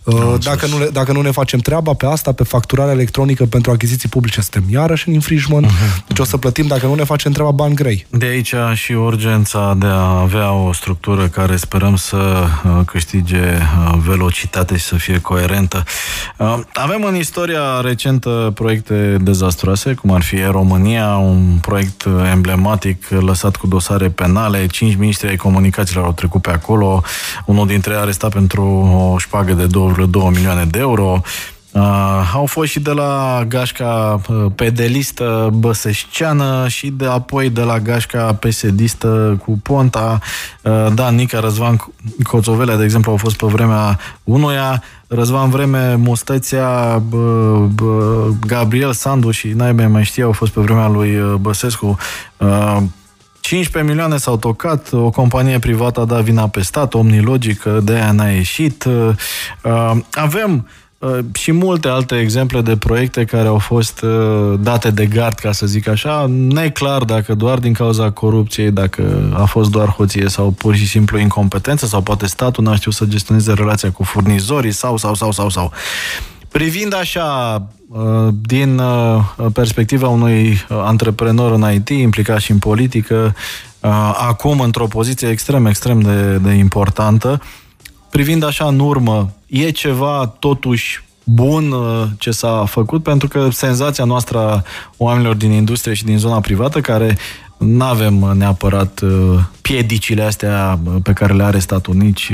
Uh, 0.05 0.35
Dacă 0.43 0.66
nu, 0.66 0.79
le, 0.79 0.89
dacă 0.93 1.12
nu 1.12 1.20
ne 1.20 1.31
facem 1.31 1.59
treaba 1.59 1.93
pe 1.93 2.07
asta, 2.07 2.33
pe 2.33 2.45
facturarea 2.45 2.93
electronică 2.93 3.45
pentru 3.45 3.70
achiziții 3.70 4.09
publice, 4.09 4.41
suntem 4.41 4.65
iarăși 4.70 5.09
în 5.09 5.15
infringement. 5.15 5.66
Deci 6.07 6.19
o 6.19 6.24
să 6.24 6.37
plătim, 6.37 6.66
dacă 6.66 6.87
nu 6.87 6.95
ne 6.95 7.05
facem 7.05 7.33
treaba, 7.33 7.51
bani 7.51 7.74
grei. 7.74 8.07
De 8.11 8.27
aici 8.27 8.55
și 8.74 8.93
urgența 8.93 9.74
de 9.79 9.87
a 9.87 10.20
avea 10.20 10.53
o 10.53 10.73
structură 10.73 11.27
care 11.29 11.57
sperăm 11.57 11.97
să 11.97 12.16
uh, 12.16 12.81
câștige 12.87 13.39
uh, 13.39 13.99
velocitate 14.07 14.77
și 14.77 14.85
să 14.85 14.95
fie 14.95 15.19
coerentă. 15.20 15.85
Uh, 16.37 16.59
Avem 16.74 17.05
în 17.05 17.16
istoria 17.16 17.81
recentă 17.83 18.51
proiecte 18.55 19.16
dezastroase, 19.20 19.95
cum 19.95 20.11
ar 20.11 20.23
fi 20.23 20.37
România, 20.51 21.16
un 21.16 21.59
proiect 21.61 22.05
uh, 22.05 22.12
emblematic 22.33 23.09
lăsat 23.09 23.57
cu 23.57 23.66
dosare 23.66 24.09
penale, 24.09 24.66
cinci 24.66 24.97
ministri 24.97 25.29
ai 25.29 25.37
comunicațiilor 25.37 26.05
au 26.05 26.12
trecut 26.12 26.43
pe 26.43 26.51
acolo, 26.51 27.03
unul 27.47 27.66
dintre 27.66 27.93
ei 27.93 27.99
arestat 28.01 28.33
pentru 28.33 28.62
o 29.12 29.19
șpagă 29.19 29.53
de 29.53 29.66
2,2 29.97 30.35
milioane 30.35 30.64
de 30.64 30.78
euro. 30.78 31.23
Uh, 31.73 32.32
au 32.35 32.47
fost 32.47 32.70
și 32.70 32.81
de 32.81 32.90
la 32.90 33.44
gașca 33.48 34.20
uh, 34.28 34.47
pedelistă 34.55 35.51
băsășceană 35.52 36.69
și 36.69 36.90
de 36.90 37.06
apoi 37.06 37.51
de 37.51 37.60
la 37.60 37.78
gașca 37.78 38.35
pesedistă 38.35 39.40
cu 39.44 39.59
Ponta. 39.62 40.19
Uh, 40.62 40.86
da, 40.94 41.10
Nica 41.10 41.40
Răzvan 41.40 41.86
Coțovelea, 42.23 42.77
de 42.77 42.85
exemplu, 42.85 43.10
au 43.10 43.16
fost 43.16 43.36
pe 43.36 43.47
vremea 43.47 43.98
unuia. 44.24 44.82
Răzvan 45.06 45.51
Vreme, 45.51 45.94
Mustăția, 45.94 47.02
bă, 47.09 47.56
bă, 47.74 48.28
Gabriel 48.47 48.93
Sandu 48.93 49.31
și 49.31 49.48
naibe 49.48 49.86
mai 49.86 50.05
știu, 50.05 50.24
au 50.24 50.32
fost 50.32 50.52
pe 50.52 50.60
vremea 50.60 50.89
lui 50.89 51.19
uh, 51.19 51.35
Băsescu. 51.35 51.97
Uh, 52.36 52.77
15 53.43 53.93
milioane 53.93 54.16
s-au 54.16 54.36
tocat, 54.36 54.93
o 54.93 55.10
companie 55.10 55.59
privată 55.59 56.01
a 56.01 56.05
dat 56.05 56.23
vina 56.23 56.48
pe 56.48 56.62
stat, 56.62 56.94
Omnilogic, 56.94 57.62
de 57.62 57.93
aia 57.93 58.12
n-a 58.12 58.28
ieșit. 58.28 58.85
Uh, 58.85 59.97
Avem 60.10 60.69
uh, 60.98 61.19
și 61.32 61.52
multe 61.52 61.89
alte 61.89 62.19
exemple 62.19 62.60
de 62.60 62.77
proiecte 62.77 63.24
care 63.24 63.48
au 63.48 63.59
fost 63.59 64.02
uh, 64.02 64.59
date 64.60 64.90
de 64.90 65.06
gard, 65.06 65.39
ca 65.39 65.52
să 65.52 65.66
zic 65.66 65.89
așa, 65.89 66.27
neclar 66.28 67.05
dacă 67.05 67.35
doar 67.35 67.59
din 67.59 67.73
cauza 67.73 68.10
corupției, 68.10 68.70
dacă 68.70 69.32
a 69.35 69.44
fost 69.44 69.70
doar 69.70 69.89
hoție 69.89 70.28
sau 70.28 70.51
pur 70.51 70.74
și 70.74 70.86
simplu 70.86 71.19
incompetență 71.19 71.86
sau 71.86 72.01
poate 72.01 72.27
statul 72.27 72.64
n-a 72.64 72.77
știut 72.77 72.94
să 72.94 73.05
gestioneze 73.05 73.52
relația 73.52 73.90
cu 73.90 74.02
furnizorii 74.02 74.73
sau, 74.73 74.97
sau, 74.97 75.14
sau, 75.14 75.32
sau, 75.32 75.48
sau. 75.48 75.73
Privind 76.53 76.95
așa, 76.95 77.62
uh, 77.89 78.29
din 78.41 78.79
uh, 78.79 79.24
perspectiva 79.53 80.09
unui 80.09 80.49
uh, 80.51 80.57
antreprenor 80.85 81.53
în 81.53 81.73
IT, 81.73 81.89
implicat 81.89 82.41
și 82.41 82.51
în 82.51 82.59
politică, 82.59 83.35
acum 84.29 84.61
într-o 84.61 84.87
poziție 84.87 85.29
extrem, 85.29 85.66
extrem 85.66 86.01
de, 86.01 86.37
de 86.37 86.51
importantă, 86.51 87.43
privind 88.11 88.45
așa 88.45 88.65
în 88.65 88.79
urmă, 88.79 89.33
e 89.47 89.70
ceva 89.70 90.35
totuși 90.39 91.05
bun 91.24 91.74
ce 92.19 92.31
s-a 92.31 92.65
făcut, 92.69 93.03
pentru 93.03 93.29
că 93.29 93.49
senzația 93.51 94.05
noastră 94.05 94.39
a 94.39 94.62
oamenilor 94.97 95.35
din 95.35 95.51
industrie 95.51 95.95
și 95.95 96.05
din 96.05 96.19
zona 96.19 96.41
privată, 96.41 96.81
care 96.81 97.19
nu 97.62 97.84
avem 97.84 98.14
neapărat 98.14 99.01
piedicile 99.60 100.22
astea 100.22 100.78
pe 101.02 101.12
care 101.12 101.32
le 101.32 101.43
are 101.43 101.59
statul, 101.59 101.94
nici 101.94 102.32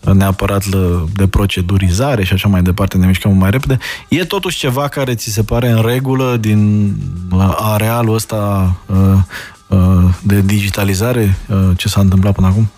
neapărat 0.00 0.64
de 1.12 1.26
procedurizare 1.26 2.24
și 2.24 2.32
așa 2.32 2.48
mai 2.48 2.62
departe, 2.62 2.96
ne 2.96 3.06
mișcăm 3.06 3.36
mai 3.36 3.50
repede. 3.50 3.78
E 4.08 4.24
totuși 4.24 4.58
ceva 4.58 4.88
care 4.88 5.14
ți 5.14 5.30
se 5.32 5.42
pare 5.42 5.68
în 5.68 5.82
regulă 5.82 6.36
din 6.36 6.94
arealul 7.56 8.14
ăsta 8.14 8.74
de 10.22 10.40
digitalizare, 10.40 11.36
ce 11.76 11.88
s-a 11.88 12.00
întâmplat 12.00 12.34
până 12.34 12.46
acum? 12.46 12.70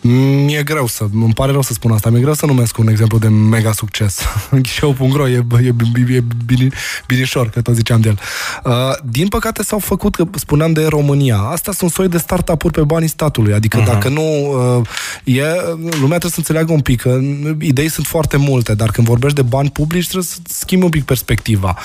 Mi-e 0.00 0.62
greu 0.62 0.86
să, 0.86 1.06
îmi 1.12 1.32
pare 1.34 1.52
rău 1.52 1.62
să 1.62 1.72
spun 1.72 1.92
asta, 1.92 2.10
mi-e 2.10 2.20
greu 2.20 2.34
să 2.34 2.46
numesc 2.46 2.78
un 2.78 2.88
exemplu 2.88 3.18
de 3.18 3.28
mega 3.28 3.72
succes. 3.72 4.20
Ghișeu.ro 4.62 5.28
e, 5.28 5.32
e, 5.32 5.64
e, 5.64 5.74
e 6.14 6.24
bine, 6.44 6.68
binișor, 7.06 7.48
că 7.48 7.60
tot 7.60 7.74
ziceam 7.74 8.00
de 8.00 8.08
el. 8.08 8.18
Uh, 8.64 8.72
din 9.04 9.28
păcate 9.28 9.62
s-au 9.62 9.78
făcut, 9.78 10.14
că 10.14 10.24
spuneam 10.34 10.72
de 10.72 10.86
România, 10.86 11.36
astea 11.36 11.72
sunt 11.72 11.90
soi 11.90 12.08
de 12.08 12.18
startup-uri 12.18 12.72
pe 12.72 12.80
banii 12.80 13.08
statului, 13.08 13.52
adică 13.52 13.82
uh-huh. 13.82 13.86
dacă 13.86 14.08
nu, 14.08 14.22
uh, 14.22 14.86
e, 15.24 15.42
lumea 15.76 16.18
trebuie 16.18 16.30
să 16.30 16.38
înțeleagă 16.38 16.72
un 16.72 16.80
pic 16.80 17.00
că 17.00 17.18
idei 17.60 17.88
sunt 17.88 18.06
foarte 18.06 18.36
multe, 18.36 18.74
dar 18.74 18.90
când 18.90 19.06
vorbești 19.06 19.36
de 19.36 19.42
bani 19.42 19.70
publici 19.70 20.04
trebuie 20.04 20.24
să 20.24 20.36
schimbi 20.48 20.84
un 20.84 20.90
pic 20.90 21.04
perspectiva. 21.04 21.76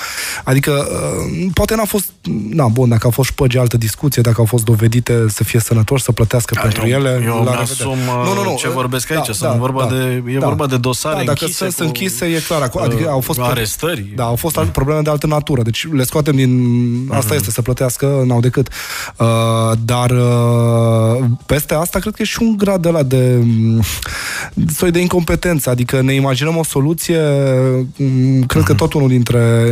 Adică, 0.44 0.70
uh, 0.70 1.46
poate 1.54 1.74
n-a 1.74 1.84
fost, 1.84 2.10
na, 2.48 2.66
bun, 2.66 2.88
dacă 2.88 3.04
au 3.04 3.10
fost 3.10 3.30
șpăgi, 3.30 3.58
altă 3.58 3.76
discuție, 3.76 4.22
dacă 4.22 4.36
au 4.38 4.46
fost 4.46 4.64
dovedite 4.64 5.24
să 5.28 5.44
fie 5.44 5.60
sănătoși, 5.60 6.02
să 6.02 6.12
plătească 6.12 6.54
Da, 6.54 6.60
pentru 6.60 6.86
eu, 6.86 6.98
ele, 6.98 7.22
eu 7.24 7.42
la 7.42 7.52
asum 7.52 7.98
nu, 8.12 8.34
nu, 8.34 8.42
nu. 8.42 8.56
ce 8.58 8.68
vorbesc 8.68 9.10
aici. 9.10 9.26
Da, 9.26 9.32
sunt 9.32 9.50
da, 9.50 9.56
vorba 9.56 9.84
da, 9.84 9.94
de, 9.94 10.22
e 10.26 10.38
da, 10.38 10.46
vorba 10.46 10.66
de 10.66 10.76
dosare 10.76 11.18
da, 11.18 11.24
dacă 11.24 11.38
închise. 11.40 11.70
sunt 11.70 11.74
cu, 11.74 11.82
închise, 11.82 12.24
e 12.24 12.40
clar. 12.46 12.70
Adică 12.82 13.08
au 13.08 13.20
fost 13.20 13.40
arestări. 13.40 14.12
Da, 14.14 14.24
au 14.24 14.36
fost 14.36 14.58
probleme 14.58 15.00
de 15.00 15.10
altă 15.10 15.26
natură. 15.26 15.62
Deci 15.62 15.88
le 15.92 16.04
scoatem 16.04 16.36
din... 16.36 16.52
Asta 17.10 17.28
mm. 17.30 17.36
este, 17.36 17.50
să 17.50 17.62
plătească, 17.62 18.22
n-au 18.26 18.40
decât. 18.40 18.68
Uh, 19.16 19.26
dar 19.84 20.10
uh, 20.10 21.24
peste 21.46 21.74
asta, 21.74 21.98
cred 21.98 22.14
că 22.14 22.22
e 22.22 22.24
și 22.24 22.38
un 22.40 22.56
grad 22.56 22.82
de 22.82 22.88
la 22.88 23.02
de 23.02 23.44
soi 24.76 24.90
de 24.90 24.98
incompetență. 24.98 25.70
Adică 25.70 26.00
ne 26.00 26.14
imaginăm 26.14 26.56
o 26.56 26.64
soluție 26.64 27.20
cred 28.46 28.62
mm. 28.62 28.62
că 28.62 28.74
tot 28.74 28.92
unul 28.92 29.08
dintre 29.08 29.68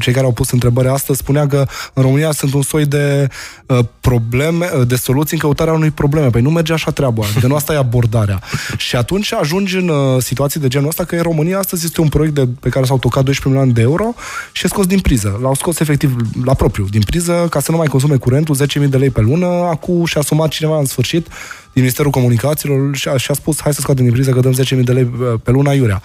cei 0.00 0.12
care 0.12 0.24
au 0.24 0.32
pus 0.32 0.50
întrebări 0.50 0.88
astăzi 0.88 1.18
spunea 1.18 1.46
că 1.46 1.66
în 1.92 2.02
România 2.02 2.32
sunt 2.32 2.54
un 2.54 2.62
soi 2.62 2.86
de 2.86 3.28
uh, 3.66 3.78
probleme, 4.00 4.70
de 4.86 4.96
soluții 4.96 5.36
în 5.36 5.38
căutarea 5.38 5.72
unui 5.72 5.90
probleme. 5.90 6.30
Păi 6.30 6.42
nu 6.42 6.50
merge 6.50 6.72
așa 6.72 6.90
treaba. 6.90 7.24
De 7.40 7.46
nu 7.54 7.60
asta 7.60 7.72
e 7.72 7.76
abordarea. 7.76 8.40
Și 8.76 8.96
atunci 8.96 9.32
ajungi 9.32 9.76
în 9.76 9.88
uh, 9.88 10.22
situații 10.22 10.60
de 10.60 10.68
genul 10.68 10.88
ăsta 10.88 11.04
că 11.04 11.14
în 11.14 11.22
România 11.22 11.58
astăzi 11.58 11.84
este 11.84 12.00
un 12.00 12.08
proiect 12.08 12.34
de, 12.34 12.48
pe 12.60 12.68
care 12.68 12.84
s-au 12.84 12.98
tocat 12.98 13.24
12 13.24 13.48
milioane 13.48 13.72
de 13.72 13.80
euro 13.80 14.14
și 14.52 14.64
e 14.64 14.68
scos 14.68 14.86
din 14.86 15.00
priză. 15.00 15.38
L-au 15.42 15.54
scos 15.54 15.80
efectiv 15.80 16.16
la 16.44 16.54
propriu 16.54 16.84
din 16.90 17.02
priză 17.02 17.46
ca 17.50 17.60
să 17.60 17.70
nu 17.70 17.76
mai 17.76 17.86
consume 17.86 18.16
curentul 18.16 18.56
10.000 18.56 18.88
de 18.88 18.96
lei 18.96 19.10
pe 19.10 19.20
lună. 19.20 19.46
Acum 19.46 20.04
și-a 20.04 20.20
asumat 20.20 20.48
cineva 20.48 20.78
în 20.78 20.84
sfârșit 20.84 21.26
din 21.74 21.82
Ministerul 21.82 22.10
Comunicațiilor 22.10 22.96
și 22.96 23.08
a, 23.08 23.16
și 23.16 23.30
a 23.30 23.34
spus 23.34 23.60
hai 23.60 23.74
să 23.74 23.80
scoatem 23.80 24.04
din 24.04 24.12
priză 24.12 24.30
că 24.30 24.40
dăm 24.40 24.54
10.000 24.78 24.84
de 24.84 24.92
lei 24.92 25.04
pe 25.42 25.50
luna 25.50 25.72
iurea. 25.72 26.02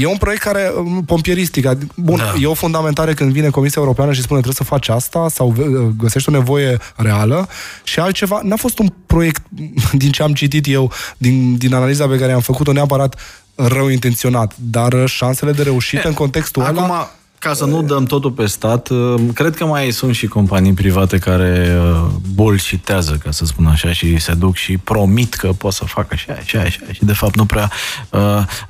E 0.00 0.06
un 0.06 0.16
proiect 0.16 0.42
care, 0.42 0.72
pompieristic, 1.06 1.68
bun, 1.94 2.16
da. 2.16 2.34
e 2.40 2.46
o 2.46 2.54
fundamentare 2.54 3.14
când 3.14 3.32
vine 3.32 3.48
Comisia 3.48 3.80
Europeană 3.82 4.12
și 4.12 4.22
spune 4.22 4.40
trebuie 4.40 4.66
să 4.66 4.72
faci 4.72 4.88
asta 4.88 5.28
sau 5.30 5.54
găsești 5.98 6.28
o 6.28 6.32
nevoie 6.32 6.78
reală 6.96 7.48
și 7.82 8.00
altceva. 8.00 8.40
N-a 8.42 8.56
fost 8.56 8.78
un 8.78 8.88
proiect, 9.06 9.42
din 9.92 10.10
ce 10.10 10.22
am 10.22 10.32
citit 10.32 10.66
eu, 10.68 10.92
din, 11.18 11.56
din 11.56 11.74
analiza 11.74 12.06
pe 12.06 12.18
care 12.18 12.32
am 12.32 12.40
făcut-o 12.40 12.72
neapărat 12.72 13.20
rău 13.54 13.88
intenționat, 13.88 14.52
dar 14.56 15.06
șansele 15.06 15.52
de 15.52 15.62
reușită 15.62 16.02
e, 16.04 16.08
în 16.08 16.14
contextul 16.14 16.62
acum, 16.62 16.82
ăla 16.82 17.10
ca 17.46 17.54
să 17.54 17.64
nu 17.64 17.82
dăm 17.82 18.04
totul 18.04 18.30
pe 18.30 18.46
stat, 18.46 18.88
uh, 18.88 19.14
cred 19.34 19.56
că 19.56 19.66
mai 19.66 19.90
sunt 19.90 20.14
și 20.14 20.26
companii 20.26 20.72
private 20.72 21.18
care 21.18 21.78
uh, 21.92 22.06
bolșitează, 22.34 23.18
ca 23.24 23.30
să 23.30 23.44
spun 23.44 23.66
așa, 23.66 23.92
și 23.92 24.18
se 24.18 24.34
duc 24.34 24.56
și 24.56 24.76
promit 24.76 25.34
că 25.34 25.48
pot 25.48 25.72
să 25.72 25.84
facă 25.84 26.08
așa, 26.12 26.32
așa, 26.38 26.58
așa, 26.58 26.80
și 26.92 27.04
de 27.04 27.12
fapt 27.12 27.36
nu 27.36 27.44
prea 27.44 27.70
uh, 28.10 28.20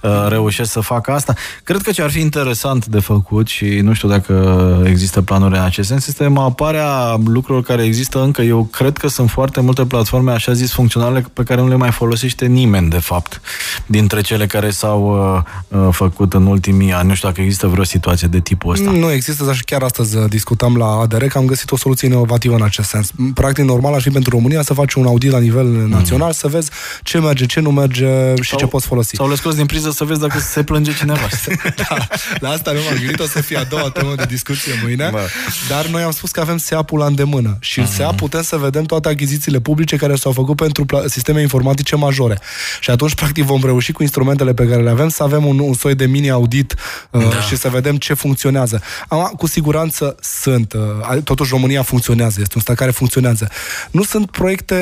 uh, 0.01 0.27
reușesc 0.29 0.73
să 0.73 0.81
facă 0.81 1.13
asta. 1.13 1.35
Cred 1.65 1.83
că 1.83 1.91
ce 1.91 2.03
ar 2.03 2.11
fi 2.11 2.21
interesant 2.21 2.87
de 2.87 3.01
făcut 3.01 3.49
și 3.49 3.65
nu 3.65 3.93
știu 3.93 4.09
dacă 4.09 4.35
există 4.85 5.23
planuri 5.23 5.57
în 5.57 5.63
acest 5.63 5.89
sens, 5.89 6.07
este 6.07 6.33
aparea 6.37 7.17
lucrurilor 7.25 7.63
care 7.63 7.83
există 7.83 8.23
încă. 8.23 8.43
Eu 8.43 8.65
cred 8.65 8.97
că 8.97 9.09
sunt 9.09 9.31
foarte 9.31 9.61
multe 9.61 9.87
platforme, 9.87 10.33
așa 10.33 10.53
zis, 10.53 10.73
funcționale 10.73 11.25
pe 11.33 11.43
care 11.43 11.61
nu 11.61 11.69
le 11.69 11.77
mai 11.77 11.91
folosește 11.91 12.47
nimeni, 12.47 12.91
de 12.91 12.99
fapt, 12.99 13.41
dintre 13.87 14.21
cele 14.21 14.47
care 14.47 14.71
s-au 14.71 15.35
uh, 15.71 15.79
uh, 15.81 15.89
făcut 15.91 16.35
în 16.35 16.47
ultimii 16.47 16.93
ani. 16.93 17.09
Nu 17.09 17.15
știu 17.15 17.29
dacă 17.29 17.41
există 17.41 17.67
vreo 17.67 17.85
situație 17.85 18.29
de 18.29 18.41
tipul 18.41 18.65
ăsta. 18.71 18.91
Nu 18.91 19.11
există, 19.11 19.45
dar 19.45 19.55
și 19.55 19.65
chiar 19.65 19.83
astăzi 19.83 20.17
uh, 20.17 20.25
discutam 20.29 20.77
la 20.77 20.87
ADR 20.87 21.25
că 21.25 21.39
am 21.39 21.45
găsit 21.45 21.71
o 21.71 21.77
soluție 21.77 22.09
inovativă 22.09 22.55
în 22.55 22.63
acest 22.63 22.89
sens. 22.89 23.11
Practic, 23.35 23.65
normal 23.65 23.95
ar 23.95 24.01
fi 24.01 24.11
pentru 24.11 24.31
România 24.31 24.63
să 24.63 24.75
faci 24.75 24.93
un 24.93 25.07
audit 25.07 25.31
la 25.31 25.39
nivel 25.39 25.65
mm. 25.65 25.89
național, 25.89 26.33
să 26.33 26.49
vezi 26.49 26.71
ce 27.03 27.19
merge, 27.19 27.47
ce 27.47 27.61
nu 27.61 27.71
merge 27.71 28.35
și 28.41 28.49
sau, 28.49 28.59
ce 28.59 28.67
poți 28.67 28.87
folosi. 28.87 29.17
Sau 29.17 29.29
le 29.29 29.35
scoți 29.35 29.57
din 29.57 29.67
priză 29.67 29.91
să 29.91 30.05
vezi 30.05 30.21
dacă 30.21 30.39
se 30.39 30.63
plânge 30.63 30.95
cineva. 30.95 31.29
da, 31.89 31.97
la 32.39 32.49
asta 32.49 32.73
nu 32.73 32.79
m-am 32.85 32.99
gândit, 32.99 33.21
o 33.21 33.27
să 33.27 33.41
fie 33.41 33.57
a 33.57 33.65
doua 33.65 33.91
temă 33.91 34.15
de 34.17 34.25
discuție 34.29 34.73
mâine, 34.83 35.09
Bă. 35.13 35.27
dar 35.69 35.87
noi 35.87 36.03
am 36.03 36.11
spus 36.11 36.31
că 36.31 36.41
avem 36.41 36.57
SEAP-ul 36.57 36.99
la 36.99 37.07
îndemână 37.07 37.57
și 37.61 37.79
în 37.79 37.85
mm-hmm. 37.85 37.97
SEAP 37.97 38.17
putem 38.17 38.43
să 38.43 38.57
vedem 38.57 38.85
toate 38.85 39.09
achizițiile 39.09 39.61
publice 39.61 39.97
care 39.97 40.15
s-au 40.15 40.33
făcut 40.33 40.57
pentru 40.57 40.87
sisteme 41.07 41.41
informatice 41.41 41.97
majore. 41.97 42.39
Și 42.81 42.91
atunci, 42.91 43.15
practic, 43.15 43.45
vom 43.45 43.61
reuși 43.65 43.93
cu 43.93 44.03
instrumentele 44.03 44.55
pe 44.55 44.67
care 44.67 44.83
le 44.83 44.91
avem 44.91 45.09
să 45.09 45.23
avem 45.23 45.47
un, 45.47 45.59
un 45.59 45.75
soi 45.75 45.95
de 45.95 46.07
mini-audit 46.07 46.75
uh, 47.11 47.29
da. 47.29 47.41
și 47.41 47.57
să 47.57 47.69
vedem 47.69 47.97
ce 47.97 48.15
funcționează. 48.15 48.46
Am, 49.09 49.33
cu 49.37 49.47
siguranță 49.47 50.17
sunt. 50.21 50.73
Uh, 50.73 51.23
totuși, 51.25 51.51
România 51.51 51.83
funcționează. 51.83 52.39
Este 52.41 52.53
un 52.55 52.61
stat 52.61 52.77
care 52.77 52.91
funcționează. 52.91 53.49
Nu 53.91 54.03
sunt 54.03 54.31
proiecte, 54.31 54.77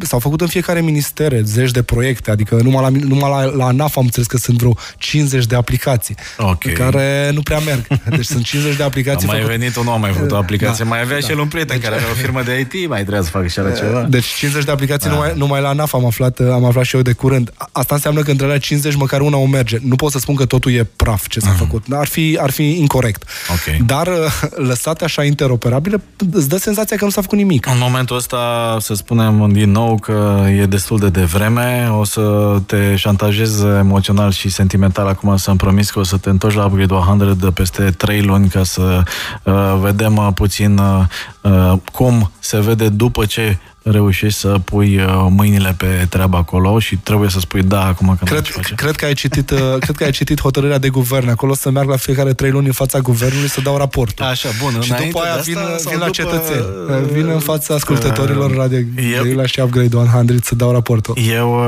s-au 0.00 0.18
făcut 0.18 0.40
în 0.40 0.46
fiecare 0.46 0.80
ministere 0.80 1.40
zeci 1.44 1.70
de 1.70 1.82
proiecte, 1.82 2.30
adică 2.30 2.58
numai 2.62 2.82
la, 2.82 2.88
numai 3.06 3.30
la, 3.30 3.56
la 3.56 3.66
ANAF 3.66 3.96
am 3.96 4.04
înțeles 4.04 4.26
că 4.26 4.36
sunt 4.36 4.58
vreo 4.58 4.76
50 4.96 5.46
de 5.46 5.54
aplicații 5.54 6.16
okay. 6.38 6.72
care 6.72 7.30
nu 7.32 7.42
prea 7.42 7.58
merg. 7.58 7.86
Deci 8.16 8.24
sunt 8.24 8.44
50 8.44 8.76
de 8.76 8.82
aplicații. 8.82 9.28
A 9.28 9.30
mai 9.30 9.40
făcut... 9.40 9.56
venit 9.56 9.76
un 9.76 9.86
om, 9.86 10.00
mai 10.00 10.12
făcut 10.12 10.30
o 10.30 10.34
da. 10.34 10.40
aplicație. 10.40 10.84
Da. 10.84 10.90
Mai 10.90 11.00
avea 11.00 11.18
da. 11.18 11.26
și 11.26 11.30
el 11.30 11.38
un 11.38 11.48
prieten 11.48 11.76
deci... 11.76 11.84
care 11.84 12.00
avea 12.00 12.10
o 12.10 12.14
firmă 12.14 12.42
de 12.42 12.58
IT, 12.58 12.88
mai 12.88 13.00
trebuia 13.00 13.22
să 13.22 13.30
facă 13.30 13.46
și 13.46 13.54
ceva. 13.54 14.02
Deci 14.02 14.24
50 14.24 14.64
de 14.64 14.70
aplicații 14.70 15.08
da. 15.08 15.14
numai, 15.14 15.32
numai 15.36 15.60
la 15.60 15.68
ANAF 15.68 15.94
am 15.94 16.06
aflat, 16.06 16.38
am 16.38 16.64
aflat 16.64 16.84
și 16.84 16.96
eu 16.96 17.02
de 17.02 17.12
curând. 17.12 17.52
Asta 17.72 17.94
înseamnă 17.94 18.22
că 18.22 18.30
între 18.30 18.46
alea 18.46 18.58
50 18.58 18.94
măcar 18.94 19.20
una 19.20 19.36
o 19.36 19.46
merge. 19.46 19.78
Nu 19.82 19.96
pot 19.96 20.10
să 20.10 20.18
spun 20.18 20.34
că 20.34 20.46
totul 20.46 20.72
e 20.72 20.86
praf 20.96 21.28
ce 21.28 21.40
s-a 21.40 21.54
uh-huh. 21.54 21.58
făcut. 21.58 21.84
Ar 21.90 22.06
fi, 22.06 22.38
ar 22.40 22.50
fi 22.50 22.78
incorrect. 22.88 23.22
Okay. 23.52 23.80
Dar 23.86 24.06
uh, 24.06 24.66
lăsate 24.70 25.04
așa 25.04 25.24
interoperabile, 25.24 26.02
îți 26.32 26.48
dă 26.48 26.56
senzația 26.56 26.96
că 26.96 27.04
nu 27.04 27.10
s-a 27.10 27.20
făcut 27.20 27.38
nimic. 27.38 27.66
În 27.66 27.78
momentul 27.78 28.16
ăsta, 28.16 28.76
să 28.80 28.94
spunem 28.94 29.52
din 29.52 29.70
nou 29.70 29.98
că 29.98 30.46
e 30.58 30.66
destul 30.66 30.98
de 30.98 31.08
devreme, 31.08 31.88
o 31.98 32.04
să 32.04 32.56
te 32.66 32.96
șantajez 32.96 33.62
emoțional 33.62 34.30
și 34.30 34.48
sentimental 34.48 35.06
acum 35.06 35.36
să-mi 35.36 35.56
promis 35.56 35.90
că 35.90 35.98
o 35.98 36.02
să 36.02 36.16
te 36.16 36.28
întorci 36.28 36.54
la 36.54 36.64
Upgrade 36.64 36.94
100 36.94 37.36
de 37.40 37.50
peste 37.50 37.90
3 37.90 38.22
luni 38.22 38.48
ca 38.48 38.64
să 38.64 39.02
uh, 39.42 39.78
vedem 39.80 40.16
uh, 40.16 40.28
puțin 40.34 40.78
uh, 40.78 41.04
uh, 41.40 41.78
cum 41.92 42.30
se 42.38 42.60
vede 42.60 42.88
după 42.88 43.24
ce 43.24 43.58
reușești 43.90 44.38
să 44.38 44.58
pui 44.64 44.96
uh, 44.96 45.26
mâinile 45.30 45.74
pe 45.76 46.06
treabă 46.08 46.36
acolo 46.36 46.78
și 46.78 46.96
trebuie 46.96 47.30
să 47.30 47.38
spui 47.38 47.62
da 47.62 47.86
acum 47.86 48.16
că 48.18 48.24
cred, 48.24 48.46
cred 48.76 48.96
că 48.96 49.04
ai 49.04 49.14
citit 49.14 49.50
uh, 49.50 49.58
cred 49.80 49.96
că 49.96 50.04
ai 50.04 50.10
citit 50.10 50.40
hotărârea 50.40 50.78
de 50.78 50.88
guvern 50.88 51.28
acolo 51.28 51.54
să 51.54 51.70
merg 51.70 51.88
la 51.88 51.96
fiecare 51.96 52.32
trei 52.32 52.50
luni 52.50 52.66
în 52.66 52.72
fața 52.72 52.98
guvernului 52.98 53.48
să 53.48 53.60
dau 53.60 53.76
raportul. 53.76 54.24
Așa, 54.24 54.48
bun. 54.62 54.80
Și 54.80 54.92
după 54.92 55.20
aia 55.20 55.36
vin, 55.36 55.58
vin 55.88 55.98
la 55.98 56.04
după... 56.04 56.10
cetățeni. 56.10 56.64
Uh, 56.88 57.10
vin 57.12 57.28
în 57.28 57.38
fața 57.38 57.74
ascultătorilor 57.74 58.54
Radio 58.56 58.78
eu, 59.12 59.44
și 59.44 59.60
Upgrade 59.60 59.96
100 59.96 60.34
să 60.42 60.54
dau 60.54 60.72
raportul. 60.72 61.16
Eu 61.30 61.62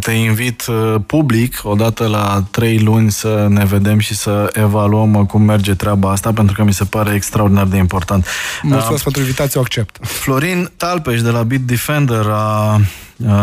te 0.00 0.12
invit 0.12 0.64
public 1.06 1.60
odată 1.62 2.06
la 2.06 2.44
trei 2.50 2.78
luni 2.78 3.10
să 3.10 3.46
ne 3.48 3.64
vedem 3.64 3.98
și 3.98 4.14
să 4.14 4.50
evaluăm 4.52 5.26
cum 5.26 5.42
merge 5.42 5.74
treaba 5.74 6.10
asta 6.10 6.32
pentru 6.32 6.54
că 6.54 6.64
mi 6.64 6.72
se 6.72 6.84
pare 6.84 7.14
extraordinar 7.14 7.66
de 7.66 7.76
important. 7.76 8.26
Mulțumesc 8.62 8.92
uh, 8.96 9.02
pentru 9.02 9.20
invitație, 9.20 9.60
o 9.60 9.62
accept. 9.62 9.98
Florin 10.06 10.70
Talpeș 10.76 11.19
de 11.22 11.30
la 11.30 11.42
Bitdefender 11.42 12.26
a 12.26 12.80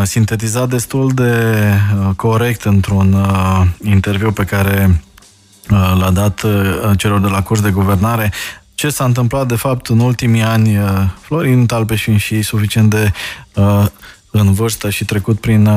sintetizat 0.03 0.69
destul 0.69 1.11
de 1.13 1.73
corect 2.15 2.63
într-un 2.63 3.15
interviu 3.83 4.31
pe 4.31 4.43
care 4.43 5.01
l-a 5.99 6.11
dat 6.13 6.45
celor 6.97 7.19
de 7.19 7.27
la 7.27 7.43
curs 7.43 7.61
de 7.61 7.69
guvernare 7.69 8.31
ce 8.75 8.89
s-a 8.89 9.03
întâmplat 9.03 9.47
de 9.47 9.55
fapt 9.55 9.87
în 9.87 9.99
ultimii 9.99 10.41
ani. 10.41 10.77
Florin 11.21 11.65
Talpeș 11.65 12.01
fiind 12.01 12.19
și 12.19 12.41
suficient 12.41 12.89
de 12.89 13.11
în 14.31 14.53
vârstă 14.53 14.89
și 14.89 15.05
trecut 15.05 15.39
prin, 15.39 15.69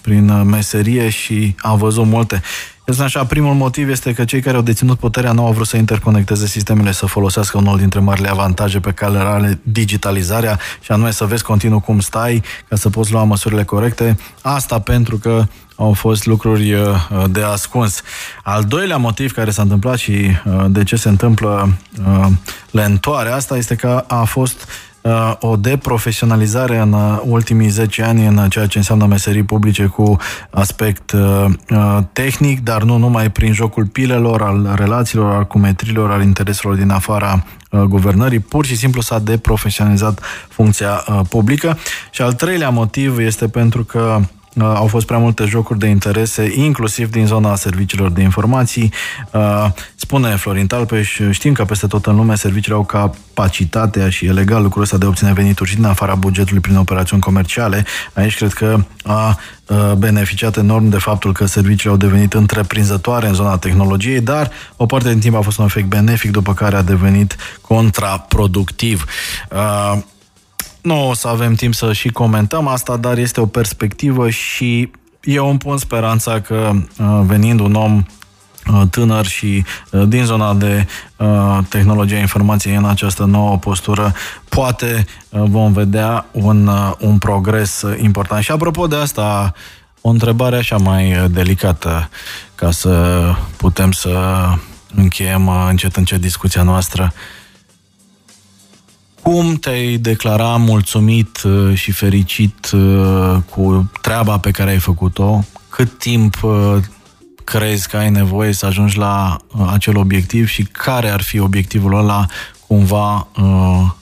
prin 0.00 0.48
meserie 0.48 1.08
și 1.08 1.54
a 1.58 1.74
văzut 1.74 2.06
multe. 2.06 2.42
Eu 2.84 2.94
spun 2.94 3.06
așa, 3.06 3.24
primul 3.24 3.54
motiv 3.54 3.88
este 3.88 4.12
că 4.12 4.24
cei 4.24 4.40
care 4.40 4.56
au 4.56 4.62
deținut 4.62 4.98
puterea 4.98 5.32
nu 5.32 5.46
au 5.46 5.52
vrut 5.52 5.66
să 5.66 5.76
interconecteze 5.76 6.46
sistemele, 6.46 6.92
să 6.92 7.06
folosească 7.06 7.58
unul 7.58 7.78
dintre 7.78 8.00
marile 8.00 8.28
avantaje 8.28 8.80
pe 8.80 8.90
care 8.90 9.12
le 9.12 9.18
are 9.18 9.60
digitalizarea 9.62 10.58
și 10.80 10.92
anume 10.92 11.10
să 11.10 11.24
vezi 11.24 11.42
continuu 11.42 11.80
cum 11.80 12.00
stai 12.00 12.42
ca 12.68 12.76
să 12.76 12.90
poți 12.90 13.12
lua 13.12 13.24
măsurile 13.24 13.64
corecte. 13.64 14.18
Asta 14.40 14.78
pentru 14.78 15.16
că 15.18 15.44
au 15.76 15.92
fost 15.92 16.26
lucruri 16.26 16.72
uh, 16.72 16.84
de 17.30 17.42
ascuns. 17.42 18.02
Al 18.42 18.64
doilea 18.64 18.96
motiv 18.96 19.32
care 19.32 19.50
s-a 19.50 19.62
întâmplat 19.62 19.98
și 19.98 20.12
uh, 20.12 20.64
de 20.68 20.84
ce 20.84 20.96
se 20.96 21.08
întâmplă 21.08 21.72
uh, 22.06 22.26
lentoarea 22.70 23.34
asta 23.34 23.56
este 23.56 23.74
că 23.74 24.04
a 24.06 24.24
fost 24.24 24.64
Uh, 24.64 24.91
o 25.40 25.56
deprofesionalizare 25.56 26.78
în 26.78 26.92
uh, 26.92 27.20
ultimii 27.24 27.68
10 27.68 28.02
ani 28.02 28.26
în 28.26 28.48
ceea 28.48 28.66
ce 28.66 28.78
înseamnă 28.78 29.06
meserii 29.06 29.42
publice 29.42 29.86
cu 29.86 30.16
aspect 30.50 31.12
uh, 31.12 31.46
tehnic, 32.12 32.60
dar 32.60 32.82
nu 32.82 32.96
numai 32.96 33.30
prin 33.30 33.52
jocul 33.52 33.86
pilelor, 33.86 34.42
al 34.42 34.72
relațiilor, 34.76 35.34
al 35.34 35.46
cumetrilor, 35.46 36.10
al 36.10 36.22
intereselor 36.22 36.76
din 36.76 36.90
afara 36.90 37.44
guvernării, 37.86 38.38
pur 38.38 38.64
și 38.64 38.76
simplu 38.76 39.00
s-a 39.00 39.18
deprofesionalizat 39.18 40.20
funcția 40.48 41.04
publică. 41.28 41.78
Și 42.10 42.22
al 42.22 42.32
treilea 42.32 42.70
motiv 42.70 43.18
este 43.18 43.48
pentru 43.48 43.84
că 43.84 44.20
Uh, 44.20 44.28
au 44.60 44.86
fost 44.86 45.06
prea 45.06 45.18
multe 45.18 45.44
jocuri 45.44 45.78
de 45.78 45.86
interese, 45.86 46.52
inclusiv 46.54 47.10
din 47.10 47.26
zona 47.26 47.54
serviciilor 47.54 48.10
de 48.10 48.22
informații. 48.22 48.92
Uh, 49.30 49.66
spune 49.94 50.36
Florin 50.36 50.66
Talpeș, 50.66 51.20
știm 51.30 51.52
că 51.52 51.64
peste 51.64 51.86
tot 51.86 52.06
în 52.06 52.16
lume 52.16 52.34
serviciile 52.34 52.76
au 52.76 52.84
capacitatea 52.84 54.10
și 54.10 54.26
e 54.26 54.32
legal 54.32 54.62
lucrul 54.62 54.82
ăsta 54.82 54.96
de 54.98 55.04
a 55.04 55.08
obține 55.08 55.32
venituri 55.32 55.70
și 55.70 55.74
din 55.74 55.84
afara 55.84 56.14
bugetului 56.14 56.60
prin 56.60 56.76
operațiuni 56.76 57.22
comerciale. 57.22 57.84
Aici 58.12 58.36
cred 58.36 58.52
că 58.52 58.84
a 59.04 59.38
uh, 59.66 59.92
beneficiat 59.92 60.56
enorm 60.56 60.88
de 60.88 60.98
faptul 60.98 61.32
că 61.32 61.46
serviciile 61.46 61.90
au 61.90 61.98
devenit 61.98 62.32
întreprinzătoare 62.32 63.26
în 63.26 63.34
zona 63.34 63.58
tehnologiei, 63.58 64.20
dar 64.20 64.50
o 64.76 64.86
parte 64.86 65.08
din 65.08 65.20
timp 65.20 65.34
a 65.34 65.40
fost 65.40 65.58
un 65.58 65.64
efect 65.64 65.86
benefic, 65.86 66.30
după 66.30 66.54
care 66.54 66.76
a 66.76 66.82
devenit 66.82 67.36
contraproductiv. 67.60 69.04
Nu 70.82 71.08
o 71.08 71.14
să 71.14 71.28
avem 71.28 71.54
timp 71.54 71.74
să 71.74 71.92
și 71.92 72.08
comentăm 72.08 72.66
asta, 72.66 72.96
dar 72.96 73.18
este 73.18 73.40
o 73.40 73.46
perspectivă 73.46 74.30
și 74.30 74.90
eu 75.20 75.48
îmi 75.48 75.58
pun 75.58 75.78
speranța 75.78 76.40
că 76.40 76.70
uh, 76.98 77.20
venind 77.26 77.60
un 77.60 77.74
om 77.74 78.04
uh, 78.72 78.82
tânăr 78.90 79.26
și 79.26 79.64
uh, 79.90 80.02
din 80.08 80.24
zona 80.24 80.54
de 80.54 80.86
tehnologia 81.68 82.16
informației 82.16 82.74
în 82.74 82.84
această 82.84 83.24
nouă 83.24 83.58
postură, 83.58 84.14
poate 84.48 85.06
vom 85.30 85.72
vedea 85.72 86.26
un, 86.30 86.70
un 86.98 87.18
progres 87.18 87.84
important. 88.00 88.42
Și 88.42 88.50
apropo 88.50 88.86
de 88.86 88.96
asta, 88.96 89.52
o 90.00 90.08
întrebare 90.08 90.56
așa 90.56 90.76
mai 90.76 91.28
delicată, 91.30 92.08
ca 92.54 92.70
să 92.70 93.22
putem 93.56 93.92
să 93.92 94.44
încheiem 94.94 95.48
încet 95.48 95.96
încet 95.96 96.20
discuția 96.20 96.62
noastră. 96.62 97.12
Cum 99.22 99.54
te-ai 99.54 99.96
declara 99.96 100.56
mulțumit 100.56 101.42
uh, 101.42 101.74
și 101.74 101.92
fericit 101.92 102.70
uh, 102.72 103.36
cu 103.50 103.90
treaba 104.00 104.38
pe 104.38 104.50
care 104.50 104.70
ai 104.70 104.78
făcut-o? 104.78 105.44
Cât 105.68 105.98
timp 105.98 106.42
uh, 106.42 106.76
crezi 107.44 107.88
că 107.88 107.96
ai 107.96 108.10
nevoie 108.10 108.52
să 108.52 108.66
ajungi 108.66 108.98
la 108.98 109.36
acel 109.66 109.96
obiectiv 109.96 110.48
și 110.48 110.62
care 110.62 111.10
ar 111.10 111.20
fi 111.20 111.38
obiectivul 111.38 111.94
ăla 111.94 112.26
cumva 112.66 113.28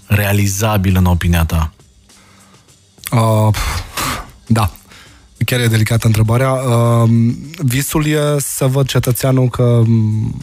realizabil 0.07 0.97
în 0.97 1.05
opinia 1.05 1.45
ta? 1.45 1.73
Uh, 3.13 3.55
da. 4.47 4.71
Chiar 5.45 5.61
e 5.61 5.67
delicată 5.67 6.07
întrebarea. 6.07 6.53
Uh, 6.53 7.11
visul 7.59 8.07
e 8.07 8.19
să 8.39 8.67
văd 8.67 8.87
cetățeanul 8.87 9.49
că 9.49 9.83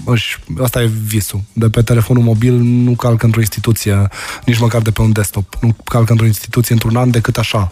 își, 0.05 0.39
asta 0.61 0.81
e 0.81 0.91
visul. 1.05 1.41
De 1.53 1.69
pe 1.69 1.81
telefonul 1.81 2.23
mobil 2.23 2.53
nu 2.53 2.91
calcă 2.91 3.25
într-o 3.25 3.39
instituție, 3.39 4.07
nici 4.45 4.59
măcar 4.59 4.81
de 4.81 4.91
pe 4.91 5.01
un 5.01 5.11
desktop. 5.11 5.55
Nu 5.61 5.75
calcă 5.83 6.11
într-o 6.11 6.25
instituție 6.25 6.73
într-un 6.73 6.95
an 6.95 7.11
decât 7.11 7.37
așa. 7.37 7.71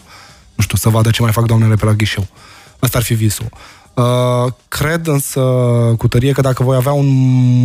Nu 0.54 0.62
știu, 0.62 0.76
să 0.76 0.88
vadă 0.88 1.10
ce 1.10 1.22
mai 1.22 1.32
fac 1.32 1.46
doamnele 1.46 1.74
pe 1.74 1.84
la 1.84 1.92
ghișeu. 1.92 2.26
Asta 2.78 2.98
ar 2.98 3.04
fi 3.04 3.14
visul. 3.14 3.48
Uh, 3.94 4.52
cred 4.68 5.06
însă 5.06 5.40
cu 5.98 6.08
tărie 6.08 6.32
că 6.32 6.40
dacă 6.40 6.62
voi 6.62 6.76
avea 6.76 6.92
un, 6.92 7.06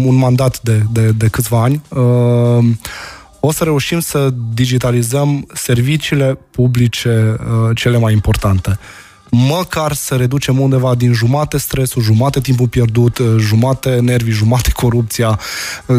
un 0.05 0.15
mandat 0.15 0.61
de, 0.61 0.83
de, 0.91 1.11
de 1.11 1.27
câțiva 1.27 1.63
ani, 1.63 1.81
uh, 1.89 2.65
o 3.39 3.51
să 3.51 3.63
reușim 3.63 3.99
să 3.99 4.33
digitalizăm 4.53 5.47
serviciile 5.53 6.37
publice 6.51 7.35
uh, 7.39 7.75
cele 7.75 7.97
mai 7.97 8.13
importante. 8.13 8.79
Măcar 9.33 9.93
să 9.93 10.15
reducem 10.15 10.59
undeva 10.59 10.95
din 10.95 11.13
jumate 11.13 11.57
stresul, 11.57 12.01
jumate 12.01 12.39
timpul 12.39 12.67
pierdut, 12.67 13.17
uh, 13.17 13.35
jumate 13.37 13.99
nervii, 13.99 14.31
jumate 14.31 14.71
corupția, 14.81 15.39
uh, 15.85 15.97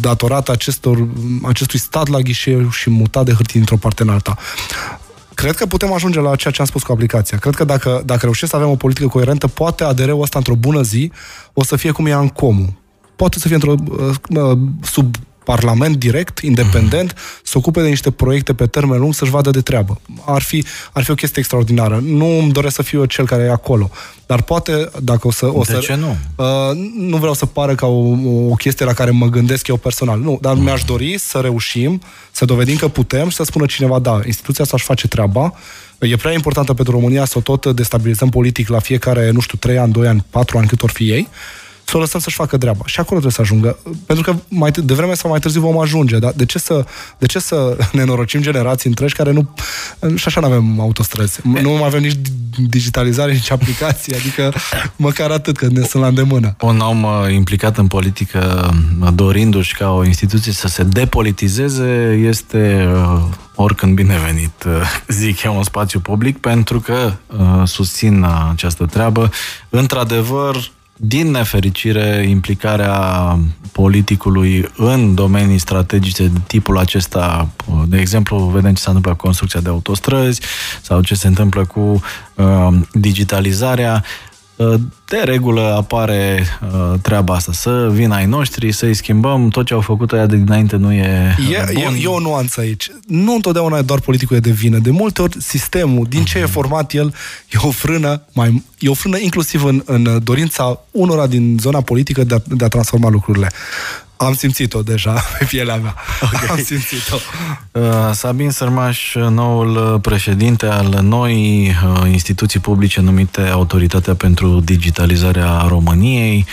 datorată 0.00 0.52
acestor, 0.52 1.08
acestui 1.42 1.78
stat 1.78 2.08
la 2.08 2.18
ghișeu 2.18 2.70
și 2.70 2.90
mutat 2.90 3.24
de 3.24 3.32
hârtii 3.32 3.54
dintr-o 3.54 3.76
parte 3.76 4.02
în 4.02 4.08
alta 4.08 4.36
cred 5.34 5.56
că 5.56 5.66
putem 5.66 5.92
ajunge 5.92 6.20
la 6.20 6.36
ceea 6.36 6.52
ce 6.52 6.60
am 6.60 6.66
spus 6.66 6.82
cu 6.82 6.92
aplicația. 6.92 7.38
Cred 7.38 7.54
că 7.54 7.64
dacă, 7.64 8.02
dacă 8.04 8.20
reușim 8.22 8.48
să 8.48 8.56
avem 8.56 8.68
o 8.68 8.74
politică 8.74 9.06
coerentă, 9.06 9.46
poate 9.46 9.84
ADR-ul 9.84 10.22
ăsta 10.22 10.38
într-o 10.38 10.54
bună 10.54 10.82
zi 10.82 11.12
o 11.52 11.64
să 11.64 11.76
fie 11.76 11.90
cum 11.90 12.06
e 12.06 12.12
în 12.12 12.28
comu. 12.28 12.78
Poate 13.16 13.38
să 13.38 13.46
fie 13.46 13.54
într-o, 13.54 13.74
uh, 14.28 14.58
sub 14.82 15.16
Parlament 15.54 15.96
direct, 15.96 16.38
independent, 16.38 17.12
mm-hmm. 17.12 17.42
să 17.42 17.58
ocupe 17.58 17.80
de 17.80 17.88
niște 17.88 18.10
proiecte 18.10 18.54
pe 18.54 18.66
termen 18.66 19.00
lung, 19.00 19.14
să-și 19.14 19.30
vadă 19.30 19.50
de 19.50 19.60
treabă. 19.60 20.00
Ar 20.24 20.42
fi, 20.42 20.64
ar 20.92 21.02
fi 21.02 21.10
o 21.10 21.14
chestie 21.14 21.38
extraordinară. 21.38 22.00
Nu 22.04 22.26
îmi 22.26 22.52
doresc 22.52 22.74
să 22.74 22.82
fiu 22.82 22.98
eu 22.98 23.04
cel 23.04 23.26
care 23.26 23.42
e 23.42 23.50
acolo. 23.50 23.90
Dar 24.26 24.42
poate, 24.42 24.90
dacă 25.02 25.26
o 25.26 25.30
să... 25.30 25.46
O 25.46 25.62
de 25.62 25.72
să, 25.72 25.78
ce 25.78 25.94
nu? 25.94 26.16
Uh, 26.36 26.46
nu 26.96 27.16
vreau 27.16 27.34
să 27.34 27.46
pară 27.46 27.74
ca 27.74 27.86
o, 27.86 28.16
o 28.50 28.54
chestie 28.54 28.84
la 28.84 28.92
care 28.92 29.10
mă 29.10 29.26
gândesc 29.26 29.66
eu 29.66 29.76
personal. 29.76 30.20
Nu, 30.20 30.38
dar 30.40 30.54
mm. 30.54 30.62
mi-aș 30.62 30.84
dori 30.84 31.18
să 31.18 31.38
reușim, 31.38 32.00
să 32.30 32.44
dovedim 32.44 32.76
că 32.76 32.88
putem 32.88 33.28
și 33.28 33.36
să 33.36 33.42
spună 33.42 33.66
cineva, 33.66 33.98
da, 33.98 34.20
instituția 34.26 34.64
asta 34.64 34.76
își 34.76 34.86
face 34.86 35.08
treaba, 35.08 35.52
e 35.98 36.16
prea 36.16 36.32
importantă 36.32 36.74
pentru 36.74 36.94
România 36.94 37.24
să 37.24 37.38
o 37.38 37.40
tot 37.40 37.66
destabilizăm 37.66 38.28
politic 38.28 38.68
la 38.68 38.78
fiecare, 38.78 39.30
nu 39.30 39.40
știu, 39.40 39.58
3 39.58 39.78
ani, 39.78 39.92
2 39.92 40.06
ani, 40.06 40.24
4 40.30 40.58
ani, 40.58 40.66
cât 40.66 40.82
or 40.82 40.90
fi 40.90 41.10
ei, 41.10 41.28
să 41.88 41.96
o 41.96 42.00
lăsăm 42.00 42.20
să-și 42.20 42.36
facă 42.36 42.58
treaba. 42.58 42.82
Și 42.84 43.00
acolo 43.00 43.20
trebuie 43.20 43.32
să 43.32 43.40
ajungă. 43.40 43.78
Pentru 44.06 44.32
că 44.32 44.38
mai 44.48 44.70
de 44.70 44.94
vreme 44.94 45.14
sau 45.14 45.30
mai 45.30 45.38
târziu 45.38 45.60
vom 45.60 45.78
ajunge. 45.78 46.18
Dar 46.18 46.32
de 46.36 46.44
ce 46.44 46.58
să, 46.58 46.84
de 47.18 47.26
ce 47.26 47.38
să 47.38 47.76
ne 47.92 48.04
norocim 48.04 48.40
generații 48.40 48.88
întregi 48.88 49.14
care 49.14 49.30
nu... 49.30 49.54
Și 50.14 50.24
așa 50.26 50.40
nu 50.40 50.46
avem 50.46 50.80
autostrăzi. 50.80 51.40
Nu 51.42 51.70
mai 51.70 51.86
avem 51.86 52.02
nici 52.02 52.16
digitalizare, 52.68 53.32
nici 53.32 53.50
aplicații. 53.50 54.14
Adică 54.14 54.52
măcar 54.96 55.30
atât, 55.30 55.56
că 55.56 55.66
ne 55.66 55.82
sunt 55.82 56.02
la 56.02 56.08
îndemână. 56.08 56.56
Un 56.60 56.80
om 56.80 57.02
uh, 57.02 57.10
implicat 57.32 57.78
în 57.78 57.86
politică, 57.86 58.70
uh, 59.00 59.08
dorindu-și 59.14 59.74
ca 59.74 59.92
o 59.92 60.04
instituție 60.04 60.52
să 60.52 60.68
se 60.68 60.82
depolitizeze, 60.82 62.20
este 62.28 62.88
uh, 62.92 63.20
oricând 63.54 63.94
binevenit, 63.94 64.64
zic 65.08 65.42
eu, 65.42 65.56
un 65.56 65.62
spațiu 65.62 66.00
public, 66.00 66.38
pentru 66.38 66.80
că 66.80 67.12
susțin 67.64 68.26
această 68.50 68.86
treabă. 68.86 69.30
Într-adevăr, 69.68 70.70
din 71.00 71.30
nefericire, 71.30 72.26
implicarea 72.28 73.38
politicului 73.72 74.68
în 74.76 75.14
domenii 75.14 75.58
strategice 75.58 76.22
de 76.22 76.38
tipul 76.46 76.78
acesta, 76.78 77.48
de 77.86 77.98
exemplu, 77.98 78.38
vedem 78.38 78.74
ce 78.74 78.80
se 78.80 78.88
întâmplă 78.88 79.10
cu 79.10 79.24
construcția 79.24 79.60
de 79.60 79.68
autostrăzi 79.68 80.40
sau 80.82 81.00
ce 81.00 81.14
se 81.14 81.26
întâmplă 81.26 81.64
cu 81.64 82.00
uh, 82.34 82.68
digitalizarea, 82.92 84.04
uh, 84.04 84.27
de 85.04 85.16
regulă 85.24 85.74
apare 85.76 86.46
uh, 86.62 86.98
treaba 87.02 87.34
asta, 87.34 87.52
să 87.52 87.88
vină 87.92 88.14
ai 88.14 88.26
noștri, 88.26 88.72
să-i 88.72 88.94
schimbăm, 88.94 89.48
tot 89.48 89.66
ce 89.66 89.74
au 89.74 89.80
făcut 89.80 90.12
ăia 90.12 90.26
de 90.26 90.36
dinainte 90.36 90.76
nu 90.76 90.92
e, 90.92 91.36
e 91.50 91.72
bun. 91.72 91.94
E, 91.94 92.00
e 92.02 92.06
o 92.06 92.20
nuanță 92.20 92.60
aici. 92.60 92.90
Nu 93.06 93.34
întotdeauna 93.34 93.82
doar 93.82 94.00
politicul 94.00 94.36
e 94.36 94.40
de 94.40 94.50
vină. 94.50 94.78
De 94.78 94.90
multe 94.90 95.22
ori 95.22 95.42
sistemul, 95.42 96.06
din 96.08 96.24
ce 96.24 96.38
uh-huh. 96.38 96.40
e 96.40 96.44
mhm. 96.44 96.52
format 96.52 96.92
el, 96.92 97.14
e 97.52 97.58
o 97.60 97.70
frână, 97.70 98.22
mai, 98.32 98.64
e 98.78 98.88
o 98.88 98.94
frână 98.94 99.18
inclusiv 99.18 99.64
în, 99.64 99.82
în 99.84 100.20
dorința 100.22 100.80
unora 100.90 101.26
din 101.26 101.56
zona 101.60 101.80
politică 101.80 102.24
de 102.24 102.34
a, 102.34 102.38
de 102.44 102.64
a 102.64 102.68
transforma 102.68 103.10
lucrurile. 103.10 103.50
Am 104.18 104.34
simțit-o 104.34 104.82
deja 104.82 105.12
pe 105.38 105.44
pielea 105.44 105.76
mea. 105.76 105.94
Okay. 106.20 106.46
Am 106.50 106.56
simțit-o. 106.56 107.16
Uh, 107.72 107.82
Sabin 108.12 108.50
Sărmaș, 108.50 109.14
noul 109.14 109.98
președinte 110.00 110.66
al 110.66 110.98
noii 111.02 111.68
uh, 111.68 112.10
instituții 112.10 112.60
publice 112.60 113.00
numite 113.00 113.40
Autoritatea 113.40 114.14
pentru 114.14 114.60
Digitalizarea 114.60 115.64
României. 115.68 116.46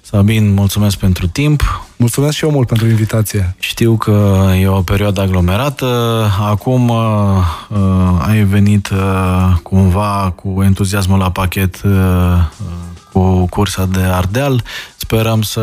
Sabin, 0.00 0.54
mulțumesc 0.54 0.96
pentru 0.96 1.26
timp. 1.26 1.86
Mulțumesc 1.96 2.36
și 2.36 2.44
eu 2.44 2.50
mult 2.50 2.66
pentru 2.66 2.88
invitație. 2.88 3.54
Știu 3.58 3.96
că 3.96 4.46
e 4.60 4.68
o 4.68 4.80
perioadă 4.80 5.20
aglomerată. 5.20 5.86
Acum 6.40 6.88
uh, 6.88 6.98
uh, 7.68 7.78
ai 8.26 8.44
venit 8.44 8.88
uh, 8.88 9.56
cumva 9.62 10.32
cu 10.36 10.62
entuziasmul 10.62 11.18
la 11.18 11.30
pachet 11.30 11.80
uh, 11.84 11.92
cu 13.12 13.46
cursa 13.46 13.84
de 13.84 14.00
Ardeal. 14.00 14.64
Sperăm 15.12 15.42
să 15.42 15.60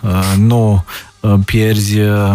uh, 0.00 0.34
nu 0.38 0.84
uh, 1.20 1.34
pierzi 1.44 1.98
uh, 1.98 2.34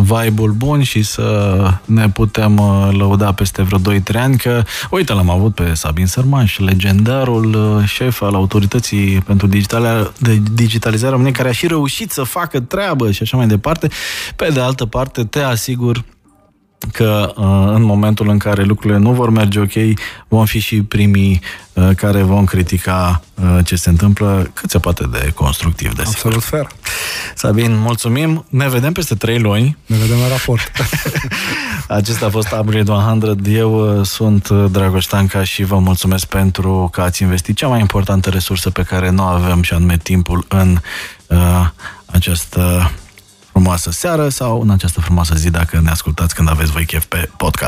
vibe-ul 0.00 0.50
bun 0.50 0.82
și 0.82 1.02
să 1.02 1.58
ne 1.84 2.08
putem 2.08 2.60
lăuda 2.90 3.32
peste 3.32 3.62
vreo 3.62 3.78
2-3 3.78 4.02
ani 4.14 4.36
că, 4.36 4.62
uite, 4.90 5.12
l-am 5.12 5.30
avut 5.30 5.54
pe 5.54 5.74
Sabin 5.74 6.06
Sărmaș, 6.06 6.58
legendarul 6.58 7.82
șef 7.86 8.22
al 8.22 8.34
autorității 8.34 9.20
pentru 9.20 9.46
digitalizare, 9.46 10.10
de 10.18 10.42
digitalizare 10.52 11.10
României, 11.10 11.34
care 11.34 11.48
a 11.48 11.52
și 11.52 11.66
reușit 11.66 12.10
să 12.10 12.22
facă 12.22 12.60
treabă 12.60 13.10
și 13.10 13.22
așa 13.22 13.36
mai 13.36 13.46
departe. 13.46 13.88
Pe 14.36 14.48
de 14.52 14.60
altă 14.60 14.86
parte, 14.86 15.24
te 15.24 15.40
asigur 15.40 16.04
că 16.92 17.32
uh, 17.36 17.74
în 17.74 17.82
momentul 17.82 18.28
în 18.28 18.38
care 18.38 18.62
lucrurile 18.62 18.98
nu 18.98 19.12
vor 19.12 19.30
merge 19.30 19.60
ok, 19.60 19.98
vom 20.28 20.44
fi 20.44 20.58
și 20.58 20.82
primii 20.82 21.40
uh, 21.72 21.90
care 21.96 22.22
vom 22.22 22.44
critica 22.44 23.22
uh, 23.34 23.58
ce 23.64 23.76
se 23.76 23.88
întâmplă 23.88 24.50
cât 24.54 24.70
se 24.70 24.78
poate 24.78 25.06
de 25.12 25.32
constructiv, 25.34 25.94
de 25.94 26.02
Absolut 26.06 26.42
sigur. 26.42 26.58
fair. 26.58 26.68
Sabin, 27.34 27.76
mulțumim. 27.76 28.44
Ne 28.48 28.68
vedem 28.68 28.92
peste 28.92 29.14
trei 29.14 29.38
luni. 29.38 29.76
Ne 29.86 29.96
vedem 29.96 30.18
la 30.18 30.28
raport. 30.28 30.72
Acesta 31.88 32.26
a 32.26 32.30
fost 32.30 32.52
Upgrade 32.60 32.90
100. 32.90 33.50
Eu 33.50 34.02
sunt 34.04 34.48
Dragoș 34.48 35.04
Tanca 35.04 35.44
și 35.44 35.64
vă 35.64 35.78
mulțumesc 35.78 36.26
pentru 36.26 36.88
că 36.92 37.00
ați 37.00 37.22
investit 37.22 37.56
cea 37.56 37.68
mai 37.68 37.80
importantă 37.80 38.30
resursă 38.30 38.70
pe 38.70 38.82
care 38.82 39.10
nu 39.10 39.22
avem 39.22 39.62
și 39.62 39.72
anume 39.72 39.96
timpul 39.96 40.44
în 40.48 40.78
uh, 41.26 41.68
această 42.06 42.90
frumoasă 43.58 43.90
seară 43.90 44.28
sau 44.28 44.60
în 44.60 44.70
această 44.70 45.00
frumoasă 45.00 45.34
zi 45.34 45.50
dacă 45.50 45.80
ne 45.80 45.90
ascultați 45.90 46.34
când 46.34 46.48
aveți 46.48 46.70
voi 46.70 46.84
chef 46.84 47.04
pe 47.04 47.30
podcast. 47.36 47.66